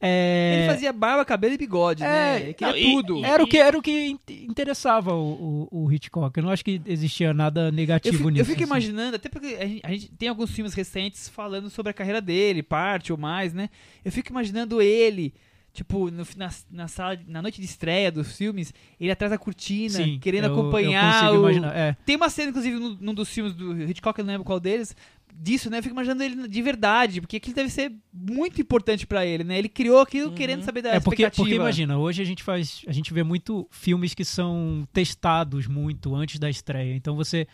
é, 0.00 0.58
Ele 0.58 0.72
fazia 0.72 0.92
barba, 0.92 1.24
cabelo 1.24 1.54
e 1.54 1.58
bigode, 1.58 2.02
É, 2.02 2.06
né? 2.06 2.40
Ele 2.42 2.54
queria 2.54 2.72
não, 2.72 2.78
e- 2.78 2.94
tudo. 3.02 3.18
e- 3.18 3.24
era 3.24 3.42
o 3.42 3.46
que 3.46 3.56
era 3.58 3.78
o 3.78 3.82
que 3.82 4.06
in- 4.08 4.18
interessava 4.28 5.14
o, 5.14 5.68
o- 5.70 5.84
o 5.84 5.92
Hitchcock. 5.92 6.36
Eu 6.36 6.44
não 6.44 6.50
acho 6.50 6.64
que 6.64 6.80
existia 6.84 7.32
nada 7.32 7.68
Eu 7.68 7.72
negativo 7.72 8.16
fico, 8.18 8.28
nisso. 8.28 8.42
eu 8.42 8.44
fico 8.44 8.62
assim. 8.62 8.70
imaginando, 8.70 9.16
até 9.16 9.28
porque 9.28 9.56
a 9.58 9.66
gente, 9.66 9.80
a 9.82 9.90
gente 9.90 10.08
tem 10.12 10.28
alguns 10.28 10.50
filmes 10.50 10.74
recentes 10.74 11.28
falando 11.28 11.70
sobre 11.70 11.90
a 11.90 11.94
carreira 11.94 12.20
dele, 12.20 12.62
parte 12.62 13.12
ou 13.12 13.18
mais, 13.18 13.54
né? 13.54 13.70
Eu 14.04 14.12
fico 14.12 14.30
imaginando 14.30 14.82
ele, 14.82 15.32
tipo, 15.72 16.10
no- 16.10 16.26
na, 16.36 16.50
na 16.70 16.86
sala, 16.88 17.18
na 17.26 17.40
noite 17.40 17.58
de 17.60 17.66
estreia 17.66 18.12
dos 18.12 18.36
filmes, 18.36 18.74
ele 19.00 19.10
atrás 19.10 19.30
da 19.30 19.38
cortina, 19.38 19.90
Sim, 20.04 20.18
querendo 20.20 20.44
eu- 20.44 20.50
eu 20.50 20.60
acompanhar 20.60 21.20
consigo 21.22 21.38
o... 21.38 21.44
imaginar, 21.44 21.74
é. 21.76 21.96
Tem 22.04 22.16
uma 22.16 22.28
cena, 22.28 22.50
inclusive, 22.50 22.78
num, 22.78 22.96
num 23.00 23.14
dos 23.14 23.30
filmes 23.30 23.54
do 23.54 23.82
Hitchcock, 23.84 24.18
eu 24.18 24.24
não 24.24 24.32
lembro 24.32 24.44
qual 24.44 24.60
deles, 24.60 24.94
disso, 25.36 25.68
né? 25.68 25.78
Eu 25.78 25.82
fico 25.82 25.94
imaginando 25.94 26.22
ele 26.22 26.48
de 26.48 26.62
verdade, 26.62 27.20
porque 27.20 27.36
aquilo 27.38 27.54
deve 27.56 27.68
ser 27.68 27.92
muito 28.12 28.60
importante 28.60 29.06
pra 29.06 29.26
ele, 29.26 29.42
né? 29.44 29.58
Ele 29.58 29.68
criou 29.68 30.00
aquilo 30.00 30.28
Uhum. 30.30 30.34
querendo 30.34 30.62
saber 30.62 30.82
da 30.82 30.90
É 30.90 31.00
porque, 31.00 31.22
expectativa. 31.22 31.42
porque 31.44 31.54
imagina, 31.56 31.98
hoje 31.98 32.22
a 32.22 32.24
gente 32.24 32.42
faz, 32.42 32.82
a 32.86 32.92
gente 32.92 33.12
vê 33.12 33.22
muito 33.24 33.66
filmes 33.70 34.14
que 34.14 34.24
são 34.24 34.86
testados 34.92 35.66
muito 35.66 36.14
antes 36.14 36.38
da 36.38 36.48
estreia. 36.48 36.94
Então 36.94 37.16
você 37.16 37.46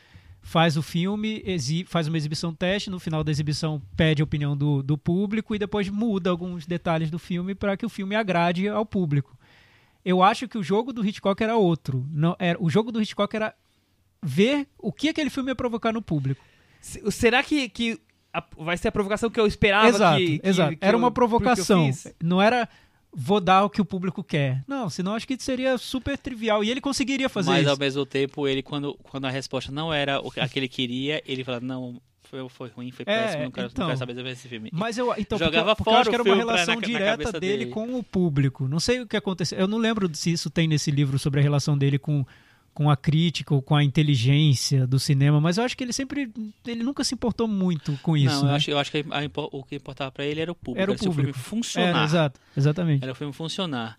faz 0.43 0.77
o 0.77 0.83
filme, 0.83 1.43
faz 1.87 2.07
uma 2.09 2.17
exibição 2.17 2.55
teste, 2.55 2.89
no 2.91 2.99
final 3.01 3.23
da 3.25 3.31
exibição 3.31 3.81
pede 3.97 4.23
a 4.23 4.25
opinião 4.25 4.57
do, 4.57 4.83
do 4.83 4.97
público 4.97 5.55
e 5.55 5.59
depois 5.59 5.89
muda 5.89 6.31
alguns 6.31 6.67
detalhes 6.67 7.11
do 7.11 7.19
filme 7.19 7.55
para 7.55 7.77
que 7.77 7.85
o 7.85 7.91
filme 7.91 8.15
agrade 8.15 8.69
ao 8.69 8.85
público. 8.87 9.37
Eu 10.05 10.23
acho 10.23 10.49
que 10.49 10.57
o 10.57 10.63
jogo 10.63 10.93
do 10.95 11.05
Hitchcock 11.07 11.43
era 11.43 11.57
outro. 11.59 12.07
Não, 12.11 12.35
era, 12.39 12.57
o 12.63 12.71
jogo 12.71 12.91
do 12.91 13.03
Hitchcock 13.03 13.35
era 13.37 13.55
ver 14.23 14.67
o 14.79 14.93
que 14.93 15.09
aquele 15.11 15.29
filme 15.31 15.51
ia 15.51 15.55
provocar 15.55 15.93
no 15.93 16.01
público. 16.03 16.43
Se- 16.81 17.11
Será 17.11 17.43
que, 17.43 17.69
que 17.69 17.99
a- 18.33 18.45
vai 18.59 18.77
ser 18.77 18.89
a 18.89 18.93
provocação 18.93 19.29
que 19.31 19.39
eu 19.41 19.47
esperava 19.47 19.89
exato, 19.89 20.19
que, 20.19 20.39
que- 20.39 20.49
exato. 20.49 20.77
que 20.77 20.79
era 20.85 20.95
eu- 20.95 20.99
uma 20.99 21.11
porque 21.11 21.25
eu 21.25 21.29
provocação. 21.29 21.91
Não 22.23 22.41
era 22.41 22.69
vou 23.13 23.41
dar 23.41 23.65
o 23.65 23.71
que 23.71 23.81
o 23.81 23.85
público 23.85 24.23
quer. 24.23 24.63
Não, 24.69 24.89
senão 24.89 25.15
acho 25.15 25.27
que 25.27 25.37
seria 25.41 25.77
super 25.77 26.17
trivial. 26.17 26.63
E 26.63 26.71
ele 26.71 26.81
conseguiria 26.81 27.29
fazer 27.29 27.51
Mas 27.51 27.63
isso. 27.63 27.71
ao 27.71 27.77
mesmo 27.79 28.07
tempo, 28.07 28.47
ele, 28.47 28.63
quando, 28.63 28.95
quando 29.03 29.25
a 29.27 29.31
resposta 29.31 29.73
não 29.73 29.93
era 29.93 30.21
o 30.21 30.31
que 30.31 30.39
a 30.41 30.49
que 30.49 30.59
ele 30.59 30.69
queria, 30.69 31.21
ele 31.27 31.43
fala, 31.43 31.59
não, 31.59 32.01
foi, 32.23 32.49
foi 32.49 32.69
ruim, 32.69 32.93
foi 32.93 33.03
É, 33.09 33.23
péssimo, 33.25 33.43
não 33.45 33.51
quero, 33.51 33.67
então. 33.67 33.83
não 33.83 33.89
quero 33.89 33.99
saber 33.99 34.15
sobre 34.15 34.31
esse 34.31 34.49
filme. 34.49 34.71
Mas 34.73 34.97
eu, 34.97 35.13
então, 35.19 35.37
porque, 35.37 35.45
Jogava 35.45 35.75
porque 35.75 35.89
eu 35.89 35.93
fora 35.93 36.01
acho 36.03 36.11
que 36.11 36.15
era 36.15 36.23
uma 36.23 36.37
pra- 36.37 36.45
relação 36.45 36.75
na- 36.77 36.81
na 36.81 36.87
direta 36.87 37.11
cabeça 37.11 37.41
dele, 37.41 37.59
dele. 37.65 37.71
com 37.73 37.99
o 37.99 38.03
público. 38.05 38.69
Não 38.69 38.79
sei 38.79 39.01
o 39.01 39.07
que 39.09 39.17
aconteceu. 39.17 39.59
Eu 39.59 39.67
não 39.67 39.79
lembro 39.79 40.09
se 40.15 40.31
isso 40.31 40.49
tem 40.49 40.69
nesse 40.69 40.93
livro 40.93 41.19
sobre 41.19 41.41
a 41.41 41.43
relação 41.43 41.77
dele 41.77 41.99
com, 41.99 42.25
com 42.73 42.89
a 42.91 42.97
crítica 42.97 43.55
ou 43.55 43.61
com 43.61 43.75
a 43.77 43.83
inteligência 43.85 44.87
do 44.87 44.99
cinema, 44.99 45.41
mas 45.41 45.59
eu 45.59 45.65
acho 45.65 45.77
que 45.77 45.85
ele 45.85 45.93
sempre. 45.93 46.31
Ele 46.67 46.83
nunca 46.83 47.03
se 47.05 47.15
importou 47.15 47.47
muito 47.49 47.99
com 48.03 48.17
isso. 48.17 48.35
não, 48.37 48.45
né? 48.45 48.51
eu 48.51 48.55
acho, 48.57 48.71
eu 48.71 48.79
acho 48.79 48.91
que 48.91 49.05
a 49.11 49.25
impo- 49.25 49.49
o 49.53 49.63
que 49.65 49.77
importava 49.77 50.11
pra 50.11 50.25
ele 50.25 50.41
era 50.41 50.51
o 50.51 50.55
público. 50.55 50.81
Era 50.83 50.91
o 50.93 50.95
se 50.99 51.01
o 51.09 51.13
filme 51.13 51.17
público. 51.33 51.39
funcionar. 51.39 51.89
Era, 51.89 52.05
exato, 52.05 52.41
exatamente. 52.57 53.03
Era 53.03 53.13
o 53.13 53.15
filme 53.15 53.33
funcionar. 53.33 53.99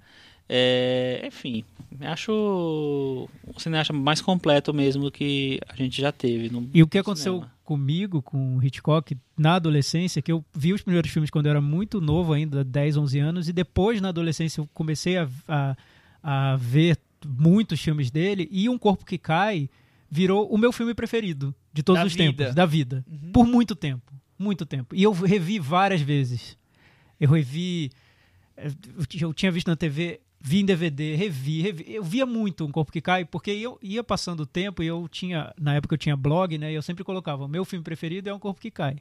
É, 0.54 1.24
enfim, 1.26 1.64
acho 2.02 2.32
o 2.34 3.30
cineasta 3.60 3.94
mais 3.94 4.20
completo 4.22 4.74
mesmo 4.74 5.04
do 5.04 5.12
que 5.12 5.60
a 5.70 5.76
gente 5.76 6.02
já 6.02 6.12
teve. 6.12 6.50
No, 6.50 6.70
E 6.74 6.84
o 6.84 6.88
que 6.88 6.98
aconteceu 6.98 7.36
cinema. 7.36 7.52
comigo, 7.64 8.22
com 8.22 8.58
o 8.58 8.64
Hitchcock, 8.64 9.16
na 9.38 9.56
adolescência, 9.56 10.22
que 10.22 10.32
eu 10.32 10.44
vi 10.54 10.74
os 10.74 10.82
primeiros 10.82 11.10
filmes 11.10 11.30
quando 11.30 11.46
eu 11.46 11.52
era 11.52 11.62
muito 11.62 12.02
novo 12.02 12.34
ainda, 12.34 12.64
10, 12.66 12.98
11 12.98 13.20
anos, 13.20 13.48
e 13.48 13.54
depois, 13.54 14.02
na 14.02 14.10
adolescência, 14.10 14.60
eu 14.60 14.68
comecei 14.74 15.18
a, 15.18 15.30
a, 15.48 15.76
a 16.22 16.56
ver 16.58 16.98
muitos 17.28 17.80
filmes 17.82 18.10
dele, 18.12 18.48
e 18.52 18.68
Um 18.70 18.78
Corpo 18.78 19.06
que 19.06 19.18
Cai 19.18 19.70
virou 20.10 20.48
o 20.50 20.58
meu 20.58 20.72
filme 20.72 20.94
preferido 20.94 21.54
de 21.74 21.82
todos 21.84 22.02
Da 22.02 22.06
os 22.08 22.14
vida. 22.14 22.24
tempos, 22.44 22.56
da 22.56 22.66
vida. 22.66 23.06
Uhum. 23.10 23.32
Por 23.32 23.46
muito 23.48 23.76
tempo. 23.76 24.12
Muito 24.38 24.66
tempo. 24.66 24.96
E 24.96 25.04
eu 25.04 25.12
revi 25.12 25.60
várias 25.60 26.02
vezes. 26.02 26.58
Eu 27.20 27.30
revi. 27.30 27.92
eh, 28.58 28.72
Eu 28.98 29.06
ti- 29.06 29.22
eu 29.22 29.34
tinha 29.34 29.52
visto 29.52 29.68
na 29.68 29.76
TV, 29.76 30.20
vi 30.40 30.60
em 30.62 30.66
DVD, 30.66 31.16
revi, 31.16 31.62
revi. 31.62 31.86
Eu 31.88 32.04
via 32.04 32.26
muito 32.26 32.66
Um 32.66 32.72
Corpo 32.72 32.92
que 32.92 33.00
Cai, 33.02 33.24
porque 33.24 33.52
eu 33.52 33.78
ia 33.82 34.04
passando 34.04 34.42
o 34.42 34.46
tempo 34.46 34.82
e 34.84 34.88
eu 34.88 35.08
tinha. 35.08 35.54
Na 35.60 35.76
época 35.76 35.94
eu 35.94 35.98
tinha 36.00 36.18
blog, 36.18 36.58
né? 36.58 36.72
E 36.72 36.76
eu 36.76 36.82
sempre 36.82 37.04
colocava: 37.04 37.46
o 37.46 37.48
meu 37.48 37.64
filme 37.64 37.84
preferido 37.84 38.30
é 38.30 38.34
Um 38.34 38.40
Corpo 38.40 38.60
que 38.60 38.72
Cai. 38.72 38.98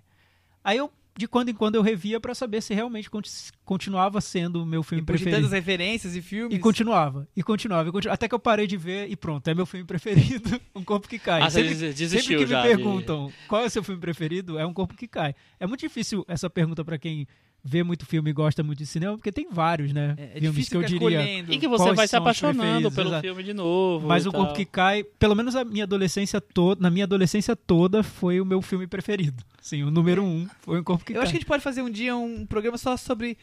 Aí 0.62 0.76
eu, 0.76 0.90
de 1.16 1.26
quando 1.28 1.48
em 1.50 1.54
quando, 1.54 1.74
eu 1.74 1.82
revia 1.82 2.18
pra 2.20 2.34
saber 2.34 2.62
se 2.62 2.72
realmente 2.72 3.10
conti- 3.10 3.52
continuava 3.64 4.20
sendo 4.20 4.62
o 4.62 4.66
meu 4.66 4.82
filme 4.82 5.02
Depois 5.02 5.18
de 5.20 5.24
preferido. 5.24 5.48
tantas 5.48 5.52
referências 5.64 6.16
e 6.16 6.22
filmes. 6.22 6.56
E 6.56 6.58
continuava, 6.58 7.28
e 7.36 7.42
continuava, 7.42 7.88
e 7.88 7.92
continuava, 7.92 8.14
até 8.14 8.28
que 8.28 8.34
eu 8.34 8.38
parei 8.38 8.66
de 8.66 8.76
ver 8.76 9.08
e 9.10 9.16
pronto, 9.16 9.46
é 9.48 9.54
meu 9.54 9.66
filme 9.66 9.84
preferido, 9.86 10.60
Um 10.74 10.82
Corpo 10.84 11.08
que 11.08 11.18
Cai. 11.18 11.42
Ah, 11.42 11.50
você 11.50 11.62
sempre, 11.62 11.74
desistiu 11.92 12.08
sempre 12.20 12.36
que 12.36 12.44
me 12.44 12.46
já 12.50 12.62
de- 12.62 12.68
perguntam 12.68 13.32
qual 13.48 13.62
é 13.62 13.66
o 13.66 13.70
seu 13.70 13.82
filme 13.82 14.00
preferido, 14.00 14.58
é 14.58 14.64
Um 14.66 14.72
Corpo 14.72 14.94
que 14.96 15.06
Cai. 15.08 15.34
É 15.58 15.66
muito 15.66 15.80
difícil 15.80 16.24
essa 16.28 16.48
pergunta 16.48 16.84
pra 16.84 16.96
quem 16.98 17.26
vê 17.62 17.82
muito 17.82 18.06
filme 18.06 18.30
e 18.30 18.32
gosta 18.32 18.62
muito 18.62 18.78
de 18.78 18.86
cinema, 18.86 19.16
porque 19.16 19.30
tem 19.30 19.48
vários, 19.50 19.92
né? 19.92 20.14
É, 20.16 20.38
é 20.38 20.40
filmes 20.40 20.68
que 20.68 20.76
eu 20.76 20.82
diria. 20.82 21.40
E 21.40 21.58
que 21.58 21.68
você 21.68 21.92
vai 21.92 22.08
se 22.08 22.16
apaixonando 22.16 22.90
pelo 22.90 23.08
exato. 23.10 23.22
filme 23.22 23.42
de 23.42 23.52
novo. 23.52 24.06
Mas 24.08 24.24
e 24.24 24.28
O 24.28 24.32
Corpo 24.32 24.46
tal. 24.48 24.56
que 24.56 24.64
Cai, 24.64 25.04
pelo 25.04 25.34
menos 25.34 25.54
a 25.54 25.64
minha 25.64 25.84
adolescência 25.84 26.40
toda, 26.40 26.80
na 26.80 26.90
minha 26.90 27.04
adolescência 27.04 27.54
toda, 27.54 28.02
foi 28.02 28.40
o 28.40 28.44
meu 28.44 28.62
filme 28.62 28.86
preferido. 28.86 29.42
Sim, 29.60 29.82
o 29.82 29.90
número 29.90 30.22
um 30.24 30.48
foi 30.62 30.80
O 30.80 30.84
Corpo 30.84 31.04
que 31.04 31.12
Eu 31.12 31.16
Cai. 31.16 31.22
acho 31.24 31.32
que 31.32 31.36
a 31.36 31.40
gente 31.40 31.48
pode 31.48 31.62
fazer 31.62 31.82
um 31.82 31.90
dia 31.90 32.16
um 32.16 32.46
programa 32.46 32.78
só 32.78 32.96
sobre 32.96 33.36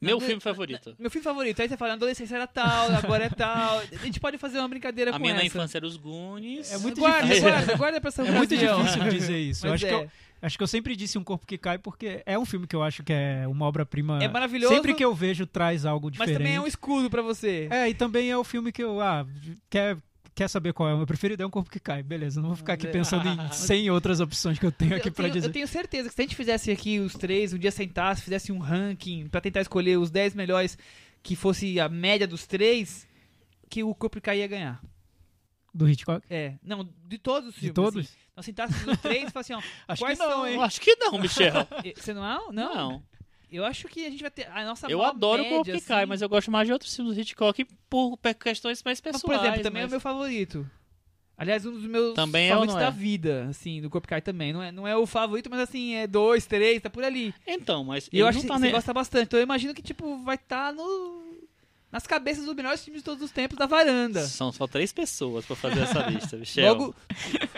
Meu 0.00 0.20
filme 0.20 0.40
favorito. 0.40 0.94
meu 0.98 1.10
filme 1.10 1.24
favorito. 1.24 1.60
Aí 1.60 1.68
você 1.68 1.76
fala, 1.76 1.90
na 1.90 1.94
adolescência 1.96 2.36
era 2.36 2.46
tal, 2.46 2.90
agora 2.92 3.24
é 3.24 3.30
tal. 3.30 3.80
A 3.80 4.04
gente 4.04 4.20
pode 4.20 4.38
fazer 4.38 4.58
uma 4.58 4.68
brincadeira 4.68 5.10
A 5.10 5.14
com 5.14 5.20
minha 5.20 5.34
na 5.34 5.40
essa. 5.40 5.46
infância 5.46 5.78
era 5.78 5.86
os 5.86 5.96
Goonies. 5.96 6.70
É 6.72 6.78
muito 6.78 7.00
guarda, 7.00 7.26
difícil. 7.26 7.48
guarda, 7.50 7.76
guarda 7.76 8.00
pra 8.00 8.08
essa 8.08 8.22
É 8.22 8.30
muito 8.30 8.56
difícil 8.56 9.08
dizer 9.10 9.38
isso. 9.38 9.66
Eu 9.66 9.72
acho, 9.72 9.86
é. 9.86 9.88
que 9.88 9.94
eu, 9.94 10.10
acho 10.46 10.56
que 10.56 10.62
eu 10.62 10.66
sempre 10.68 10.94
disse 10.96 11.18
Um 11.18 11.24
Corpo 11.24 11.46
que 11.46 11.58
Cai 11.58 11.76
porque 11.78 12.22
é 12.24 12.38
um 12.38 12.44
filme 12.44 12.66
que 12.66 12.74
eu 12.76 12.82
acho 12.82 13.02
que 13.02 13.12
é 13.12 13.46
uma 13.48 13.66
obra-prima. 13.66 14.22
É 14.22 14.28
maravilhoso. 14.28 14.74
Sempre 14.74 14.94
que 14.94 15.04
eu 15.04 15.14
vejo 15.14 15.46
traz 15.46 15.84
algo 15.84 16.06
Mas 16.08 16.12
diferente. 16.12 16.38
também 16.38 16.54
é 16.54 16.60
um 16.60 16.66
escudo 16.66 17.10
pra 17.10 17.22
você. 17.22 17.68
É, 17.70 17.88
e 17.88 17.94
também 17.94 18.30
é 18.30 18.36
o 18.38 18.44
filme 18.44 18.70
que 18.72 18.82
eu. 18.82 19.00
Ah, 19.00 19.26
quer, 19.68 19.96
quer 20.34 20.48
saber 20.48 20.72
qual 20.72 20.88
é 20.88 20.94
o 20.94 20.98
meu 20.98 21.06
preferido? 21.06 21.42
É 21.42 21.46
Um 21.46 21.50
Corpo 21.50 21.70
que 21.70 21.80
Cai. 21.80 22.02
Beleza, 22.02 22.40
não 22.40 22.48
vou 22.50 22.56
ficar 22.56 22.74
aqui 22.74 22.86
É. 22.86 22.90
pensando 22.90 23.28
em 23.28 23.52
100 23.52 23.90
outras 23.90 24.20
opções 24.20 24.58
que 24.58 24.64
eu 24.66 24.72
tenho 24.72 24.94
aqui 24.96 25.10
tenho, 25.10 25.30
dizer. 25.32 25.48
eu 25.48 25.52
tenho 25.52 25.66
certeza 25.68 26.08
que 26.08 26.14
se 26.14 26.20
a 26.20 26.24
gente 26.24 26.36
fizesse 26.36 26.70
aqui 26.70 26.98
os 27.00 27.14
três, 27.14 27.52
um 27.52 27.58
dia 27.58 27.70
sentasse, 27.72 28.22
fizesse 28.22 28.52
um 28.52 28.58
ranking 28.58 29.26
pra 29.28 29.40
tentar 29.40 29.60
escolher 29.62 29.98
os 29.98 30.10
10 30.10 30.34
melhores 30.34 30.78
que 31.22 31.34
fosse 31.34 31.80
a 31.80 31.88
média 31.88 32.26
dos 32.26 32.46
três, 32.46 33.06
que 33.68 33.82
o 33.82 33.92
Corpo 33.94 34.20
Cair 34.20 34.40
ia 34.40 34.46
ganhar. 34.46 34.80
Do 35.76 35.88
Hitchcock? 35.88 36.24
É, 36.30 36.54
não, 36.62 36.88
de 37.06 37.18
todos 37.18 37.48
os 37.50 37.54
De 37.54 37.60
filmes. 37.60 37.74
todos? 37.74 38.06
Assim. 38.06 38.16
Então, 38.32 38.42
sentasse 38.42 38.86
nos 38.86 38.98
três 38.98 39.28
e 39.28 39.30
fala 39.30 39.40
assim, 39.40 39.52
ó, 39.54 39.62
Acho 39.88 40.02
quais 40.02 40.18
que 40.18 40.24
não, 40.24 40.30
são... 40.32 40.46
hein? 40.46 40.54
Eu 40.54 40.62
acho 40.62 40.80
que 40.80 40.96
não, 40.96 41.12
Michel. 41.20 41.68
Você 41.96 42.14
não 42.14 42.24
é? 42.24 42.38
Não? 42.52 42.52
Não. 42.52 43.02
Eu 43.50 43.64
acho 43.64 43.86
que 43.88 44.04
a 44.04 44.10
gente 44.10 44.20
vai 44.20 44.30
ter 44.30 44.48
a 44.50 44.64
nossa 44.64 44.88
Eu 44.90 45.02
adoro 45.02 45.40
o 45.40 45.44
média, 45.44 45.56
Corpo 45.58 45.70
que 45.70 45.76
assim. 45.76 45.86
Cai, 45.86 46.04
mas 46.06 46.20
eu 46.20 46.28
gosto 46.28 46.50
mais 46.50 46.66
de 46.66 46.72
outros 46.72 46.94
filmes 46.94 47.14
do 47.14 47.20
Hitchcock 47.20 47.64
por 47.88 48.18
questões 48.40 48.82
mais 48.82 49.00
Mas, 49.00 49.00
pessoais. 49.00 49.22
por 49.22 49.34
exemplo, 49.46 49.62
também 49.62 49.80
é 49.80 49.84
mas- 49.84 49.90
o 49.90 49.94
meu 49.94 50.00
favorito. 50.00 50.68
Aliás, 51.38 51.66
um 51.66 51.72
dos 51.72 51.84
meus 51.84 52.14
Também 52.14 52.46
é 52.46 52.50
favoritos 52.50 52.76
é? 52.76 52.80
da 52.80 52.88
vida, 52.90 53.46
assim, 53.50 53.82
do 53.82 53.90
Corpo 53.90 54.08
Cai 54.08 54.22
também. 54.22 54.54
Não 54.54 54.62
é, 54.62 54.72
não 54.72 54.88
é 54.88 54.96
o 54.96 55.06
favorito, 55.06 55.50
mas 55.50 55.60
assim, 55.60 55.94
é 55.94 56.06
dois, 56.06 56.46
três, 56.46 56.80
tá 56.80 56.88
por 56.88 57.04
ali. 57.04 57.34
Então, 57.46 57.84
mas 57.84 58.08
E 58.10 58.18
eu 58.18 58.26
acho 58.26 58.40
que 58.40 58.46
tá 58.46 58.54
você 58.54 58.62
nem- 58.62 58.72
gosta 58.72 58.92
bastante. 58.94 59.26
Então 59.26 59.38
eu 59.38 59.42
imagino 59.44 59.74
que, 59.74 59.82
tipo, 59.82 60.16
vai 60.24 60.36
estar 60.36 60.72
no... 60.72 61.22
nas 61.90 62.06
cabeças 62.06 62.44
dos 62.44 62.54
melhores 62.54 62.82
filmes 62.84 63.00
de 63.00 63.04
todos 63.04 63.22
os 63.22 63.30
tempos 63.30 63.56
da 63.56 63.66
varanda. 63.66 64.20
São 64.26 64.52
só 64.52 64.66
três 64.66 64.92
pessoas 64.92 65.44
pra 65.46 65.54
fazer 65.56 65.80
essa 65.80 66.00
lista, 66.10 66.36
Michel. 66.36 66.74
Logo, 66.74 66.94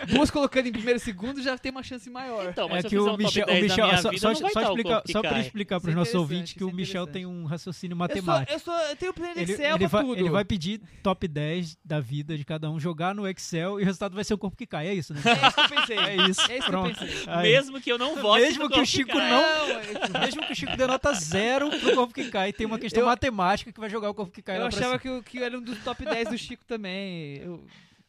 duas 0.08 0.30
colocando 0.30 0.66
em 0.66 0.72
primeiro 0.72 0.98
e 0.98 1.00
segundo 1.00 1.42
já 1.42 1.56
tem 1.58 1.72
uma 1.72 1.82
chance 1.82 2.08
maior. 2.10 2.46
Então, 2.50 2.68
mas 2.68 2.84
É 2.84 2.88
que 2.88 2.98
o 2.98 3.16
Michel, 3.16 3.46
10 3.46 3.58
o 3.58 3.62
Michel 3.62 3.88
só, 3.88 4.10
vida, 4.10 4.20
só, 4.20 4.34
só 4.34 5.00
que 5.02 5.12
só 5.12 5.20
para 5.22 5.40
explicar 5.40 5.80
para 5.80 5.88
os 5.88 5.94
é 5.94 5.96
nossos 5.98 6.14
ouvintes 6.14 6.52
que 6.52 6.58
isso 6.58 6.66
o 6.66 6.70
é 6.70 6.72
Michel 6.74 7.06
tem 7.06 7.26
um 7.26 7.46
raciocínio 7.46 7.94
Eu, 7.94 7.98
sou, 7.98 8.06
matemático. 8.08 8.52
eu, 8.52 8.58
sou, 8.60 8.74
eu 8.74 8.96
tenho 8.96 9.14
plano 9.14 9.32
Ele, 9.36 9.52
Excel 9.52 9.70
ele 9.76 9.78
pra 9.78 9.88
vai, 9.88 10.02
tudo. 10.04 10.20
ele 10.20 10.30
vai 10.30 10.44
pedir 10.44 10.80
top 11.02 11.26
10 11.26 11.78
da 11.84 11.98
vida 12.00 12.36
de 12.36 12.44
cada 12.44 12.70
um, 12.70 12.78
jogar 12.78 13.14
no 13.14 13.26
Excel 13.26 13.80
e 13.80 13.82
o 13.82 13.84
resultado 13.86 14.14
vai 14.14 14.24
ser 14.24 14.34
o 14.34 14.38
corpo 14.38 14.56
que 14.56 14.66
cai. 14.66 14.88
É 14.88 14.94
isso, 14.94 15.12
né? 15.14 15.20
É 15.24 15.46
isso 15.46 15.54
que 15.54 15.60
eu 15.60 15.68
pensei. 15.80 15.98
É 15.98 16.16
isso. 16.28 16.52
É 16.52 16.58
isso 16.58 16.66
Pronto. 16.66 16.94
que 16.96 17.04
eu 17.04 17.08
pensei. 17.08 17.24
Aí. 17.26 17.52
Mesmo 17.52 17.80
que 17.80 17.90
eu 17.90 17.98
não 17.98 18.14
vote 18.16 18.42
Mesmo 18.42 18.64
no 18.64 18.70
que 18.70 18.80
o 18.80 18.86
Chico 18.86 19.12
Cai. 19.12 19.30
Não, 19.30 20.20
Mesmo 20.20 20.46
que 20.46 20.52
o 20.52 20.56
Chico 20.56 20.76
dê 20.76 20.86
nota 20.86 21.12
zero 21.14 21.70
pro 21.70 21.94
corpo 21.94 22.14
que 22.14 22.28
cai, 22.30 22.52
tem 22.52 22.66
uma 22.66 22.78
questão 22.78 23.02
Eu- 23.02 23.06
matemática 23.06 23.72
que 23.72 23.80
vai 23.80 23.88
jogar 23.88 24.10
o 24.10 24.14
que 24.26 24.42
cai 24.42 24.58
eu 24.58 24.66
achava 24.66 24.98
que, 24.98 25.22
que 25.22 25.42
era 25.42 25.56
um 25.58 25.62
dos 25.62 25.78
top 25.84 26.04
10 26.04 26.28
do 26.30 26.38
Chico 26.38 26.64
também. 26.64 27.36
Eu, 27.38 27.64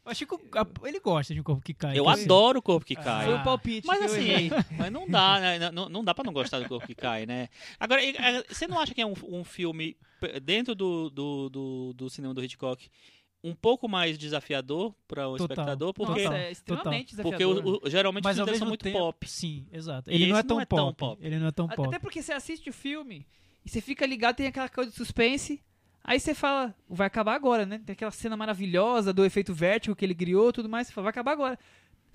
O 0.05 0.14
Chico, 0.14 0.41
ele 0.86 0.99
gosta 0.99 1.34
de 1.34 1.39
um 1.39 1.43
corpo 1.43 1.62
que 1.62 1.74
cai. 1.74 1.97
Eu 1.97 2.10
assim, 2.10 2.24
adoro 2.24 2.60
o 2.60 2.62
Corpo 2.64 2.84
que 2.86 2.95
Cai. 2.95 3.26
foi 3.26 3.34
Ah. 3.36 3.38
um 3.38 3.43
palpite. 3.43 3.86
Mas 3.86 4.01
assim, 4.01 4.49
mas 4.78 4.91
não 4.91 5.07
dá, 5.07 5.39
né? 5.39 5.72
Não, 5.72 5.88
não 5.88 6.03
dá 6.03 6.16
pra 6.16 6.24
não 6.24 6.34
gostar 6.34 6.60
do 6.60 6.68
Corpo 6.68 6.88
que 6.88 6.95
Cai, 6.95 7.26
né? 7.28 7.47
Agora, 7.80 8.03
é, 8.03 8.43
você 8.49 8.66
não 8.68 8.80
acha 8.80 8.93
que 8.93 9.01
é 9.01 9.05
um, 9.05 9.14
um 9.28 9.43
filme, 9.43 9.95
dentro 10.41 10.74
do, 10.74 11.10
do, 11.12 11.49
do, 11.49 11.93
do 11.93 12.10
cinema 12.10 12.34
do 12.34 12.43
Hitchcock, 12.43 12.89
um 13.43 13.53
pouco 13.53 13.88
mais 13.88 14.18
desafiador 14.18 14.93
para 15.07 15.28
o 15.30 15.38
Total. 15.38 15.45
espectador? 15.53 15.93
Porque, 15.93 16.12
Nossa, 16.12 16.24
Total, 16.24 16.38
é 16.39 16.51
extremamente 16.51 17.16
porque 17.16 17.38
desafiador. 17.38 17.66
o- 17.84 17.86
o- 17.86 17.89
geralmente 17.89 18.24
Mas 18.24 18.38
os 18.38 18.43
filmes 18.43 18.60
são 18.60 18.68
muito 18.68 18.84
tempo, 18.84 18.97
pop. 18.97 19.30
Sim, 19.30 19.68
exato. 19.72 20.10
Ele 20.10 20.26
não 20.28 20.38
é 20.39 20.43
não 20.43 20.60
é 20.62 20.66
tão 20.66 20.78
pop. 20.93 20.97
pop. 20.97 21.26
Ele 21.26 21.38
não 21.39 21.47
é 21.47 21.51
tão 21.51 21.68
pop. 21.68 21.88
Até 21.88 21.99
porque 21.99 22.22
você 22.22 22.34
assiste 22.34 22.68
o 22.70 22.74
filme 22.74 23.26
e 23.64 23.70
você 23.70 23.80
fica 23.80 24.05
ligado, 24.07 24.38
tem 24.38 24.47
aquela 24.47 24.68
coisa 24.70 24.89
de 24.89 24.97
suspense. 24.97 25.62
Aí 26.04 26.20
você 26.20 26.34
fala, 26.34 26.74
vai 26.89 27.08
acabar 27.08 27.36
agora, 27.36 27.66
né? 27.66 27.80
Tem 27.86 27.93
aquela 27.93 28.12
cena 28.12 28.36
maravilhosa 28.38 29.14
do 29.14 29.24
efeito 29.26 29.54
vértigo 29.54 29.95
que 29.95 30.04
ele 30.06 30.16
criou 30.16 30.52
tudo 30.52 30.68
mais. 30.70 30.88
Você 30.88 30.93
fala, 30.93 31.04
vai 31.06 31.12
acabar 31.12 31.32
agora. 31.34 31.60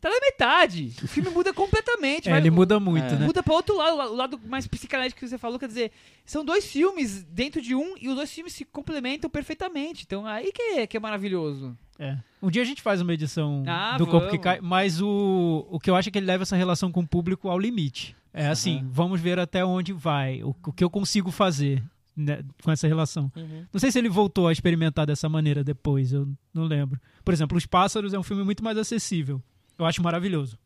Tá 0.01 0.11
na 0.11 0.21
metade. 0.21 0.93
O 1.03 1.07
filme 1.09 1.31
muda 1.31 1.53
completamente. 1.55 2.29
É, 2.29 2.33
vai- 2.33 2.41
ele 2.41 2.51
muda 2.51 2.79
muito, 2.81 3.07
É. 3.15 3.19
né? 3.19 3.25
Muda 3.27 3.43
pra 3.43 3.55
outro 3.55 3.77
lado, 3.77 4.13
o 4.13 4.15
lado 4.17 4.41
mais 4.47 4.67
psicanalítico 4.67 5.21
que 5.21 5.29
você 5.29 5.39
falou, 5.39 5.59
quer 5.59 5.69
dizer, 5.69 5.93
são 6.27 6.45
dois 6.45 6.67
filmes 6.67 7.23
dentro 7.25 7.63
de 7.63 7.75
um 7.75 7.95
e 7.99 8.09
os 8.09 8.15
dois 8.17 8.31
filmes 8.33 8.53
se 8.53 8.65
complementam 8.65 9.31
perfeitamente. 9.31 10.03
Então 10.07 10.27
aí 10.27 10.51
que 10.53 10.61
é, 10.63 10.87
que 10.87 10.97
é 10.97 11.01
maravilhoso. 11.01 11.77
É. 11.99 12.19
Um 12.43 12.51
dia 12.51 12.61
a 12.63 12.65
gente 12.67 12.83
faz 12.83 13.01
uma 13.01 13.15
edição 13.15 13.63
Ah, 13.67 13.97
do 13.97 14.07
Corpo 14.07 14.27
que 14.27 14.33
vamos. 14.33 14.43
Cai, 14.45 14.61
mas 14.61 15.01
o, 15.01 15.67
o 15.71 15.79
que 15.79 15.89
eu 15.89 15.95
acho 15.97 16.09
é 16.09 16.13
que 16.13 16.19
ele 16.19 16.27
leva 16.27 16.43
essa 16.43 16.57
relação 16.57 16.91
com 16.91 17.01
o 17.01 17.07
público 17.07 17.49
ao 17.49 17.59
limite. 17.59 18.15
É 18.33 18.49
assim, 18.49 18.79
Aham. 18.79 18.89
vamos 18.91 19.21
ver 19.21 19.39
até 19.39 19.65
onde 19.65 19.93
vai, 19.93 20.43
o, 20.43 20.55
o 20.67 20.73
que 20.73 20.83
eu 20.83 20.91
consigo 20.91 21.31
fazer 21.31 21.81
né, 22.17 22.43
com 22.63 22.71
essa 22.71 22.87
relação. 22.87 23.31
Uhum. 23.37 23.67
Não 23.73 23.81
sei 23.81 23.91
se 23.91 23.99
ele 23.99 24.09
voltou 24.09 24.49
a 24.49 24.53
experimentar 24.53 25.07
dessa 25.07 25.29
maneira 25.29 25.65
depois, 25.65 26.13
eu 26.13 26.29
não 26.53 26.65
lembro. 26.65 27.01
Por 27.25 27.35
exemplo, 27.35 27.57
Os 27.57 27.67
Pássaros 27.67 28.15
é 28.15 28.19
um 28.19 28.23
filme 28.23 28.45
muito 28.45 28.63
mais 28.63 28.79
acessível. 28.79 29.43
Eu 29.79 29.85
acho 29.85 30.03
maravilhoso. 30.03 30.59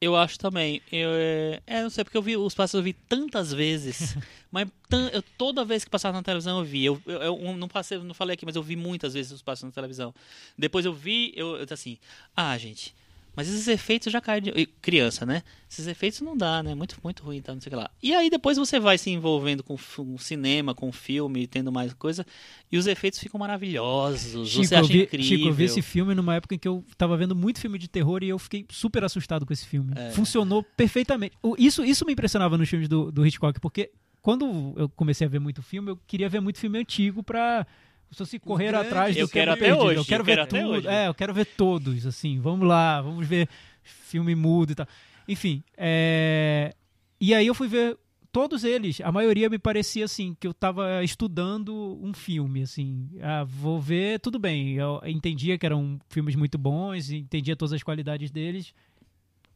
Eu 0.00 0.14
acho 0.14 0.38
também. 0.38 0.80
Eu, 0.92 1.10
é, 1.12 1.60
é, 1.66 1.82
não 1.82 1.90
sei, 1.90 2.04
porque 2.04 2.16
eu 2.16 2.22
vi 2.22 2.36
os 2.36 2.54
passos 2.54 2.74
eu 2.74 2.82
vi 2.82 2.92
tantas 2.92 3.52
vezes. 3.52 4.16
mas 4.50 4.68
eu, 5.12 5.22
toda 5.36 5.64
vez 5.64 5.84
que 5.84 5.90
passava 5.90 6.16
na 6.16 6.22
televisão 6.22 6.58
eu 6.58 6.64
vi. 6.64 6.84
Eu, 6.84 7.02
eu, 7.06 7.20
eu 7.20 7.56
não 7.56 7.68
passei, 7.68 7.98
não 7.98 8.14
falei 8.14 8.34
aqui, 8.34 8.46
mas 8.46 8.54
eu 8.54 8.62
vi 8.62 8.76
muitas 8.76 9.14
vezes 9.14 9.32
os 9.32 9.42
passos 9.42 9.64
na 9.64 9.72
televisão. 9.72 10.14
Depois 10.56 10.84
eu 10.86 10.92
vi, 10.92 11.32
eu, 11.34 11.56
eu 11.56 11.66
assim, 11.70 11.98
ah, 12.36 12.56
gente, 12.56 12.94
mas 13.38 13.48
esses 13.48 13.68
efeitos 13.68 14.12
já 14.12 14.20
caem 14.20 14.42
de. 14.42 14.66
Criança, 14.82 15.24
né? 15.24 15.44
Esses 15.70 15.86
efeitos 15.86 16.20
não 16.22 16.36
dá, 16.36 16.60
né? 16.60 16.74
Muito, 16.74 16.96
muito 17.04 17.22
ruim, 17.22 17.40
tá? 17.40 17.54
Não 17.54 17.60
sei 17.60 17.70
o 17.70 17.70
que 17.70 17.76
lá. 17.76 17.88
E 18.02 18.12
aí 18.12 18.28
depois 18.28 18.58
você 18.58 18.80
vai 18.80 18.98
se 18.98 19.10
envolvendo 19.10 19.62
com, 19.62 19.76
com 19.76 20.18
cinema, 20.18 20.74
com 20.74 20.90
filme, 20.90 21.46
tendo 21.46 21.70
mais 21.70 21.94
coisa, 21.94 22.26
e 22.72 22.76
os 22.76 22.88
efeitos 22.88 23.20
ficam 23.20 23.38
maravilhosos. 23.38 24.48
Chico 24.48 24.64
você 24.64 24.74
acha 24.74 24.88
vi, 24.92 25.02
incrível. 25.04 25.26
Chico, 25.26 25.48
eu 25.48 25.52
vi 25.52 25.64
esse 25.64 25.82
filme 25.82 26.14
numa 26.16 26.34
época 26.34 26.54
em 26.56 26.58
que 26.58 26.66
eu 26.66 26.84
tava 26.96 27.16
vendo 27.16 27.36
muito 27.36 27.60
filme 27.60 27.78
de 27.78 27.86
terror 27.86 28.24
e 28.24 28.28
eu 28.28 28.38
fiquei 28.40 28.66
super 28.70 29.04
assustado 29.04 29.46
com 29.46 29.52
esse 29.52 29.66
filme. 29.66 29.92
É. 29.96 30.10
Funcionou 30.10 30.62
perfeitamente. 30.62 31.36
O- 31.40 31.54
Isso, 31.56 31.84
isso 31.84 32.04
me 32.04 32.12
impressionava 32.14 32.58
nos 32.58 32.68
filmes 32.68 32.88
do, 32.88 33.12
do 33.12 33.24
Hitchcock, 33.24 33.60
porque 33.60 33.92
quando 34.20 34.74
eu 34.76 34.88
comecei 34.90 35.26
a 35.26 35.30
ver 35.30 35.38
muito 35.38 35.62
filme, 35.62 35.90
eu 35.92 35.96
queria 36.06 36.28
ver 36.28 36.40
muito 36.40 36.58
filme 36.58 36.76
antigo 36.78 37.22
pra 37.22 37.64
se 38.10 38.18
fosse 38.18 38.38
correr 38.38 38.74
atrás 38.74 39.14
do 39.14 39.20
Eu 39.20 39.26
que 39.26 39.34
quero 39.34 39.52
até 39.52 39.60
perdido. 39.66 39.84
hoje, 39.84 39.96
Eu 39.98 40.04
quero 40.04 40.22
eu 40.22 40.24
ver 40.24 40.36
quero 40.36 40.48
tudo. 40.48 40.68
hoje. 40.70 40.88
É, 40.88 41.08
eu 41.08 41.14
quero 41.14 41.34
ver 41.34 41.44
todos, 41.46 42.06
assim. 42.06 42.40
Vamos 42.40 42.66
lá, 42.66 43.00
vamos 43.02 43.26
ver 43.26 43.48
filme 43.82 44.34
mudo 44.34 44.72
e 44.72 44.74
tal. 44.74 44.86
Enfim, 45.26 45.62
é... 45.76 46.74
e 47.20 47.34
aí 47.34 47.46
eu 47.46 47.54
fui 47.54 47.68
ver 47.68 47.98
todos 48.32 48.62
eles, 48.64 49.00
a 49.00 49.10
maioria 49.10 49.48
me 49.48 49.58
parecia 49.58 50.04
assim, 50.04 50.36
que 50.38 50.46
eu 50.46 50.54
tava 50.54 51.02
estudando 51.02 51.98
um 52.02 52.12
filme, 52.12 52.62
assim. 52.62 53.08
Ah, 53.20 53.44
vou 53.44 53.80
ver, 53.80 54.20
tudo 54.20 54.38
bem. 54.38 54.74
Eu 54.74 55.00
entendia 55.04 55.58
que 55.58 55.66
eram 55.66 55.98
filmes 56.08 56.34
muito 56.36 56.56
bons, 56.58 57.10
entendia 57.10 57.56
todas 57.56 57.72
as 57.72 57.82
qualidades 57.82 58.30
deles, 58.30 58.72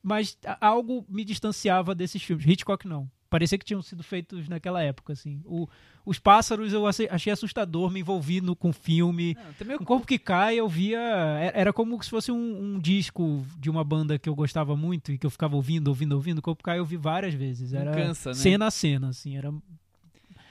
mas 0.02 0.36
algo 0.60 1.04
me 1.08 1.24
distanciava 1.24 1.94
desses 1.94 2.22
filmes. 2.22 2.46
Hitchcock 2.46 2.86
não. 2.88 3.08
Parecia 3.32 3.56
que 3.56 3.64
tinham 3.64 3.80
sido 3.80 4.02
feitos 4.02 4.46
naquela 4.46 4.82
época, 4.82 5.14
assim. 5.14 5.40
O- 5.44 5.66
os 6.04 6.18
pássaros 6.18 6.72
eu 6.72 6.84
achei 6.86 7.32
assustador, 7.32 7.90
me 7.90 8.00
envolvi 8.00 8.40
no, 8.42 8.54
com 8.54 8.68
o 8.68 8.72
filme. 8.72 9.34
Não, 9.66 9.76
Um 9.76 9.84
Corpo 9.84 10.06
que 10.06 10.18
Cai, 10.18 10.56
eu 10.56 10.68
via. 10.68 10.98
é- 11.40 11.52
Era 11.60 11.72
como 11.72 12.00
se 12.02 12.10
fosse 12.10 12.30
um, 12.30 12.74
um 12.74 12.78
disco 12.78 13.42
de 13.58 13.70
uma 13.70 13.82
banda 13.82 14.18
que 14.18 14.28
eu 14.28 14.34
gostava 14.34 14.76
muito 14.76 15.10
e 15.12 15.16
que 15.18 15.24
eu 15.24 15.30
ficava 15.30 15.56
ouvindo, 15.56 15.88
ouvindo, 15.88 16.12
ouvindo. 16.12 16.38
O 16.38 16.42
Corpo 16.42 16.62
que 16.62 16.66
Cai 16.66 16.78
eu 16.78 16.84
vi 16.84 16.96
várias 16.98 17.32
vezes. 17.32 17.72
Era 17.72 17.92
cansa, 17.92 18.30
né? 18.30 18.34
cena 18.34 18.66
a 18.66 18.70
cena, 18.70 19.08
assim. 19.08 19.36
Era, 19.36 19.50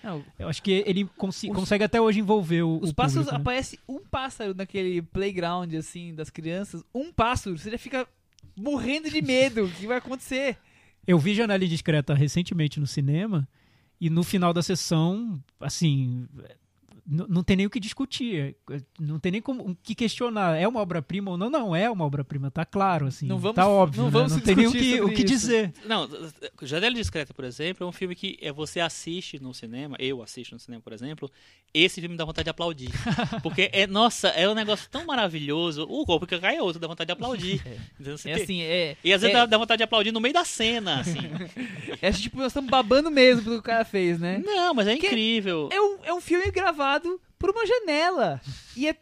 não, 0.03 0.23
eu 0.39 0.49
acho 0.49 0.63
que 0.63 0.83
ele 0.87 1.05
consi- 1.17 1.49
Os- 1.51 1.55
consegue 1.55 1.83
até 1.83 2.01
hoje 2.01 2.19
envolver 2.19 2.63
o. 2.63 2.79
Os 2.81 2.89
o 2.89 2.95
pássaros, 2.95 3.27
público, 3.27 3.33
né? 3.35 3.41
aparece 3.41 3.79
um 3.87 3.99
pássaro 3.99 4.55
naquele 4.55 5.01
playground, 5.03 5.71
assim, 5.75 6.15
das 6.15 6.29
crianças. 6.31 6.83
Um 6.95 7.11
pássaro, 7.13 7.55
você 7.57 7.69
já 7.69 7.77
fica 7.77 8.07
morrendo 8.55 9.09
de 9.09 9.21
medo. 9.21 9.65
O 9.65 9.69
que 9.69 9.85
vai 9.85 9.97
acontecer? 9.97 10.57
Eu 11.05 11.17
vi 11.17 11.33
Janela 11.33 11.63
Indiscreta 11.63 12.13
recentemente 12.13 12.79
no 12.79 12.87
cinema 12.87 13.47
e 13.99 14.09
no 14.09 14.23
final 14.23 14.53
da 14.53 14.61
sessão, 14.61 15.41
assim. 15.59 16.27
Não 17.05 17.43
tem 17.43 17.55
nem 17.57 17.65
o 17.65 17.69
que 17.69 17.79
discutir, 17.79 18.55
não 18.99 19.19
tem 19.19 19.31
nem 19.31 19.41
como, 19.41 19.71
o 19.71 19.75
que 19.75 19.95
questionar. 19.95 20.55
É 20.57 20.67
uma 20.67 20.79
obra-prima 20.79 21.31
ou 21.31 21.37
não? 21.37 21.49
Não 21.49 21.75
é 21.75 21.89
uma 21.89 22.05
obra-prima, 22.05 22.51
tá 22.51 22.63
claro, 22.63 23.07
assim. 23.07 23.25
Não 23.25 23.37
vamos- 23.39 23.55
tá 23.55 23.67
óbvio. 23.67 23.99
não 24.03 24.05
né? 24.07 24.11
vamos 24.11 24.31
não 24.33 24.39
tem 24.39 24.55
nem 24.55 24.67
o 24.67 24.71
que, 24.71 25.01
o 25.01 25.09
que 25.13 25.23
dizer. 25.23 25.73
Não, 25.85 26.07
Janela 26.61 26.95
Discreta, 26.95 27.33
por 27.33 27.43
exemplo, 27.45 27.85
é 27.85 27.89
um 27.89 27.91
filme 27.91 28.15
que 28.15 28.37
é, 28.41 28.51
você 28.51 28.79
assiste 28.79 29.41
no 29.41 29.53
cinema, 29.53 29.95
eu 29.99 30.21
assisto 30.21 30.53
no 30.55 30.59
cinema, 30.59 30.81
por 30.81 30.93
exemplo, 30.93 31.29
esse 31.73 31.99
filme 32.01 32.15
dá 32.17 32.25
vontade 32.25 32.45
de 32.45 32.49
aplaudir. 32.49 32.89
Porque, 33.41 33.69
é, 33.73 33.87
nossa, 33.87 34.27
é 34.29 34.47
um 34.47 34.53
negócio 34.53 34.89
tão 34.89 35.05
maravilhoso. 35.05 35.85
O 35.89 36.05
golpe 36.05 36.27
que 36.27 36.37
cai 36.39 36.57
é 36.57 36.61
outro, 36.61 36.79
dá 36.79 36.87
vontade 36.87 37.07
de 37.07 37.13
aplaudir. 37.13 37.61
É 38.01 38.33
tem- 38.33 38.33
assim, 38.43 38.61
é. 38.61 38.97
E 39.03 39.13
às 39.13 39.21
vezes 39.21 39.35
é, 39.35 39.39
dá, 39.39 39.45
dá 39.45 39.57
vontade 39.57 39.77
de 39.77 39.83
aplaudir 39.83 40.11
no 40.11 40.19
meio 40.19 40.33
da 40.33 40.43
cena, 40.43 40.99
assim. 40.99 41.17
é 42.01 42.11
tipo, 42.11 42.37
nós 42.37 42.47
estamos 42.47 42.69
babando 42.69 43.09
mesmo 43.09 43.43
pelo 43.43 43.55
que 43.55 43.59
o 43.59 43.63
cara 43.63 43.85
fez, 43.85 44.19
né? 44.19 44.41
Não, 44.43 44.73
mas 44.73 44.87
é 44.87 44.97
Que- 44.97 45.07
incrível. 45.07 45.69
É 45.71 45.79
um, 45.79 45.97
é 46.03 46.13
um 46.13 46.19
filme 46.21 46.49
gravado 46.51 47.00
por 47.39 47.49
uma 47.49 47.65
janela. 47.65 48.41
E 48.75 48.87
é 48.87 48.95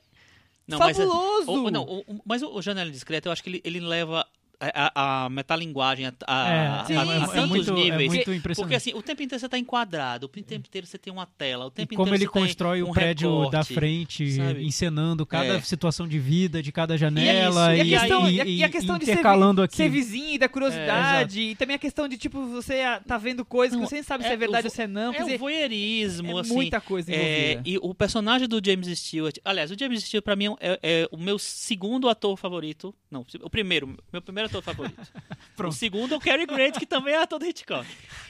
Não, 0.68 0.80
mas 0.80 0.98
é- 1.00 1.04
fabuloso. 1.06 1.52
o- 1.52 1.72
não, 1.72 2.06
mas 2.26 2.42
o, 2.42 2.54
o 2.56 2.62
Janela 2.62 2.90
Discreta, 2.92 3.28
eu 3.28 3.32
acho 3.34 3.44
que 3.44 3.50
ele, 3.50 3.62
ele 3.64 3.80
leva 3.80 4.26
a, 4.60 4.92
a, 4.94 5.26
a 5.26 5.30
metalinguagem 5.30 6.06
a, 6.08 6.14
a, 6.28 6.50
É, 6.50 6.68
a- 6.68 6.86
sim, 6.86 6.96
a- 6.96 7.02
a 7.02 7.16
é 7.16 7.20
tantos 7.28 7.50
muito- 7.50 7.72
é 7.72 7.74
níveis. 7.76 8.08
muito 8.10 8.24
Porque 8.26 8.38
impressionante. 8.38 8.76
assim, 8.76 8.94
o 8.94 9.02
tempo 9.02 9.24
inteiro 9.24 9.40
você 9.40 9.48
tá 9.50 9.58
enquadrado, 9.58 10.26
o 10.26 10.30
tempo 10.30 10.68
inteiro 10.68 10.86
você 10.86 10.98
tem 10.98 11.12
uma 11.14 11.26
tela, 11.26 11.66
o 11.66 11.68
E 11.70 11.72
tempo 11.72 11.96
como 11.96 12.08
inteiro 12.10 12.24
ele 12.24 12.30
constrói 12.30 12.84
um 12.84 12.90
o 12.90 12.94
prédio 12.94 13.30
recorte, 13.30 13.52
da 13.52 13.64
frente, 13.64 14.32
sabe? 14.34 14.64
encenando 14.66 15.26
cada 15.26 15.56
É. 15.56 15.62
situação 15.62 16.08
de 16.08 16.20
vida 16.20 16.62
de 16.62 16.72
cada 16.72 16.98
janela 16.98 17.76
isso, 17.76 17.86
e, 17.86 17.90
E 17.90 17.96
a 17.96 18.00
questão, 18.00 18.30
e- 18.30 18.34
e 18.36 18.64
a- 18.64 18.68
e 18.68 18.70
questão 18.70 18.98
de 18.98 19.06
ser, 19.06 19.12
intercalando 19.14 19.62
aqui. 19.62 19.76
ser 19.78 19.90
vizinho 19.90 20.36
e 20.36 20.38
da 20.38 20.50
curiosidade. 20.50 21.40
e 21.42 21.56
também 21.56 21.76
a 21.76 21.80
questão 21.80 22.08
de, 22.08 22.18
tipo, 22.18 22.46
você 22.48 22.82
ah, 22.82 23.02
tá 23.06 23.18
vendo 23.18 23.46
coisas 23.46 23.78
que 23.80 23.86
você 23.86 23.96
nem 23.96 24.04
sabe 24.04 24.24
se 24.24 24.30
é 24.30 24.34
é 24.34 24.38
verdade 24.38 24.68
ou 24.68 24.72
se 24.72 24.82
é 24.82 24.88
não. 24.88 25.14
É 25.14 25.20
dizer, 25.20 25.36
o 25.36 25.40
voyeurismo, 25.40 26.38
é 26.38 26.42
assim. 26.42 26.54
muita 26.54 26.82
coisa 26.82 27.12
É, 27.14 27.52
envolvida. 27.54 27.70
e 27.70 27.78
o 27.82 27.94
personagem 27.94 28.48
do 28.48 28.62
James 28.64 28.88
Stewart, 29.00 29.36
aliás, 29.44 29.72
o 29.72 29.76
James 29.80 30.04
Stewart 30.04 30.24
pra 30.24 30.36
mim 30.36 30.56
é, 30.60 30.80
é 30.82 31.10
o 31.12 31.18
meu 31.18 31.38
segundo 31.40 32.10
ator 32.10 32.38
favorito. 32.38 32.94
Não, 33.10 33.26
o 33.42 33.50
primeiro, 33.50 33.96
meu 34.12 34.22
primeiro 34.22 34.49
ator 34.50 34.62
favorito. 34.62 35.02
O 35.60 35.72
segundo 35.74 36.14
é 36.14 36.18
o 36.18 36.22
Cary 36.22 36.46
Grant, 36.46 36.78
que 36.78 36.86
também 36.86 37.14
é 37.14 37.18
ator 37.22 37.38
do 37.40 37.46
Hitchcock. 37.46 37.86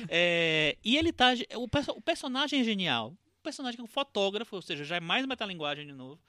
É, 0.08 0.76
e 0.84 0.98
ele 0.98 1.12
tá. 1.12 1.28
O, 1.56 1.68
perso- 1.68 1.92
o 1.92 2.02
personagem 2.02 2.60
é 2.62 2.64
genial. 2.64 3.10
O 3.40 3.44
personagem 3.44 3.80
é 3.80 3.84
um 3.84 3.88
fotógrafo, 3.88 4.56
ou 4.56 4.62
seja, 4.62 4.84
já 4.84 4.96
é 4.96 5.00
mais 5.00 5.26
metalinguagem 5.28 5.86
de 5.86 5.94
novo. 5.94 6.20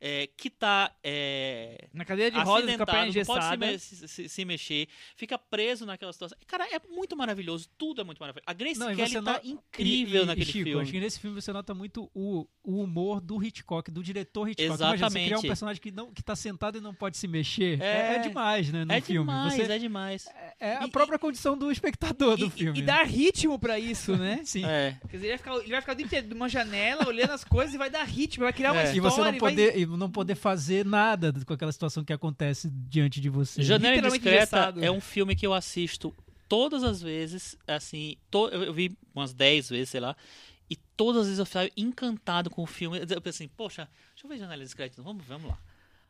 É, 0.00 0.28
que 0.36 0.48
tá 0.50 0.92
é, 1.02 1.88
Na 1.92 2.04
cadeira 2.04 2.30
de 2.30 2.38
rodas, 2.38 2.64
com 2.76 2.82
a 2.82 2.86
não 2.86 2.86
pode 2.86 3.12
se, 3.48 3.56
me- 3.56 3.78
se- 3.78 4.08
se- 4.08 4.28
se 4.28 4.44
mexer, 4.44 4.88
fica 5.16 5.36
preso 5.38 5.84
naquela 5.84 6.12
situação. 6.12 6.36
Cara, 6.46 6.64
é 6.72 6.80
muito 6.88 7.16
maravilhoso, 7.16 7.68
tudo 7.76 8.00
é 8.00 8.04
muito 8.04 8.18
maravilhoso. 8.18 8.44
A 8.46 8.52
Grace 8.52 8.78
Não, 8.78 8.94
Kelly 8.94 9.22
tá 9.22 9.40
incrível 9.44 10.20
E- 10.20 10.24
e- 10.24 10.26
naquele 10.26 10.46
Chico, 10.46 10.64
filme. 10.64 10.82
acho 10.82 10.92
que 10.92 11.00
nesse 11.00 11.18
filme 11.20 11.40
você 11.40 11.52
nota 11.52 11.74
muito 11.74 12.10
o, 12.14 12.46
o 12.62 12.82
humor 12.82 13.20
do 13.20 13.42
Hitchcock, 13.42 13.90
do 13.90 14.02
diretor 14.02 14.48
Hitchcock. 14.48 14.66
Imagina, 14.66 14.88
você 14.88 14.94
Exatamente. 14.96 15.26
criar 15.26 15.38
um 15.38 15.42
personagem 15.42 15.82
que, 15.82 15.90
não, 15.90 16.12
que 16.12 16.22
tá 16.22 16.36
sentado 16.36 16.78
e 16.78 16.80
não 16.80 16.94
pode 16.94 17.16
se 17.16 17.26
mexer. 17.26 17.80
É. 17.82 17.98
É, 17.98 18.14
é 18.16 18.18
demais, 18.20 18.70
né, 18.70 18.84
no 18.84 18.92
É 18.92 19.00
filme. 19.00 19.26
demais, 19.30 19.54
Você- 19.54 19.72
é 19.72 19.78
demais. 19.78 20.26
é 20.60 20.76
a 20.76 20.84
E- 20.86 20.90
própria 20.90 21.18
condição 21.18 21.56
do 21.56 21.70
espectador 21.72 22.36
do 22.36 22.48
filme. 22.50 22.78
E, 22.78 22.82
dar 22.82 23.04
ritmo 23.04 23.58
pra 23.58 23.78
isso, 23.78 24.16
né? 24.16 24.42
Sim. 24.44 24.64
É. 24.64 24.96
Quer 25.10 25.16
dizer, 25.16 25.26
ele 25.26 25.36
vai 25.36 25.38
ficar, 25.38 25.54
ele 25.56 25.70
vai 25.72 25.80
ficar 25.80 25.92
o 25.92 25.96
dia 25.96 26.06
inteiro 26.06 26.28
numa 26.28 26.48
janela, 26.48 27.06
olhando 27.08 27.30
as 27.32 27.42
coisas 27.44 27.74
e 27.74 27.78
vai 27.78 27.90
dar 27.90 28.04
ritmo, 28.04 28.44
vai 28.44 28.52
criar 28.52 28.72
uma 28.72 28.82
É. 28.82 28.94
E 28.94 29.00
você 29.00 29.00
não 29.00 29.08
história. 29.30 29.30
vai- 29.32 29.38
poder, 29.50 29.78
e 29.78 29.84
não 29.96 30.10
poder 30.10 30.34
fazer 30.34 30.84
nada 30.84 31.32
com 31.46 31.52
aquela 31.52 31.72
situação 31.72 32.04
que 32.04 32.12
acontece 32.12 32.68
diante 32.70 33.20
de 33.20 33.28
você. 33.28 33.62
Janela 33.62 34.08
Indiscreta 34.08 34.56
é 34.84 34.90
um 34.90 35.00
filme 35.00 35.34
que 35.36 35.46
eu 35.46 35.54
assisto 35.54 36.14
todas 36.48 36.82
as 36.82 37.00
vezes, 37.02 37.56
assim, 37.66 38.16
to- 38.30 38.48
eu 38.48 38.64
eu 38.64 38.72
vi 38.72 38.96
umas 39.14 39.32
10 39.32 39.68
vezes, 39.68 39.90
sei 39.90 40.00
lá, 40.00 40.16
e 40.70 40.76
todas 40.96 41.22
as 41.22 41.26
vezes 41.26 41.38
eu 41.38 41.46
saio 41.46 41.70
encantado 41.76 42.50
com 42.50 42.62
o 42.62 42.66
filme. 42.66 42.98
Eu 42.98 43.20
penso 43.20 43.36
assim, 43.42 43.48
poxa, 43.48 43.88
deixa 44.14 44.26
eu 44.26 44.28
ver 44.28 44.38
Janela 44.38 44.62
Discreta, 44.62 45.00
vamos, 45.02 45.24
vamos 45.26 45.48
lá. 45.50 45.58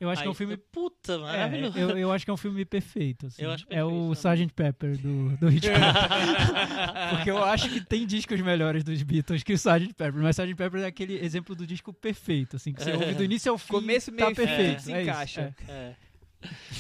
Eu 0.01 0.09
acho 0.11 0.22
que 0.22 0.28
é 0.28 0.30
um 0.30 0.32
Aí, 0.32 0.36
filme. 0.36 0.57
Puta, 0.57 1.12
é, 1.14 1.18
maravilhoso. 1.18 1.78
eu, 1.78 1.99
eu 1.99 2.12
acho 2.12 2.24
que 2.24 2.30
é 2.30 2.34
um 2.34 2.36
filme 2.36 2.64
perfeito. 2.64 3.26
assim. 3.26 3.42
Eu 3.42 3.51
acho 3.51 3.66
é 3.68 3.82
o 3.84 4.11
perfeito 4.12 4.12
Sgt. 4.28 4.53
Pepper 4.55 4.96
do, 4.99 5.36
do 5.38 5.49
Hitchcock. 5.51 5.76
Porque 7.16 7.30
eu 7.30 7.42
acho 7.42 7.68
que 7.68 7.80
tem 7.80 8.07
discos 8.07 8.40
melhores 8.40 8.84
dos 8.84 9.03
Beatles 9.03 9.42
que 9.42 9.53
o 9.53 9.57
Sgt. 9.57 9.94
Pepper. 9.94 10.22
Mas 10.22 10.38
Sgt. 10.38 10.55
Pepper 10.55 10.82
é 10.82 10.86
aquele 10.86 11.18
exemplo 11.24 11.55
do 11.57 11.66
disco 11.66 11.92
perfeito, 11.92 12.57
assim, 12.57 12.72
que 12.72 12.82
você 12.82 12.90
É. 12.90 12.94
ouve 12.94 13.14
do 13.14 13.24
início 13.24 13.51
ao 13.51 13.59
fim. 13.59 13.72
Começo, 13.72 14.11
tá 14.12 14.16
meio 14.16 14.28
fim, 14.28 14.34
perfeito. 14.34 14.82
se 14.82 14.92
é 14.92 15.03
encaixa. 15.03 15.55
é. 15.68 15.72
É. 15.72 15.94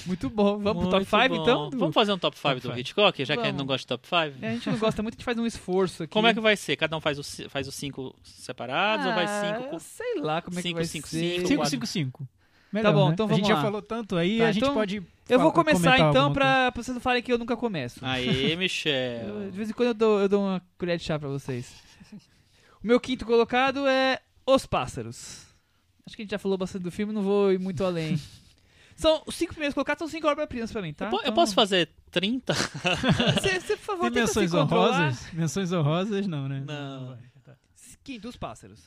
Muito 0.06 0.30
bom. 0.30 0.56
Vamos 0.58 0.84
pro 0.86 0.90
top 0.90 1.04
Muito 1.04 1.10
5 1.10 1.28
bom. 1.34 1.42
então? 1.42 1.70
Vamos 1.80 1.94
fazer 1.94 2.12
um 2.12 2.18
top 2.18 2.36
5 2.36 2.48
Top 2.48 2.60
do 2.60 2.68
five. 2.68 2.80
Hitchcock, 2.80 3.24
já 3.24 3.34
que 3.34 3.40
a 3.40 3.44
gente 3.46 3.52
Vamos. 3.54 3.58
não 3.58 3.66
gosta 3.66 3.82
de 3.82 3.86
top 3.88 4.06
5? 4.06 4.44
É, 4.44 4.48
a 4.50 4.52
gente 4.52 4.70
não 4.70 4.78
gosta 4.78 5.02
muito, 5.02 5.14
a 5.14 5.16
gente 5.16 5.24
faz 5.24 5.36
um 5.36 5.44
esforço 5.46 6.04
aqui. 6.04 6.12
Como 6.12 6.28
é 6.28 6.32
que 6.34 6.38
vai 6.38 6.56
ser? 6.56 6.76
Cada 6.76 6.96
um 6.96 7.00
faz 7.00 7.18
os 7.18 7.40
faz 7.48 7.66
os 7.66 7.74
cinco 7.74 8.14
separados 8.22 9.04
ou 9.06 9.12
vai 9.12 9.24
Ah, 9.24 9.56
cinco? 9.58 9.70
com- 9.70 9.78
Sei 9.80 10.20
lá 10.20 10.40
como 10.40 10.60
é 10.60 10.62
que 10.62 10.72
vai 10.72 10.84
cinco, 10.84 11.08
ser. 11.08 11.18
cinco, 11.18 11.48
555. 11.48 12.28
Melhor, 12.72 12.92
bom, 12.92 13.06
né? 13.08 13.14
então 13.14 13.24
A 13.24 13.28
vamos 13.28 13.38
gente 13.40 13.50
lá. 13.50 13.56
já 13.56 13.62
falou 13.62 13.80
tanto 13.82 14.16
aí, 14.16 14.38
Tá, 14.38 14.46
a 14.48 14.52
gente 14.52 14.62
então 14.62 14.74
pode. 14.74 15.02
Eu 15.28 15.40
vou 15.40 15.52
começar 15.52 15.98
então 15.98 16.32
pra, 16.32 16.70
pra 16.72 16.82
vocês 16.82 16.94
não 16.94 17.00
falarem 17.00 17.22
que 17.22 17.32
eu 17.32 17.38
nunca 17.38 17.56
começo. 17.56 18.00
Aí, 18.02 18.52
Eu- 18.52 18.58
Michel. 18.58 19.50
de 19.50 19.56
vez 19.56 19.70
em 19.70 19.72
quando 19.72 19.88
eu 19.88 19.94
dou, 19.94 20.20
eu 20.20 20.28
dou 20.28 20.42
uma 20.44 20.62
colher 20.78 20.98
de 20.98 21.04
chá 21.04 21.18
pra 21.18 21.28
vocês. 21.28 21.72
O 22.82 22.86
meu 22.86 23.00
quinto 23.00 23.24
colocado 23.26 23.86
é 23.86 24.20
Os 24.46 24.66
Pássaros. 24.66 25.46
Acho 26.06 26.16
que 26.16 26.22
a 26.22 26.24
gente 26.24 26.30
já 26.30 26.38
falou 26.38 26.56
bastante 26.56 26.82
do 26.82 26.90
filme, 26.90 27.12
não 27.12 27.22
vou 27.22 27.52
ir 27.52 27.58
muito 27.58 27.84
além. 27.84 28.18
São, 28.96 29.22
os 29.26 29.36
cinco 29.36 29.52
primeiros 29.52 29.74
colocados 29.74 29.98
são 30.00 30.08
cinco 30.08 30.26
obras-primas 30.26 30.72
pra 30.72 30.82
mim, 30.82 30.92
tá? 30.92 31.04
Eu, 31.06 31.10
po- 31.10 31.16
eu 31.18 31.20
Então, 31.22 31.34
posso 31.34 31.54
fazer 31.54 31.88
30? 32.10 32.52
Você, 32.52 33.60
você, 33.60 33.76
por 33.76 33.84
favor, 33.84 34.10
Tem 34.10 34.22
menções 34.22 34.52
honrosas? 34.52 35.32
Menções 35.32 35.72
honrosas, 35.72 36.26
não, 36.26 36.48
né? 36.48 36.64
Não. 36.66 37.06
vai. 37.08 37.18
Tá. 37.44 37.54
Quinto, 38.02 38.28
Os 38.28 38.36
Pássaros. 38.36 38.80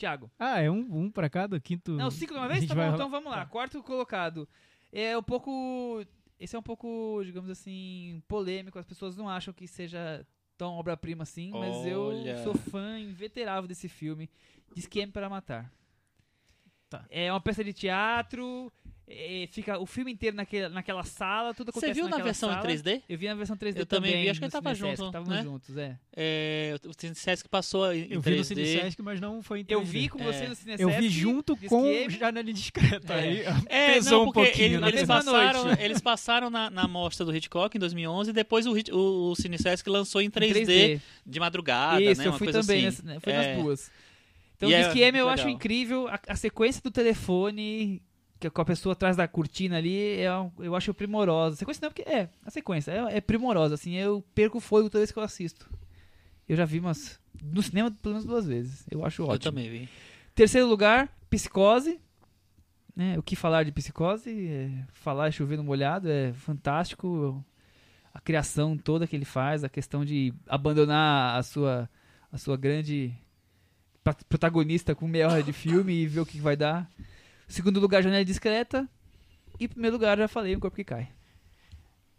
Tiago. 0.00 0.30
Ah, 0.38 0.60
é 0.60 0.70
um, 0.70 0.86
um 1.02 1.10
pra 1.10 1.28
cada 1.28 1.60
quinto. 1.60 1.92
Não, 1.92 2.10
cinco 2.10 2.32
de 2.32 2.38
uma 2.38 2.48
vez? 2.48 2.66
Tá 2.66 2.74
vai 2.74 2.86
bom, 2.86 2.92
rolar- 2.92 2.96
então 2.96 3.10
vamos 3.10 3.30
lá. 3.30 3.40
Tá. 3.40 3.46
Quarto 3.46 3.82
colocado. 3.82 4.48
É 4.92 5.16
um 5.16 5.22
pouco. 5.22 6.02
Esse 6.38 6.56
é 6.56 6.58
um 6.58 6.62
pouco, 6.62 7.20
digamos 7.24 7.50
assim, 7.50 8.22
polêmico. 8.26 8.78
As 8.78 8.86
pessoas 8.86 9.16
não 9.16 9.28
acham 9.28 9.52
que 9.52 9.68
seja 9.68 10.26
tão 10.56 10.72
obra-prima 10.72 11.22
assim, 11.22 11.50
mas 11.52 11.84
eu 11.86 12.12
sou 12.42 12.54
fã 12.54 12.98
inveterável 12.98 13.68
desse 13.68 13.88
filme. 13.88 14.28
De 14.74 14.80
Esquema 14.80 15.12
para 15.12 15.28
Matar. 15.28 15.70
Tá. 16.88 17.04
É 17.10 17.30
uma 17.32 17.40
peça 17.40 17.62
de 17.62 17.72
teatro. 17.72 18.72
É, 19.12 19.48
fica 19.50 19.76
o 19.78 19.86
filme 19.86 20.12
inteiro 20.12 20.36
naquele, 20.36 20.68
naquela 20.68 21.02
sala, 21.02 21.52
tudo 21.52 21.70
acontece 21.70 21.92
Você 21.94 22.00
viu 22.00 22.08
na 22.08 22.18
versão 22.18 22.48
sala. 22.48 22.72
em 22.72 22.76
3D? 22.76 23.02
Eu 23.08 23.18
vi 23.18 23.26
na 23.26 23.34
versão 23.34 23.56
3D 23.56 23.78
Eu 23.80 23.86
também 23.86 24.22
vi, 24.22 24.28
acho 24.30 24.38
que 24.38 24.44
no 24.44 24.46
ele 24.46 24.52
tava 24.52 24.74
Cinesesc, 24.74 24.96
junto, 24.98 25.06
Estávamos 25.08 25.34
né? 25.36 25.42
juntos, 25.42 25.76
é. 25.76 25.98
É, 26.16 26.76
o 26.86 26.92
Cine 26.96 27.14
Sesc 27.16 27.48
passou 27.48 27.92
em 27.92 28.06
Eu 28.10 28.20
vi 28.20 28.30
no 28.30 28.36
3D. 28.36 28.44
Cinesesc, 28.44 29.02
mas 29.02 29.20
não 29.20 29.42
foi 29.42 29.60
em 29.60 29.64
3D. 29.64 29.72
Eu 29.74 29.82
vi 29.84 30.08
com 30.08 30.18
você 30.18 30.44
É. 30.44 30.48
no 30.48 30.54
Cinesesc. 30.54 30.82
Eu 30.82 30.90
vi 31.00 31.08
junto 31.08 31.56
com 31.56 31.86
Esquema. 31.86 32.10
Janela 32.10 32.50
Indiscreta. 32.50 33.14
É. 33.14 33.18
Aí 33.20 33.44
É, 33.66 33.94
pesou 33.94 34.12
não, 34.18 34.22
um 34.22 34.32
porque 34.32 34.40
pouquinho. 34.48 34.66
ele- 34.66 34.78
né? 34.78 34.88
eles, 34.88 35.04
passaram, 35.04 35.72
eles 35.72 36.00
passaram 36.00 36.50
na, 36.50 36.70
na 36.70 36.86
mostra 36.86 37.26
do 37.26 37.34
Hitchcock 37.34 37.76
em 37.76 37.80
2011 37.80 38.30
e 38.30 38.32
depois 38.32 38.64
o, 38.66 38.74
o, 38.92 39.30
o 39.32 39.34
Cine 39.36 39.58
Sesc 39.58 39.88
lançou 39.90 40.20
em 40.22 40.26
Em 40.26 40.30
3D, 40.30 41.00
de 41.26 41.40
madrugada, 41.40 42.00
Isso, 42.00 42.20
né? 42.20 42.28
eu 42.28 42.32
fui 42.34 42.52
também, 42.52 42.86
assim. 42.86 43.02
nessa- 43.04 43.20
foi 43.20 43.32
É. 43.32 43.54
nas 43.54 43.62
duas. 43.62 43.90
Então, 44.56 44.68
E 44.70 44.74
o 44.74 44.76
é 44.76 44.80
esquema 44.82 45.16
eu 45.18 45.24
legal. 45.24 45.30
acho 45.30 45.48
incrível. 45.48 46.06
A, 46.06 46.20
a 46.28 46.36
sequência 46.36 46.82
do 46.82 46.90
telefone, 46.90 48.02
que 48.40 48.46
é 48.46 48.50
com 48.50 48.60
a 48.62 48.64
pessoa 48.64 48.94
atrás 48.94 49.16
da 49.16 49.28
cortina 49.28 49.76
ali, 49.76 50.18
é 50.18 50.34
um- 50.36 50.50
eu 50.60 50.74
acho 50.74 50.92
primorosa. 50.94 51.56
Sequência 51.56 51.80
não, 51.82 51.90
porque 51.92 52.08
é, 52.10 52.28
a 52.44 52.50
sequência 52.50 52.90
é, 52.90 53.18
é 53.18 53.20
primorosa, 53.20 53.74
assim, 53.74 53.94
eu 53.94 54.24
perco 54.34 54.58
o 54.58 54.60
fôlego 54.60 54.88
toda 54.90 55.00
vez 55.00 55.12
que 55.12 55.18
eu 55.18 55.22
assisto. 55.22 55.68
Eu 56.48 56.56
já 56.56 56.64
vi 56.64 56.80
umas. 56.80 57.20
No 57.42 57.62
cinema, 57.62 57.90
pelo 58.02 58.14
menos 58.14 58.26
duas 58.26 58.46
vezes. 58.46 58.84
Eu 58.90 59.04
acho 59.04 59.22
Eu 59.22 59.26
ótimo. 59.28 59.52
também 59.52 59.70
vi. 59.70 59.88
Terceiro 60.34 60.66
lugar, 60.66 61.08
Psicose. 61.28 62.00
Né? 62.96 63.16
O 63.18 63.22
que 63.22 63.36
falar 63.36 63.62
de 63.64 63.70
Psicose? 63.70 64.48
É, 64.48 64.70
falar 64.92 65.28
é 65.28 65.30
chover 65.30 65.56
no 65.56 65.62
molhado, 65.64 66.08
é 66.10 66.32
fantástico. 66.32 67.44
A 68.12 68.20
criação 68.20 68.76
toda 68.76 69.06
que 69.06 69.14
ele 69.14 69.24
faz, 69.24 69.62
a 69.62 69.68
questão 69.68 70.04
de 70.04 70.34
abandonar 70.48 71.38
a 71.38 71.42
sua, 71.44 71.88
a 72.32 72.36
sua 72.36 72.56
grande 72.56 73.14
protagonista 74.28 74.94
com 74.94 75.06
meia 75.06 75.28
hora 75.28 75.42
de 75.42 75.52
filme 75.52 75.92
e 75.92 76.06
ver 76.06 76.20
o 76.20 76.26
que 76.26 76.40
vai 76.40 76.56
dar. 76.56 76.90
Segundo 77.50 77.80
lugar, 77.80 78.02
Janela 78.02 78.24
Discreta. 78.24 78.88
E 79.58 79.68
primeiro 79.68 79.96
lugar, 79.96 80.16
já 80.16 80.26
falei, 80.28 80.56
Um 80.56 80.60
Corpo 80.60 80.76
que 80.76 80.84
Cai. 80.84 81.08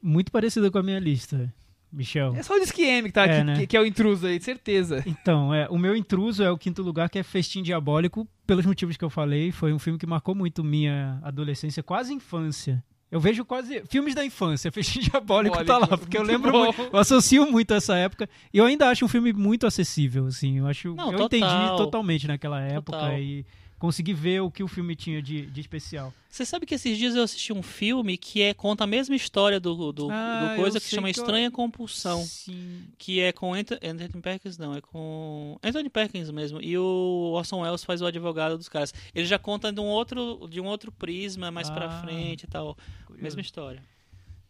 Muito 0.02 0.32
parecida 0.32 0.70
com 0.70 0.78
a 0.78 0.84
minha 0.84 1.00
lista, 1.00 1.52
Michel. 1.92 2.36
É 2.36 2.44
só 2.44 2.56
o 2.56 2.60
Disque 2.60 2.84
M 2.84 3.08
que 3.08 3.14
tá 3.14 3.26
É, 3.26 3.36
aqui, 3.38 3.44
né? 3.44 3.56
que, 3.56 3.68
que 3.68 3.78
é 3.78 3.82
o 3.82 3.86
intruso 3.86 4.26
aí, 4.28 4.38
de 4.38 4.44
certeza. 4.46 5.04
Então, 5.06 5.54
é, 5.54 5.68
o 5.70 5.78
meu 5.78 5.96
intruso 5.96 6.44
é 6.44 6.50
o 6.52 6.58
quinto 6.58 6.82
lugar, 6.82 7.10
que 7.10 7.20
é 7.20 7.24
Festim 7.24 7.62
Diabólico, 7.64 8.28
pelos 8.46 8.66
motivos 8.66 8.98
que 8.98 9.04
eu 9.06 9.10
falei. 9.10 9.52
Foi 9.52 9.72
um 9.74 9.80
filme 9.80 9.98
que 10.00 10.06
marcou 10.08 10.34
muito 10.36 10.64
minha 10.64 11.20
adolescência, 11.24 11.82
quase 11.84 12.14
infância. 12.14 12.84
Eu 13.12 13.20
vejo 13.20 13.44
quase 13.44 13.84
filmes 13.90 14.16
da 14.16 14.24
infância, 14.26 14.72
Festim 14.74 15.02
Diabólico 15.02 15.64
tá 15.66 15.78
lá, 15.78 15.88
porque 15.98 16.18
eu 16.18 16.24
lembro 16.24 16.52
bom. 16.52 16.64
muito, 16.66 16.82
eu 16.94 16.98
associo 17.00 17.50
muito 17.52 17.74
a 17.74 17.78
essa 17.78 17.96
época. 17.96 18.28
E 18.54 18.58
eu 18.58 18.66
ainda 18.66 18.90
acho 18.90 19.04
um 19.06 19.08
filme 19.08 19.34
muito 19.34 19.68
acessível, 19.68 20.26
assim. 20.28 20.60
Eu 20.60 20.68
acho, 20.68 20.96
Não, 20.96 21.12
eu 21.12 21.18
total. 21.18 21.38
entendi 21.40 21.78
totalmente 21.78 22.28
naquela 22.28 22.62
época 22.62 22.98
Total. 22.98 23.20
e 23.20 23.46
consegui 23.82 24.14
ver 24.14 24.42
o 24.42 24.52
que 24.52 24.62
o 24.64 24.68
filme 24.68 24.96
tinha 24.96 25.22
de, 25.22 25.48
de 25.48 25.60
especial. 25.60 26.14
Você 26.30 26.46
sabe 26.46 26.68
que 26.68 26.76
esses 26.76 26.98
dias 26.98 27.16
eu 27.16 27.24
assisti 27.24 27.52
um 27.52 27.64
filme 27.64 28.16
que 28.16 28.42
é, 28.44 28.54
conta 28.54 28.84
a 28.84 28.88
mesma 28.88 29.16
história 29.16 29.60
do, 29.60 29.92
do, 29.92 30.08
Ah, 30.12 30.52
do 30.52 30.62
coisa 30.62 30.78
eu 30.78 30.82
que 30.82 30.88
sei 30.88 30.96
chama 30.98 31.12
que 31.12 31.20
eu- 31.20 31.24
Estranha 31.24 31.50
Compulsão. 31.50 32.24
Sim. 32.24 32.84
Que 32.98 33.20
é 33.22 33.32
com 33.32 33.54
Anth- 33.56 33.80
Anthony 33.84 34.22
Perkins, 34.22 34.58
não, 34.58 34.76
é 34.76 34.80
com 34.82 35.58
Anthony 35.64 35.90
Perkins 35.90 36.30
mesmo. 36.30 36.62
E 36.62 36.78
o 36.78 37.32
Orson 37.34 37.62
Welles 37.64 37.84
faz 37.84 38.02
o 38.02 38.06
advogado 38.06 38.56
dos 38.58 38.70
caras. 38.70 38.94
Ele 39.16 39.26
já 39.26 39.40
conta 39.40 39.74
de 39.74 39.80
um 39.82 39.86
outro, 39.88 40.48
de 40.50 40.62
um 40.62 40.66
outro 40.68 40.92
prisma 40.92 41.50
mais 41.50 41.68
pra 41.70 41.88
Ah, 41.88 42.02
frente 42.04 42.44
e 42.44 42.48
tal. 42.48 42.78
curioso. 43.06 43.24
Mesma 43.24 43.42
história. 43.42 43.84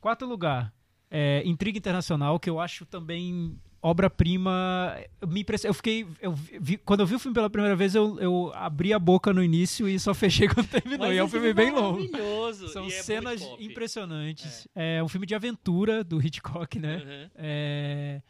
Quarto 0.01 0.25
lugar, 0.25 0.73
é, 1.09 1.41
Intriga 1.45 1.77
Internacional, 1.77 2.37
que 2.39 2.49
eu 2.49 2.59
acho 2.59 2.85
também 2.85 3.57
obra-prima. 3.81 4.95
Me 5.27 5.43
eu 5.63 5.73
fiquei. 5.73 6.07
Eu 6.21 6.33
vi- 6.33 6.77
Quando 6.77 6.99
eu 7.01 7.05
vi 7.07 7.15
o 7.15 7.19
filme 7.19 7.33
pela 7.33 7.49
primeira 7.49 7.75
vez, 7.75 7.95
eu, 7.95 8.19
eu 8.19 8.51
abri 8.53 8.93
a 8.93 8.99
boca 8.99 9.33
no 9.33 9.43
início 9.43 9.87
e 9.89 9.99
só 9.99 10.13
fechei 10.13 10.47
quando 10.53 10.67
terminou. 10.67 11.11
e 11.11 11.17
é 11.17 11.23
um 11.23 11.27
filme 11.27 11.53
bem 11.53 11.71
longo. 11.71 11.99
Maravilhoso. 12.11 12.67
São 12.69 12.85
e 12.85 12.93
é 12.93 13.01
cenas 13.01 13.41
pop. 13.43 13.63
impressionantes. 13.63 14.67
É. 14.75 15.01
um 15.03 15.07
filme 15.07 15.25
de 15.25 15.33
aventura 15.35 16.03
do 16.03 16.21
Hitchcock, 16.25 16.79
né? 16.79 16.97
Uhum. 16.97 17.29
É, 17.35 18.21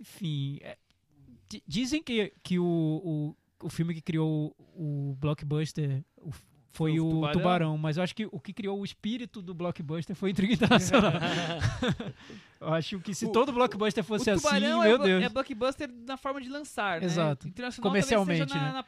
Enfim. 0.00 0.58
é, 0.62 0.76
di- 1.48 1.62
Dizem 1.66 2.02
que, 2.02 2.32
que 2.42 2.58
o, 2.58 2.64
o, 3.62 3.66
o 3.66 3.68
filme 3.70 3.94
que 3.94 4.00
criou 4.00 4.54
o 4.74 5.16
blockbuster 5.18 6.02
o- 6.16 6.30
foi 6.72 6.92
Foi 6.92 7.00
o 7.00 7.10
Tubarão? 7.10 7.32
Tubarão. 7.32 7.78
mas 7.78 7.96
eu 7.96 8.02
acho 8.02 8.14
que 8.14 8.26
o 8.30 8.38
que 8.40 8.52
criou 8.52 8.78
o 8.80 8.84
espírito 8.84 9.42
do 9.42 9.52
blockbuster 9.52 10.14
foi 10.14 10.30
Intriga 10.30 10.54
Internacional. 10.54 11.12
eu 12.60 12.68
acho 12.74 13.00
que 13.00 13.14
se 13.14 13.26
O- 13.26 13.32
todo 13.32 13.52
blockbuster 13.52 14.04
fosse 14.04 14.30
o 14.30 14.34
assim, 14.34 14.56
é, 14.56 14.60
meu 14.60 14.98
Deus. 14.98 15.24
é 15.24 15.28
blockbuster 15.28 15.90
na 16.06 16.16
forma 16.16 16.40
de 16.40 16.48
lançar, 16.48 17.00
né? 17.00 17.06
Exato. 17.06 17.48
Internacional 17.48 17.90
Comercialmente, 17.90 18.54
na- 18.54 18.60
né? 18.64 18.72
na- 18.72 18.84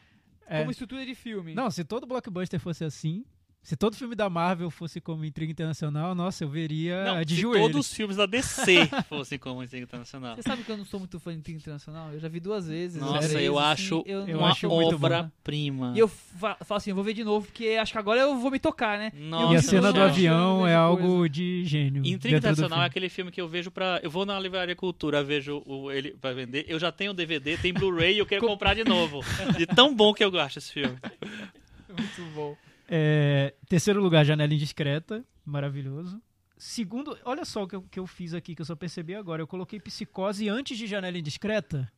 É. 0.46 0.58
como 0.60 0.70
estrutura 0.70 1.04
de 1.06 1.14
filme. 1.14 1.54
Não, 1.54 1.70
se 1.70 1.82
todo 1.84 2.06
blockbuster 2.06 2.60
fosse 2.60 2.84
assim, 2.84 3.24
Se 3.64 3.76
todo 3.76 3.94
filme 3.94 4.16
da 4.16 4.28
Marvel 4.28 4.68
fosse 4.72 5.00
como 5.00 5.24
Intriga 5.24 5.52
Internacional, 5.52 6.16
nossa, 6.16 6.42
eu 6.42 6.48
veria 6.48 7.04
Não, 7.04 7.24
de 7.24 7.36
se 7.36 7.40
joelhos. 7.42 7.70
todos 7.70 7.86
os 7.86 7.94
filmes 7.94 8.16
da 8.16 8.26
DC 8.26 8.88
fossem 9.08 9.38
como 9.38 9.62
Intriga 9.62 9.84
Internacional. 9.84 10.34
Você 10.34 10.42
sabe 10.42 10.64
que 10.64 10.72
eu 10.72 10.76
não 10.76 10.84
sou 10.84 10.98
muito 10.98 11.20
fã 11.20 11.30
de 11.32 11.38
Intriga 11.38 11.60
Internacional? 11.60 12.12
Eu 12.12 12.18
já 12.18 12.26
vi 12.26 12.40
duas 12.40 12.66
vezes. 12.66 13.00
Nossa, 13.00 13.18
três 13.28 13.32
eu 13.46 13.54
vezes, 13.54 13.68
acho 13.70 14.00
assim, 14.00 14.10
eu 14.10 14.36
uma 14.36 14.84
obra-prima. 14.84 15.92
E 15.94 16.00
eu 16.00 16.08
fa- 16.08 16.56
falo 16.64 16.78
assim, 16.78 16.90
eu 16.90 16.96
vou 16.96 17.04
ver 17.04 17.14
de 17.14 17.22
novo, 17.22 17.46
porque 17.46 17.78
acho 17.80 17.92
que 17.92 17.98
agora 17.98 18.20
eu 18.20 18.36
vou 18.36 18.50
me 18.50 18.58
tocar, 18.58 18.98
né? 18.98 19.12
Nossa, 19.14 19.54
E 19.54 19.56
a 19.56 19.62
cena 19.62 19.92
do 19.92 20.00
avião 20.02 20.66
é 20.66 20.74
algo 20.74 21.28
de 21.28 21.64
gênio. 21.64 22.02
Intriga 22.04 22.38
Internacional 22.38 22.82
é 22.82 22.86
aquele 22.86 23.08
filme 23.08 23.30
que 23.30 23.40
eu 23.40 23.46
vejo 23.46 23.70
pra. 23.70 24.00
Eu 24.02 24.10
vou 24.10 24.26
na 24.26 24.40
livraria 24.40 24.74
Cultura, 24.74 25.22
vejo 25.22 25.62
o, 25.66 25.88
ele 25.92 26.10
pra 26.20 26.32
vender. 26.32 26.64
Eu 26.66 26.80
já 26.80 26.90
tenho 26.90 27.12
o 27.12 27.14
DVD, 27.14 27.56
tem 27.56 27.72
Blu-ray 27.72 28.16
e 28.16 28.18
eu 28.18 28.26
quero 28.26 28.44
comprar 28.44 28.74
de 28.74 28.82
novo. 28.82 29.20
De 29.56 29.66
tão 29.66 29.94
bom 29.94 30.12
que 30.12 30.24
eu 30.24 30.32
gosto 30.32 30.56
desse 30.56 30.72
filme. 30.72 30.96
Muito 31.88 32.22
bom. 32.34 32.56
É, 32.88 33.54
terceiro 33.68 34.02
lugar, 34.02 34.24
Janela 34.24 34.52
Indiscreta. 34.52 35.24
Maravilhoso. 35.44 36.20
Segundo, 36.56 37.18
olha 37.24 37.44
só 37.44 37.64
o 37.64 37.68
que 37.68 37.74
eu, 37.76 37.82
que 37.82 37.98
eu 37.98 38.06
fiz 38.06 38.34
aqui, 38.34 38.54
que 38.54 38.62
eu 38.62 38.66
só 38.66 38.76
percebi 38.76 39.14
agora. 39.14 39.42
Eu 39.42 39.46
coloquei 39.46 39.80
Psicose 39.80 40.48
antes 40.48 40.78
de 40.78 40.86
Janela 40.86 41.18
Indiscreta. 41.18 41.90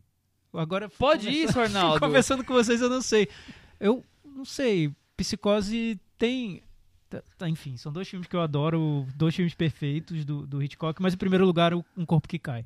Agora, 0.52 0.88
Pode 0.88 1.28
isso, 1.28 1.58
Arnaldo. 1.60 2.00
Conversando 2.00 2.44
com 2.44 2.54
vocês, 2.54 2.80
eu 2.80 2.88
não 2.88 3.02
sei. 3.02 3.28
Eu 3.78 4.02
não 4.24 4.44
sei. 4.44 4.90
Psicose 5.16 6.00
tem. 6.16 6.62
tá- 7.10 7.22
tá, 7.36 7.48
enfim, 7.48 7.76
são 7.76 7.92
dois 7.92 8.08
filmes 8.08 8.26
que 8.28 8.34
eu 8.36 8.40
adoro, 8.40 9.06
dois 9.16 9.34
filmes 9.34 9.54
perfeitos 9.54 10.24
do, 10.24 10.46
do 10.46 10.62
Hitchcock, 10.62 11.00
mas 11.02 11.12
em 11.14 11.18
primeiro 11.18 11.44
lugar, 11.44 11.74
Um 11.74 12.06
Corpo 12.06 12.28
que 12.28 12.38
Cai. 12.38 12.64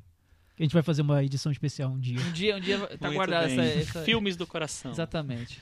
A 0.59 0.63
gente 0.63 0.73
vai 0.73 0.83
fazer 0.83 1.01
uma 1.01 1.23
edição 1.23 1.51
especial 1.51 1.89
um 1.89 1.97
dia. 1.97 2.19
Um 2.19 2.31
dia, 2.33 2.57
um 2.57 2.59
dia 2.59 2.77
tá 2.97 3.09
guardada 3.09 3.49
essa, 3.49 3.61
essa... 3.61 4.03
Filmes 4.03 4.35
do 4.35 4.45
coração. 4.45 4.91
Exatamente. 4.91 5.57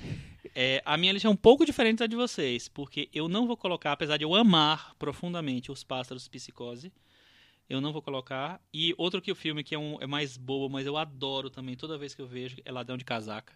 É, 0.55 0.81
a 0.83 0.97
minha 0.97 1.13
lista 1.13 1.27
é 1.27 1.31
um 1.31 1.35
pouco 1.35 1.63
diferente 1.63 1.99
da 1.99 2.07
de 2.07 2.15
vocês, 2.15 2.67
porque 2.67 3.07
eu 3.13 3.29
não 3.29 3.45
vou 3.45 3.55
colocar, 3.55 3.91
apesar 3.91 4.17
de 4.17 4.23
eu 4.23 4.33
amar 4.33 4.95
profundamente 4.97 5.71
Os 5.71 5.83
Pássaros 5.83 6.23
de 6.23 6.31
Psicose, 6.31 6.91
eu 7.69 7.79
não 7.79 7.93
vou 7.93 8.01
colocar. 8.01 8.59
E 8.73 8.95
outro 8.97 9.21
que 9.21 9.31
o 9.31 9.35
filme 9.35 9.63
que 9.63 9.75
é, 9.75 9.77
um, 9.77 10.01
é 10.01 10.07
mais 10.07 10.35
bobo, 10.35 10.67
mas 10.67 10.87
eu 10.87 10.97
adoro 10.97 11.51
também, 11.51 11.75
toda 11.75 11.95
vez 11.95 12.15
que 12.15 12.21
eu 12.23 12.27
vejo, 12.27 12.57
é 12.65 12.71
Ladrão 12.71 12.97
de 12.97 13.05
Casaca. 13.05 13.53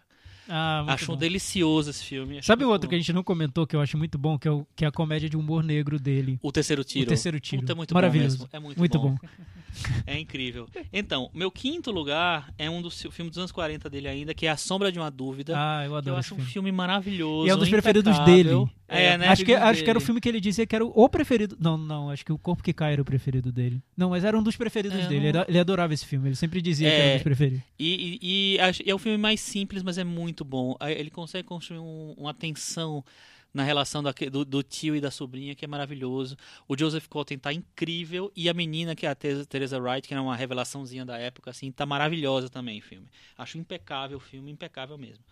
Ah, 0.48 0.84
acho 0.88 1.06
bom. 1.06 1.12
um 1.14 1.16
delicioso 1.16 1.90
esse 1.90 2.04
filme. 2.04 2.38
acho 2.38 2.46
Sabe 2.46 2.64
muito 2.64 2.72
outro 2.72 2.88
que 2.88 2.94
a 2.94 2.98
bom. 2.98 3.02
gente 3.02 3.12
não 3.12 3.22
comentou 3.22 3.66
que 3.66 3.76
eu 3.76 3.80
acho 3.80 3.96
muito 3.96 4.18
bom, 4.18 4.38
que 4.38 4.48
é, 4.48 4.50
o, 4.50 4.66
que 4.74 4.84
é 4.84 4.88
a 4.88 4.92
comédia 4.92 5.28
de 5.28 5.36
humor 5.36 5.62
negro 5.62 5.98
dele. 5.98 6.38
O 6.42 6.50
Terceiro 6.52 6.82
Tiro. 6.84 7.04
O 7.04 7.08
Terceiro 7.08 7.38
Tiro. 7.40 7.62
Puta, 7.62 7.72
é 7.72 7.74
muito 7.74 7.94
Maravilhoso. 7.94 8.38
bom 8.38 8.44
mesmo. 8.44 8.56
É 8.56 8.58
muito, 8.60 8.78
Muito 8.78 8.98
bom. 8.98 9.10
bom. 9.14 9.18
É 10.06 10.18
incrível. 10.20 10.68
Então, 10.92 11.30
meu 11.32 11.50
quinto 11.50 11.90
lugar 11.90 12.52
é 12.58 12.68
um 12.68 12.82
dos 12.82 13.00
fi- 13.00 13.10
filmes 13.10 13.30
dos 13.30 13.38
anos 13.38 13.50
40 13.52 13.88
dele 13.88 14.06
ainda, 14.06 14.34
que 14.34 14.44
é 14.46 14.50
A 14.50 14.56
Sombra 14.56 14.92
de 14.92 14.98
uma 14.98 15.10
Dúvida. 15.10 15.54
Ah, 15.56 15.80
eu 15.84 15.88
que 15.88 15.92
eu 15.92 15.96
adoro 15.96 16.20
esse 16.20 16.26
acho 16.34 16.34
um 16.34 16.44
filme. 16.44 16.70
maravilhoso. 16.70 17.46
E 17.46 17.50
é 17.50 17.54
um 17.54 17.58
dos 17.58 17.70
preferidos 17.70 18.14
impecável. 18.14 18.34
dele. 18.66 18.70
É, 18.86 19.16
né? 19.16 19.28
acho 19.28 19.38
que, 19.42 19.46
preferido 19.46 19.70
acho 19.70 19.82
que 19.84 19.88
era 19.88 19.98
o 19.98 20.02
filme 20.02 20.20
que 20.20 20.28
ele 20.28 20.38
dizia 20.42 20.66
que 20.66 20.76
era 20.76 20.84
o 20.84 21.08
preferido. 21.08 21.56
Não, 21.58 21.78
não, 21.78 22.10
acho 22.10 22.22
que 22.22 22.30
o 22.30 22.36
Corpo 22.36 22.62
que 22.62 22.74
Cai 22.74 22.92
era 22.92 23.00
o 23.00 23.04
preferido 23.06 23.50
dele. 23.50 23.82
Não, 23.96 24.10
mas 24.10 24.22
era 24.24 24.38
um 24.38 24.42
dos 24.42 24.54
preferidos 24.54 24.98
É, 24.98 25.06
dele. 25.08 25.32
não- 25.32 25.44
Ele, 25.48 25.58
adorava 25.58 25.94
esse 25.94 26.04
filme. 26.04 26.28
Ele 26.28 26.36
sempre 26.36 26.60
dizia 26.60 26.90
que 26.90 26.94
É. 26.94 26.98
era 27.00 27.10
um 27.10 27.14
dos 27.14 27.22
preferidos. 27.22 27.62
E, 27.78 28.18
e, 28.22 28.56
e 28.84 28.90
é 28.90 28.94
um 28.94 28.98
filme 28.98 29.16
mais 29.16 29.40
simples, 29.40 29.82
mas 29.82 29.96
é 29.96 30.04
muito 30.04 30.31
bom. 30.44 30.76
Aí 30.80 30.94
Ele 30.98 31.10
consegue 31.10 31.46
construir 31.46 31.78
um- 31.80 32.14
uma 32.16 32.32
tensão 32.32 33.04
na 33.52 33.62
relação 33.62 34.02
daque- 34.02 34.30
do, 34.30 34.44
do 34.46 34.62
tio 34.62 34.96
e 34.96 35.00
da 35.00 35.10
sobrinha, 35.10 35.54
que 35.54 35.64
é 35.64 35.68
maravilhoso. 35.68 36.36
O 36.66 36.76
Joseph 36.78 37.06
Cotten 37.06 37.38
tá 37.38 37.52
incrível. 37.52 38.32
E 38.34 38.48
a 38.48 38.54
menina, 38.54 38.94
que 38.94 39.04
é 39.04 39.10
a 39.10 39.14
Te- 39.14 39.44
Teresa 39.46 39.78
Wright, 39.78 40.08
que 40.08 40.14
era 40.14 40.22
uma 40.22 40.34
revelaçãozinha 40.34 41.04
da 41.04 41.18
época, 41.18 41.50
assim, 41.50 41.70
tá 41.70 41.84
maravilhosa 41.84 42.48
também 42.48 42.78
o 42.78 42.82
filme. 42.82 43.08
Acho 43.36 43.58
impecável 43.58 44.16
o 44.16 44.20
filme, 44.20 44.50
impecável 44.50 44.96
mesmo. 44.96 45.22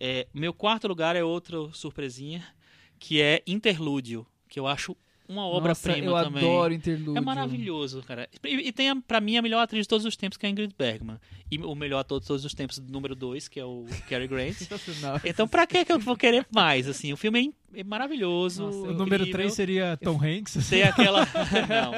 É, 0.00 0.26
meu 0.34 0.52
quarto 0.52 0.88
lugar 0.88 1.14
é 1.14 1.22
outra 1.22 1.56
surpresinha, 1.72 2.44
que 2.98 3.22
é 3.22 3.42
Interlúdio, 3.46 4.26
que 4.48 4.58
eu 4.58 4.66
acho 4.66 4.96
uma 5.28 5.46
obra-prima 5.46 6.06
eu 6.06 6.24
também. 6.24 6.42
adoro 6.44 6.74
Interlúdio. 6.74 7.16
É 7.16 7.20
maravilhoso, 7.20 8.02
cara. 8.02 8.28
E, 8.44 8.68
e 8.68 8.72
tem, 8.72 8.90
a- 8.90 8.96
pra 8.96 9.20
mim, 9.20 9.36
a 9.36 9.42
melhor 9.42 9.60
atriz 9.62 9.82
de 9.82 9.88
todos 9.88 10.04
os 10.04 10.16
tempos, 10.16 10.36
que 10.36 10.44
é 10.44 10.48
a 10.48 10.50
Ingrid 10.52 10.74
Bergman. 10.78 11.18
E 11.50 11.58
o 11.58 11.74
melhor 11.74 12.00
ator 12.00 12.20
de 12.20 12.26
todos 12.26 12.44
os 12.44 12.54
tempos, 12.54 12.78
número 12.78 13.14
2, 13.14 13.48
que 13.48 13.58
é 13.60 13.64
o 13.64 13.86
Cary 14.08 14.26
Grant. 14.26 14.56
Então, 15.24 15.46
pra 15.48 15.66
que 15.66 15.84
que 15.84 15.92
eu 15.92 15.98
vou 15.98 16.16
querer 16.16 16.46
mais? 16.54 16.88
Assim, 16.88 17.12
o 17.12 17.16
filme 17.16 17.52
é 17.74 17.80
é, 17.80 17.84
maravilhoso. 17.84 18.64
Nossa, 18.64 18.76
O 18.78 18.92
número 18.92 19.30
3 19.30 19.52
seria 19.52 19.96
Tom 19.96 20.20
Hanks. 20.22 20.56
assim. 20.58 20.70
Tem 20.76 20.82
aquela... 20.82 21.20
Não. 21.68 21.92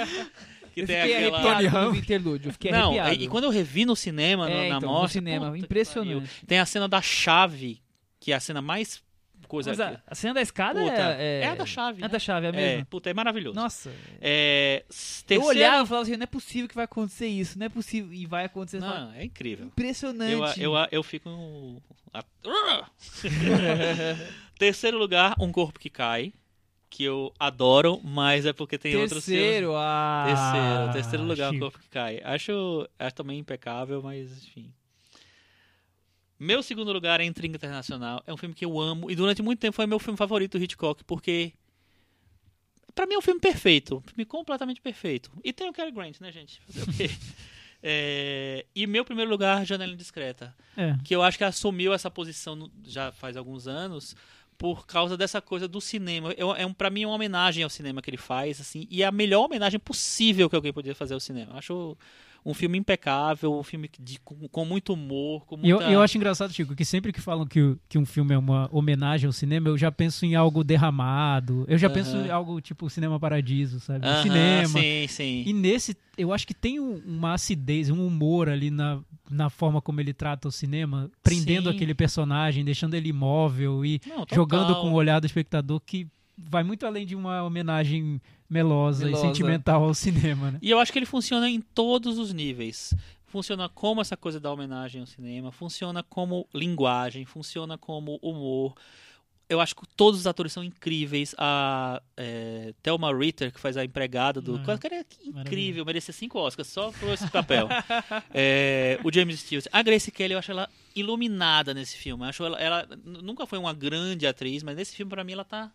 Que 0.72 0.80
Eu 0.82 0.86
tem 0.86 1.02
fiquei 1.02 1.16
aquela... 1.26 1.40
Tony 1.54 1.66
Ramos. 1.66 1.98
Interlúdio. 1.98 2.48
Eu 2.48 2.52
fiquei 2.52 2.72
Não, 2.72 2.86
arrepiado. 2.90 3.14
e, 3.14 3.24
e 3.24 3.28
quando 3.28 3.44
eu 3.44 3.50
revi 3.50 3.84
no 3.86 3.94
cinema, 3.96 4.48
no- 4.48 4.52
É, 4.54 4.68
na 4.70 4.76
então, 4.76 4.88
no 4.88 4.94
mostra... 5.00 5.08
cinema, 5.20 5.46
puta 5.46 5.58
que 5.58 5.64
impressionante. 5.64 6.30
Tem 6.46 6.58
a 6.58 6.66
cena 6.66 6.88
da 6.88 7.00
chave, 7.00 7.80
que 8.20 8.32
é 8.32 8.34
a 8.34 8.40
cena 8.40 8.60
mais 8.60 9.00
coisa... 9.46 9.70
Mas 9.70 9.80
a, 9.80 10.00
a 10.06 10.14
cena 10.14 10.34
da 10.34 10.42
escada 10.42 10.80
Puta, 10.80 11.16
é, 11.18 11.40
é 11.42 11.48
a 11.48 11.54
da 11.54 11.66
chave, 11.66 12.02
É 12.02 12.04
a 12.04 12.08
né? 12.08 12.12
da 12.12 12.18
chave, 12.18 12.46
é 12.46 12.50
a 12.50 12.60
é, 12.60 12.84
puta, 12.84 13.10
é 13.10 13.14
maravilhoso. 13.14 13.56
Nossa. 13.56 13.90
É, 14.20 14.84
Eu 14.88 14.94
terceiro... 15.26 15.44
olhava 15.44 15.84
e 15.84 15.86
falava 15.86 16.02
assim, 16.02 16.16
não 16.16 16.24
é 16.24 16.26
possível 16.26 16.68
que 16.68 16.74
vai 16.74 16.84
acontecer 16.84 17.26
isso, 17.26 17.58
não 17.58 17.66
é 17.66 17.68
possível. 17.68 18.12
E 18.12 18.26
vai 18.26 18.44
acontecer. 18.44 18.80
Você 18.80 18.86
fala, 18.86 19.06
Não, 19.06 19.12
é 19.12 19.24
incrível. 19.24 19.66
Impressionante. 19.66 20.60
Eu, 20.60 20.74
eu, 20.74 20.88
eu 20.90 21.02
fico. 21.02 21.30
Terceiro 24.58 24.98
lugar, 24.98 25.34
Um 25.40 25.50
Corpo 25.50 25.78
que 25.78 25.90
Cai. 25.90 26.32
Que 26.88 27.02
eu 27.02 27.32
adoro, 27.40 28.00
mas 28.04 28.46
é 28.46 28.52
porque 28.52 28.78
tem 28.78 28.94
outros 28.94 29.24
filmes. 29.24 29.42
Terceiro, 29.42 29.72
ah. 29.74 30.24
Terceiro, 30.26 30.92
terceiro 30.92 31.24
lugar, 31.24 31.50
Um 31.50 31.54
Chico. 31.54 31.64
Corpo 31.64 31.78
que 31.80 31.88
Cai. 31.88 32.20
Acho, 32.22 32.88
acho 32.96 33.14
também 33.16 33.40
impecável, 33.40 34.00
mas 34.00 34.44
enfim. 34.44 34.72
Meu 36.44 36.62
segundo 36.62 36.92
lugar 36.92 37.20
é 37.20 37.24
Intriga 37.24 37.56
Internacional. 37.56 38.22
É 38.26 38.32
um 38.32 38.36
filme 38.36 38.54
que 38.54 38.64
eu 38.64 38.78
amo 38.80 39.10
e 39.10 39.16
durante 39.16 39.40
muito 39.42 39.58
tempo 39.60 39.74
foi 39.74 39.86
meu 39.86 39.98
filme 39.98 40.16
favorito 40.16 40.58
do 40.58 40.62
Hitchcock, 40.64 41.02
porque. 41.04 41.52
Pra 42.94 43.06
mim 43.06 43.14
é 43.14 43.18
um 43.18 43.22
filme 43.22 43.40
perfeito. 43.40 43.96
Um 43.96 44.00
filme 44.08 44.24
completamente 44.24 44.80
perfeito. 44.80 45.30
E 45.42 45.52
tem 45.52 45.68
o 45.68 45.72
Cary 45.72 45.90
Grant, 45.90 46.20
né, 46.20 46.30
gente? 46.30 46.60
Fazer 46.66 46.82
o 46.82 46.92
quê? 46.92 47.10
É, 47.86 48.64
E 48.74 48.86
meu 48.86 49.04
primeiro 49.04 49.30
lugar, 49.30 49.62
Janela 49.66 49.92
Indiscreta 49.92 50.54
É. 50.74 50.96
que 51.04 51.14
eu 51.14 51.22
acho 51.22 51.36
que 51.36 51.44
assumiu 51.44 51.92
essa 51.92 52.10
posição 52.10 52.56
no- 52.56 52.72
já 52.82 53.12
faz 53.12 53.36
alguns 53.36 53.66
anos 53.68 54.16
por 54.56 54.86
causa 54.86 55.18
dessa 55.18 55.38
coisa 55.42 55.68
do 55.68 55.82
cinema. 55.82 56.32
Eu, 56.38 56.54
é 56.54 56.64
um, 56.64 56.72
para 56.72 56.88
mim 56.88 57.02
é 57.02 57.06
uma 57.06 57.14
homenagem 57.16 57.62
ao 57.62 57.68
cinema 57.68 58.00
que 58.00 58.08
ele 58.08 58.16
faz, 58.16 58.58
assim, 58.58 58.86
e 58.90 59.02
é 59.02 59.06
a 59.06 59.12
melhor 59.12 59.44
homenagem 59.44 59.78
possível 59.78 60.48
que 60.48 60.56
alguém 60.56 60.72
poderia 60.72 60.94
fazer 60.94 61.12
ao 61.12 61.20
cinema. 61.20 61.52
Eu 61.52 61.58
acho 61.58 61.98
um 62.46 62.52
filme 62.52 62.76
impecável, 62.76 63.58
um 63.58 63.62
filme 63.62 63.90
de- 63.98 64.20
com, 64.20 64.46
com 64.48 64.64
muito 64.66 64.92
humor, 64.92 65.46
com 65.46 65.56
E 65.62 65.70
eu, 65.70 65.76
muita... 65.78 65.90
eu 65.90 66.02
acho 66.02 66.16
engraçado, 66.18 66.52
Chico, 66.52 66.74
que 66.76 66.84
sempre 66.84 67.10
que 67.12 67.20
falam 67.20 67.46
que, 67.46 67.76
que 67.88 67.96
um 67.96 68.04
filme 68.04 68.34
é 68.34 68.38
uma 68.38 68.68
homenagem 68.70 69.26
ao 69.26 69.32
cinema, 69.32 69.68
eu 69.68 69.78
já 69.78 69.90
penso 69.90 70.26
em 70.26 70.34
algo 70.34 70.62
derramado. 70.62 71.64
Eu 71.68 71.78
já 71.78 71.86
Aham. 71.86 71.94
penso 71.94 72.16
em 72.18 72.30
algo 72.30 72.60
tipo 72.60 72.88
Cinema 72.90 73.18
Paradiso, 73.18 73.80
sabe? 73.80 74.06
Aham, 74.06 74.22
cinema. 74.22 74.80
Sim, 74.80 75.06
sim. 75.08 75.42
E 75.46 75.52
nesse, 75.52 75.96
eu 76.18 76.32
acho 76.32 76.46
que 76.46 76.54
tem 76.54 76.78
um- 76.78 77.00
uma 77.06 77.34
acidez, 77.34 77.88
um 77.90 78.06
humor 78.06 78.48
ali 78.48 78.70
na, 78.70 79.00
na 79.30 79.48
forma 79.48 79.80
como 79.80 80.00
ele 80.00 80.12
trata 80.12 80.48
o 80.48 80.52
cinema, 80.52 81.10
prendendo 81.22 81.70
Sim. 81.70 81.74
aquele 81.74 81.94
personagem, 81.94 82.64
deixando 82.64 82.94
ele 82.94 83.08
imóvel 83.08 83.84
e 83.84 84.00
Não, 84.06 84.24
jogando 84.32 84.76
com 84.76 84.90
o 84.90 84.94
olhar 84.94 85.18
do 85.20 85.26
espectador 85.26 85.80
que 85.80 86.06
vai 86.36 86.62
muito 86.64 86.84
além 86.84 87.06
de 87.06 87.14
uma 87.14 87.42
homenagem 87.44 88.20
melosa, 88.54 89.04
Melosa. 89.04 89.24
e 89.24 89.28
sentimental 89.28 89.82
ao 89.82 89.92
cinema, 89.92 90.52
né? 90.52 90.58
E 90.62 90.70
eu 90.70 90.78
acho 90.78 90.92
que 90.92 90.98
ele 90.98 91.06
funciona 91.06 91.50
em 91.50 91.60
todos 91.60 92.18
os 92.18 92.32
níveis. 92.32 92.94
Funciona 93.26 93.68
como 93.68 94.00
essa 94.00 94.16
coisa 94.16 94.38
da 94.38 94.52
homenagem 94.52 95.00
ao 95.00 95.06
cinema, 95.08 95.50
funciona 95.50 96.04
como 96.04 96.46
linguagem, 96.54 97.24
funciona 97.24 97.76
como 97.76 98.16
humor. 98.22 98.74
Eu 99.48 99.60
acho 99.60 99.74
que 99.74 99.82
todos 99.96 100.20
os 100.20 100.26
atores 100.26 100.52
são 100.52 100.62
incríveis. 100.62 101.34
A 101.36 102.00
é, 102.16 102.72
Thelma 102.80 103.12
Ritter, 103.12 103.52
que 103.52 103.58
faz 103.58 103.76
a 103.76 103.84
empregada 103.84 104.40
do. 104.40 104.58
Ah, 104.66 104.78
cara, 104.78 105.00
é 105.00 105.04
incrível, 105.24 105.84
merecia 105.84 106.14
cinco 106.14 106.38
Oscars 106.38 106.68
só 106.68 106.92
por 106.92 107.08
esse 107.08 107.28
papel. 107.28 107.68
É, 108.32 108.98
o 109.04 109.12
James 109.12 109.40
Stewart. 109.40 109.66
A 109.72 109.82
Grace 109.82 110.10
Kelly, 110.10 110.32
eu 110.32 110.38
acho 110.38 110.50
ela 110.50 110.68
iluminada 110.94 111.74
nesse 111.74 111.96
filme. 111.96 112.24
Eu 112.24 112.28
acho 112.28 112.44
ela, 112.44 112.60
ela 112.60 112.88
nunca 113.04 113.46
foi 113.46 113.58
uma 113.58 113.72
grande 113.72 114.26
atriz, 114.26 114.62
mas 114.62 114.76
nesse 114.76 114.94
filme, 114.96 115.10
pra 115.10 115.24
mim, 115.24 115.32
ela 115.32 115.44
tá. 115.44 115.70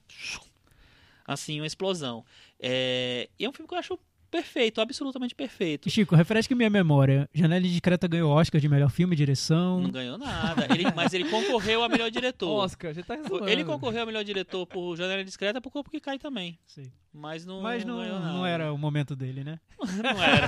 Assim, 1.31 1.60
uma 1.61 1.68
explosão. 1.68 2.26
É, 2.60 3.30
e 3.39 3.45
é 3.45 3.49
um 3.49 3.53
filme 3.53 3.68
que 3.68 3.73
eu 3.76 3.80
acho 3.80 3.99
perfeito, 4.31 4.80
absolutamente 4.80 5.34
perfeito. 5.34 5.88
E, 5.88 5.91
Chico, 5.91 6.15
refresque 6.15 6.53
minha 6.53 6.69
memória. 6.69 7.27
Janela 7.34 7.65
Indiscreta 7.65 8.07
ganhou 8.07 8.31
Oscar 8.31 8.61
de 8.61 8.69
melhor 8.69 8.89
filme 8.91 9.14
e 9.15 9.18
direção. 9.18 9.81
Não 9.81 9.89
ganhou 9.89 10.18
nada. 10.19 10.68
Ele- 10.72 10.91
mas 10.95 11.14
ele 11.15 11.26
concorreu 11.30 11.84
a 11.84 11.89
melhor 11.89 12.11
diretor. 12.11 12.47
Oscar, 12.64 12.93
já 12.93 13.01
tá 13.03 13.15
resolvendo. 13.15 13.49
Ele 13.49 13.64
concorreu 13.65 14.03
a 14.03 14.06
melhor 14.06 14.23
diretor 14.23 14.68
por 14.68 14.95
Janela 14.95 15.23
Discreta 15.23 15.60
por 15.60 15.72
Corpo 15.72 15.89
que 15.89 15.99
Cai 15.99 16.19
também. 16.19 16.60
Sei. 16.68 16.91
Mas 17.11 17.43
não, 17.43 17.61
Mas 17.61 17.84
não, 17.84 17.97
nada. 17.97 18.19
não 18.19 18.45
era 18.45 18.72
o 18.72 18.77
momento 18.77 19.15
dele, 19.15 19.43
né? 19.43 19.60
não 20.03 20.23
era. 20.23 20.47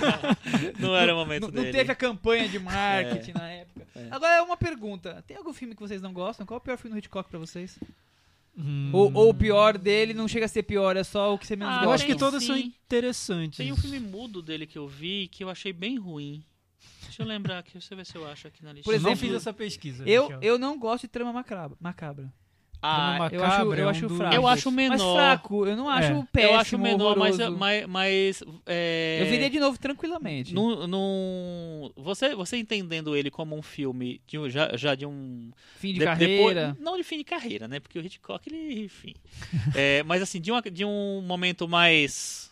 Não 0.79 0.95
era 0.95 1.13
o 1.13 1.17
momento 1.17 1.41
Não, 1.47 1.49
não 1.51 1.61
dele. 1.63 1.75
teve 1.75 1.91
a 1.91 1.95
campanha 1.95 2.47
de 2.47 2.59
marketing 2.59 3.31
na 3.33 3.49
época. 3.49 3.87
É. 3.95 4.07
Agora, 4.11 4.43
uma 4.43 4.57
pergunta. 4.57 5.23
Tem 5.27 5.37
algum 5.37 5.53
filme 5.53 5.73
que 5.73 5.81
vocês 5.81 6.01
não 6.03 6.13
gostam? 6.13 6.45
Qual 6.45 6.57
é 6.57 6.59
o 6.59 6.63
pior 6.63 6.77
filme 6.77 6.93
do 6.95 6.99
Hitchcock 6.99 7.27
pra 7.29 7.39
vocês? 7.39 7.79
Hum. 8.57 8.89
Ou, 8.93 9.13
ou 9.13 9.29
o 9.29 9.33
pior 9.33 9.77
dele 9.77 10.13
não 10.13 10.27
chega 10.27 10.45
a 10.45 10.47
ser 10.49 10.63
pior, 10.63 10.97
é 10.97 11.03
só 11.03 11.33
o 11.33 11.37
que 11.39 11.47
você 11.47 11.55
menos 11.55 11.73
Ah, 11.73 11.77
gosta? 11.77 11.87
Eu 11.87 11.91
acho 11.93 12.05
que 12.05 12.11
tem 12.11 12.19
todos 12.19 12.43
são 12.43 12.57
interessantes. 12.57 13.57
Tem 13.57 13.71
um 13.71 13.77
filme 13.77 13.99
mudo 13.99 14.41
dele 14.41 14.67
que 14.67 14.77
eu 14.77 14.87
vi 14.87 15.27
que 15.29 15.43
eu 15.43 15.49
achei 15.49 15.71
bem 15.71 15.97
ruim. 15.97 16.43
Deixa 17.03 17.21
eu 17.23 17.25
lembrar 17.25 17.59
aqui, 17.59 17.73
deixa 17.73 17.93
eu 17.93 17.97
ver 17.97 18.05
se 18.05 18.15
eu 18.15 18.27
acho 18.27 18.47
aqui 18.47 18.63
na 18.63 18.73
lista. 18.73 18.85
Por 18.85 18.93
Eu 18.93 19.01
não 19.01 19.11
exemplo, 19.11 19.27
fiz 19.27 19.35
essa 19.35 19.53
pesquisa. 19.53 20.03
Eu, 20.07 20.23
Michel. 20.23 20.39
eu 20.41 20.59
não 20.59 20.77
gosto 20.77 21.03
de 21.03 21.07
trama 21.09 21.31
macabra. 21.33 21.77
macabra. 21.79 22.33
Ah, 22.83 23.29
eu 23.31 23.43
acho- 23.43 23.61
eu 23.73 23.87
é 23.87 23.91
acho 23.91 24.09
fraco. 24.09 24.35
eu 24.35 24.47
acho 24.47 24.71
menor. 24.71 24.97
Mas 24.97 25.01
fraco, 25.13 25.65
eu 25.67 25.75
não 25.77 25.87
acho 25.89 26.11
É. 26.13 26.25
péssimo, 26.31 26.53
eu 26.53 26.59
acho 26.59 26.77
menor, 26.79 27.15
mas, 27.17 27.35
horroroso. 27.39 27.59
mas, 27.59 27.85
mas 27.87 28.43
é, 28.65 29.19
Eu 29.21 29.25
veria 29.27 29.49
de 29.49 29.59
novo 29.59 29.77
tranquilamente. 29.77 30.53
num- 30.53 30.87
num- 30.87 31.91
você, 31.95 32.33
você 32.35 32.57
entendendo 32.57 33.15
ele 33.15 33.29
como 33.29 33.55
um 33.55 33.61
filme 33.61 34.19
de 34.27 34.37
um- 34.39 34.49
já, 34.49 34.75
já 34.75 34.95
de 34.95 35.05
um 35.05 35.51
Fim 35.77 35.93
de, 35.93 35.99
de- 35.99 36.05
carreira. 36.05 36.67
depois- 36.67 36.79
não 36.85 36.97
de 36.97 37.03
fim 37.03 37.17
de 37.17 37.23
carreira, 37.23 37.67
né? 37.67 37.79
Porque 37.79 37.99
o 37.99 38.01
Hitchcock, 38.05 38.47
ele, 38.49 38.83
enfim. 38.85 39.13
É, 39.75 40.03
mas 40.03 40.21
assim, 40.21 40.41
de, 40.41 40.51
uma, 40.51 40.61
de 40.61 40.83
um 40.85 41.21
momento 41.21 41.67
mais 41.67 42.50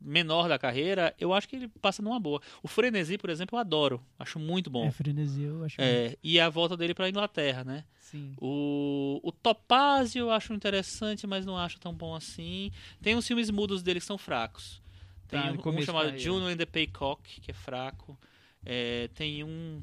menor 0.00 0.48
da 0.48 0.58
carreira, 0.58 1.14
eu 1.18 1.32
acho 1.34 1.48
que 1.48 1.56
ele 1.56 1.68
passa 1.80 2.00
numa 2.02 2.18
boa. 2.18 2.40
O 2.62 2.68
Frenesi, 2.68 3.18
por 3.18 3.28
exemplo, 3.30 3.56
eu 3.56 3.60
adoro. 3.60 4.02
Acho 4.18 4.38
muito 4.38 4.70
bom. 4.70 4.86
É, 4.86 4.90
frenesi, 4.90 5.42
eu 5.42 5.62
acho. 5.64 5.80
É, 5.80 6.16
e 6.22 6.40
a 6.40 6.48
volta 6.48 6.76
dele 6.76 6.94
pra 6.94 7.08
Inglaterra, 7.08 7.62
né? 7.64 7.84
Sim. 8.00 8.32
O, 8.40 9.20
o 9.22 9.30
Topázio 9.30 10.20
eu 10.20 10.30
acho 10.30 10.52
interessante, 10.54 11.26
mas 11.26 11.44
não 11.46 11.56
acho 11.56 11.78
tão 11.78 11.92
bom 11.94 12.14
assim. 12.14 12.72
Tem 13.02 13.14
uns 13.14 13.26
filmes 13.26 13.50
mudos 13.50 13.82
dele 13.82 14.00
que 14.00 14.06
são 14.06 14.18
fracos. 14.18 14.82
Tem 15.28 15.40
Tá, 15.40 15.52
um, 15.52 15.74
um 15.76 15.82
chamado 15.82 16.04
carreira. 16.06 16.18
Juno 16.18 16.46
and 16.46 16.56
the 16.56 16.66
Paycock, 16.66 17.40
que 17.40 17.50
é 17.50 17.54
fraco. 17.54 18.18
É, 18.64 19.08
tem 19.14 19.44
um. 19.44 19.82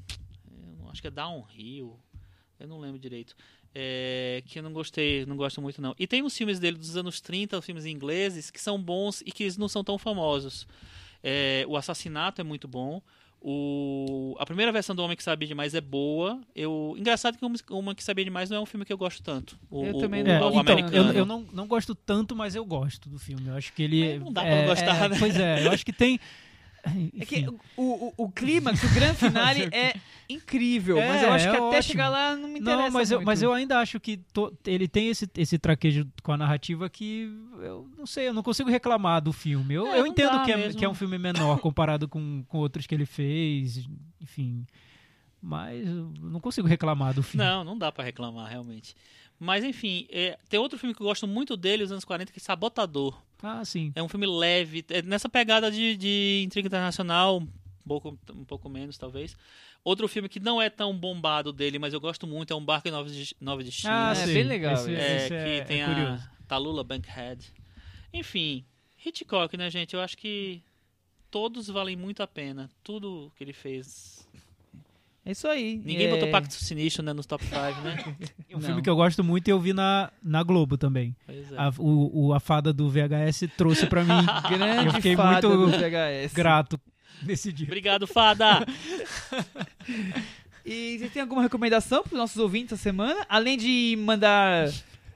acho 0.91 1.01
que 1.01 1.07
é 1.07 1.11
Downhill. 1.11 1.97
Eu 2.59 2.67
não 2.67 2.79
lembro 2.79 2.97
direito. 2.99 3.35
É, 3.79 4.41
que 4.47 4.57
eu 4.57 4.63
não 4.63 4.73
gostei, 4.73 5.23
não 5.27 5.37
gosto 5.37 5.61
muito 5.61 5.79
não. 5.79 5.93
E 5.99 6.07
tem 6.07 6.23
uns 6.23 6.35
filmes 6.35 6.59
dele 6.59 6.77
dos 6.77 6.97
anos 6.97 7.21
30, 7.21 7.59
os 7.59 7.63
filmes 7.65 7.85
ingleses, 7.85 8.49
que 8.49 8.59
são 8.59 8.81
bons 8.81 9.21
e 9.21 9.31
que 9.31 9.43
eles 9.43 9.55
não 9.55 9.67
são 9.67 9.83
tão 9.83 9.99
famosos. 9.99 10.67
É, 11.23 11.63
o 11.67 11.77
Assassinato 11.77 12.41
é 12.41 12.43
muito 12.43 12.67
bom. 12.67 12.99
O, 13.39 14.35
a 14.39 14.45
primeira 14.47 14.71
versão 14.71 14.95
do 14.95 15.03
Homem 15.03 15.15
que 15.15 15.21
Sabia 15.21 15.47
Demais 15.47 15.75
é 15.75 15.81
boa. 15.81 16.41
Eu, 16.55 16.95
engraçado 16.97 17.37
que 17.37 17.45
o 17.45 17.77
Uma 17.79 17.93
que 17.93 18.03
Sabia 18.03 18.25
Demais 18.25 18.49
não 18.49 18.57
é 18.57 18.59
um 18.59 18.65
filme 18.65 18.83
que 18.83 18.91
eu 18.91 18.97
gosto 18.97 19.21
tanto. 19.21 19.59
O, 19.69 19.85
Eu 19.85 19.95
o- 19.95 19.99
também 19.99 20.23
não 20.23 20.31
É, 20.31 20.39
gosto 20.39 20.57
o 20.57 20.59
então, 20.59 20.73
americano. 20.77 21.09
eu, 21.11 21.15
eu 21.19 21.25
não, 21.25 21.45
não 21.53 21.67
gosto 21.67 21.93
tanto, 21.93 22.35
mas 22.35 22.55
eu 22.55 22.65
gosto 22.65 23.07
do 23.07 23.19
filme. 23.19 23.47
Eu 23.47 23.55
acho 23.55 23.71
que 23.73 23.83
ele. 23.83 24.13
Mas 24.15 24.19
não 24.21 24.33
dá 24.33 24.41
pra 24.41 24.49
é, 24.55 24.65
gostar, 24.65 25.05
é, 25.05 25.09
né? 25.09 25.15
Pois 25.19 25.35
é, 25.39 25.65
eu 25.67 25.71
acho 25.71 25.85
que 25.85 25.93
tem. 25.93 26.19
É 27.19 27.25
que 27.25 27.45
o, 27.75 27.83
o, 27.83 28.13
o 28.25 28.31
clímax, 28.31 28.81
o 28.83 28.93
grande 28.93 29.17
finale 29.17 29.67
é 29.73 29.93
incrível, 30.29 30.97
É, 30.97 31.07
mas 31.09 31.23
eu 31.23 31.33
acho 31.33 31.45
que 31.49 31.55
é 31.55 31.57
até 31.57 31.61
ótimo. 31.77 31.83
chegar 31.83 32.09
lá 32.09 32.35
não 32.35 32.47
me 32.49 32.59
interessa 32.59 32.83
Não, 32.83 32.91
mas 32.91 33.11
eu, 33.11 33.17
muito. 33.19 33.25
mas 33.27 33.41
eu 33.41 33.53
ainda 33.53 33.79
acho 33.79 33.99
que 33.99 34.17
to- 34.33 34.55
ele 34.65 34.87
tem 34.87 35.09
esse, 35.09 35.29
esse 35.37 35.57
traquejo 35.57 36.07
com 36.23 36.31
a 36.31 36.37
narrativa 36.37 36.89
que 36.89 37.29
eu 37.61 37.89
não 37.97 38.05
sei, 38.05 38.27
eu 38.29 38.33
não 38.33 38.43
consigo 38.43 38.69
reclamar 38.69 39.21
do 39.21 39.33
filme. 39.33 39.73
Eu, 39.73 39.87
É, 39.87 39.99
eu 39.99 40.05
entendo 40.07 40.43
que 40.43 40.51
é, 40.51 40.73
que 40.73 40.85
é 40.85 40.89
um 40.89 40.93
filme 40.93 41.17
menor 41.17 41.59
comparado 41.59 42.07
com, 42.07 42.43
com 42.47 42.57
outros 42.59 42.85
que 42.87 42.95
ele 42.95 43.05
fez, 43.05 43.85
enfim. 44.21 44.65
Mas 45.41 45.85
eu 45.87 46.11
não 46.19 46.39
consigo 46.39 46.67
reclamar 46.67 47.13
do 47.13 47.21
filme. 47.23 47.45
Não, 47.45 47.63
não 47.63 47.77
dá 47.77 47.91
pra 47.91 48.03
reclamar, 48.03 48.49
realmente. 48.49 48.95
Mas 49.39 49.63
enfim, 49.63 50.07
é, 50.09 50.37
tem 50.49 50.59
outro 50.59 50.79
filme 50.79 50.95
que 50.95 51.01
eu 51.01 51.05
gosto 51.05 51.27
muito 51.27 51.55
dele, 51.55 51.83
os 51.83 51.91
anos 51.91 52.03
40, 52.05 52.31
que 52.31 52.39
é 52.39 52.41
Sabotador. 52.41 53.21
Ah, 53.41 53.63
sim. 53.63 53.91
É 53.95 54.01
um 54.01 54.09
filme 54.09 54.25
leve, 54.25 54.83
é 54.89 55.01
nessa 55.03 55.29
pegada 55.29 55.69
de, 55.71 55.95
de 55.95 56.41
intriga 56.43 56.67
internacional, 56.67 57.37
um 57.39 57.47
pouco, 57.87 58.17
um 58.33 58.43
pouco 58.45 58.67
menos, 58.67 58.97
talvez. 58.97 59.37
Outro 59.83 60.07
filme 60.07 60.27
que 60.27 60.39
não 60.39 60.61
é 60.61 60.69
tão 60.69 60.97
bombado 60.97 61.53
dele, 61.53 61.77
mas 61.79 61.93
eu 61.93 62.01
gosto 62.01 62.25
muito, 62.25 62.51
é 62.51 62.55
Um 62.55 62.65
Barco 62.65 62.87
em 62.87 62.91
Nove, 62.91 63.11
Desti- 63.11 63.37
Nove 63.39 63.63
Destinos. 63.63 63.93
Ah, 63.95 64.13
é 64.17 64.25
bem 64.25 64.43
legal, 64.43 64.73
Esse, 64.73 64.95
É, 64.95 65.15
esse 65.17 65.27
que 65.29 65.33
é, 65.35 65.61
tem 65.63 65.81
é 65.81 65.83
a 65.85 65.87
curioso. 65.87 66.29
Tallulah 66.47 66.83
Bankhead. 66.83 67.53
Enfim, 68.11 68.65
Hitchcock, 69.05 69.55
né, 69.55 69.69
gente? 69.69 69.93
Eu 69.93 70.01
acho 70.01 70.17
que 70.17 70.61
todos 71.29 71.67
valem 71.67 71.95
muito 71.95 72.23
a 72.23 72.27
pena. 72.27 72.69
Tudo 72.83 73.31
que 73.35 73.43
ele 73.43 73.53
fez. 73.53 74.27
É 75.27 75.31
isso 75.31 75.45
aí. 75.45 75.81
Ninguém 75.83 76.07
é... 76.07 76.09
botou 76.11 76.29
Pacto 76.29 76.53
Sinistro 76.53 77.03
né, 77.03 77.11
nos 77.11 77.25
top 77.25 77.43
5, 77.43 77.57
né? 77.81 78.15
É 78.49 78.55
um 78.55 78.59
Não. 78.59 78.65
filme 78.65 78.81
que 78.81 78.89
eu 78.89 78.95
gosto 78.95 79.21
muito 79.25 79.49
e 79.49 79.51
eu 79.51 79.59
vi 79.59 79.73
na, 79.73 80.09
na 80.23 80.41
Globo 80.41 80.77
também. 80.77 81.13
Pois 81.25 81.51
é. 81.51 81.55
A, 81.57 81.69
o, 81.77 82.27
o- 82.27 82.33
a 82.33 82.39
fada 82.39 82.71
do 82.71 82.89
VHS 82.89 83.43
trouxe 83.57 83.85
pra 83.87 84.05
mim 84.05 84.13
Grande 84.49 84.85
Eu 84.87 84.93
fiquei 84.93 85.15
fada 85.17 85.49
muito 85.49 85.71
do 85.71 85.77
VHS. 85.77 86.33
grato 86.33 86.79
nesse 87.23 87.51
dia. 87.51 87.67
Obrigado, 87.67 88.07
fada! 88.07 88.65
E 90.65 90.97
você 90.99 91.07
tem 91.07 91.21
alguma 91.21 91.41
recomendação 91.41 92.03
para 92.03 92.11
os 92.13 92.17
nossos 92.19 92.37
ouvintes 92.37 92.73
essa 92.73 92.83
semana? 92.83 93.25
Além 93.29 93.57
de 93.57 93.95
mandar 94.01 94.69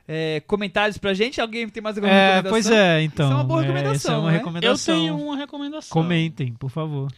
é, 0.07 0.41
comentários 0.47 0.97
pra 0.97 1.13
gente, 1.13 1.41
alguém 1.41 1.67
tem 1.67 1.83
mais 1.83 1.97
alguma 1.97 2.13
É, 2.13 2.35
recomendação? 2.35 2.51
pois 2.51 2.69
é, 2.71 3.01
então. 3.03 3.25
Isso 3.25 3.33
é 3.33 3.35
uma 3.35 3.43
boa 3.43 3.61
recomendação, 3.61 4.13
é 4.13 4.17
uma 4.17 4.27
né? 4.31 4.35
Eu 4.35 4.39
recomendação. 4.39 4.95
tenho 4.95 5.17
uma 5.17 5.35
recomendação. 5.35 5.89
Comentem, 6.01 6.53
por 6.53 6.69
favor. 6.69 7.11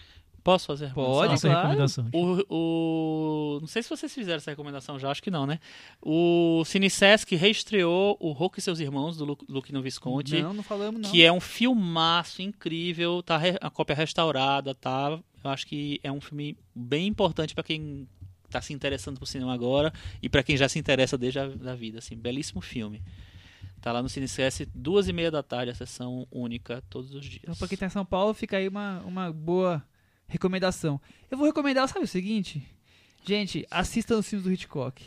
Posso 0.43 0.65
fazer? 0.67 0.87
a 0.87 0.89
Pode? 0.93 1.31
Nossa 1.31 1.47
claro. 1.47 1.61
recomendação. 1.67 2.09
O, 2.13 2.43
o- 2.49 3.59
Não 3.61 3.67
sei 3.67 3.81
se 3.81 3.89
vocês 3.89 4.13
fizeram 4.13 4.37
essa 4.37 4.51
recomendação 4.51 4.99
já, 4.99 5.09
acho 5.09 5.23
que 5.23 5.31
não, 5.31 5.45
né? 5.45 5.59
O 6.01 6.63
CineSesc 6.65 7.33
reestreou 7.35 8.17
o 8.19 8.31
Hulk 8.33 8.59
e 8.59 8.61
seus 8.61 8.79
irmãos, 8.79 9.15
do 9.15 9.23
Lu- 9.25 9.37
Luquino 9.47 9.81
Visconti. 9.81 10.41
Não, 10.41 10.53
não 10.53 10.63
falamos 10.63 11.01
não. 11.01 11.09
Que 11.09 11.23
é 11.23 11.31
um 11.31 11.39
filmaço 11.39 12.41
incrível, 12.41 13.23
tá 13.23 13.37
re- 13.37 13.57
a 13.61 13.69
cópia 13.69 13.95
restaurada, 13.95 14.75
tá? 14.75 15.17
Eu 15.43 15.49
acho 15.49 15.65
que 15.65 15.99
é 16.03 16.11
um 16.11 16.19
filme 16.21 16.57
bem 16.75 17.07
importante 17.07 17.53
pra 17.55 17.63
quem 17.63 18.07
tá 18.49 18.61
se 18.61 18.73
interessando 18.73 19.19
por 19.19 19.25
cinema 19.25 19.53
agora 19.53 19.91
e 20.21 20.27
pra 20.29 20.43
quem 20.43 20.55
já 20.57 20.67
se 20.69 20.77
interessa 20.77 21.17
desde 21.17 21.39
a 21.39 21.47
da 21.47 21.73
vida, 21.75 21.99
assim, 21.99 22.15
belíssimo 22.15 22.61
filme. 22.61 23.01
Tá 23.81 23.91
lá 23.91 24.01
no 24.01 24.07
CineSesc, 24.07 24.65
duas 24.73 25.07
e 25.09 25.13
meia 25.13 25.29
da 25.31 25.43
tarde, 25.43 25.71
a 25.71 25.75
sessão 25.75 26.25
única, 26.31 26.81
todos 26.89 27.13
os 27.13 27.25
dias. 27.25 27.41
Então, 27.43 27.55
pra 27.55 27.67
quem 27.67 27.77
tá 27.77 27.85
em 27.85 27.89
São 27.89 28.05
Paulo, 28.05 28.33
fica 28.33 28.55
aí 28.57 28.67
uma, 28.67 28.99
uma 29.05 29.31
boa 29.33 29.83
recomendação. 30.33 30.99
Eu 31.31 31.37
vou 31.37 31.47
recomendar, 31.47 31.87
sabe 31.87 32.03
o 32.05 32.07
seguinte? 32.07 32.61
Gente, 33.25 33.65
assistam 33.71 34.17
os 34.17 34.27
filmes 34.27 34.43
do 34.45 34.51
Hitchcock. 34.51 35.01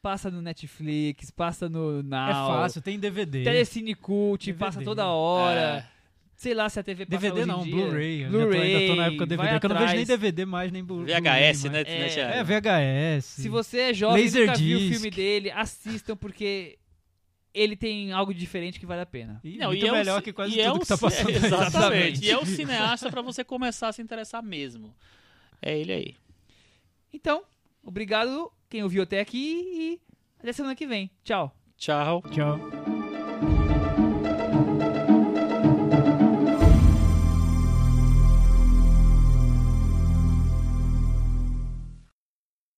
Passa 0.00 0.30
no 0.30 0.40
Netflix, 0.40 1.30
passa 1.30 1.68
no 1.68 2.02
Now. 2.02 2.28
É 2.30 2.32
fácil, 2.32 2.80
tem 2.80 2.98
DVD. 2.98 3.42
Telecine 3.44 3.94
Cult, 3.94 4.46
DVD. 4.46 4.58
passa 4.64 4.80
toda 4.80 5.06
hora. 5.06 5.84
É. 5.94 5.98
Sei 6.36 6.54
lá 6.54 6.68
se 6.70 6.78
a 6.78 6.84
TV 6.84 7.04
passa 7.04 7.20
DVD 7.20 7.44
não. 7.44 7.64
Blu-ray. 7.64 8.24
Blu-ray, 8.26 8.76
ainda 8.76 8.86
tô 8.86 8.94
na 8.94 9.06
época 9.08 9.26
DVD, 9.26 9.58
eu 9.60 9.68
não 9.68 9.78
vejo 9.78 9.94
nem. 9.96 10.04
DVD 10.06 10.44
mais, 10.46 10.70
nem 10.72 10.84
Blu- 10.84 10.98
Blu-ray. 11.04 11.20
VHS, 11.20 11.64
mais. 11.64 11.72
né, 11.72 11.82
É. 11.82 12.38
É, 12.38 12.44
VHS. 12.44 13.24
Se 13.24 13.48
você 13.48 13.78
é 13.80 13.92
jovem 13.92 14.22
e 14.24 14.26
nunca 14.26 14.38
Laserdisc. 14.52 14.64
viu 14.64 14.78
o 14.78 14.92
filme 14.92 15.10
dele, 15.10 15.50
assistam 15.50 16.16
porque 16.16 16.78
ele 17.54 17.76
tem 17.76 18.12
algo 18.12 18.32
diferente 18.32 18.78
que 18.78 18.86
vale 18.86 19.00
a 19.02 19.06
pena. 19.06 19.40
E 19.42 19.56
Não, 19.58 19.68
muito 19.68 19.84
e 19.84 19.88
é 19.88 19.92
o 19.92 19.94
melhor 19.94 20.22
que 20.22 20.32
quase 20.32 20.60
é 20.60 20.66
tudo 20.66 20.76
o 20.76 20.80
que 20.80 20.86
tá 20.86 20.96
ci- 20.96 21.00
passando. 21.02 21.28
aí. 21.30 21.36
Exatamente. 21.36 22.24
E 22.24 22.30
é 22.30 22.38
o 22.38 22.44
cineasta 22.46 23.10
pra 23.10 23.22
você 23.22 23.42
começar 23.44 23.88
a 23.88 23.92
se 23.92 24.02
interessar 24.02 24.42
mesmo. 24.42 24.94
É 25.60 25.76
ele 25.78 25.92
aí. 25.92 26.16
Então, 27.12 27.42
obrigado 27.82 28.52
quem 28.68 28.82
ouviu 28.82 29.02
até 29.02 29.20
aqui 29.20 29.62
e 29.66 30.00
até 30.38 30.52
semana 30.52 30.74
que 30.76 30.86
vem. 30.86 31.10
Tchau. 31.24 31.54
Tchau. 31.76 32.22
Tchau. 32.30 32.87